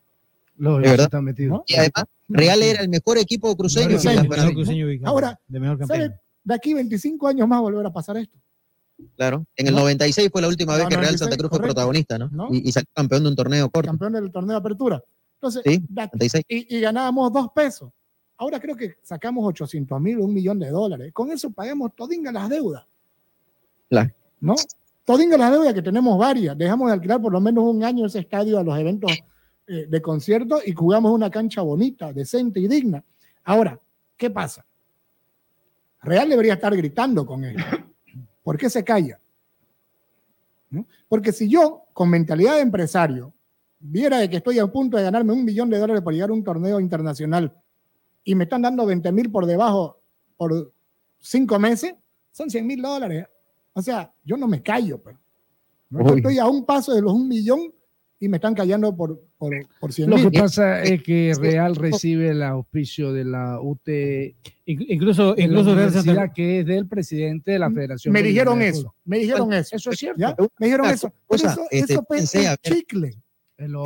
Los 0.56 0.82
Es 0.84 0.90
verdad. 0.90 1.06
están 1.06 1.24
metidos. 1.24 1.62
Y 1.66 1.74
además, 1.74 2.04
Real 2.28 2.62
era 2.62 2.82
el 2.82 2.88
mejor 2.90 3.16
equipo 3.18 3.56
cruceño. 3.56 3.88
Cruceño, 3.88 4.16
campeonato. 4.20 4.52
cruceño 4.52 4.86
ubicado. 4.86 5.10
Ahora, 5.10 5.40
de 5.48 5.58
mejor 5.60 5.78
¿sabe? 5.78 5.88
campeón. 6.00 6.20
De 6.44 6.54
aquí 6.54 6.74
25 6.74 7.26
años 7.28 7.48
más 7.48 7.60
volver 7.60 7.84
a 7.86 7.92
pasar 7.92 8.16
esto. 8.18 8.38
Claro. 9.16 9.46
En 9.56 9.66
el 9.66 9.72
¿No? 9.74 9.80
96 9.80 10.28
fue 10.30 10.42
la 10.42 10.48
última 10.48 10.74
vez 10.74 10.82
No, 10.84 10.88
que 10.90 10.96
Real 10.96 11.06
96, 11.14 11.20
Santa 11.20 11.36
Cruz 11.38 11.50
fue 11.50 11.60
protagonista, 11.60 12.18
¿no? 12.18 12.28
¿No? 12.30 12.48
Y, 12.54 12.68
y 12.68 12.72
salió 12.72 12.86
campeón 12.94 13.22
de 13.22 13.28
un 13.30 13.36
torneo 13.36 13.70
corto. 13.70 13.88
Campeón 13.88 14.12
del 14.12 14.30
torneo 14.30 14.50
de 14.52 14.58
apertura. 14.58 15.02
Entonces, 15.36 15.62
Sí, 15.64 15.82
de 15.88 16.02
aquí- 16.02 16.10
96. 16.18 16.44
y, 16.48 16.76
y 16.76 16.80
ganábamos 16.80 17.32
dos 17.32 17.48
pesos. 17.54 17.90
Ahora 18.40 18.58
creo 18.58 18.74
que 18.74 18.96
sacamos 19.02 19.46
800 19.46 20.00
mil, 20.00 20.18
un 20.18 20.32
millón 20.32 20.58
de 20.58 20.70
dólares. 20.70 21.12
Con 21.12 21.30
eso 21.30 21.50
pagamos 21.50 21.94
todinga 21.94 22.32
las 22.32 22.48
deudas. 22.48 22.86
¿no? 24.40 24.54
Todinga 25.04 25.36
las 25.36 25.50
deudas 25.50 25.74
que 25.74 25.82
tenemos 25.82 26.18
varias. 26.18 26.56
Dejamos 26.56 26.88
de 26.88 26.94
alquilar 26.94 27.20
por 27.20 27.32
lo 27.32 27.40
menos 27.42 27.64
un 27.64 27.84
año 27.84 28.06
ese 28.06 28.20
estadio 28.20 28.58
a 28.58 28.64
los 28.64 28.78
eventos 28.78 29.12
eh, 29.66 29.84
de 29.86 30.00
concierto 30.00 30.58
y 30.64 30.72
jugamos 30.72 31.12
una 31.12 31.30
cancha 31.30 31.60
bonita, 31.60 32.14
decente 32.14 32.60
y 32.60 32.66
digna. 32.66 33.04
Ahora, 33.44 33.78
¿qué 34.16 34.30
pasa? 34.30 34.64
Real 36.00 36.26
debería 36.30 36.54
estar 36.54 36.74
gritando 36.74 37.26
con 37.26 37.44
él. 37.44 37.58
¿Por 38.42 38.56
qué 38.56 38.70
se 38.70 38.82
calla? 38.82 39.20
¿No? 40.70 40.86
Porque 41.10 41.30
si 41.30 41.46
yo, 41.46 41.82
con 41.92 42.08
mentalidad 42.08 42.54
de 42.54 42.62
empresario, 42.62 43.34
viera 43.78 44.16
de 44.16 44.30
que 44.30 44.38
estoy 44.38 44.58
a 44.58 44.66
punto 44.66 44.96
de 44.96 45.02
ganarme 45.02 45.34
un 45.34 45.44
millón 45.44 45.68
de 45.68 45.76
dólares 45.76 46.02
por 46.02 46.14
llegar 46.14 46.30
a 46.30 46.32
un 46.32 46.42
torneo 46.42 46.80
internacional 46.80 47.60
y 48.24 48.34
me 48.34 48.44
están 48.44 48.62
dando 48.62 48.86
20 48.86 49.10
mil 49.12 49.30
por 49.30 49.47
debajo 49.47 50.01
por 50.36 50.72
cinco 51.18 51.59
meses, 51.59 51.94
son 52.32 52.51
100 52.51 52.66
mil 52.66 52.80
dólares. 52.82 53.26
O 53.72 53.82
sea, 53.82 54.12
yo 54.24 54.36
no 54.36 54.47
me 54.48 54.62
callo, 54.62 55.01
pero. 55.02 55.18
¿no? 55.90 56.01
Yo 56.06 56.12
Uy. 56.12 56.18
estoy 56.20 56.38
a 56.38 56.47
un 56.47 56.64
paso 56.64 56.94
de 56.94 57.02
los 57.02 57.12
un 57.12 57.28
millón 57.28 57.72
y 58.22 58.28
me 58.28 58.36
están 58.36 58.55
callando 58.55 58.94
por, 58.94 59.18
por, 59.38 59.52
por 59.80 59.92
100 59.92 60.10
Lo 60.10 60.16
mil. 60.16 60.30
que 60.30 60.38
pasa 60.40 60.82
es 60.82 61.02
que 61.02 61.32
Real 61.38 61.74
recibe 61.74 62.28
el 62.30 62.42
auspicio 62.42 63.12
de 63.12 63.24
la 63.24 63.60
UT, 63.60 63.88
incluso, 64.66 65.34
de 65.34 65.38
la 65.42 65.44
incluso 65.44 65.70
Santa 65.70 65.82
universidad 65.84 66.32
que 66.34 66.60
es 66.60 66.66
del 66.66 66.86
presidente 66.86 67.52
de 67.52 67.59
la 67.59 67.70
Federación. 67.70 68.12
Me 68.12 68.22
dijeron 68.22 68.60
eso, 68.62 68.94
me 69.05 69.18
dijeron 69.18 69.47
Bueno, 69.47 69.60
eso. 69.60 69.76
Eso 69.76 69.90
es 69.90 69.98
cierto. 69.98 70.20
¿Ya? 70.20 70.36
Me 70.59 70.66
dijeron 70.66 70.86
eso. 70.90 71.12
Pero 71.28 71.48
eso, 71.51 71.66
este, 71.70 71.92
eso 71.94 72.02
pues, 72.05 72.34
es 72.34 72.56
chicle. 72.62 73.10
La- 73.56 73.84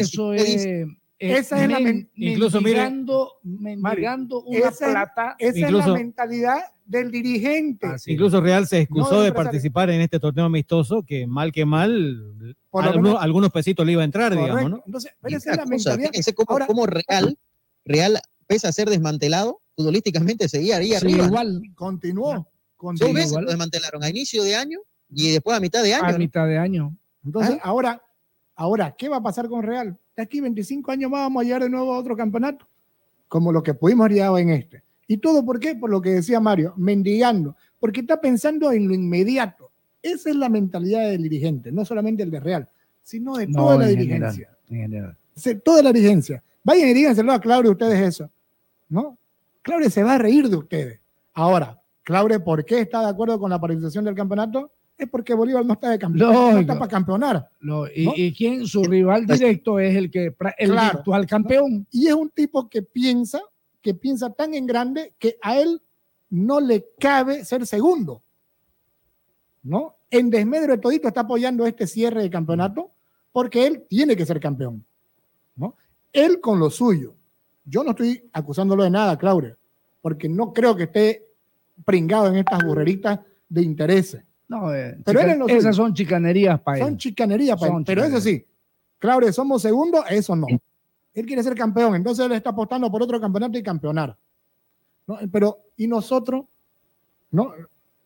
eso- 0.00 0.32
la- 0.32 0.36
es 0.36 0.86
Esa 1.18 1.64
es 1.64 1.70
la 1.70 1.80
men- 1.80 2.08
incluso 2.14 2.60
mendigando, 2.60 3.32
una 3.42 4.58
esa 4.58 4.68
es- 4.68 4.78
plata. 4.92 5.36
Esa 5.38 5.58
Incluso- 5.58 5.80
es 5.80 5.86
la 5.88 5.94
mentalidad 5.94 6.58
del 6.84 7.10
dirigente. 7.10 7.86
Incluso 8.06 8.40
Real 8.40 8.66
se 8.66 8.80
excusó 8.82 9.14
No, 9.16 9.20
de 9.22 9.32
participar 9.32 9.90
en 9.90 10.00
este 10.00 10.18
torneo 10.20 10.44
amistoso, 10.46 11.02
que 11.02 11.26
mal 11.26 11.52
que 11.52 11.64
mal, 11.66 12.56
Por 12.70 12.84
algunos, 12.84 13.02
menos- 13.10 13.22
algunos 13.22 13.50
pesitos 13.50 13.84
le 13.84 13.92
iba 13.92 14.02
a 14.02 14.04
entrar, 14.04 14.32
digamos. 14.34 14.70
¿no? 14.70 14.82
Entonces, 14.86 15.12
pero 15.20 15.36
esa 15.36 15.50
es 15.50 15.56
la 15.56 15.62
cosa, 15.64 15.70
mentalidad. 15.90 16.10
fíjense 16.10 16.34
cómo, 16.34 16.46
Ahora- 16.52 16.66
cómo 16.66 16.86
Real, 16.86 17.38
Real, 17.84 18.20
pese 18.46 18.66
a 18.68 18.72
ser 18.72 18.88
desmantelado, 18.88 19.60
futbolísticamente 19.76 20.48
seguía 20.48 20.76
ahí 20.76 20.94
arriba. 20.94 21.18
¿no? 21.18 21.24
igual, 21.26 21.62
continuó. 21.74 22.34
Dos 22.34 22.46
continuó. 22.76 23.12
veces 23.14 23.32
lo 23.32 23.46
desmantelaron, 23.48 24.02
a 24.04 24.08
inicio 24.08 24.42
de 24.44 24.54
año 24.54 24.78
y 25.10 25.32
después 25.32 25.56
a 25.56 25.60
mitad 25.60 25.82
de 25.82 25.94
año. 25.94 26.04
A 26.06 26.12
¿no? 26.12 26.18
mitad 26.18 26.46
de 26.46 26.58
año. 26.58 26.96
Entonces, 27.24 27.58
ahora, 27.62 28.00
ahora, 28.54 28.94
¿qué 28.96 29.08
va 29.08 29.16
a 29.16 29.22
pasar 29.22 29.48
con 29.48 29.62
Real? 29.62 29.98
De 30.18 30.24
aquí 30.24 30.40
25 30.40 30.90
años 30.90 31.12
más 31.12 31.20
vamos 31.20 31.40
a 31.40 31.44
llegar 31.44 31.62
de 31.62 31.70
nuevo 31.70 31.94
a 31.94 31.98
otro 31.98 32.16
campeonato, 32.16 32.66
como 33.28 33.52
lo 33.52 33.62
que 33.62 33.72
pudimos 33.72 34.10
llegar 34.10 34.36
en 34.40 34.50
este. 34.50 34.82
¿Y 35.06 35.18
todo 35.18 35.44
por 35.44 35.60
qué? 35.60 35.76
Por 35.76 35.90
lo 35.90 36.02
que 36.02 36.10
decía 36.10 36.40
Mario, 36.40 36.74
mendigando, 36.76 37.54
porque 37.78 38.00
está 38.00 38.20
pensando 38.20 38.72
en 38.72 38.88
lo 38.88 38.94
inmediato. 38.94 39.70
Esa 40.02 40.30
es 40.30 40.34
la 40.34 40.48
mentalidad 40.48 41.08
del 41.08 41.22
dirigente, 41.22 41.70
no 41.70 41.84
solamente 41.84 42.24
el 42.24 42.32
de 42.32 42.40
Real, 42.40 42.68
sino 43.00 43.36
de 43.36 43.46
No, 43.46 43.62
toda 43.62 43.78
la 43.78 43.90
en 43.90 43.96
dirigencia. 43.96 44.50
general, 44.66 45.16
en 45.36 45.36
general. 45.36 45.62
Toda 45.62 45.82
la 45.84 45.92
dirigencia. 45.92 46.42
Vayan 46.64 46.88
y 46.88 46.94
díganselo 46.94 47.32
a 47.32 47.40
Claudio 47.40 47.70
ustedes 47.70 48.00
eso. 48.00 48.28
¿No? 48.88 49.16
Claudio 49.62 49.88
se 49.88 50.02
va 50.02 50.14
a 50.16 50.18
reír 50.18 50.48
de 50.48 50.56
ustedes. 50.56 50.98
Ahora, 51.32 51.80
Claudio, 52.02 52.42
¿por 52.42 52.64
qué 52.64 52.80
está 52.80 53.02
de 53.02 53.10
acuerdo 53.10 53.38
con 53.38 53.50
la 53.50 53.60
paralización 53.60 54.04
del 54.04 54.16
campeonato? 54.16 54.72
Es 54.98 55.08
porque 55.08 55.32
Bolívar 55.32 55.64
no 55.64 55.74
está 55.74 55.90
de 55.90 55.98
campeón, 55.98 56.32
no 56.32 56.58
está 56.58 56.76
para 56.76 56.90
campeonar. 56.90 57.48
No, 57.60 57.86
y, 57.86 58.04
¿no? 58.04 58.12
y 58.16 58.32
quién 58.34 58.66
su 58.66 58.82
rival 58.82 59.26
directo 59.26 59.78
es 59.78 59.94
el 59.94 60.10
que 60.10 60.34
el 60.58 60.70
Claro. 60.72 60.98
virtual 60.98 61.24
campeón. 61.26 61.86
Y 61.92 62.08
es 62.08 62.14
un 62.14 62.28
tipo 62.30 62.68
que 62.68 62.82
piensa, 62.82 63.40
que 63.80 63.94
piensa 63.94 64.30
tan 64.30 64.54
en 64.54 64.66
grande 64.66 65.14
que 65.18 65.38
a 65.40 65.56
él 65.56 65.80
no 66.30 66.58
le 66.60 66.84
cabe 66.98 67.44
ser 67.44 67.64
segundo. 67.64 68.22
¿No? 69.62 69.94
En 70.10 70.30
desmedro 70.30 70.72
de 70.72 70.78
todito 70.78 71.06
está 71.08 71.20
apoyando 71.20 71.64
este 71.66 71.86
cierre 71.86 72.22
de 72.22 72.30
campeonato 72.30 72.90
porque 73.30 73.66
él 73.66 73.84
tiene 73.88 74.16
que 74.16 74.26
ser 74.26 74.40
campeón. 74.40 74.84
¿No? 75.54 75.76
Él 76.12 76.40
con 76.40 76.58
lo 76.58 76.70
suyo. 76.70 77.14
Yo 77.64 77.84
no 77.84 77.90
estoy 77.90 78.28
acusándolo 78.32 78.82
de 78.82 78.90
nada, 78.90 79.16
Claudia, 79.16 79.56
porque 80.00 80.28
no 80.28 80.52
creo 80.52 80.74
que 80.74 80.84
esté 80.84 81.26
pringado 81.84 82.28
en 82.28 82.36
estas 82.36 82.64
burreritas 82.64 83.20
de 83.48 83.62
intereses. 83.62 84.24
No, 84.48 84.74
eh, 84.74 84.96
Pero 85.04 85.20
chica- 85.20 85.32
en 85.32 85.38
lo 85.38 85.48
esas 85.48 85.76
son 85.76 85.92
chicanerías 85.94 86.60
para 86.60 86.78
Son 86.78 86.88
él. 86.92 86.96
chicanerías, 86.96 87.58
para 87.58 87.70
Son 87.72 87.78
él. 87.80 87.84
pero 87.86 88.04
eso 88.04 88.20
sí, 88.20 88.44
Claudio, 88.98 89.32
somos 89.32 89.60
segundos, 89.62 90.04
eso 90.10 90.34
no. 90.34 90.46
Él 91.14 91.26
quiere 91.26 91.42
ser 91.42 91.54
campeón, 91.54 91.94
entonces 91.96 92.24
él 92.24 92.32
está 92.32 92.50
apostando 92.50 92.90
por 92.90 93.02
otro 93.02 93.20
campeonato 93.20 93.58
y 93.58 93.62
campeonar. 93.62 94.16
¿no? 95.06 95.18
Pero, 95.32 95.58
¿y 95.76 95.86
nosotros? 95.86 96.44
¿No? 97.30 97.52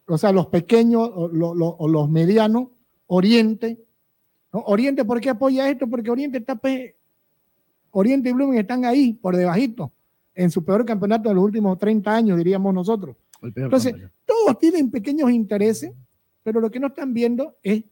O 0.06 0.19
sea, 0.19 0.32
los 0.32 0.47
pequeños 0.48 1.09
o, 1.14 1.28
lo- 1.28 1.55
lo- 1.55 1.77
o 1.78 1.89
los 1.89 2.09
medianos, 2.10 2.69
Oriente. 3.06 3.78
¿no? 4.52 4.60
Oriente, 4.66 5.05
¿por 5.05 5.20
qué 5.20 5.31
apoya 5.31 5.69
esto? 5.69 5.86
Porque 5.89 6.10
Oriente 6.10 6.39
está 6.39 6.56
pe- 6.56 6.97
Oriente 7.93 8.31
y 8.31 8.32
Blooming 8.32 8.59
están 8.59 8.85
ahí, 8.85 9.12
por 9.12 9.36
debajito, 9.36 9.93
en 10.35 10.51
su 10.51 10.64
peor 10.64 10.85
campeonato 10.85 11.28
de 11.28 11.35
los 11.35 11.44
últimos 11.44 11.78
30 11.78 12.14
años, 12.14 12.39
diríamos 12.39 12.73
nosotros. 12.73 13.16
Entonces, 13.43 13.93
campeón. 13.93 14.12
todos 14.24 14.59
tienen 14.59 14.90
pequeños 14.90 15.31
intereses, 15.31 15.93
pero 16.43 16.60
lo 16.60 16.70
que 16.70 16.81
no 16.81 16.89
están 16.89 17.12
viendo 17.14 17.56
es 17.62 17.85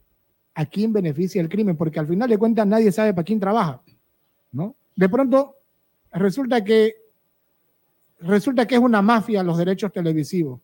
a 0.55 0.66
quién 0.66 0.93
beneficia 0.93 1.40
el 1.40 1.48
crimen, 1.48 1.77
porque 1.77 2.01
al 2.01 2.06
final 2.06 2.28
de 2.28 2.39
cuentas 2.39 2.66
nadie 2.66 2.93
sabe 2.93 3.14
para 3.14 3.24
quién 3.24 3.40
trabaja, 3.40 3.81
¿no? 4.52 4.74
De 4.97 5.09
pronto 5.09 5.56
resulta 6.12 6.62
que 6.64 6.94
resulta 8.20 8.66
que 8.66 8.74
es 8.74 8.81
una 8.81 9.01
mafia 9.02 9.43
los 9.43 9.56
derechos 9.56 9.93
televisivos. 9.93 10.60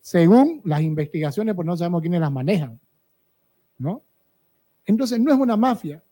Según 0.00 0.60
las 0.64 0.82
investigaciones, 0.82 1.54
pues 1.54 1.66
no 1.66 1.76
sabemos 1.76 2.00
quiénes 2.00 2.20
las 2.20 2.30
manejan, 2.30 2.78
¿no? 3.78 4.02
Entonces 4.86 5.20
no 5.20 5.32
es 5.32 5.38
una 5.38 5.56
mafia. 5.56 6.02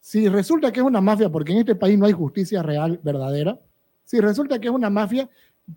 Si 0.00 0.28
resulta 0.28 0.72
que 0.72 0.80
es 0.80 0.86
una 0.86 1.00
mafia, 1.00 1.30
porque 1.30 1.52
en 1.52 1.58
este 1.58 1.74
país 1.74 1.98
no 1.98 2.06
hay 2.06 2.12
justicia 2.12 2.62
real, 2.62 3.00
verdadera, 3.02 3.58
si 4.04 4.20
resulta 4.20 4.58
que 4.58 4.68
es 4.68 4.74
una 4.74 4.90
mafia, 4.90 5.28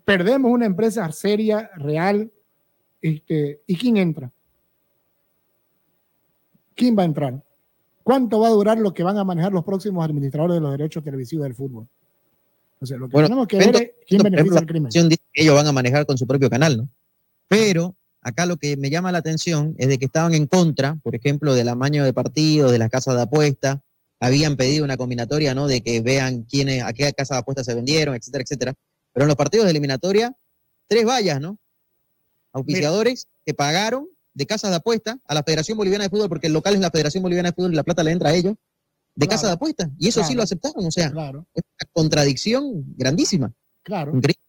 perdemos 0.04 0.50
una 0.50 0.66
empresa 0.66 1.10
seria, 1.12 1.70
real, 1.76 2.30
este, 3.00 3.62
¿y 3.66 3.76
quién 3.76 3.96
entra? 3.96 4.30
¿Quién 6.74 6.96
va 6.96 7.02
a 7.02 7.06
entrar? 7.06 7.42
¿Cuánto 8.02 8.40
va 8.40 8.48
a 8.48 8.50
durar 8.50 8.78
lo 8.78 8.94
que 8.94 9.02
van 9.02 9.18
a 9.18 9.24
manejar 9.24 9.52
los 9.52 9.64
próximos 9.64 10.04
administradores 10.04 10.54
de 10.54 10.60
los 10.60 10.70
derechos 10.70 11.04
televisivos 11.04 11.44
del 11.44 11.54
fútbol? 11.54 11.86
O 12.80 12.86
sea, 12.86 12.96
lo 12.96 13.08
que 13.08 13.12
Bueno, 13.12 13.28
tenemos 13.28 13.48
que 13.48 13.58
ver 13.58 13.76
es 13.76 13.90
quién 14.06 14.22
beneficia 14.22 14.60
el 14.60 14.66
crimen. 14.66 14.84
Constitución 14.84 15.08
dice 15.08 15.22
que 15.32 15.42
ellos 15.42 15.54
van 15.54 15.66
a 15.66 15.72
manejar 15.72 16.06
con 16.06 16.16
su 16.16 16.26
propio 16.26 16.48
canal, 16.48 16.76
¿no? 16.76 16.88
Pero 17.48 17.96
acá 18.22 18.46
lo 18.46 18.56
que 18.56 18.76
me 18.76 18.90
llama 18.90 19.12
la 19.12 19.18
atención 19.18 19.74
es 19.78 19.88
de 19.88 19.98
que 19.98 20.04
estaban 20.04 20.34
en 20.34 20.46
contra, 20.46 20.96
por 21.02 21.14
ejemplo, 21.14 21.54
del 21.54 21.68
amaño 21.68 22.04
de 22.04 22.12
partidos, 22.12 22.70
de 22.70 22.78
las 22.78 22.90
casas 22.90 23.16
de 23.16 23.22
apuesta, 23.22 23.82
habían 24.20 24.56
pedido 24.56 24.84
una 24.84 24.96
combinatoria, 24.96 25.54
¿no? 25.54 25.66
De 25.66 25.80
que 25.80 26.00
vean 26.00 26.44
quiénes, 26.44 26.82
a 26.82 26.92
qué 26.92 27.12
casas 27.12 27.36
de 27.36 27.40
apuestas 27.40 27.66
se 27.66 27.74
vendieron, 27.74 28.14
etcétera, 28.14 28.42
etcétera. 28.42 28.74
Pero 29.12 29.24
en 29.24 29.28
los 29.28 29.36
partidos 29.36 29.66
de 29.66 29.70
eliminatoria, 29.70 30.36
tres 30.86 31.04
vallas, 31.04 31.40
¿no? 31.40 31.58
Auspiciadores 32.58 33.26
que 33.44 33.54
pagaron 33.54 34.08
de 34.34 34.46
casas 34.46 34.70
de 34.70 34.76
apuesta 34.76 35.18
a 35.24 35.34
la 35.34 35.42
Federación 35.42 35.76
Boliviana 35.78 36.04
de 36.04 36.10
Fútbol, 36.10 36.28
porque 36.28 36.46
el 36.46 36.52
local 36.52 36.74
es 36.74 36.80
la 36.80 36.90
Federación 36.90 37.22
Boliviana 37.22 37.50
de 37.50 37.54
Fútbol 37.54 37.72
y 37.72 37.76
la 37.76 37.82
plata 37.82 38.02
le 38.04 38.12
entra 38.12 38.30
a 38.30 38.34
ellos, 38.34 38.54
de 39.14 39.26
Claro. 39.26 39.30
casas 39.30 39.50
de 39.50 39.54
apuesta. 39.54 39.90
Y 39.98 40.08
eso 40.08 40.22
sí 40.22 40.34
lo 40.34 40.42
aceptaron, 40.42 40.86
o 40.86 40.90
sea, 40.90 41.10
Claro, 41.10 41.46
es 41.54 41.62
una 41.64 41.90
contradicción 41.92 42.84
grandísima. 42.96 43.52
claro. 43.82 44.14
Increíble. 44.14 44.40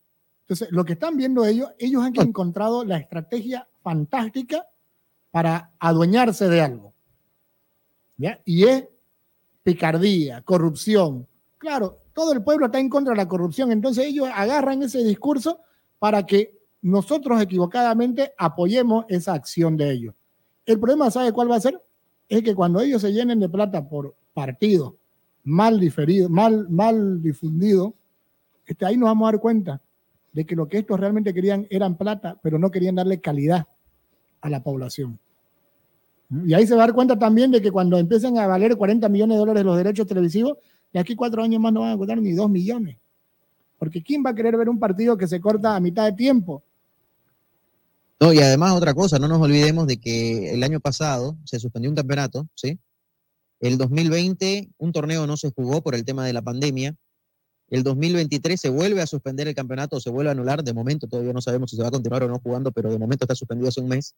Entonces, 0.41 0.67
lo 0.71 0.83
que 0.83 0.93
están 0.93 1.15
viendo 1.15 1.45
ellos, 1.45 1.69
ellos 1.77 2.03
han 2.03 2.13
encontrado 2.19 2.83
la 2.83 2.97
estrategia 2.97 3.67
fantástica 3.81 4.65
para 5.31 5.71
adueñarse 5.79 6.47
de 6.49 6.61
algo. 6.61 6.93
¿ya? 8.17 8.39
Y 8.45 8.65
es 8.65 8.85
picardía, 9.63 10.41
corrupción. 10.41 11.27
Claro, 11.57 12.01
todo 12.13 12.33
el 12.33 12.43
pueblo 12.43 12.65
está 12.65 12.79
en 12.79 12.89
contra 12.89 13.13
de 13.13 13.17
la 13.17 13.27
corrupción, 13.27 13.71
entonces 13.71 14.05
ellos 14.05 14.27
agarran 14.33 14.83
ese 14.83 15.03
discurso 15.03 15.61
para 15.99 16.25
que 16.25 16.58
nosotros 16.81 17.41
equivocadamente 17.41 18.33
apoyemos 18.37 19.05
esa 19.09 19.33
acción 19.33 19.75
de 19.77 19.91
ellos. 19.91 20.15
El 20.65 20.79
problema, 20.79 21.11
¿sabe 21.11 21.31
cuál 21.31 21.51
va 21.51 21.55
a 21.55 21.61
ser? 21.61 21.81
Es 22.27 22.43
que 22.43 22.55
cuando 22.55 22.79
ellos 22.79 23.01
se 23.01 23.11
llenen 23.11 23.39
de 23.39 23.49
plata 23.49 23.87
por 23.87 24.15
partidos 24.33 24.93
mal 25.43 25.79
diferidos, 25.79 26.29
mal, 26.29 26.69
mal 26.69 27.21
difundidos, 27.21 27.93
este, 28.65 28.85
ahí 28.85 28.97
nos 28.97 29.07
vamos 29.07 29.27
a 29.27 29.31
dar 29.31 29.41
cuenta 29.41 29.81
de 30.31 30.45
que 30.45 30.55
lo 30.55 30.67
que 30.67 30.77
estos 30.77 30.99
realmente 30.99 31.33
querían 31.33 31.65
eran 31.69 31.97
plata, 31.97 32.37
pero 32.41 32.59
no 32.59 32.69
querían 32.69 32.95
darle 32.95 33.19
calidad 33.19 33.67
a 34.41 34.49
la 34.49 34.61
población. 34.61 35.19
Y 36.45 36.53
ahí 36.53 36.67
se 36.67 36.75
va 36.75 36.83
a 36.83 36.85
dar 36.87 36.93
cuenta 36.93 37.17
también 37.17 37.49
de 37.49 37.61
que 37.61 37.71
cuando 37.71 37.97
empiecen 37.97 38.37
a 38.37 38.45
valer 38.45 38.77
40 38.77 39.09
millones 39.09 39.35
de 39.35 39.39
dólares 39.39 39.65
los 39.65 39.77
derechos 39.77 40.05
televisivos, 40.05 40.57
de 40.93 40.99
aquí 40.99 41.15
cuatro 41.15 41.41
años 41.41 41.59
más 41.59 41.73
no 41.73 41.81
van 41.81 41.93
a 41.93 41.97
costar 41.97 42.21
ni 42.21 42.33
dos 42.33 42.49
millones. 42.49 42.97
Porque 43.79 44.03
¿quién 44.03 44.23
va 44.23 44.31
a 44.31 44.35
querer 44.35 44.55
ver 44.55 44.69
un 44.69 44.77
partido 44.77 45.17
que 45.17 45.27
se 45.27 45.41
corta 45.41 45.75
a 45.75 45.79
mitad 45.79 46.05
de 46.05 46.11
tiempo? 46.11 46.63
No, 48.21 48.33
y 48.33 48.39
además 48.39 48.73
otra 48.73 48.93
cosa, 48.93 49.17
no 49.17 49.27
nos 49.27 49.41
olvidemos 49.41 49.87
de 49.87 49.97
que 49.97 50.53
el 50.53 50.63
año 50.63 50.79
pasado 50.81 51.37
se 51.45 51.59
suspendió 51.59 51.89
un 51.89 51.95
campeonato, 51.95 52.47
¿sí? 52.53 52.77
El 53.61 53.77
2020 53.77 54.71
un 54.77 54.91
torneo 54.91 55.25
no 55.27 55.37
se 55.37 55.51
jugó 55.51 55.81
por 55.81 55.95
el 55.95 56.05
tema 56.05 56.25
de 56.25 56.33
la 56.33 56.41
pandemia. 56.41 56.95
El 57.69 57.83
2023 57.83 58.59
se 58.59 58.69
vuelve 58.69 59.01
a 59.01 59.07
suspender 59.07 59.47
el 59.47 59.55
campeonato, 59.55 59.99
se 59.99 60.09
vuelve 60.09 60.29
a 60.29 60.31
anular. 60.31 60.63
De 60.63 60.73
momento 60.73 61.07
todavía 61.07 61.33
no 61.33 61.41
sabemos 61.41 61.69
si 61.69 61.75
se 61.75 61.81
va 61.81 61.89
a 61.89 61.91
continuar 61.91 62.23
o 62.23 62.27
no 62.27 62.39
jugando, 62.39 62.71
pero 62.71 62.91
de 62.91 62.97
momento 62.97 63.25
está 63.25 63.35
suspendido 63.35 63.69
hace 63.69 63.81
un 63.81 63.89
mes. 63.89 64.15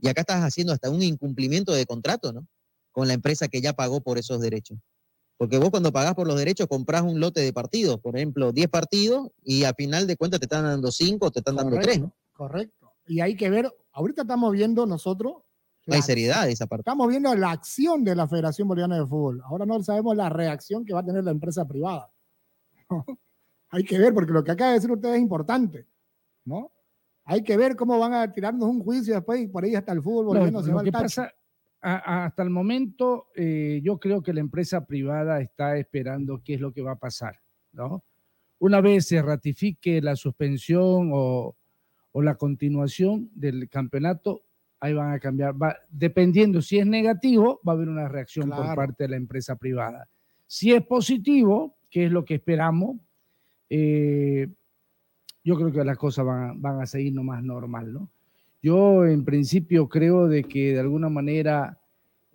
Y 0.00 0.08
acá 0.08 0.22
estás 0.22 0.42
haciendo 0.42 0.72
hasta 0.72 0.90
un 0.90 1.02
incumplimiento 1.02 1.72
de 1.72 1.86
contrato, 1.86 2.32
¿no? 2.32 2.46
Con 2.92 3.08
la 3.08 3.14
empresa 3.14 3.48
que 3.48 3.60
ya 3.60 3.72
pagó 3.72 4.00
por 4.00 4.18
esos 4.18 4.40
derechos. 4.40 4.78
Porque 5.36 5.58
vos 5.58 5.70
cuando 5.70 5.92
pagás 5.92 6.14
por 6.14 6.26
los 6.26 6.36
derechos 6.36 6.66
comprás 6.66 7.02
un 7.02 7.20
lote 7.20 7.40
de 7.40 7.52
partidos, 7.52 8.00
por 8.00 8.16
ejemplo, 8.16 8.52
10 8.52 8.68
partidos 8.68 9.28
y 9.44 9.64
a 9.64 9.74
final 9.74 10.06
de 10.06 10.16
cuentas 10.16 10.40
te 10.40 10.46
están 10.46 10.64
dando 10.64 10.90
5 10.90 11.26
o 11.26 11.30
te 11.30 11.40
están 11.40 11.56
dando 11.56 11.78
3, 11.78 12.00
¿no? 12.00 12.16
Correcto. 12.32 12.77
Y 13.08 13.20
hay 13.20 13.36
que 13.36 13.50
ver, 13.50 13.68
ahorita 13.92 14.22
estamos 14.22 14.52
viendo 14.52 14.86
nosotros. 14.86 15.32
No 15.86 15.94
hay 15.94 16.00
la- 16.00 16.06
seriedad 16.06 16.44
de 16.46 16.52
esa 16.52 16.66
parte. 16.66 16.82
Estamos 16.82 17.08
viendo 17.08 17.34
la 17.34 17.50
acción 17.52 18.04
de 18.04 18.14
la 18.14 18.28
Federación 18.28 18.68
Boliviana 18.68 18.98
de 18.98 19.06
Fútbol. 19.06 19.40
Ahora 19.44 19.64
no 19.66 19.82
sabemos 19.82 20.14
la 20.16 20.28
reacción 20.28 20.84
que 20.84 20.92
va 20.92 21.00
a 21.00 21.04
tener 21.04 21.24
la 21.24 21.30
empresa 21.30 21.66
privada. 21.66 22.12
hay 23.70 23.84
que 23.84 23.98
ver, 23.98 24.12
porque 24.14 24.32
lo 24.32 24.44
que 24.44 24.50
acaba 24.52 24.70
de 24.70 24.76
decir 24.76 24.90
usted 24.92 25.14
es 25.14 25.20
importante, 25.20 25.86
¿no? 26.44 26.70
Hay 27.24 27.42
que 27.42 27.56
ver 27.56 27.76
cómo 27.76 27.98
van 27.98 28.14
a 28.14 28.32
tirarnos 28.32 28.68
un 28.68 28.82
juicio 28.82 29.14
después 29.14 29.40
y 29.40 29.48
por 29.48 29.64
ahí 29.64 29.74
hasta 29.74 29.92
el 29.92 30.02
fútbol 30.02 30.24
No, 30.24 30.28
boliviano 30.40 30.62
se 30.62 30.70
lo 30.70 30.76
va 30.76 30.82
que 30.82 30.88
al 30.88 30.92
tacho. 30.92 31.04
pasa, 31.04 31.34
a- 31.82 31.96
a- 31.96 32.24
hasta 32.26 32.42
el 32.42 32.50
momento, 32.50 33.26
eh, 33.36 33.80
yo 33.84 33.98
creo 33.98 34.22
que 34.22 34.32
la 34.32 34.40
empresa 34.40 34.84
privada 34.86 35.40
está 35.40 35.76
esperando 35.76 36.40
qué 36.42 36.54
es 36.54 36.60
lo 36.60 36.72
que 36.72 36.80
va 36.82 36.92
a 36.92 36.98
pasar, 36.98 37.38
¿no? 37.72 38.02
Una 38.60 38.80
vez 38.80 39.06
se 39.06 39.20
ratifique 39.22 40.00
la 40.00 40.16
suspensión 40.16 41.10
o, 41.12 41.54
o 42.12 42.22
la 42.22 42.34
continuación 42.36 43.30
del 43.34 43.68
campeonato, 43.68 44.42
ahí 44.80 44.94
van 44.94 45.12
a 45.12 45.18
cambiar. 45.18 45.54
Va- 45.60 45.76
dependiendo 45.90 46.62
si 46.62 46.78
es 46.78 46.86
negativo, 46.86 47.60
va 47.66 47.72
a 47.72 47.76
haber 47.76 47.88
una 47.88 48.08
reacción 48.08 48.48
por 48.48 48.74
parte 48.76 49.04
de 49.04 49.08
la 49.10 49.16
empresa 49.16 49.56
privada. 49.56 50.08
Si 50.46 50.72
es 50.72 50.82
positivo, 50.86 51.76
que 51.90 52.06
es 52.06 52.12
lo 52.12 52.24
que 52.24 52.34
esperamos, 52.36 52.96
eh, 53.70 54.48
yo 55.44 55.56
creo 55.56 55.72
que 55.72 55.84
las 55.84 55.98
cosas 55.98 56.24
van, 56.24 56.60
van 56.60 56.80
a 56.80 56.86
seguir 56.86 57.12
nomás 57.12 57.42
normal, 57.42 57.92
¿no? 57.92 58.08
Yo 58.62 59.06
en 59.06 59.24
principio 59.24 59.88
creo 59.88 60.26
de 60.26 60.44
que 60.44 60.72
de 60.72 60.80
alguna 60.80 61.08
manera 61.08 61.78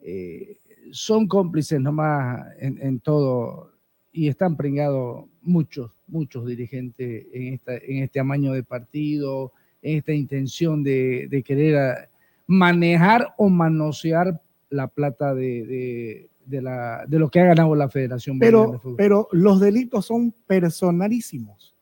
eh, 0.02 0.58
son 0.92 1.28
cómplices 1.28 1.80
nomás 1.82 2.46
en, 2.60 2.80
en 2.82 3.00
todo 3.00 3.72
y 4.12 4.28
están 4.30 4.56
pringados 4.56 5.26
muchos, 5.42 5.92
muchos 6.08 6.46
dirigentes 6.46 7.28
en, 7.34 7.54
esta, 7.56 7.76
en 7.76 8.04
este 8.04 8.20
amaño 8.20 8.54
de 8.54 8.64
partido, 8.64 9.52
esta 9.84 10.12
intención 10.14 10.82
de, 10.82 11.28
de 11.30 11.44
querer 11.44 11.76
ah, 11.78 12.10
manejar 12.48 13.34
o 13.38 13.50
manosear 13.50 14.42
la 14.70 14.88
plata 14.88 15.36
de, 15.36 15.66
de- 15.66 16.30
de, 16.46 16.62
la, 16.62 17.06
de 17.08 17.20
lo 17.20 17.30
que 17.30 17.40
ha 17.40 17.46
ganado 17.46 17.74
la 17.74 17.88
Federación 17.90 18.38
Boliviana 18.38 18.64
de 18.64 18.68
Pero, 18.72 18.80
Fútbol. 18.82 18.96
pero 18.98 19.28
los 19.32 19.60
delitos 19.62 20.06
son 20.06 20.34
personalísimos. 20.46 21.74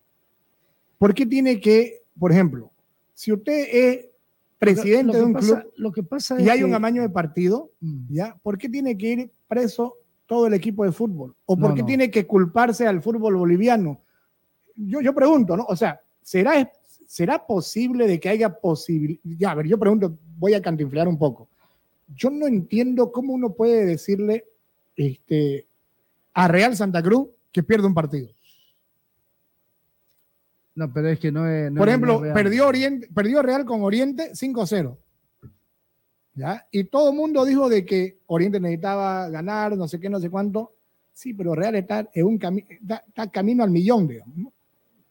¿Por 1.00 1.14
qué 1.16 1.26
tiene 1.26 1.60
que, 1.60 2.04
por 2.20 2.32
ejemplo, 2.32 2.72
si 3.16 3.32
usted 3.32 3.66
es 3.72 4.06
presidente 4.60 5.14
Lo 5.14 5.20
de 5.20 5.24
un 5.26 5.34
pasa- 5.34 5.62
club 5.62 5.74
lo 5.78 5.92
que 5.92 6.04
pasa 6.04 6.40
y 6.40 6.44
es 6.44 6.50
hay 6.52 6.64
un 6.64 6.74
amaño 6.76 7.02
de 7.02 7.10
partido, 7.10 7.72
Mm. 7.80 8.14
¿ya? 8.14 8.38
¿Por 8.44 8.58
qué 8.60 8.70
tiene 8.70 8.96
que 8.98 9.08
ir 9.10 9.32
preso 9.48 9.96
todo 10.28 10.46
el 10.46 10.54
equipo 10.54 10.86
de 10.86 10.92
fútbol? 10.92 11.36
¿O 11.46 11.56
No, 11.56 11.66
por 11.68 11.74
qué 11.76 11.82
no. 11.82 11.88
tiene 11.88 12.12
que 12.12 12.28
culparse 12.28 12.86
al 12.86 13.02
fútbol 13.02 13.36
boliviano? 13.38 14.00
Yo, 14.76 15.02
yo 15.02 15.16
pregunto, 15.16 15.58
¿no? 15.58 15.66
O 15.68 15.76
sea, 15.76 16.00
¿será, 16.22 16.72
¿será 17.12 17.46
posible 17.46 18.08
de 18.08 18.22
que 18.22 18.30
haya 18.30 18.50
posibilidad? 18.58 19.20
Ya, 19.38 19.52
a 19.52 19.56
ver, 19.56 19.68
yo 19.68 19.78
pregunto, 19.78 20.18
voy 20.38 20.54
a 20.54 20.62
cantinflear 20.62 21.10
un 21.10 21.18
poco. 21.18 21.50
Yo 22.16 22.30
no 22.30 22.48
entiendo 22.48 23.12
cómo 23.12 23.34
uno 23.34 23.52
puede 23.54 23.86
decirle 23.86 24.46
este, 24.96 25.68
a 26.34 26.48
Real 26.48 26.74
Santa 26.78 27.04
Cruz 27.04 27.28
que 27.52 27.64
pierde 27.64 27.86
un 27.88 27.94
partido. 27.94 28.30
No, 30.74 30.92
pero 30.94 31.10
es 31.10 31.20
que 31.20 31.34
no 31.34 31.46
es. 31.50 31.70
no 31.70 31.80
Por 31.80 31.90
ejemplo, 31.90 32.26
es 32.26 32.34
perdió, 32.34 32.66
Oriente, 32.68 33.10
perdió 33.14 33.42
Real 33.42 33.66
con 33.66 33.82
Oriente 33.84 34.32
5-0. 34.32 34.98
¿Ya? 36.36 36.66
Y 36.72 36.86
todo 36.86 37.10
el 37.10 37.16
mundo 37.18 37.44
dijo 37.44 37.68
de 37.68 37.86
que 37.86 38.20
Oriente 38.28 38.58
necesitaba 38.58 39.28
ganar, 39.28 39.76
no 39.76 39.86
sé 39.90 40.00
qué, 40.00 40.10
no 40.10 40.22
sé 40.22 40.30
cuánto. 40.30 40.76
Sí, 41.12 41.34
pero 41.34 41.54
Real 41.56 41.76
está, 41.76 42.10
en 42.14 42.26
un 42.26 42.40
cami- 42.40 42.66
está, 42.70 43.04
está 43.06 43.30
camino 43.30 43.66
al 43.66 43.70
millón, 43.70 44.08
digamos. 44.08 44.54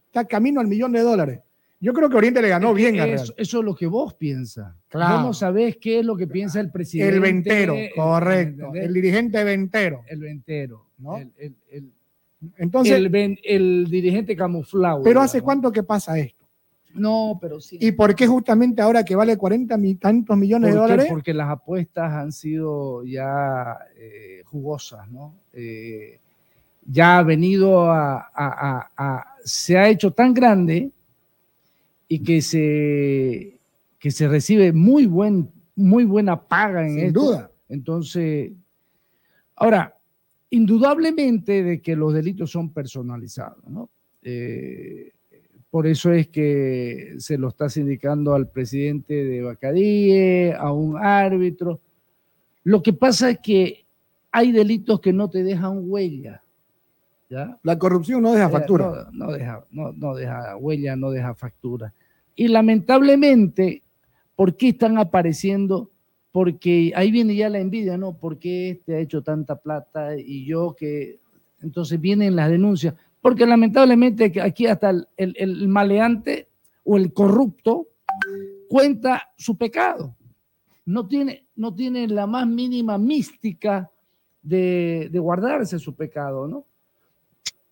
Está 0.06 0.24
camino 0.24 0.62
al 0.62 0.66
millón 0.66 0.92
de 0.92 1.00
dólares. 1.00 1.40
Yo 1.82 1.94
creo 1.94 2.10
que 2.10 2.16
Oriente 2.16 2.42
le 2.42 2.48
ganó 2.48 2.70
Es 2.70 2.76
bien 2.76 3.00
a 3.00 3.06
Real. 3.06 3.14
eso, 3.16 3.34
eso 3.38 3.58
es 3.60 3.64
lo 3.64 3.74
que 3.74 3.86
vos 3.86 4.12
piensas. 4.14 4.74
Claro. 4.88 5.14
Vos 5.16 5.24
no 5.24 5.32
sabés 5.34 5.78
qué 5.78 6.00
es 6.00 6.04
lo 6.04 6.14
que 6.16 6.26
piensa 6.26 6.60
el 6.60 6.70
presidente. 6.70 7.14
El 7.14 7.20
ventero, 7.20 7.74
el- 7.74 7.90
correcto. 7.94 8.74
El 8.74 8.92
dirigente 8.92 9.42
ventero. 9.44 10.02
El 10.06 10.20
ventero. 10.20 10.86
¿no? 10.98 11.16
El, 11.16 11.32
el- 11.70 11.90
Entonces, 12.58 12.92
el 12.94 13.08
ven- 13.08 13.38
el 13.42 13.86
dirigente 13.90 14.36
camuflado. 14.36 15.02
pero 15.02 15.20
¿hace 15.22 15.40
cuánto 15.40 15.72
que 15.72 15.82
pasa 15.82 16.18
esto? 16.18 16.44
No, 16.92 17.38
pero 17.40 17.60
sí. 17.60 17.78
¿Y 17.80 17.92
por 17.92 18.14
qué 18.14 18.26
justamente 18.26 18.82
ahora 18.82 19.04
que 19.04 19.14
vale 19.14 19.36
40 19.38 19.78
y 19.82 19.94
tantos 19.94 20.36
millones 20.36 20.72
de 20.74 20.78
dólares? 20.78 21.06
Porque 21.08 21.32
las 21.32 21.48
apuestas 21.48 22.12
han 22.12 22.32
sido 22.32 23.04
ya 23.04 23.78
eh, 23.96 24.42
jugosas, 24.44 25.08
¿no? 25.10 25.36
Eh, 25.52 26.18
ya 26.84 27.18
ha 27.18 27.22
venido 27.22 27.90
a, 27.90 28.16
a- 28.18 28.28
a- 28.34 28.90
a- 28.96 29.34
se 29.44 29.78
ha 29.78 29.88
hecho 29.88 30.10
tan 30.10 30.34
grande 30.34 30.90
y 32.12 32.24
que 32.24 32.42
se, 32.42 33.60
que 34.00 34.10
se 34.10 34.26
recibe 34.26 34.72
muy, 34.72 35.06
buen, 35.06 35.48
muy 35.76 36.04
buena 36.04 36.48
paga 36.48 36.82
en 36.82 36.96
Sin 36.96 37.04
esto. 37.06 37.20
duda. 37.20 37.52
Entonces, 37.68 38.50
ahora, 39.54 39.96
indudablemente 40.50 41.62
de 41.62 41.80
que 41.80 41.94
los 41.94 42.12
delitos 42.12 42.50
son 42.50 42.70
personalizados, 42.70 43.64
¿no? 43.68 43.88
Eh, 44.22 45.12
por 45.70 45.86
eso 45.86 46.12
es 46.12 46.26
que 46.26 47.14
se 47.18 47.38
lo 47.38 47.46
está 47.46 47.68
sindicando 47.68 48.34
al 48.34 48.48
presidente 48.48 49.24
de 49.24 49.42
Bacadíe, 49.42 50.52
a 50.58 50.72
un 50.72 50.96
árbitro. 50.96 51.80
Lo 52.64 52.82
que 52.82 52.92
pasa 52.92 53.30
es 53.30 53.38
que 53.38 53.84
hay 54.32 54.50
delitos 54.50 55.00
que 55.00 55.12
no 55.12 55.30
te 55.30 55.44
dejan 55.44 55.88
huella. 55.88 56.42
¿Ya? 57.30 57.58
La 57.62 57.78
corrupción 57.78 58.22
no 58.22 58.32
deja 58.32 58.48
Eh, 58.48 58.50
factura. 58.50 59.08
No, 59.12 59.26
no 59.26 59.32
deja, 59.32 59.64
no, 59.70 59.92
no 59.92 60.14
deja 60.14 60.56
huella, 60.56 60.96
no 60.96 61.10
deja 61.10 61.34
factura. 61.34 61.94
Y 62.34 62.48
lamentablemente, 62.48 63.82
¿por 64.36 64.56
qué 64.56 64.68
están 64.70 64.98
apareciendo? 64.98 65.90
Porque 66.32 66.92
ahí 66.94 67.10
viene 67.10 67.34
ya 67.34 67.48
la 67.48 67.58
envidia, 67.60 67.96
¿no? 67.96 68.12
¿Por 68.18 68.38
qué 68.38 68.70
este 68.70 68.94
ha 68.96 68.98
hecho 68.98 69.22
tanta 69.22 69.56
plata 69.56 70.16
y 70.18 70.44
yo 70.44 70.74
que... 70.76 71.18
Entonces 71.62 72.00
vienen 72.00 72.36
las 72.36 72.50
denuncias. 72.50 72.94
Porque 73.20 73.44
lamentablemente 73.46 74.32
aquí 74.40 74.66
hasta 74.66 74.90
el, 74.90 75.06
el- 75.16 75.34
el 75.38 75.68
maleante 75.68 76.48
o 76.84 76.96
el 76.96 77.12
corrupto 77.12 77.88
cuenta 78.68 79.28
su 79.36 79.56
pecado. 79.58 80.16
No 80.86 81.06
tiene, 81.06 81.46
no 81.56 81.74
tiene 81.74 82.08
la 82.08 82.26
más 82.26 82.46
mínima 82.46 82.96
mística 82.96 83.90
de, 84.42 85.08
de 85.12 85.18
guardarse 85.18 85.78
su 85.78 85.94
pecado, 85.94 86.48
¿no? 86.48 86.64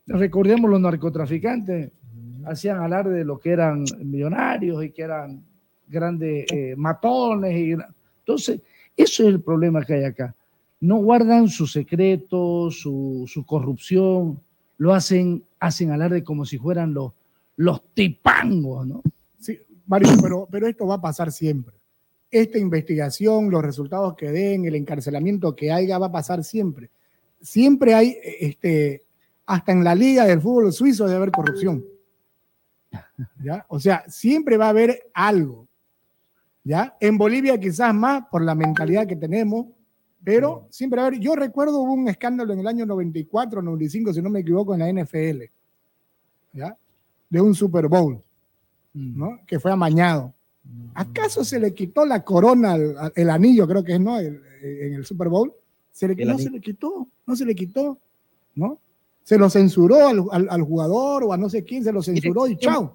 Recordemos 0.08 0.70
los 0.70 0.80
narcotraficantes, 0.80 1.92
hacían 2.46 2.78
alarde 2.78 3.18
de 3.18 3.24
lo 3.24 3.38
que 3.38 3.50
eran 3.50 3.84
millonarios 4.02 4.82
y 4.82 4.90
que 4.90 5.02
eran 5.02 5.44
grandes 5.86 6.46
eh, 6.50 6.74
matones. 6.76 7.54
Y, 7.54 7.76
entonces, 8.20 8.60
eso 8.96 9.22
es 9.22 9.28
el 9.28 9.42
problema 9.42 9.84
que 9.84 9.94
hay 9.94 10.04
acá. 10.04 10.34
No 10.80 10.96
guardan 10.96 11.48
su 11.48 11.66
secreto, 11.66 12.70
su, 12.70 13.24
su 13.26 13.44
corrupción, 13.44 14.40
lo 14.78 14.94
hacen, 14.94 15.42
hacen 15.60 15.90
alarde 15.90 16.24
como 16.24 16.46
si 16.46 16.56
fueran 16.56 16.94
los, 16.94 17.12
los 17.56 17.82
tipangos, 17.92 18.86
¿no? 18.86 19.02
Sí, 19.38 19.58
Mario, 19.86 20.10
pero, 20.22 20.48
pero 20.50 20.66
esto 20.68 20.86
va 20.86 20.94
a 20.94 21.00
pasar 21.00 21.32
siempre. 21.32 21.74
Esta 22.30 22.58
investigación, 22.58 23.50
los 23.50 23.62
resultados 23.62 24.14
que 24.14 24.30
den, 24.30 24.64
el 24.64 24.74
encarcelamiento 24.74 25.54
que 25.54 25.72
haya, 25.72 25.98
va 25.98 26.06
a 26.06 26.12
pasar 26.12 26.44
siempre. 26.44 26.90
Siempre 27.40 27.94
hay, 27.94 28.16
este, 28.40 29.02
hasta 29.48 29.72
en 29.72 29.82
la 29.82 29.94
liga 29.94 30.26
del 30.26 30.40
fútbol 30.42 30.72
suizo 30.72 31.04
debe 31.06 31.16
haber 31.16 31.30
corrupción. 31.32 31.82
¿Ya? 33.42 33.64
O 33.68 33.80
sea, 33.80 34.04
siempre 34.08 34.56
va 34.56 34.66
a 34.66 34.70
haber 34.70 35.10
algo. 35.14 35.66
¿Ya? 36.62 36.96
En 37.00 37.16
Bolivia 37.16 37.58
quizás 37.58 37.94
más 37.94 38.24
por 38.30 38.42
la 38.42 38.54
mentalidad 38.54 39.06
que 39.06 39.16
tenemos, 39.16 39.66
pero 40.22 40.66
siempre 40.70 40.98
va 40.98 41.04
a 41.04 41.06
haber. 41.08 41.18
Yo 41.20 41.34
recuerdo 41.34 41.80
hubo 41.80 41.94
un 41.94 42.08
escándalo 42.08 42.52
en 42.52 42.58
el 42.60 42.66
año 42.66 42.84
94, 42.84 43.62
95, 43.62 44.12
si 44.12 44.20
no 44.20 44.28
me 44.28 44.40
equivoco, 44.40 44.74
en 44.74 44.80
la 44.80 45.02
NFL. 45.02 45.44
¿Ya? 46.52 46.76
De 47.30 47.40
un 47.40 47.54
Super 47.54 47.88
Bowl. 47.88 48.22
¿no? 48.92 49.40
Que 49.46 49.58
fue 49.60 49.70
amañado. 49.72 50.34
¿Acaso 50.94 51.42
se 51.44 51.58
le 51.58 51.72
quitó 51.72 52.04
la 52.04 52.22
corona, 52.24 52.76
el, 53.14 53.30
anillo, 53.30 53.66
creo 53.66 53.82
que 53.82 53.94
es, 53.94 54.00
¿no? 54.00 54.18
El- 54.18 54.42
en 54.62 54.94
el 54.94 55.04
Super 55.06 55.28
Bowl. 55.28 55.52
Se 55.92 56.06
le- 56.08 56.14
El 56.14 56.26
no 56.28 56.34
anillo. 56.34 56.50
se 56.50 56.54
le 56.54 56.60
quitó, 56.60 57.08
no 57.26 57.36
se 57.36 57.46
le 57.46 57.54
quitó, 57.54 57.98
¿no? 58.54 58.78
Se 59.28 59.36
lo 59.36 59.50
censuró 59.50 60.08
al, 60.08 60.24
al- 60.32 60.48
al 60.50 60.62
jugador 60.62 61.22
o 61.24 61.32
a 61.34 61.36
no 61.36 61.50
sé 61.50 61.62
quién, 61.62 61.84
se 61.84 61.92
lo 61.92 62.02
censuró 62.02 62.46
y 62.48 62.56
chao. 62.56 62.94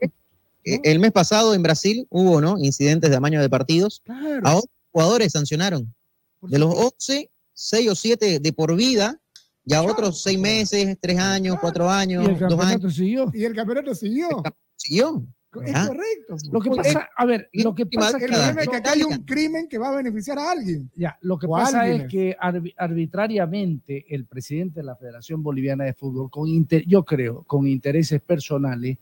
Eh, 0.65 0.79
El 0.83 0.99
mes 0.99 1.11
pasado 1.11 1.53
en 1.53 1.61
Brasil 1.61 2.07
hubo, 2.09 2.41
¿no? 2.41 2.57
Incidentes 2.57 3.11
de 3.11 3.15
amaño 3.15 3.39
de 3.39 3.49
partidos. 3.49 4.01
Claro. 4.03 4.41
A 4.47 4.55
11 4.55 4.67
jugadores 4.91 5.31
sancionaron. 5.33 5.93
De 6.41 6.57
los 6.57 6.73
11, 6.73 7.29
6 7.53 7.89
o 7.91 7.93
7 7.95 8.39
de 8.39 8.53
por 8.53 8.75
vida, 8.75 9.19
ya 9.63 9.83
otros 9.83 10.23
6 10.23 10.39
meses, 10.39 10.97
3 10.99 11.19
años, 11.19 11.57
4 11.61 11.87
años, 11.89 12.23
Y 12.27 12.31
el 12.31 12.39
2 12.39 12.41
años. 12.41 12.57
campeonato 12.59 12.89
siguió. 12.89 13.31
Y 13.33 13.43
el 13.43 13.53
campeonato 13.55 13.93
siguió. 13.93 14.27
Siguió. 14.75 15.23
Es 15.61 15.71
Ah. 15.75 15.85
correcto. 15.87 16.35
Lo 16.51 16.59
que 16.61 16.69
pasa, 16.71 17.09
a 17.15 17.25
ver, 17.25 17.49
lo 17.53 17.75
que 17.75 17.85
pasa 17.85 18.17
el 18.17 18.23
es 18.23 18.57
es 18.57 18.67
que, 18.69 18.75
acá 18.77 18.91
hay 18.93 19.03
un 19.03 19.17
crimen 19.23 19.67
que 19.67 19.77
va 19.77 19.89
a 19.89 19.95
beneficiar 19.95 20.39
a 20.39 20.51
alguien. 20.51 20.89
ya, 20.95 21.17
lo 21.21 21.37
que 21.37 21.47
pasa 21.47 21.81
alguien. 21.81 22.01
es 22.01 22.07
que 22.07 22.37
arbi- 22.37 22.73
arbitrariamente 22.77 24.05
el 24.09 24.25
presidente 24.25 24.79
de 24.79 24.85
la 24.85 24.95
Federación 24.95 25.43
Boliviana 25.43 25.83
de 25.83 25.93
Fútbol, 25.93 26.29
con 26.31 26.47
inter- 26.49 26.85
yo 26.87 27.03
creo, 27.03 27.43
con 27.43 27.67
intereses 27.67 28.21
personales, 28.21 28.97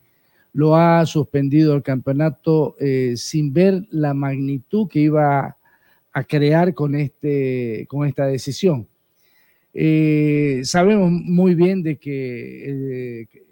lo 0.54 0.76
ha 0.76 1.06
suspendido 1.06 1.74
el 1.76 1.84
campeonato 1.84 2.76
eh, 2.80 3.14
sin 3.16 3.54
ver 3.54 3.86
la 3.90 4.14
magnitud 4.14 4.88
que 4.90 5.00
iba 5.00 5.58
a 6.14 6.24
crear 6.26 6.74
con, 6.74 6.96
este, 6.96 7.86
con 7.88 8.06
esta 8.06 8.26
decisión. 8.26 8.86
Eh, 9.74 10.62
sabemos 10.66 11.10
muy 11.10 11.56
bien 11.56 11.82
de 11.82 11.96
que, 11.98 13.22
eh, 13.22 13.28
que, 13.32 13.44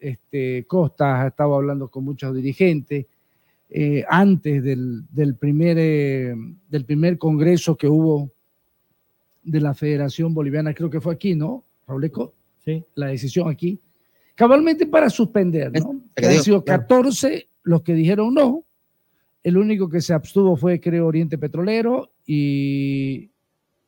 este, 0.00 0.64
Costa 0.66 1.22
ha 1.22 1.28
estado 1.28 1.54
hablando 1.54 1.88
con 1.88 2.04
muchos 2.04 2.34
dirigentes 2.34 3.06
eh, 3.70 4.04
antes 4.08 4.62
del, 4.62 5.02
del 5.10 5.34
primer, 5.36 5.76
eh, 5.78 6.34
del 6.68 6.84
primer 6.84 7.18
congreso 7.18 7.76
que 7.76 7.86
hubo 7.88 8.30
de 9.42 9.60
la 9.60 9.74
Federación 9.74 10.34
Boliviana, 10.34 10.74
creo 10.74 10.90
que 10.90 11.00
fue 11.00 11.14
aquí, 11.14 11.34
¿no, 11.34 11.64
Robleco? 11.86 12.34
Sí. 12.64 12.84
La 12.94 13.06
decisión 13.08 13.48
aquí. 13.48 13.80
Cabalmente 14.34 14.86
para 14.86 15.10
suspender, 15.10 15.72
¿no? 15.72 15.90
Han 15.90 16.30
digo, 16.30 16.42
sido 16.42 16.64
claro. 16.64 16.82
14 16.82 17.48
los 17.64 17.82
que 17.82 17.94
dijeron 17.94 18.34
no. 18.34 18.64
El 19.42 19.56
único 19.56 19.88
que 19.88 20.00
se 20.00 20.12
abstuvo 20.12 20.56
fue, 20.56 20.80
creo, 20.80 21.06
Oriente 21.06 21.38
Petrolero 21.38 22.10
y, 22.26 23.30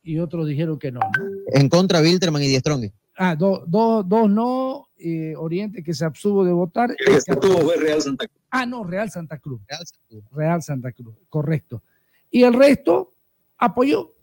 y 0.03 0.17
otros 0.19 0.47
dijeron 0.47 0.79
que 0.79 0.91
no. 0.91 0.99
¿no? 0.99 1.25
En 1.53 1.69
contra 1.69 2.01
Wilterman 2.01 2.41
y 2.43 2.47
Diestrongue. 2.47 2.91
Ah, 3.17 3.35
do- 3.35 3.63
do- 3.67 4.03
dos 4.03 4.29
no, 4.29 4.87
eh, 5.03 5.33
Oriente 5.37 5.83
que 5.83 5.93
se 5.93 6.05
abstuvo 6.05 6.43
de 6.45 6.51
votar. 6.51 6.91
El 6.91 7.15
que 7.15 7.21
se 7.21 7.31
abstuvo 7.31 7.57
fue 7.59 7.77
Real 7.77 8.01
Santa 8.01 8.27
Cruz. 8.27 8.41
Ah, 8.51 8.65
no, 8.65 8.83
Real 8.83 9.09
Santa 9.09 9.37
Cruz. 9.39 9.61
Real 9.67 9.85
Santa 9.85 10.03
Cruz. 10.07 10.23
Real 10.31 10.61
Santa 10.63 10.91
Cruz, 10.91 11.15
correcto. 11.29 11.83
Y 12.29 12.43
el 12.43 12.53
resto 12.53 13.13
apoyó. 13.57 14.13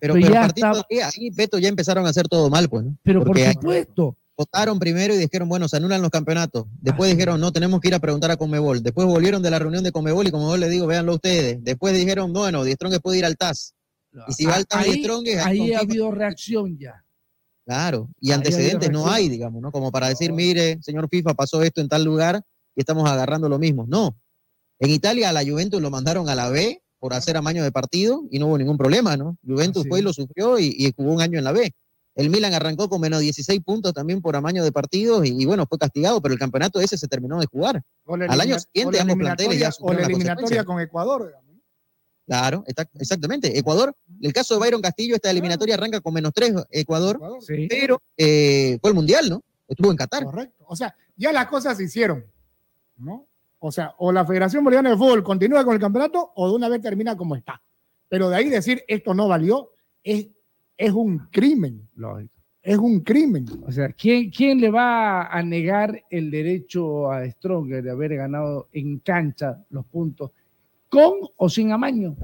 Pero, 0.00 0.14
Pero 0.14 0.26
pero 0.26 0.34
ya 0.34 0.40
partido 0.42 0.66
estaba- 0.70 0.86
de 0.88 1.02
ahí, 1.02 1.30
Beto, 1.30 1.58
ya 1.58 1.68
empezaron 1.68 2.06
a 2.06 2.10
hacer 2.10 2.28
todo 2.28 2.48
mal, 2.50 2.68
pues. 2.68 2.84
¿no? 2.84 2.96
Pero 3.02 3.24
Porque 3.24 3.40
por 3.40 3.48
ahí 3.48 3.54
supuesto. 3.54 4.16
votaron 4.36 4.78
primero 4.78 5.12
y 5.12 5.16
dijeron, 5.18 5.48
bueno, 5.48 5.66
se 5.68 5.76
anulan 5.76 6.00
los 6.02 6.10
campeonatos. 6.10 6.66
Después 6.80 7.10
dijeron, 7.10 7.40
no, 7.40 7.52
tenemos 7.52 7.80
que 7.80 7.88
ir 7.88 7.94
a 7.94 7.98
preguntar 7.98 8.30
a 8.30 8.36
Conmebol. 8.36 8.80
Después 8.82 9.08
volvieron 9.08 9.42
de 9.42 9.50
la 9.50 9.58
reunión 9.58 9.82
de 9.82 9.90
Conmebol 9.90 10.28
y 10.28 10.30
Conmebol 10.30 10.60
le 10.60 10.68
digo, 10.68 10.86
véanlo 10.86 11.14
ustedes. 11.14 11.62
Después 11.64 11.94
dijeron, 11.98 12.32
bueno, 12.32 12.62
Diestrongue 12.62 13.00
puede 13.00 13.18
ir 13.18 13.24
al 13.24 13.36
TAS. 13.36 13.74
Y 14.28 14.32
si 14.32 14.46
va 14.46 14.54
al 14.54 14.66
Tama 14.66 14.86
y 14.86 15.04
ahí, 15.04 15.32
ahí 15.44 15.72
ha 15.74 15.80
habido 15.80 16.10
reacción 16.12 16.78
ya. 16.78 17.04
Claro, 17.68 18.08
y 18.18 18.32
antecedentes 18.32 18.90
no 18.90 19.10
hay, 19.10 19.28
digamos, 19.28 19.60
¿no? 19.60 19.70
Como 19.70 19.92
para 19.92 20.08
decir, 20.08 20.32
mire, 20.32 20.78
señor 20.80 21.06
FIFA, 21.10 21.34
pasó 21.34 21.62
esto 21.62 21.82
en 21.82 21.88
tal 21.90 22.02
lugar 22.02 22.40
y 22.74 22.80
estamos 22.80 23.06
agarrando 23.06 23.46
lo 23.46 23.58
mismo. 23.58 23.84
No. 23.86 24.16
En 24.78 24.88
Italia 24.88 25.28
a 25.28 25.34
la 25.34 25.44
Juventus 25.44 25.78
lo 25.82 25.90
mandaron 25.90 26.30
a 26.30 26.34
la 26.34 26.48
B 26.48 26.82
por 26.98 27.12
hacer 27.12 27.36
amaño 27.36 27.62
de 27.62 27.70
partido 27.70 28.22
y 28.30 28.38
no 28.38 28.46
hubo 28.46 28.56
ningún 28.56 28.78
problema, 28.78 29.18
¿no? 29.18 29.36
Juventus 29.46 29.82
Así 29.82 29.88
fue 29.90 29.98
y 29.98 30.02
lo 30.02 30.14
sufrió 30.14 30.58
y, 30.58 30.74
y 30.78 30.94
jugó 30.96 31.12
un 31.12 31.20
año 31.20 31.36
en 31.36 31.44
la 31.44 31.52
B. 31.52 31.70
El 32.14 32.30
Milan 32.30 32.54
arrancó 32.54 32.88
con 32.88 33.02
menos 33.02 33.20
16 33.20 33.60
puntos 33.60 33.92
también 33.92 34.22
por 34.22 34.34
amaño 34.34 34.64
de 34.64 34.72
partidos 34.72 35.26
y, 35.26 35.38
y 35.38 35.44
bueno, 35.44 35.66
fue 35.68 35.76
castigado, 35.76 36.22
pero 36.22 36.32
el 36.32 36.40
campeonato 36.40 36.80
ese 36.80 36.96
se 36.96 37.06
terminó 37.06 37.38
de 37.38 37.46
jugar. 37.48 37.82
Al 38.06 38.40
año 38.40 38.58
siguiente 38.58 38.98
ambos 38.98 39.18
planteles 39.18 39.58
ya 39.58 39.70
o 39.78 39.92
la 39.92 40.06
eliminatoria 40.06 40.64
con 40.64 40.80
Ecuador. 40.80 41.26
digamos. 41.26 41.47
Claro, 42.28 42.62
está- 42.66 42.86
exactamente. 43.00 43.58
Ecuador, 43.58 43.94
el 44.20 44.32
caso 44.34 44.52
de 44.54 44.60
Byron 44.60 44.82
Castillo, 44.82 45.14
esta 45.14 45.30
eliminatoria 45.30 45.76
arranca 45.76 46.00
con 46.02 46.12
menos 46.12 46.30
3 46.34 46.52
Ecuador, 46.70 47.18
pero 47.70 48.02
eh, 48.18 48.76
fue 48.82 48.90
el 48.90 48.94
Mundial, 48.94 49.30
¿no? 49.30 49.42
Estuvo 49.66 49.90
en 49.90 49.96
Qatar. 49.96 50.24
Correcto. 50.24 50.62
O 50.68 50.76
sea, 50.76 50.94
ya 51.16 51.32
las 51.32 51.46
cosas 51.46 51.78
se 51.78 51.84
hicieron, 51.84 52.24
¿no? 52.98 53.26
O 53.60 53.72
sea, 53.72 53.94
o 53.96 54.12
la 54.12 54.26
Federación 54.26 54.62
Boliviana 54.62 54.90
de 54.90 54.96
Fútbol 54.98 55.24
continúa 55.24 55.64
con 55.64 55.72
el 55.74 55.80
campeonato 55.80 56.32
o 56.36 56.48
de 56.50 56.54
una 56.54 56.68
vez 56.68 56.82
termina 56.82 57.16
como 57.16 57.34
está. 57.34 57.62
Pero 58.10 58.28
de 58.28 58.36
ahí 58.36 58.50
decir 58.50 58.84
esto 58.86 59.14
no 59.14 59.26
valió 59.26 59.70
es, 60.04 60.28
es 60.76 60.92
un 60.92 61.28
crimen. 61.32 61.88
Es 62.62 62.76
un 62.76 63.00
crimen. 63.00 63.46
O 63.66 63.72
sea, 63.72 63.88
¿quién, 63.92 64.30
¿quién 64.30 64.60
le 64.60 64.70
va 64.70 65.28
a 65.28 65.42
negar 65.42 66.04
el 66.10 66.30
derecho 66.30 67.10
a 67.10 67.26
Stronger 67.30 67.82
de 67.82 67.90
haber 67.90 68.16
ganado 68.16 68.68
en 68.72 68.98
cancha 68.98 69.64
los 69.70 69.86
puntos, 69.86 70.30
con 70.88 71.12
o 71.36 71.48
sin 71.48 71.72
amaño? 71.72 72.16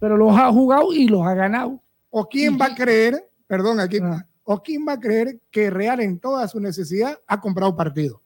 Pero 0.00 0.16
los 0.16 0.36
ha 0.36 0.50
jugado 0.52 0.92
y 0.92 1.08
los 1.08 1.22
ha 1.26 1.34
ganado. 1.34 1.82
¿O 2.10 2.26
quién 2.28 2.58
va 2.60 2.66
a 2.66 2.74
creer, 2.74 3.28
perdón, 3.46 3.80
aquí, 3.80 3.98
o 4.44 4.62
quién 4.62 4.86
va 4.86 4.92
a 4.92 5.00
creer 5.00 5.40
que 5.50 5.70
Real 5.70 6.00
en 6.00 6.18
toda 6.18 6.46
su 6.48 6.60
necesidad 6.60 7.18
ha 7.26 7.40
comprado 7.40 7.74
partido? 7.76 8.22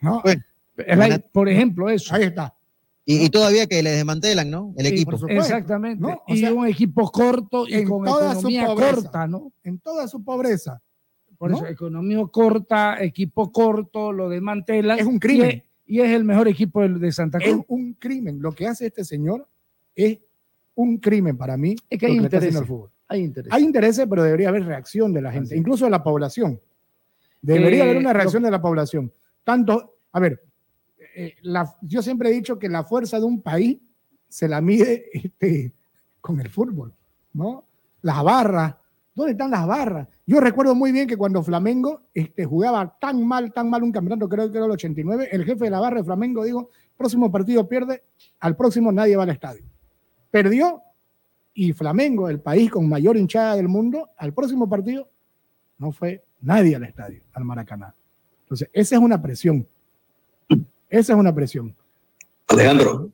¿No? 0.00 0.22
Es 0.24 0.96
la- 0.96 1.18
por 1.18 1.48
ejemplo, 1.48 1.90
eso. 1.90 2.14
Ahí 2.14 2.24
está. 2.24 2.54
Y, 3.04 3.24
y 3.24 3.30
todavía 3.30 3.66
que 3.66 3.82
le 3.82 3.90
desmantelan, 3.90 4.48
¿no? 4.48 4.72
El 4.76 4.86
Sí, 4.86 4.92
equipo. 4.92 5.18
Exactamente. 5.28 6.00
¿no? 6.00 6.22
O 6.26 6.34
y 6.34 6.38
sea, 6.38 6.52
un 6.54 6.66
equipo 6.66 7.10
corto 7.10 7.66
y 7.66 7.74
en 7.74 7.88
con 7.88 8.04
toda 8.04 8.32
su 8.34 8.48
economía 8.48 8.66
pobreza. 8.66 8.94
corta, 8.94 9.26
¿no? 9.26 9.52
En 9.64 9.78
toda 9.80 10.06
su 10.08 10.22
pobreza. 10.24 10.80
Por 11.36 11.50
¿no? 11.50 11.56
eso, 11.56 11.66
economía 11.66 12.24
corta, 12.30 13.02
equipo 13.02 13.50
corto, 13.50 14.12
lo 14.12 14.28
desmantelan. 14.28 15.00
Es 15.00 15.06
un 15.06 15.18
crimen. 15.18 15.64
Y 15.92 16.00
es, 16.00 16.08
es 16.08 16.16
el 16.16 16.24
mejor 16.24 16.48
equipo 16.48 16.88
de 16.88 17.12
Santa 17.12 17.36
Es 17.36 17.52
Cruz. 17.52 17.64
un 17.68 17.92
crimen. 17.94 18.40
Lo 18.40 18.52
que 18.52 18.66
hace 18.66 18.86
este 18.86 19.04
señor 19.04 19.46
es 19.94 20.18
un 20.74 20.96
crimen 20.96 21.36
para 21.36 21.58
mí. 21.58 21.76
Es 21.90 21.98
que 21.98 22.06
hay 22.06 22.16
intereses. 22.16 22.62
fútbol. 22.66 22.90
Hay 23.08 23.20
interés. 23.20 23.52
Hay 23.52 23.62
intereses, 23.62 24.06
pero 24.08 24.22
debería 24.22 24.48
haber 24.48 24.64
reacción 24.64 25.12
de 25.12 25.20
la 25.20 25.30
gente, 25.30 25.54
incluso 25.54 25.84
de 25.84 25.90
la 25.90 26.02
población. 26.02 26.58
Debería 27.42 27.80
Eh, 27.80 27.82
haber 27.82 27.96
una 27.98 28.08
lo- 28.14 28.18
reacción 28.18 28.42
de 28.42 28.50
la 28.50 28.62
población. 28.62 29.12
Tanto, 29.44 29.96
a 30.12 30.18
ver, 30.20 30.42
eh, 31.14 31.34
la- 31.42 31.76
yo 31.82 32.00
siempre 32.00 32.30
he 32.30 32.32
dicho 32.32 32.58
que 32.58 32.70
la 32.70 32.84
fuerza 32.84 33.18
de 33.18 33.26
un 33.26 33.42
país 33.42 33.78
se 34.28 34.48
la 34.48 34.62
mide 34.62 35.10
este, 35.12 35.74
con 36.22 36.40
el 36.40 36.48
fútbol, 36.48 36.94
¿no? 37.34 37.66
Las 38.00 38.22
barras, 38.24 38.76
¿dónde 39.14 39.32
están 39.32 39.50
las 39.50 39.66
barras? 39.66 40.08
Yo 40.26 40.40
recuerdo 40.40 40.74
muy 40.74 40.92
bien 40.92 41.06
que 41.06 41.16
cuando 41.16 41.42
Flamengo 41.42 42.02
este, 42.14 42.44
jugaba 42.44 42.96
tan 43.00 43.26
mal, 43.26 43.52
tan 43.52 43.68
mal 43.68 43.82
un 43.82 43.92
campeonato, 43.92 44.28
creo 44.28 44.50
que 44.50 44.58
era 44.58 44.66
el 44.66 44.72
89, 44.72 45.28
el 45.32 45.44
jefe 45.44 45.64
de 45.64 45.70
la 45.70 45.80
barra 45.80 45.98
de 45.98 46.04
Flamengo 46.04 46.44
dijo, 46.44 46.70
próximo 46.96 47.30
partido 47.30 47.68
pierde, 47.68 48.02
al 48.40 48.56
próximo 48.56 48.92
nadie 48.92 49.16
va 49.16 49.24
al 49.24 49.30
estadio. 49.30 49.64
Perdió 50.30 50.82
y 51.54 51.72
Flamengo, 51.72 52.28
el 52.28 52.40
país 52.40 52.70
con 52.70 52.88
mayor 52.88 53.16
hinchada 53.16 53.56
del 53.56 53.68
mundo, 53.68 54.10
al 54.16 54.32
próximo 54.32 54.68
partido 54.68 55.08
no 55.78 55.92
fue 55.92 56.24
nadie 56.40 56.76
al 56.76 56.84
estadio, 56.84 57.22
al 57.32 57.44
Maracaná. 57.44 57.94
Entonces, 58.42 58.70
esa 58.72 58.96
es 58.96 59.02
una 59.02 59.20
presión. 59.20 59.66
Esa 60.88 61.12
es 61.14 61.18
una 61.18 61.34
presión. 61.34 61.74
Alejandro. 62.48 63.10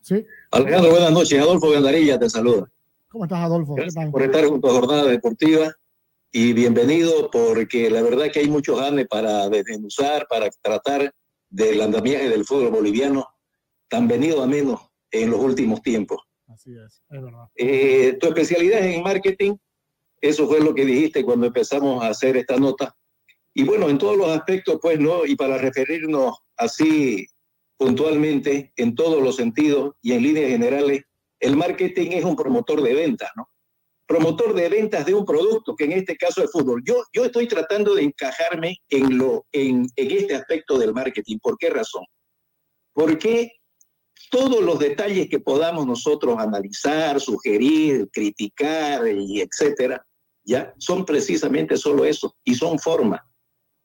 ¿Sí? 0.00 0.26
Alejandro, 0.50 0.90
buenas 0.90 1.12
noches. 1.12 1.40
Adolfo 1.40 1.70
Gandarilla 1.70 2.18
te 2.18 2.28
saluda. 2.28 2.68
¿Cómo 3.10 3.24
estás, 3.24 3.40
Adolfo? 3.40 3.74
¿Qué 3.74 3.88
tal? 3.92 4.12
por 4.12 4.22
estar 4.22 4.44
junto 4.44 4.68
a 4.68 4.72
Jornada 4.72 5.04
Deportiva 5.06 5.74
y 6.30 6.52
bienvenido 6.52 7.28
porque 7.28 7.90
la 7.90 8.02
verdad 8.02 8.30
que 8.32 8.38
hay 8.38 8.48
muchos 8.48 8.78
ganes 8.78 9.08
para 9.08 9.48
desmenuzar, 9.48 10.28
para 10.30 10.48
tratar 10.62 11.12
del 11.48 11.80
andamiaje 11.80 12.28
del 12.28 12.44
fútbol 12.44 12.70
boliviano 12.70 13.26
tan 13.88 14.06
venido 14.06 14.40
a 14.40 14.46
menos 14.46 14.80
en 15.10 15.32
los 15.32 15.40
últimos 15.40 15.82
tiempos. 15.82 16.20
Así 16.46 16.70
es, 16.70 17.02
es 17.10 17.20
verdad. 17.20 17.48
Eh, 17.56 18.16
tu 18.20 18.28
especialidad 18.28 18.78
es 18.78 18.94
en 18.94 19.02
marketing, 19.02 19.56
eso 20.20 20.46
fue 20.46 20.60
lo 20.60 20.72
que 20.72 20.84
dijiste 20.84 21.24
cuando 21.24 21.48
empezamos 21.48 22.04
a 22.04 22.10
hacer 22.10 22.36
esta 22.36 22.58
nota. 22.58 22.96
Y 23.52 23.64
bueno, 23.64 23.88
en 23.88 23.98
todos 23.98 24.16
los 24.16 24.28
aspectos, 24.28 24.78
pues, 24.80 25.00
¿no? 25.00 25.26
Y 25.26 25.34
para 25.34 25.58
referirnos 25.58 26.38
así 26.56 27.26
puntualmente, 27.76 28.72
en 28.76 28.94
todos 28.94 29.20
los 29.20 29.34
sentidos 29.34 29.96
y 30.00 30.12
en 30.12 30.22
líneas 30.22 30.50
generales, 30.50 31.02
el 31.40 31.56
marketing 31.56 32.10
es 32.12 32.24
un 32.24 32.36
promotor 32.36 32.82
de 32.82 32.94
ventas, 32.94 33.30
¿no? 33.36 33.48
Promotor 34.06 34.54
de 34.54 34.68
ventas 34.68 35.06
de 35.06 35.14
un 35.14 35.24
producto, 35.24 35.74
que 35.74 35.84
en 35.84 35.92
este 35.92 36.16
caso 36.16 36.42
es 36.42 36.50
fútbol. 36.50 36.82
Yo, 36.84 37.02
yo 37.12 37.24
estoy 37.24 37.46
tratando 37.46 37.94
de 37.94 38.02
encajarme 38.02 38.78
en, 38.88 39.18
lo, 39.18 39.46
en, 39.52 39.86
en 39.96 40.10
este 40.10 40.34
aspecto 40.34 40.78
del 40.78 40.92
marketing. 40.92 41.38
¿Por 41.40 41.56
qué 41.56 41.70
razón? 41.70 42.04
Porque 42.92 43.52
todos 44.30 44.62
los 44.62 44.78
detalles 44.78 45.28
que 45.28 45.38
podamos 45.38 45.86
nosotros 45.86 46.38
analizar, 46.38 47.20
sugerir, 47.20 48.08
criticar 48.12 49.06
y 49.08 49.40
etcétera, 49.40 50.04
ya 50.44 50.74
son 50.78 51.04
precisamente 51.04 51.76
solo 51.76 52.04
eso 52.04 52.36
y 52.44 52.54
son 52.54 52.78
forma. 52.78 53.24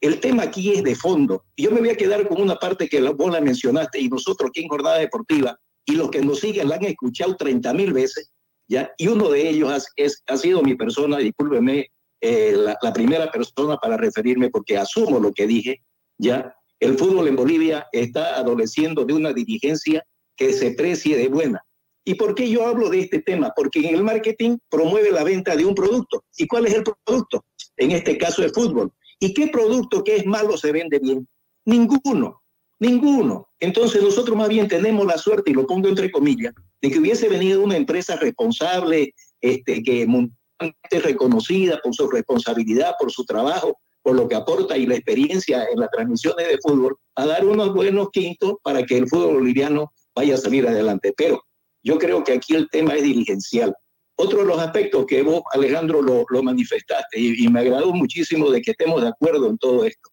El 0.01 0.19
tema 0.19 0.43
aquí 0.43 0.73
es 0.73 0.83
de 0.83 0.95
fondo. 0.95 1.45
Yo 1.55 1.71
me 1.71 1.79
voy 1.79 1.89
a 1.89 1.97
quedar 1.97 2.27
con 2.27 2.41
una 2.41 2.55
parte 2.55 2.89
que 2.89 3.01
vos 3.01 3.31
la 3.31 3.41
mencionaste 3.41 3.99
y 3.99 4.09
nosotros 4.09 4.49
aquí 4.49 4.61
en 4.61 4.69
Jornada 4.69 4.97
Deportiva 4.97 5.59
y 5.85 5.93
los 5.95 6.09
que 6.09 6.21
nos 6.21 6.39
siguen 6.39 6.69
la 6.69 6.75
han 6.75 6.85
escuchado 6.85 7.35
30 7.35 7.73
mil 7.73 7.93
veces, 7.93 8.31
ya, 8.67 8.91
y 8.97 9.07
uno 9.07 9.29
de 9.29 9.49
ellos 9.49 9.71
has- 9.71 9.91
es, 9.95 10.23
ha 10.27 10.37
sido 10.37 10.61
mi 10.63 10.75
persona, 10.75 11.17
discúlpeme, 11.17 11.91
eh, 12.21 12.53
la, 12.55 12.77
la 12.81 12.93
primera 12.93 13.31
persona 13.31 13.77
para 13.77 13.97
referirme 13.97 14.49
porque 14.49 14.77
asumo 14.77 15.19
lo 15.19 15.31
que 15.31 15.45
dije, 15.47 15.81
ya. 16.17 16.53
El 16.79 16.97
fútbol 16.97 17.27
en 17.27 17.35
Bolivia 17.37 17.87
está 17.93 18.35
adoleciendo 18.37 19.05
de 19.05 19.13
una 19.13 19.31
dirigencia 19.31 20.03
que 20.35 20.51
se 20.51 20.71
precie 20.71 21.15
de 21.17 21.29
buena. 21.29 21.61
¿Y 22.03 22.15
por 22.15 22.35
qué 22.35 22.49
yo 22.49 22.67
hablo 22.67 22.89
de 22.89 22.99
este 22.99 23.21
tema? 23.21 23.51
Porque 23.55 23.79
en 23.79 23.95
el 23.95 24.03
marketing 24.03 24.57
promueve 24.69 25.09
la 25.11 25.23
venta 25.23 25.55
de 25.55 25.65
un 25.65 25.73
producto. 25.73 26.23
¿Y 26.37 26.45
cuál 26.47 26.65
es 26.67 26.73
el 26.75 26.83
producto? 26.83 27.45
En 27.77 27.91
este 27.91 28.17
caso 28.17 28.43
el 28.43 28.51
fútbol. 28.51 28.91
¿Y 29.19 29.33
qué 29.33 29.47
producto 29.47 30.03
que 30.03 30.17
es 30.17 30.25
malo 30.25 30.57
se 30.57 30.71
vende 30.73 30.99
bien? 30.99 31.27
Ninguno, 31.65 32.41
ninguno. 32.79 33.47
Entonces 33.65 34.03
nosotros 34.03 34.37
más 34.37 34.49
bien 34.49 34.67
tenemos 34.67 35.07
la 35.07 35.17
suerte, 35.17 35.49
y 35.49 35.53
lo 35.55 35.65
pongo 35.65 35.87
entre 35.87 36.11
comillas, 36.11 36.53
de 36.81 36.91
que 36.91 36.99
hubiese 36.99 37.27
venido 37.27 37.63
una 37.63 37.75
empresa 37.75 38.15
responsable, 38.15 39.15
este, 39.41 39.81
que 39.81 40.05
mundialmente 40.05 40.99
reconocida 41.03 41.79
por 41.83 41.95
su 41.95 42.07
responsabilidad, 42.07 42.93
por 42.99 43.11
su 43.11 43.25
trabajo, 43.25 43.75
por 44.03 44.15
lo 44.15 44.27
que 44.27 44.35
aporta 44.35 44.77
y 44.77 44.85
la 44.85 44.93
experiencia 44.93 45.65
en 45.73 45.79
las 45.79 45.89
transmisiones 45.89 46.47
de 46.47 46.59
fútbol, 46.61 46.95
a 47.15 47.25
dar 47.25 47.43
unos 47.43 47.73
buenos 47.73 48.09
quintos 48.11 48.53
para 48.61 48.85
que 48.85 48.97
el 48.97 49.07
fútbol 49.07 49.33
boliviano 49.33 49.91
vaya 50.13 50.35
a 50.35 50.37
salir 50.37 50.67
adelante. 50.67 51.11
Pero 51.17 51.41
yo 51.81 51.97
creo 51.97 52.23
que 52.23 52.33
aquí 52.33 52.53
el 52.53 52.69
tema 52.69 52.93
es 52.93 53.01
dirigencial. 53.01 53.73
Otro 54.15 54.39
de 54.39 54.45
los 54.45 54.59
aspectos 54.59 55.07
que 55.07 55.23
vos, 55.23 55.41
Alejandro, 55.53 56.03
lo, 56.03 56.23
lo 56.29 56.43
manifestaste 56.43 57.19
y, 57.19 57.45
y 57.45 57.47
me 57.47 57.61
agradó 57.61 57.91
muchísimo 57.93 58.51
de 58.51 58.61
que 58.61 58.71
estemos 58.71 59.01
de 59.01 59.07
acuerdo 59.07 59.49
en 59.49 59.57
todo 59.57 59.83
esto, 59.83 60.09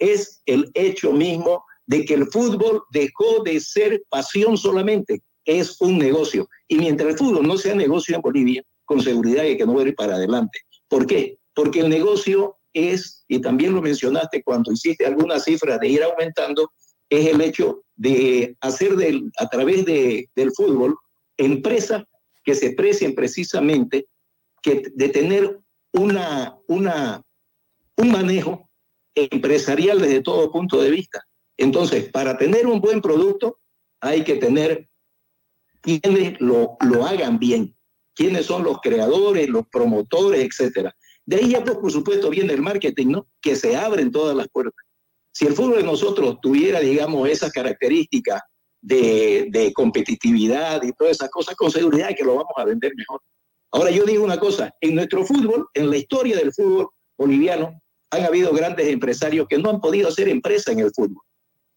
es 0.00 0.42
el 0.46 0.68
hecho 0.74 1.12
mismo 1.12 1.62
de 1.90 2.04
que 2.04 2.14
el 2.14 2.28
fútbol 2.28 2.84
dejó 2.92 3.42
de 3.42 3.58
ser 3.58 4.04
pasión 4.08 4.56
solamente, 4.56 5.22
es 5.44 5.80
un 5.80 5.98
negocio. 5.98 6.48
Y 6.68 6.76
mientras 6.76 7.10
el 7.10 7.18
fútbol 7.18 7.44
no 7.44 7.58
sea 7.58 7.74
negocio 7.74 8.14
en 8.14 8.22
Bolivia, 8.22 8.62
con 8.84 9.00
seguridad 9.00 9.44
hay 9.44 9.56
que 9.56 9.66
no 9.66 9.74
va 9.74 9.82
a 9.82 9.88
ir 9.88 9.96
para 9.96 10.14
adelante. 10.14 10.60
¿Por 10.86 11.04
qué? 11.04 11.36
Porque 11.52 11.80
el 11.80 11.88
negocio 11.88 12.58
es, 12.72 13.24
y 13.26 13.40
también 13.40 13.74
lo 13.74 13.82
mencionaste 13.82 14.40
cuando 14.44 14.70
hiciste 14.70 15.04
algunas 15.04 15.42
cifras 15.42 15.80
de 15.80 15.88
ir 15.88 16.04
aumentando, 16.04 16.70
es 17.08 17.26
el 17.26 17.40
hecho 17.40 17.82
de 17.96 18.56
hacer 18.60 18.94
del, 18.94 19.28
a 19.38 19.48
través 19.48 19.84
de, 19.84 20.30
del 20.36 20.52
fútbol 20.52 20.96
empresas 21.38 22.04
que 22.44 22.54
se 22.54 22.70
precien 22.70 23.16
precisamente 23.16 24.06
que, 24.62 24.84
de 24.94 25.08
tener 25.08 25.58
una, 25.92 26.56
una, 26.68 27.20
un 27.96 28.12
manejo 28.12 28.70
empresarial 29.16 30.00
desde 30.00 30.22
todo 30.22 30.52
punto 30.52 30.80
de 30.80 30.90
vista. 30.90 31.20
Entonces, 31.60 32.08
para 32.10 32.38
tener 32.38 32.66
un 32.66 32.80
buen 32.80 33.02
producto, 33.02 33.58
hay 34.00 34.24
que 34.24 34.36
tener 34.36 34.88
quienes 35.82 36.40
lo, 36.40 36.78
lo 36.80 37.04
hagan 37.04 37.38
bien, 37.38 37.76
quiénes 38.14 38.46
son 38.46 38.64
los 38.64 38.80
creadores, 38.80 39.46
los 39.50 39.66
promotores, 39.70 40.42
etcétera. 40.42 40.96
De 41.26 41.36
ahí 41.36 41.50
ya, 41.50 41.62
pues, 41.62 41.76
por 41.76 41.92
supuesto, 41.92 42.30
viene 42.30 42.54
el 42.54 42.62
marketing, 42.62 43.08
¿no? 43.08 43.26
Que 43.42 43.56
se 43.56 43.76
abren 43.76 44.10
todas 44.10 44.34
las 44.34 44.48
puertas. 44.48 44.82
Si 45.32 45.46
el 45.46 45.52
fútbol 45.52 45.76
de 45.76 45.82
nosotros 45.82 46.38
tuviera, 46.40 46.80
digamos, 46.80 47.28
esas 47.28 47.52
características 47.52 48.40
de, 48.80 49.48
de 49.50 49.70
competitividad 49.74 50.82
y 50.82 50.92
todas 50.92 51.16
esas 51.16 51.28
cosas, 51.28 51.56
con 51.56 51.70
seguridad 51.70 52.16
que 52.16 52.24
lo 52.24 52.36
vamos 52.36 52.54
a 52.56 52.64
vender 52.64 52.94
mejor. 52.96 53.20
Ahora 53.70 53.90
yo 53.90 54.06
digo 54.06 54.24
una 54.24 54.40
cosa, 54.40 54.74
en 54.80 54.94
nuestro 54.94 55.26
fútbol, 55.26 55.68
en 55.74 55.90
la 55.90 55.98
historia 55.98 56.36
del 56.36 56.54
fútbol 56.54 56.88
boliviano, 57.18 57.78
han 58.10 58.24
habido 58.24 58.50
grandes 58.54 58.88
empresarios 58.88 59.46
que 59.46 59.58
no 59.58 59.68
han 59.68 59.80
podido 59.82 60.08
hacer 60.08 60.26
empresa 60.26 60.72
en 60.72 60.78
el 60.78 60.90
fútbol. 60.90 61.22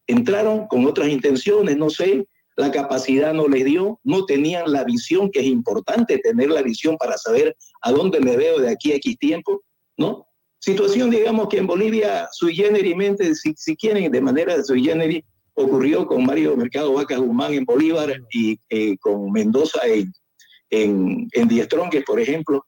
Entraron 0.07 0.67
con 0.67 0.85
otras 0.85 1.09
intenciones, 1.09 1.77
no 1.77 1.89
sé, 1.89 2.27
la 2.55 2.71
capacidad 2.71 3.33
no 3.33 3.47
les 3.47 3.65
dio, 3.65 3.99
no 4.03 4.25
tenían 4.25 4.71
la 4.71 4.83
visión, 4.83 5.31
que 5.31 5.39
es 5.39 5.45
importante 5.45 6.19
tener 6.19 6.49
la 6.49 6.61
visión 6.61 6.97
para 6.97 7.17
saber 7.17 7.55
a 7.81 7.91
dónde 7.91 8.19
me 8.19 8.37
veo 8.37 8.59
de 8.59 8.69
aquí 8.69 8.91
a 8.91 8.95
X 8.95 9.17
tiempo, 9.17 9.63
¿no? 9.97 10.27
Situación, 10.59 11.09
digamos, 11.09 11.49
que 11.49 11.57
en 11.57 11.67
Bolivia, 11.67 12.27
sui 12.31 12.55
generis, 12.55 12.95
si, 13.41 13.53
si 13.57 13.75
quieren, 13.75 14.11
de 14.11 14.21
manera 14.21 14.63
sui 14.63 14.83
generis, 14.83 15.23
ocurrió 15.55 16.07
con 16.07 16.25
Mario 16.25 16.55
Mercado 16.55 16.93
Vaca 16.93 17.17
Guzmán 17.17 17.53
en 17.53 17.65
Bolívar 17.65 18.21
y 18.31 18.57
eh, 18.69 18.97
con 18.99 19.31
Mendoza 19.31 19.81
en, 19.85 20.11
en, 20.69 21.27
en 21.31 21.47
Diestrongues, 21.47 22.03
por 22.05 22.19
ejemplo, 22.19 22.65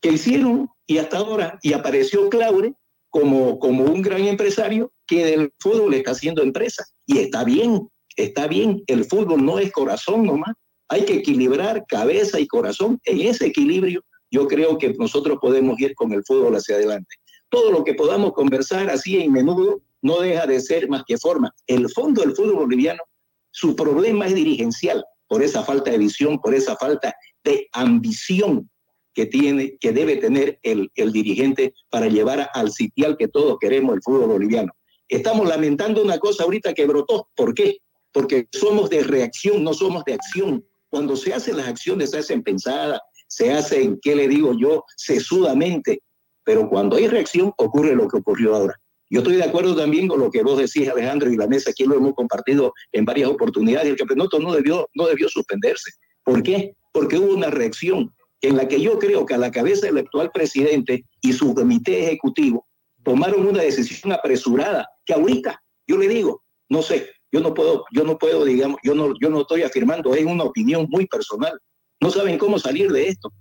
que 0.00 0.12
hicieron 0.12 0.68
y 0.86 0.98
hasta 0.98 1.18
ahora, 1.18 1.58
y 1.62 1.72
apareció 1.72 2.28
Claure 2.28 2.74
como, 3.08 3.58
como 3.58 3.84
un 3.84 4.02
gran 4.02 4.22
empresario 4.22 4.90
que 5.12 5.26
del 5.26 5.52
fútbol 5.58 5.92
está 5.92 6.12
haciendo 6.12 6.42
empresa. 6.42 6.84
Y 7.06 7.18
está 7.18 7.44
bien, 7.44 7.86
está 8.16 8.46
bien, 8.46 8.82
el 8.86 9.04
fútbol 9.04 9.44
no 9.44 9.58
es 9.58 9.70
corazón 9.70 10.24
nomás, 10.24 10.54
hay 10.88 11.04
que 11.04 11.14
equilibrar 11.14 11.84
cabeza 11.86 12.40
y 12.40 12.46
corazón. 12.46 12.98
En 13.04 13.20
ese 13.20 13.46
equilibrio 13.46 14.02
yo 14.30 14.46
creo 14.46 14.78
que 14.78 14.94
nosotros 14.94 15.38
podemos 15.40 15.78
ir 15.80 15.94
con 15.94 16.12
el 16.12 16.24
fútbol 16.24 16.56
hacia 16.56 16.76
adelante. 16.76 17.14
Todo 17.50 17.70
lo 17.70 17.84
que 17.84 17.92
podamos 17.92 18.32
conversar 18.32 18.88
así 18.88 19.20
en 19.20 19.32
menudo 19.32 19.82
no 20.00 20.20
deja 20.20 20.46
de 20.46 20.60
ser 20.60 20.88
más 20.88 21.02
que 21.06 21.18
forma. 21.18 21.54
El 21.66 21.90
fondo 21.90 22.22
del 22.22 22.34
fútbol 22.34 22.54
boliviano, 22.54 23.02
su 23.50 23.76
problema 23.76 24.26
es 24.26 24.34
dirigencial 24.34 25.04
por 25.28 25.42
esa 25.42 25.62
falta 25.62 25.90
de 25.90 25.98
visión, 25.98 26.40
por 26.40 26.54
esa 26.54 26.74
falta 26.76 27.14
de 27.44 27.68
ambición 27.72 28.70
que 29.14 29.26
tiene, 29.26 29.76
que 29.78 29.92
debe 29.92 30.16
tener 30.16 30.58
el, 30.62 30.90
el 30.94 31.12
dirigente 31.12 31.74
para 31.90 32.06
llevar 32.06 32.48
al 32.54 32.72
sitial 32.72 33.18
que 33.18 33.28
todos 33.28 33.58
queremos 33.60 33.94
el 33.94 34.02
fútbol 34.02 34.28
boliviano. 34.28 34.72
Estamos 35.12 35.46
lamentando 35.46 36.02
una 36.02 36.18
cosa 36.18 36.44
ahorita 36.44 36.72
que 36.72 36.86
brotó. 36.86 37.28
¿Por 37.36 37.52
qué? 37.52 37.76
Porque 38.12 38.48
somos 38.50 38.88
de 38.88 39.02
reacción, 39.02 39.62
no 39.62 39.74
somos 39.74 40.06
de 40.06 40.14
acción. 40.14 40.64
Cuando 40.88 41.16
se 41.16 41.34
hacen 41.34 41.58
las 41.58 41.68
acciones, 41.68 42.12
se 42.12 42.18
hacen 42.18 42.42
pensadas, 42.42 42.98
se 43.28 43.52
hacen, 43.52 43.98
¿qué 44.00 44.16
le 44.16 44.26
digo 44.26 44.54
yo?, 44.58 44.84
sesudamente. 44.96 46.02
Pero 46.44 46.66
cuando 46.70 46.96
hay 46.96 47.08
reacción, 47.08 47.52
ocurre 47.58 47.94
lo 47.94 48.08
que 48.08 48.16
ocurrió 48.16 48.56
ahora. 48.56 48.74
Yo 49.10 49.18
estoy 49.18 49.36
de 49.36 49.44
acuerdo 49.44 49.76
también 49.76 50.08
con 50.08 50.18
lo 50.18 50.30
que 50.30 50.42
vos 50.42 50.56
decís, 50.56 50.88
Alejandro, 50.88 51.30
y 51.30 51.36
la 51.36 51.46
mesa 51.46 51.72
aquí 51.72 51.84
lo 51.84 51.96
hemos 51.96 52.14
compartido 52.14 52.72
en 52.92 53.04
varias 53.04 53.28
oportunidades. 53.28 53.90
El 53.90 53.96
campeonato 53.96 54.38
no 54.38 54.54
debió, 54.54 54.88
no 54.94 55.06
debió 55.08 55.28
suspenderse. 55.28 55.90
¿Por 56.24 56.42
qué? 56.42 56.74
Porque 56.90 57.18
hubo 57.18 57.34
una 57.34 57.50
reacción 57.50 58.14
en 58.40 58.56
la 58.56 58.66
que 58.66 58.80
yo 58.80 58.98
creo 58.98 59.26
que 59.26 59.34
a 59.34 59.38
la 59.38 59.50
cabeza 59.50 59.88
del 59.88 59.98
actual 59.98 60.30
presidente 60.32 61.04
y 61.20 61.34
su 61.34 61.54
comité 61.54 62.04
ejecutivo 62.04 62.66
tomaron 63.04 63.46
una 63.46 63.62
decisión 63.62 64.12
apresurada, 64.12 64.88
que 65.04 65.14
ahorita, 65.14 65.60
yo 65.86 65.98
le 65.98 66.08
digo, 66.08 66.42
no 66.68 66.82
sé, 66.82 67.10
yo 67.30 67.40
no 67.40 67.54
puedo, 67.54 67.84
yo 67.92 68.04
no 68.04 68.18
puedo, 68.18 68.44
digamos, 68.44 68.78
yo 68.82 68.94
no, 68.94 69.14
yo 69.20 69.30
no 69.30 69.42
estoy 69.42 69.62
afirmando, 69.62 70.14
es 70.14 70.24
una 70.24 70.44
opinión 70.44 70.86
muy 70.90 71.06
personal. 71.06 71.58
No 72.00 72.10
saben 72.10 72.38
cómo 72.38 72.58
salir 72.58 72.90
de 72.90 73.08
esto. 73.08 73.32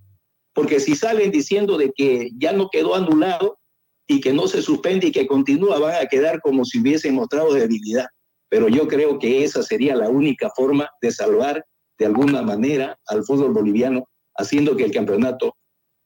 Porque 0.54 0.80
si 0.80 0.96
salen 0.96 1.32
diciendo 1.32 1.78
de 1.78 1.92
que 1.96 2.30
ya 2.38 2.52
no 2.52 2.70
quedó 2.70 2.96
anulado, 2.96 3.58
y 4.12 4.20
que 4.20 4.34
no 4.34 4.46
se 4.46 4.62
suspende 4.62 5.08
y 5.08 5.12
que 5.12 5.26
continúa, 5.26 5.80
van 5.80 5.96
a 5.96 6.08
quedar 6.08 6.42
como 6.42 6.66
si 6.66 6.82
hubiesen 6.82 7.16
mostrado 7.16 7.54
debilidad. 7.54 8.08
Pero 8.50 8.68
yo 8.68 8.86
creo 8.86 9.18
que 9.18 9.46
esa 9.46 9.64
sería 9.64 9.96
la 9.96 10.10
única 10.10 10.50
forma 10.54 10.90
de 11.02 11.12
salvar 11.12 11.64
de 11.98 12.06
alguna 12.08 12.42
manera 12.42 13.00
al 13.08 13.24
fútbol 13.24 13.54
boliviano, 13.54 14.04
haciendo 14.36 14.76
que 14.76 14.84
el 14.84 14.92
campeonato 14.92 15.56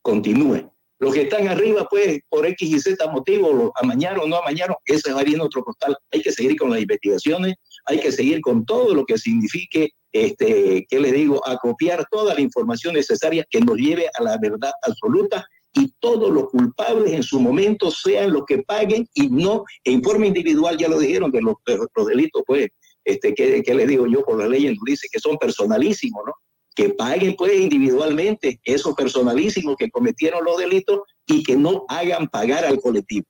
continúe. 0.04 0.72
Los 1.00 1.14
que 1.14 1.24
están 1.24 1.48
arriba, 1.48 1.88
pues, 1.90 2.20
por 2.30 2.46
X 2.46 2.70
y 2.70 2.80
Z 2.80 3.12
motivo, 3.12 3.52
lo 3.52 3.72
amañaron 3.76 4.26
o 4.26 4.28
no 4.28 4.38
amañaron, 4.38 4.76
ese 4.86 5.12
va 5.12 5.24
bien 5.24 5.42
otro 5.42 5.64
costal. 5.64 5.98
Hay 6.12 6.22
que 6.22 6.32
seguir 6.32 6.56
con 6.56 6.72
las 6.72 6.82
investigaciones, 6.82 7.56
hay 7.86 8.00
que 8.00 8.12
seguir 8.12 8.40
con 8.42 8.66
todo 8.66 8.94
lo 8.96 9.06
que 9.06 9.18
signifique, 9.18 9.90
este, 10.14 10.86
¿qué 10.90 11.00
le 11.00 11.12
digo?, 11.12 11.46
acopiar 11.48 12.06
toda 12.10 12.34
la 12.34 12.42
información 12.42 12.96
necesaria 12.96 13.46
que 13.50 13.60
nos 13.60 13.76
lleve 13.78 14.08
a 14.18 14.24
la 14.24 14.38
verdad 14.38 14.72
absoluta 14.84 15.46
y 15.74 15.94
todos 16.00 16.32
los 16.32 16.48
culpables 16.48 17.12
en 17.12 17.24
su 17.24 17.40
momento 17.42 17.92
sean 17.92 18.32
los 18.32 18.46
que 18.46 18.60
paguen 18.60 19.06
y 19.14 19.28
no 19.28 19.66
en 19.84 20.02
forma 20.02 20.28
individual, 20.28 20.78
ya 20.78 20.88
lo 20.88 20.98
dijeron, 20.98 21.32
de 21.32 21.42
los, 21.42 21.56
los 21.94 22.08
delitos, 22.08 22.44
pues, 22.48 22.70
este, 23.04 23.34
¿qué, 23.36 23.62
¿qué, 23.62 23.76
les 23.76 23.88
digo 23.88 24.08
yo? 24.08 24.24
Por 24.24 24.40
la 24.40 24.48
ley 24.48 24.66
nos 24.74 24.84
dice 24.86 25.08
que 25.12 25.20
son 25.20 25.38
personalísimos, 25.38 26.24
¿no? 26.26 26.34
Que 26.76 26.90
paguen 26.90 27.36
pues 27.38 27.60
individualmente 27.60 28.60
esos 28.64 28.94
personalísimos 28.96 29.76
que 29.78 29.90
cometieron 29.90 30.44
los 30.44 30.58
delitos 30.58 31.02
y 31.26 31.42
que 31.42 31.56
no 31.56 31.86
hagan 31.88 32.28
pagar 32.28 32.66
al 32.66 32.80
colectivo. 32.82 33.26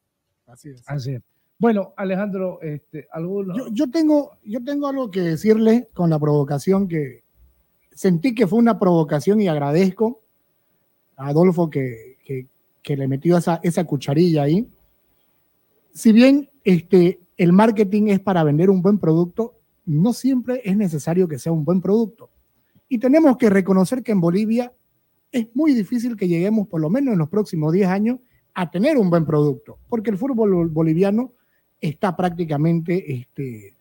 Así 0.48 0.70
es. 0.70 0.84
Así 0.88 1.14
es. 1.14 1.22
Bueno, 1.58 1.94
Alejandro, 1.96 2.60
este, 2.62 3.08
¿alguno? 3.12 3.56
Yo, 3.56 3.68
yo, 3.72 3.90
tengo, 3.90 4.32
yo 4.44 4.64
tengo 4.64 4.88
algo 4.88 5.10
que 5.10 5.22
decirle 5.22 5.88
con 5.94 6.10
la 6.10 6.20
provocación 6.20 6.88
que 6.88 7.24
sentí 7.92 8.36
que 8.36 8.48
fue 8.48 8.60
una 8.60 8.78
provocación 8.78 9.40
y 9.40 9.48
agradezco 9.48 10.22
a 11.16 11.28
Adolfo 11.28 11.70
que, 11.70 12.18
que 12.86 12.96
le 12.96 13.08
metió 13.08 13.36
esa, 13.38 13.60
esa 13.64 13.84
cucharilla 13.84 14.44
ahí. 14.44 14.70
Si 15.92 16.12
bien 16.12 16.50
este, 16.64 17.20
el 17.36 17.52
marketing 17.52 18.10
es 18.10 18.20
para 18.20 18.44
vender 18.44 18.70
un 18.70 18.84
buen 18.84 19.00
producto, 19.00 19.56
no 19.86 20.14
siempre 20.14 20.62
es 20.64 20.78
necesario 20.78 21.28
que 21.28 21.40
sea 21.40 21.52
un 21.52 21.66
buen 21.66 21.82
producto. 21.82 22.30
Y 22.88 23.00
tenemos 23.00 23.38
que 23.38 23.50
reconocer 23.50 24.04
que 24.04 24.12
en 24.12 24.22
Bolivia 24.22 24.72
es 25.32 25.48
muy 25.54 25.74
difícil 25.74 26.16
que 26.16 26.28
lleguemos, 26.28 26.68
por 26.68 26.82
lo 26.82 26.90
menos 26.90 27.14
en 27.14 27.20
los 27.20 27.30
próximos 27.30 27.74
10 27.74 27.88
años, 27.88 28.20
a 28.54 28.72
tener 28.72 28.98
un 28.98 29.10
buen 29.10 29.26
producto, 29.26 29.80
porque 29.90 30.12
el 30.12 30.18
fútbol 30.18 30.70
boliviano 30.70 31.34
está 31.82 32.16
prácticamente 32.16 33.14
este, 33.14 33.76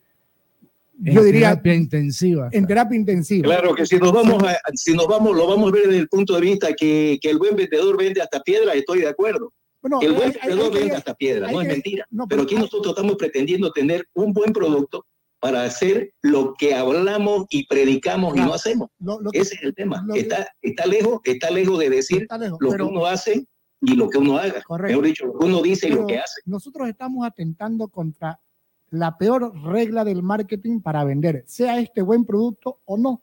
yo 0.99 1.25
diría 1.25 1.51
terapia 1.51 1.75
intensiva. 1.75 2.49
En 2.53 2.67
terapia 2.67 2.97
intensiva. 2.97 3.45
Claro 3.45 3.75
que 3.75 3.87
si 3.87 3.97
nos 3.99 4.13
vamos 4.13 4.43
a, 4.43 4.57
si 4.75 4.95
nos 4.95 5.07
vamos, 5.07 5.37
lo 5.37 5.47
vamos 5.47 5.71
a 5.71 5.75
ver 5.75 5.87
desde 5.87 5.99
el 5.99 6.09
punto 6.09 6.35
de 6.35 6.41
vista 6.41 6.73
que, 6.73 7.19
que 7.21 7.31
el 7.31 7.39
buen 7.39 7.57
vendedor 7.57 7.97
vende 7.97 8.23
hasta 8.23 8.41
piedra, 8.41 8.75
estoy 8.75 9.01
de 9.01 9.09
acuerdo. 9.09 9.53
Bueno, 9.83 10.01
el 10.01 10.13
buen 10.13 10.33
vendedor 10.33 10.73
vende 10.73 10.97
hasta 10.97 11.15
piedra, 11.15 11.51
no 11.51 11.61
es 11.61 11.69
mentira. 11.69 12.07
pero, 12.29 12.43
aquí 12.43 12.55
nosotros 12.55 12.95
estamos 12.95 13.17
pretendiendo 13.17 13.71
tener 13.73 14.07
un 14.15 14.33
buen 14.33 14.53
producto 14.53 15.05
para 15.45 15.65
hacer 15.65 16.15
lo 16.23 16.55
que 16.55 16.75
hablamos 16.75 17.45
y 17.51 17.67
predicamos 17.67 18.35
y 18.35 18.41
no 18.41 18.55
hacemos. 18.55 18.89
Ese 19.33 19.57
es 19.57 19.63
el 19.63 19.75
tema. 19.75 20.03
está, 20.15 20.49
está 20.63 20.87
lejos, 20.87 21.21
está 21.23 21.51
lejos 21.51 21.79
de 21.81 21.91
decir 21.91 22.27
lo 22.61 22.71
que 22.71 22.83
uno 22.83 23.05
hace 23.05 23.47
y 23.83 23.95
lo 23.95 24.09
que 24.09 24.17
uno 24.17 24.39
haga. 24.39 24.63
Correcto. 24.63 24.93
Mejor 24.93 25.05
dicho, 25.05 25.27
lo 25.27 25.39
que 25.39 25.45
uno 25.45 25.61
dice 25.61 25.89
y 25.89 25.91
lo 25.91 26.07
que 26.07 26.17
hace. 26.17 26.41
Nosotros 26.47 26.89
estamos 26.89 27.27
atentando 27.27 27.89
contra 27.89 28.41
la 28.89 29.19
peor 29.19 29.55
regla 29.65 30.03
del 30.03 30.23
marketing 30.23 30.81
para 30.81 31.05
vender, 31.05 31.45
sea 31.47 31.79
este 31.79 32.01
buen 32.01 32.25
producto 32.25 32.81
o 32.87 32.97
no. 32.97 33.21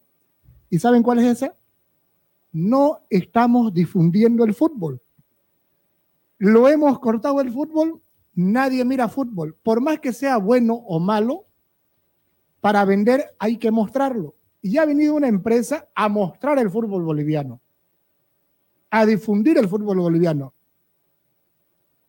¿Y 0.69 0.77
saben 0.77 1.01
cuál 1.01 1.17
es 1.17 1.25
esa? 1.25 1.57
No 2.51 2.99
estamos 3.09 3.73
difundiendo 3.73 4.43
el 4.43 4.53
fútbol. 4.53 5.01
Lo 6.37 6.69
hemos 6.69 6.99
cortado 6.99 7.41
el 7.41 7.51
fútbol, 7.51 7.99
nadie 8.35 8.85
mira 8.85 9.09
fútbol. 9.09 9.57
Por 9.63 9.81
más 9.81 9.99
que 9.99 10.13
sea 10.13 10.37
bueno 10.37 10.75
o 10.75 10.99
malo, 10.99 11.47
para 12.61 12.85
vender 12.85 13.35
hay 13.39 13.57
que 13.57 13.71
mostrarlo. 13.71 14.35
Y 14.61 14.73
ya 14.73 14.83
ha 14.83 14.85
venido 14.85 15.15
una 15.15 15.27
empresa 15.27 15.89
a 15.95 16.07
mostrar 16.07 16.59
el 16.59 16.69
fútbol 16.69 17.03
boliviano, 17.03 17.59
a 18.91 19.05
difundir 19.05 19.57
el 19.57 19.67
fútbol 19.67 19.97
boliviano. 19.97 20.53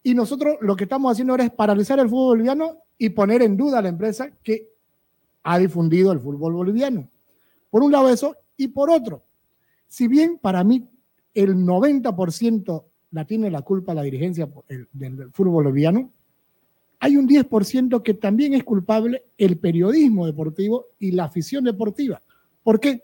Y 0.02 0.14
nosotros 0.14 0.56
lo 0.60 0.76
que 0.76 0.84
estamos 0.84 1.10
haciendo 1.10 1.32
ahora 1.32 1.44
es 1.44 1.52
paralizar 1.52 1.98
el 1.98 2.08
fútbol 2.08 2.36
boliviano 2.36 2.76
y 2.98 3.08
poner 3.08 3.42
en 3.42 3.56
duda 3.56 3.78
a 3.78 3.82
la 3.82 3.88
empresa 3.88 4.30
que 4.42 4.68
ha 5.42 5.58
difundido 5.58 6.12
el 6.12 6.20
fútbol 6.20 6.52
boliviano. 6.52 7.08
Por 7.70 7.82
un 7.82 7.90
lado 7.90 8.10
eso, 8.10 8.36
y 8.56 8.68
por 8.68 8.90
otro, 8.90 9.22
si 9.88 10.06
bien 10.06 10.38
para 10.38 10.62
mí 10.62 10.88
el 11.34 11.56
90% 11.56 12.84
la 13.12 13.24
tiene 13.24 13.50
la 13.50 13.62
culpa 13.62 13.94
la 13.94 14.02
dirigencia 14.02 14.48
del, 14.92 15.30
fútbol 15.32 15.64
boliviano, 15.64 16.10
hay 17.04 17.16
un 17.16 17.26
10% 17.26 18.00
que 18.00 18.14
también 18.14 18.54
es 18.54 18.62
culpable 18.62 19.24
el 19.36 19.58
periodismo 19.58 20.24
deportivo 20.24 20.86
y 21.00 21.10
la 21.10 21.24
afición 21.24 21.64
deportiva. 21.64 22.22
¿Por 22.62 22.78
qué? 22.78 23.02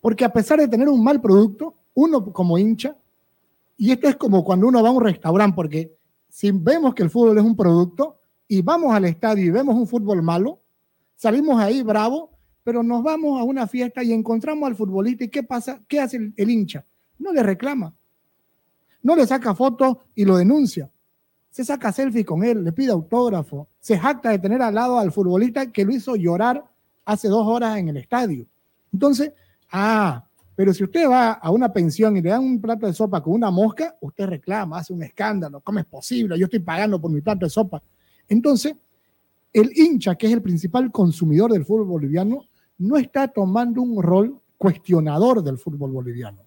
Porque 0.00 0.24
a 0.24 0.32
pesar 0.32 0.58
de 0.58 0.66
tener 0.66 0.88
un 0.88 1.04
mal 1.04 1.20
producto, 1.20 1.76
uno 1.94 2.32
como 2.32 2.58
hincha, 2.58 2.96
y 3.76 3.92
esto 3.92 4.08
es 4.08 4.16
como 4.16 4.42
cuando 4.42 4.66
uno 4.66 4.82
va 4.82 4.88
a 4.88 4.92
un 4.92 5.04
restaurante, 5.04 5.54
porque 5.54 5.96
si 6.28 6.50
vemos 6.50 6.96
que 6.96 7.04
el 7.04 7.10
fútbol 7.10 7.38
es 7.38 7.44
un 7.44 7.54
producto, 7.54 8.18
y 8.48 8.60
vamos 8.60 8.92
al 8.92 9.04
estadio 9.04 9.44
y 9.44 9.50
vemos 9.50 9.76
un 9.76 9.86
fútbol 9.86 10.20
malo, 10.20 10.58
salimos 11.14 11.60
ahí 11.60 11.84
bravo, 11.84 12.32
pero 12.64 12.82
nos 12.82 13.04
vamos 13.04 13.40
a 13.40 13.44
una 13.44 13.68
fiesta 13.68 14.02
y 14.02 14.12
encontramos 14.12 14.66
al 14.66 14.74
futbolista 14.74 15.22
y 15.22 15.28
¿qué 15.28 15.44
pasa? 15.44 15.80
¿Qué 15.86 16.00
hace 16.00 16.32
el, 16.36 16.50
hincha? 16.50 16.84
No 17.20 17.32
le 17.32 17.44
reclama, 17.44 17.94
no 19.00 19.14
le 19.14 19.28
saca 19.28 19.54
fotos 19.54 19.98
y 20.16 20.24
lo 20.24 20.36
denuncia. 20.36 20.90
Se 21.58 21.64
saca 21.64 21.90
selfie 21.90 22.24
con 22.24 22.44
él, 22.44 22.62
le 22.62 22.70
pide 22.70 22.92
autógrafo, 22.92 23.66
se 23.80 23.98
jacta 23.98 24.30
de 24.30 24.38
tener 24.38 24.62
al 24.62 24.72
lado 24.72 24.96
al 24.96 25.10
futbolista 25.10 25.72
que 25.72 25.84
lo 25.84 25.90
hizo 25.90 26.14
llorar 26.14 26.64
hace 27.04 27.26
dos 27.26 27.44
horas 27.48 27.76
en 27.78 27.88
el 27.88 27.96
estadio. 27.96 28.46
Entonces, 28.92 29.32
ah, 29.72 30.24
pero 30.54 30.72
si 30.72 30.84
usted 30.84 31.10
va 31.10 31.32
a 31.32 31.50
una 31.50 31.72
pensión 31.72 32.16
y 32.16 32.22
le 32.22 32.30
dan 32.30 32.44
un 32.44 32.60
plato 32.60 32.86
de 32.86 32.92
sopa 32.92 33.20
con 33.20 33.32
una 33.32 33.50
mosca, 33.50 33.96
usted 34.00 34.26
reclama, 34.26 34.78
hace 34.78 34.92
un 34.92 35.02
escándalo, 35.02 35.60
¿cómo 35.60 35.80
es 35.80 35.84
posible? 35.86 36.38
Yo 36.38 36.44
estoy 36.44 36.60
pagando 36.60 37.00
por 37.00 37.10
mi 37.10 37.20
plato 37.22 37.44
de 37.44 37.50
sopa. 37.50 37.82
Entonces, 38.28 38.76
el 39.52 39.72
hincha, 39.76 40.14
que 40.14 40.28
es 40.28 40.32
el 40.34 40.42
principal 40.42 40.92
consumidor 40.92 41.50
del 41.50 41.64
fútbol 41.64 41.86
boliviano, 41.86 42.44
no 42.78 42.96
está 42.96 43.26
tomando 43.26 43.82
un 43.82 44.00
rol 44.00 44.40
cuestionador 44.56 45.42
del 45.42 45.58
fútbol 45.58 45.90
boliviano. 45.90 46.38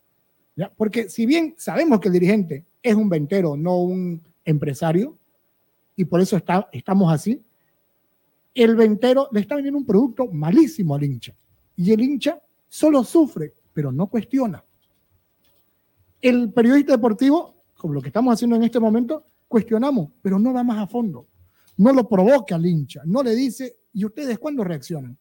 Porque 0.77 1.09
si 1.09 1.25
bien 1.25 1.53
sabemos 1.57 1.99
que 1.99 2.07
el 2.07 2.13
dirigente 2.13 2.63
es 2.81 2.95
un 2.95 3.09
ventero, 3.09 3.57
no 3.57 3.77
un 3.81 4.30
empresario, 4.45 5.17
y 5.95 6.05
por 6.05 6.21
eso 6.21 6.37
está, 6.37 6.67
estamos 6.71 7.11
así, 7.11 7.43
el 8.53 8.75
ventero 8.75 9.29
le 9.31 9.39
está 9.39 9.55
vendiendo 9.55 9.77
un 9.77 9.85
producto 9.85 10.27
malísimo 10.27 10.95
al 10.95 11.03
hincha. 11.03 11.33
Y 11.75 11.91
el 11.91 12.01
hincha 12.01 12.41
solo 12.67 13.03
sufre, 13.03 13.53
pero 13.73 13.91
no 13.91 14.07
cuestiona. 14.07 14.63
El 16.21 16.51
periodista 16.51 16.93
deportivo, 16.93 17.55
como 17.75 17.93
lo 17.93 18.01
que 18.01 18.09
estamos 18.09 18.33
haciendo 18.33 18.55
en 18.55 18.63
este 18.63 18.79
momento, 18.79 19.25
cuestionamos, 19.47 20.11
pero 20.21 20.37
no 20.37 20.53
va 20.53 20.63
más 20.63 20.79
a 20.79 20.87
fondo. 20.87 21.27
No 21.77 21.93
lo 21.93 22.07
provoca 22.07 22.55
al 22.55 22.65
hincha, 22.65 23.01
no 23.05 23.23
le 23.23 23.33
dice, 23.33 23.77
¿y 23.93 24.05
ustedes 24.05 24.37
cuándo 24.37 24.63
reaccionan? 24.63 25.17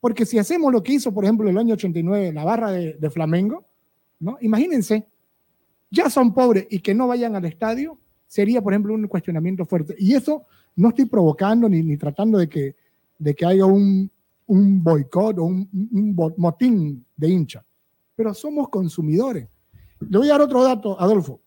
Porque 0.00 0.24
si 0.24 0.38
hacemos 0.38 0.72
lo 0.72 0.82
que 0.82 0.94
hizo, 0.94 1.12
por 1.12 1.24
ejemplo, 1.24 1.48
el 1.48 1.58
año 1.58 1.74
89, 1.74 2.32
la 2.32 2.44
barra 2.44 2.72
de, 2.72 2.94
de 2.94 3.10
Flamengo, 3.10 3.66
¿no? 4.18 4.38
Imagínense, 4.40 5.06
ya 5.90 6.08
son 6.08 6.32
pobres 6.32 6.66
y 6.70 6.80
que 6.80 6.94
no 6.94 7.06
vayan 7.06 7.36
al 7.36 7.44
estadio, 7.44 7.98
sería, 8.30 8.62
por 8.62 8.72
ejemplo, 8.72 8.94
un 8.94 9.08
cuestionamiento 9.08 9.66
fuerte. 9.66 9.96
Y 9.98 10.14
eso 10.14 10.44
no 10.76 10.90
estoy 10.90 11.06
provocando 11.06 11.68
ni, 11.68 11.82
ni 11.82 11.96
tratando 11.96 12.38
de 12.38 12.48
que, 12.48 12.76
de 13.18 13.34
que 13.34 13.44
haya 13.44 13.66
un, 13.66 14.08
un 14.46 14.84
boicot 14.84 15.36
o 15.38 15.44
un, 15.44 15.68
un 15.92 16.34
motín 16.36 17.04
de 17.16 17.28
hincha, 17.28 17.64
pero 18.14 18.32
somos 18.32 18.68
consumidores. 18.68 19.48
Le 19.98 20.16
voy 20.16 20.28
a 20.28 20.32
dar 20.32 20.42
otro 20.42 20.62
dato, 20.62 20.98
Adolfo. 21.00 21.40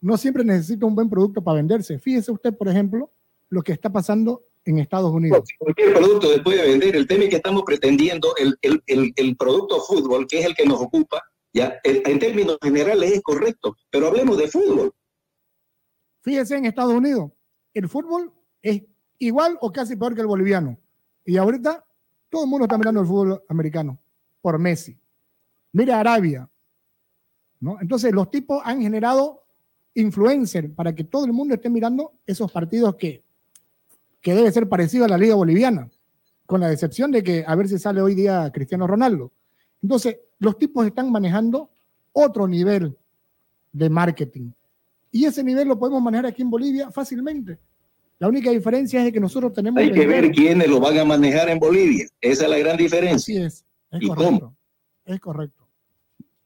No 0.00 0.16
siempre 0.16 0.44
necesita 0.44 0.86
un 0.86 0.94
buen 0.94 1.10
producto 1.10 1.42
para 1.42 1.56
venderse. 1.56 1.98
Fíjese 1.98 2.30
usted, 2.30 2.56
por 2.56 2.68
ejemplo, 2.68 3.10
lo 3.48 3.60
que 3.60 3.72
está 3.72 3.90
pasando 3.90 4.44
en 4.64 4.78
Estados 4.78 5.10
Unidos. 5.10 5.42
Cualquier 5.58 5.92
producto 5.92 6.30
después 6.30 6.56
de 6.56 6.68
vender, 6.68 6.94
el 6.94 7.08
tema 7.08 7.24
es 7.24 7.30
que 7.30 7.36
estamos 7.36 7.64
pretendiendo, 7.66 8.28
el, 8.36 8.56
el, 8.62 8.80
el, 8.86 9.12
el 9.16 9.36
producto 9.36 9.80
fútbol, 9.80 10.28
que 10.28 10.38
es 10.38 10.46
el 10.46 10.54
que 10.54 10.66
nos 10.66 10.80
ocupa, 10.80 11.20
ya 11.52 11.80
en 11.82 12.18
términos 12.20 12.58
generales 12.62 13.10
es 13.10 13.22
correcto, 13.22 13.76
pero 13.90 14.06
hablemos 14.06 14.38
de 14.38 14.46
fútbol. 14.46 14.92
Fíjese 16.22 16.56
en 16.56 16.66
Estados 16.66 16.92
Unidos, 16.92 17.30
el 17.72 17.88
fútbol 17.88 18.32
es 18.62 18.82
igual 19.18 19.56
o 19.60 19.72
casi 19.72 19.96
peor 19.96 20.14
que 20.14 20.20
el 20.20 20.26
boliviano. 20.26 20.78
Y 21.24 21.36
ahorita 21.36 21.84
todo 22.28 22.44
el 22.44 22.50
mundo 22.50 22.64
está 22.64 22.78
mirando 22.78 23.00
el 23.00 23.06
fútbol 23.06 23.42
americano 23.48 23.98
por 24.40 24.58
Messi. 24.58 24.98
Mira 25.72 26.00
Arabia. 26.00 26.48
¿no? 27.60 27.78
Entonces 27.80 28.12
los 28.12 28.30
tipos 28.30 28.62
han 28.64 28.80
generado 28.80 29.42
influencer 29.94 30.72
para 30.72 30.94
que 30.94 31.04
todo 31.04 31.26
el 31.26 31.32
mundo 31.32 31.54
esté 31.54 31.68
mirando 31.68 32.12
esos 32.26 32.50
partidos 32.50 32.96
que, 32.96 33.22
que 34.20 34.34
debe 34.34 34.52
ser 34.52 34.68
parecido 34.68 35.04
a 35.04 35.08
la 35.08 35.18
liga 35.18 35.34
boliviana, 35.34 35.90
con 36.46 36.60
la 36.60 36.68
decepción 36.68 37.10
de 37.10 37.22
que 37.22 37.44
a 37.46 37.54
ver 37.54 37.68
si 37.68 37.78
sale 37.78 38.00
hoy 38.00 38.14
día 38.14 38.50
Cristiano 38.52 38.86
Ronaldo. 38.86 39.32
Entonces 39.82 40.18
los 40.38 40.58
tipos 40.58 40.86
están 40.86 41.10
manejando 41.10 41.70
otro 42.12 42.46
nivel 42.46 42.96
de 43.72 43.90
marketing. 43.90 44.50
Y 45.12 45.24
ese 45.24 45.42
nivel 45.42 45.68
lo 45.68 45.78
podemos 45.78 46.02
manejar 46.02 46.26
aquí 46.26 46.42
en 46.42 46.50
Bolivia 46.50 46.90
fácilmente. 46.90 47.58
La 48.18 48.28
única 48.28 48.50
diferencia 48.50 49.00
es 49.00 49.06
de 49.06 49.12
que 49.12 49.20
nosotros 49.20 49.52
tenemos... 49.52 49.80
Hay 49.82 49.90
que 49.90 50.06
ver 50.06 50.30
quiénes 50.30 50.68
lo 50.68 50.78
van 50.78 50.98
a 50.98 51.04
manejar 51.04 51.48
en 51.48 51.58
Bolivia. 51.58 52.06
Esa 52.20 52.44
es 52.44 52.50
la 52.50 52.58
gran 52.58 52.76
diferencia. 52.76 53.16
Así 53.16 53.36
es. 53.36 53.64
Es 53.90 54.02
¿Y 54.02 54.06
correcto. 54.08 54.24
cómo? 54.40 54.56
Es 55.06 55.20
correcto. 55.20 55.66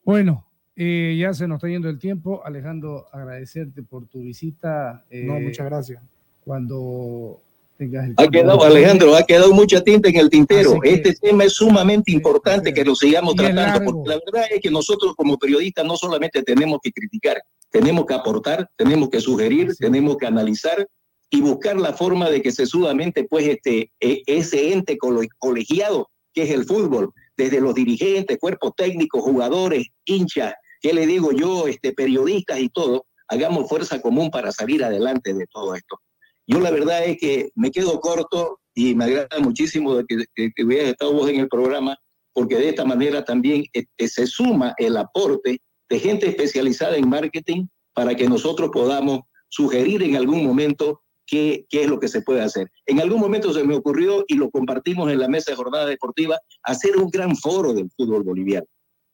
Bueno, 0.05 0.47
eh, 0.77 1.17
ya 1.19 1.35
se 1.35 1.49
nos 1.49 1.57
está 1.57 1.69
yendo 1.69 1.89
el 1.89 1.99
tiempo. 1.99 2.43
Alejandro, 2.45 3.07
agradecerte 3.13 3.83
por 3.83 4.07
tu 4.07 4.21
visita. 4.23 5.05
eh, 5.11 5.25
No, 5.25 5.41
muchas 5.41 5.67
gracias. 5.67 6.03
Cuando 6.45 7.41
tengas 7.77 8.05
el 8.07 8.13
Ha 8.13 8.17
tiempo. 8.17 8.31
quedado, 8.33 8.63
Alejandro, 8.65 9.17
ha 9.17 9.23
quedado 9.25 9.53
mucha 9.53 9.83
tinta 9.83 10.09
en 10.09 10.17
el 10.17 10.31
tintero. 10.31 10.79
Que- 10.81 10.93
este 10.95 11.15
tema 11.15 11.45
es 11.45 11.55
sumamente 11.55 12.13
importante 12.13 12.73
que 12.73 12.85
lo 12.85 12.95
sigamos 12.95 13.35
tratando, 13.35 13.93
porque 13.93 14.09
la 14.11 14.21
verdad 14.25 14.45
es 14.53 14.61
que 14.61 14.71
nosotros 14.71 15.15
como 15.17 15.37
periodistas 15.39 15.85
no 15.85 15.97
solamente 15.97 16.43
tenemos 16.43 16.79
que 16.83 16.93
criticar, 16.93 17.43
tenemos 17.75 18.07
que 18.07 18.15
aportar, 18.15 18.71
tenemos 18.77 19.11
que 19.11 19.21
sugerir, 19.21 19.75
tenemos 19.77 20.17
que 20.17 20.27
analizar 20.27 20.87
y 21.29 21.41
buscar 21.41 21.77
la 21.77 21.93
forma 21.93 22.31
de 22.31 22.41
que 22.41 22.53
sesudamente, 22.53 23.25
pues, 23.25 23.49
este, 23.49 23.91
e- 23.99 24.23
ese 24.27 24.73
ente 24.73 24.97
colegiado 24.97 26.09
que 26.33 26.45
es 26.45 26.51
el 26.51 26.67
fútbol, 26.67 27.11
desde 27.37 27.61
los 27.61 27.75
dirigentes, 27.75 28.39
cuerpos 28.39 28.75
técnicos, 28.77 29.23
jugadores, 29.23 29.89
hinchas, 30.05 30.55
¿qué 30.81 30.93
le 30.93 31.05
digo 31.05 31.33
yo, 31.33 31.67
este, 31.67 31.93
periodistas 31.93 32.61
y 32.61 32.69
todo, 32.69 33.07
hagamos 33.27 33.69
fuerza 33.69 34.01
común 34.01 34.31
para 34.31 34.53
salir 34.53 34.85
adelante 34.85 35.35
de 35.35 35.47
todo 35.49 35.75
esto. 35.75 35.99
Yo 36.47 36.61
la 36.61 36.71
verdad 36.71 37.05
es 37.05 37.19
que 37.19 37.51
me 37.57 37.73
quedo 37.73 38.01
corto 38.01 38.61
y 38.73 38.95
me 38.95 39.07
agrada 39.07 39.41
muchísimo 39.41 39.97
de 39.97 40.05
que, 40.07 40.25
que, 40.33 40.53
que 40.55 40.65
hubieras 40.65 40.91
estado 40.91 41.13
vos 41.13 41.29
en 41.29 41.41
el 41.41 41.49
programa, 41.49 41.97
porque 42.33 42.55
de 42.55 42.69
esta 42.69 42.85
manera 42.85 43.25
también 43.25 43.65
este, 43.73 44.07
se 44.07 44.29
suma 44.29 44.75
el 44.79 44.97
aporte 44.97 45.61
de 45.95 46.01
gente 46.01 46.29
especializada 46.29 46.97
en 46.97 47.09
marketing 47.09 47.69
para 47.93 48.17
que 48.17 48.29
nosotros 48.29 48.71
podamos 48.73 49.21
sugerir 49.49 50.03
en 50.03 50.17
algún 50.17 50.45
momento 50.45 51.03
qué, 51.25 51.67
qué 51.71 51.85
es 51.85 51.89
lo 51.89 52.01
que 52.01 52.09
se 52.09 52.21
puede 52.21 52.41
hacer. 52.41 52.69
En 52.87 53.01
algún 53.01 53.21
momento 53.21 53.53
se 53.53 53.63
me 53.63 53.77
ocurrió 53.77 54.25
y 54.27 54.35
lo 54.35 54.51
compartimos 54.51 55.13
en 55.13 55.21
la 55.21 55.29
mesa 55.29 55.53
de 55.53 55.57
jornada 55.57 55.87
deportiva, 55.87 56.41
hacer 56.65 56.97
un 56.97 57.11
gran 57.11 57.37
foro 57.37 57.73
del 57.73 57.89
fútbol 57.97 58.25
boliviano, 58.25 58.67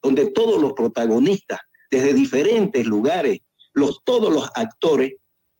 donde 0.02 0.31
todos 0.31 0.59
los 0.59 0.73
protagonistas 0.73 1.61
desde 1.90 2.15
diferentes 2.15 2.86
lugares, 2.86 3.40
los, 3.74 4.02
todos 4.02 4.32
los 4.32 4.48
actores 4.55 5.16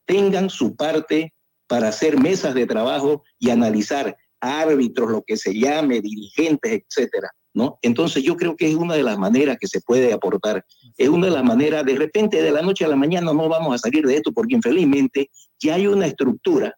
tengan 0.07 0.49
su 0.49 0.75
parte 0.75 1.35
para 1.67 1.89
hacer 1.89 2.19
mesas 2.19 2.55
de 2.55 2.67
trabajo 2.67 3.25
y 3.39 3.51
analizar 3.51 4.17
árbitros, 4.41 5.11
lo 5.11 5.23
que 5.23 5.37
se 5.37 5.53
llame, 5.53 6.01
dirigentes, 6.01 6.83
etcétera, 6.83 7.29
¿no? 7.55 7.79
Entonces 7.83 8.23
yo 8.23 8.37
creo 8.37 8.57
que 8.57 8.69
es 8.69 8.77
una 8.77 8.95
de 8.95 9.03
las 9.03 9.19
maneras 9.19 9.57
que 9.61 9.67
se 9.67 9.81
puede 9.81 10.13
aportar, 10.13 10.65
es 10.97 11.09
una 11.09 11.27
de 11.27 11.33
las 11.33 11.45
maneras, 11.45 11.85
de 11.85 11.95
repente 11.97 12.43
de 12.43 12.51
la 12.53 12.63
noche 12.63 12.85
a 12.85 12.89
la 12.89 12.97
mañana 12.97 13.33
no 13.33 13.49
vamos 13.49 13.75
a 13.75 13.79
salir 13.79 14.07
de 14.07 14.17
esto 14.17 14.33
porque 14.33 14.55
infelizmente 14.55 15.31
ya 15.61 15.75
hay 15.75 15.87
una 15.87 16.07
estructura 16.07 16.75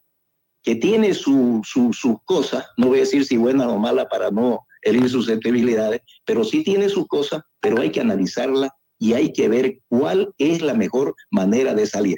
que 0.63 0.75
tiene 0.75 1.13
su, 1.13 1.61
su- 1.63 1.93
sus 1.93 2.15
cosas, 2.25 2.65
no 2.77 2.87
voy 2.87 2.97
a 2.99 3.01
decir 3.01 3.25
si 3.25 3.37
buena 3.37 3.67
o 3.69 3.77
mala 3.77 4.07
para 4.07 4.31
no 4.31 4.65
herir 4.81 5.09
susceptibilidades, 5.09 6.01
pero 6.25 6.43
sí 6.43 6.63
tiene 6.63 6.89
sus 6.89 7.05
cosas, 7.07 7.41
pero 7.59 7.81
hay 7.81 7.89
que 7.91 8.01
analizarla 8.01 8.69
y 8.97 9.13
hay 9.13 9.33
que 9.33 9.49
ver 9.49 9.79
cuál 9.89 10.33
es 10.37 10.61
la 10.61 10.73
mejor 10.73 11.15
manera 11.31 11.73
de 11.73 11.85
salir. 11.85 12.17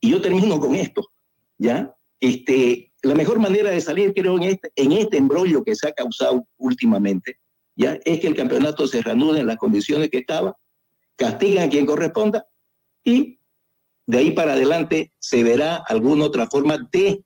Y 0.00 0.10
yo 0.10 0.20
termino 0.20 0.58
con 0.60 0.74
esto, 0.74 1.02
¿ya? 1.58 1.94
Este, 2.20 2.92
la 3.02 3.14
mejor 3.14 3.38
manera 3.38 3.70
de 3.70 3.80
salir, 3.80 4.12
creo, 4.14 4.36
en 4.36 4.42
este, 4.44 4.70
en 4.74 4.92
este 4.92 5.16
embrollo 5.16 5.62
que 5.62 5.74
se 5.76 5.88
ha 5.88 5.92
causado 5.92 6.44
últimamente, 6.58 7.38
¿ya? 7.76 7.98
Es 8.04 8.20
que 8.20 8.26
el 8.26 8.34
campeonato 8.34 8.86
se 8.86 9.02
reanude 9.02 9.40
en 9.40 9.46
las 9.46 9.56
condiciones 9.56 10.10
que 10.10 10.18
estaba, 10.18 10.56
castigan 11.16 11.68
a 11.68 11.70
quien 11.70 11.86
corresponda 11.86 12.46
y 13.04 13.38
de 14.06 14.18
ahí 14.18 14.30
para 14.32 14.52
adelante 14.52 15.12
se 15.18 15.42
verá 15.42 15.76
alguna 15.76 16.24
otra 16.24 16.46
forma 16.46 16.78
de 16.90 17.24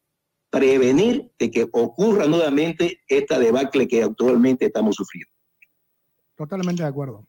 prevenir 0.51 1.31
de 1.39 1.51
que 1.51 1.68
ocurra 1.70 2.27
nuevamente 2.27 3.01
esta 3.06 3.39
debacle 3.39 3.86
que 3.86 4.02
actualmente 4.02 4.66
estamos 4.66 4.97
sufriendo. 4.97 5.31
Totalmente 6.36 6.82
de 6.82 6.89
acuerdo. 6.89 7.27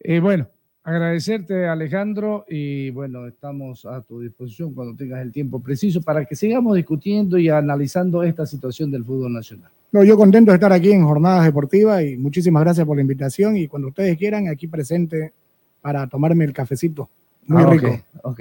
Eh, 0.00 0.20
bueno, 0.20 0.48
agradecerte, 0.82 1.66
Alejandro, 1.66 2.44
y 2.48 2.90
bueno, 2.90 3.26
estamos 3.26 3.84
a 3.84 4.00
tu 4.02 4.20
disposición 4.20 4.72
cuando 4.74 4.96
tengas 4.96 5.20
el 5.20 5.32
tiempo 5.32 5.60
preciso 5.60 6.00
para 6.00 6.24
que 6.24 6.36
sigamos 6.36 6.76
discutiendo 6.76 7.36
y 7.36 7.48
analizando 7.48 8.22
esta 8.22 8.46
situación 8.46 8.90
del 8.90 9.04
fútbol 9.04 9.32
nacional. 9.32 9.70
No, 9.92 10.04
yo 10.04 10.16
contento 10.16 10.50
de 10.50 10.56
estar 10.56 10.72
aquí 10.72 10.92
en 10.92 11.04
Jornadas 11.04 11.44
Deportivas 11.44 12.02
y 12.02 12.16
muchísimas 12.16 12.62
gracias 12.62 12.86
por 12.86 12.96
la 12.96 13.02
invitación 13.02 13.56
y 13.56 13.68
cuando 13.68 13.88
ustedes 13.88 14.18
quieran, 14.18 14.48
aquí 14.48 14.66
presente 14.68 15.32
para 15.80 16.06
tomarme 16.06 16.44
el 16.44 16.52
cafecito. 16.52 17.08
Muy 17.46 17.62
Ah, 17.62 17.70
rico. 17.70 18.00
ok. 18.22 18.40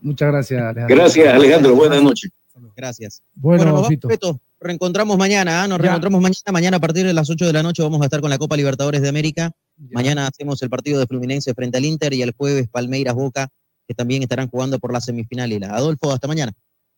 Muchas 0.00 0.28
gracias, 0.32 0.62
Alejandro. 0.62 0.96
Gracias, 0.96 1.34
Alejandro. 1.34 1.74
Buenas 1.76 2.02
noches. 2.02 2.30
Gracias. 2.74 3.22
Bueno, 3.34 3.64
nos 3.66 3.82
vamos. 3.82 3.88
Beto. 4.08 4.40
Reencontramos 4.58 5.18
mañana, 5.18 5.62
¿ah? 5.62 5.68
nos 5.68 5.76
Ya. 5.78 5.82
reencontramos 5.82 6.22
mañana. 6.22 6.40
Mañana 6.52 6.76
a 6.78 6.80
partir 6.80 7.04
de 7.06 7.12
las 7.12 7.28
8 7.28 7.46
de 7.46 7.52
la 7.52 7.62
noche 7.62 7.82
vamos 7.82 8.00
a 8.00 8.04
estar 8.04 8.22
con 8.22 8.30
la 8.30 8.38
Copa 8.38 8.56
Libertadores 8.56 9.02
de 9.02 9.08
América. 9.10 9.52
Mañana 9.90 10.26
hacemos 10.26 10.62
el 10.62 10.70
partido 10.70 10.98
de 10.98 11.06
Fluminense 11.06 11.52
frente 11.52 11.76
al 11.76 11.84
Inter 11.84 12.14
y 12.14 12.22
el 12.22 12.32
jueves 12.34 12.66
Palmeiras 12.68 13.14
Boca, 13.14 13.48
que 13.86 13.92
también 13.94 14.22
estarán 14.22 14.48
jugando 14.48 14.78
por 14.78 14.92
la 14.94 15.02
semifinal. 15.02 15.52
Y 15.52 15.58
la 15.58 15.74
Adolfo, 15.76 16.10
hasta 16.10 16.26
mañana. 16.26 16.52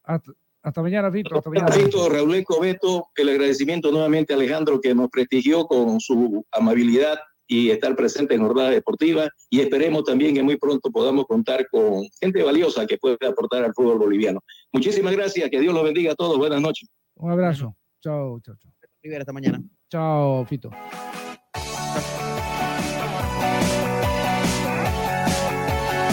Hasta, 0.05 0.31
hasta 0.69 0.83
mañana, 0.83 1.11
Fito. 1.11 1.37
Hasta 1.37 1.51
mañana. 1.51 1.73
Fito, 1.73 2.09
Raúl 2.09 2.45
Beto, 2.61 3.09
el 3.17 3.29
agradecimiento 3.29 3.91
nuevamente 3.91 4.33
a 4.33 4.37
Alejandro 4.37 4.81
que 4.81 4.95
nos 4.95 5.09
prestigió 5.09 5.67
con 5.67 6.01
su 6.01 6.45
amabilidad 6.53 7.19
y 7.47 7.71
estar 7.71 7.97
presente 7.97 8.35
en 8.35 8.43
jornada 8.43 8.71
deportiva 8.71 9.29
y 9.49 9.61
esperemos 9.61 10.05
también 10.05 10.35
que 10.35 10.43
muy 10.43 10.57
pronto 10.57 10.91
podamos 10.91 11.25
contar 11.25 11.67
con 11.71 12.05
gente 12.21 12.43
valiosa 12.43 12.87
que 12.87 12.99
puede 12.99 13.17
aportar 13.27 13.65
al 13.65 13.73
fútbol 13.75 13.99
boliviano. 13.99 14.41
Muchísimas 14.73 15.15
gracias, 15.15 15.49
que 15.49 15.59
Dios 15.59 15.73
los 15.75 15.83
bendiga 15.83 16.13
a 16.13 16.15
todos, 16.15 16.37
buenas 16.37 16.61
noches. 16.61 16.89
Un 17.17 17.33
abrazo. 17.33 17.75
Chao, 18.03 18.39
chao, 18.41 18.55
chao. 18.57 18.73
Rivera, 19.03 19.23
hasta 19.23 19.33
mañana. 19.33 19.63
Chao, 19.91 20.45
Fito. 20.45 20.71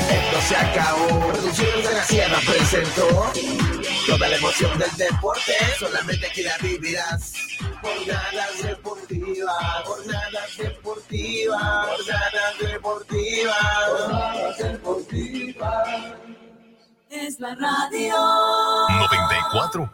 Esto 0.10 0.42
se 0.42 0.56
acabó. 0.56 1.32
Producciones 1.34 1.88
de 1.88 1.94
la 1.94 2.04
Sierra 2.04 2.38
presentó 2.48 3.75
toda 4.06 4.28
la 4.28 4.36
emoción 4.36 4.78
del 4.78 4.92
deporte. 4.98 5.54
Solamente 5.80 6.28
aquí 6.28 6.44
la 6.44 6.58
vivirás. 6.62 7.34
Jornadas 7.82 8.64
deportivas, 8.64 9.84
jornadas 9.86 10.58
deportivas, 10.58 11.88
jornadas 11.88 12.60
deportivas, 12.60 13.86
jornadas 13.88 14.58
deportivas. 14.58 15.88
Es 17.10 17.40
la 17.40 17.56
radio. 17.56 18.16
94. 18.90 19.92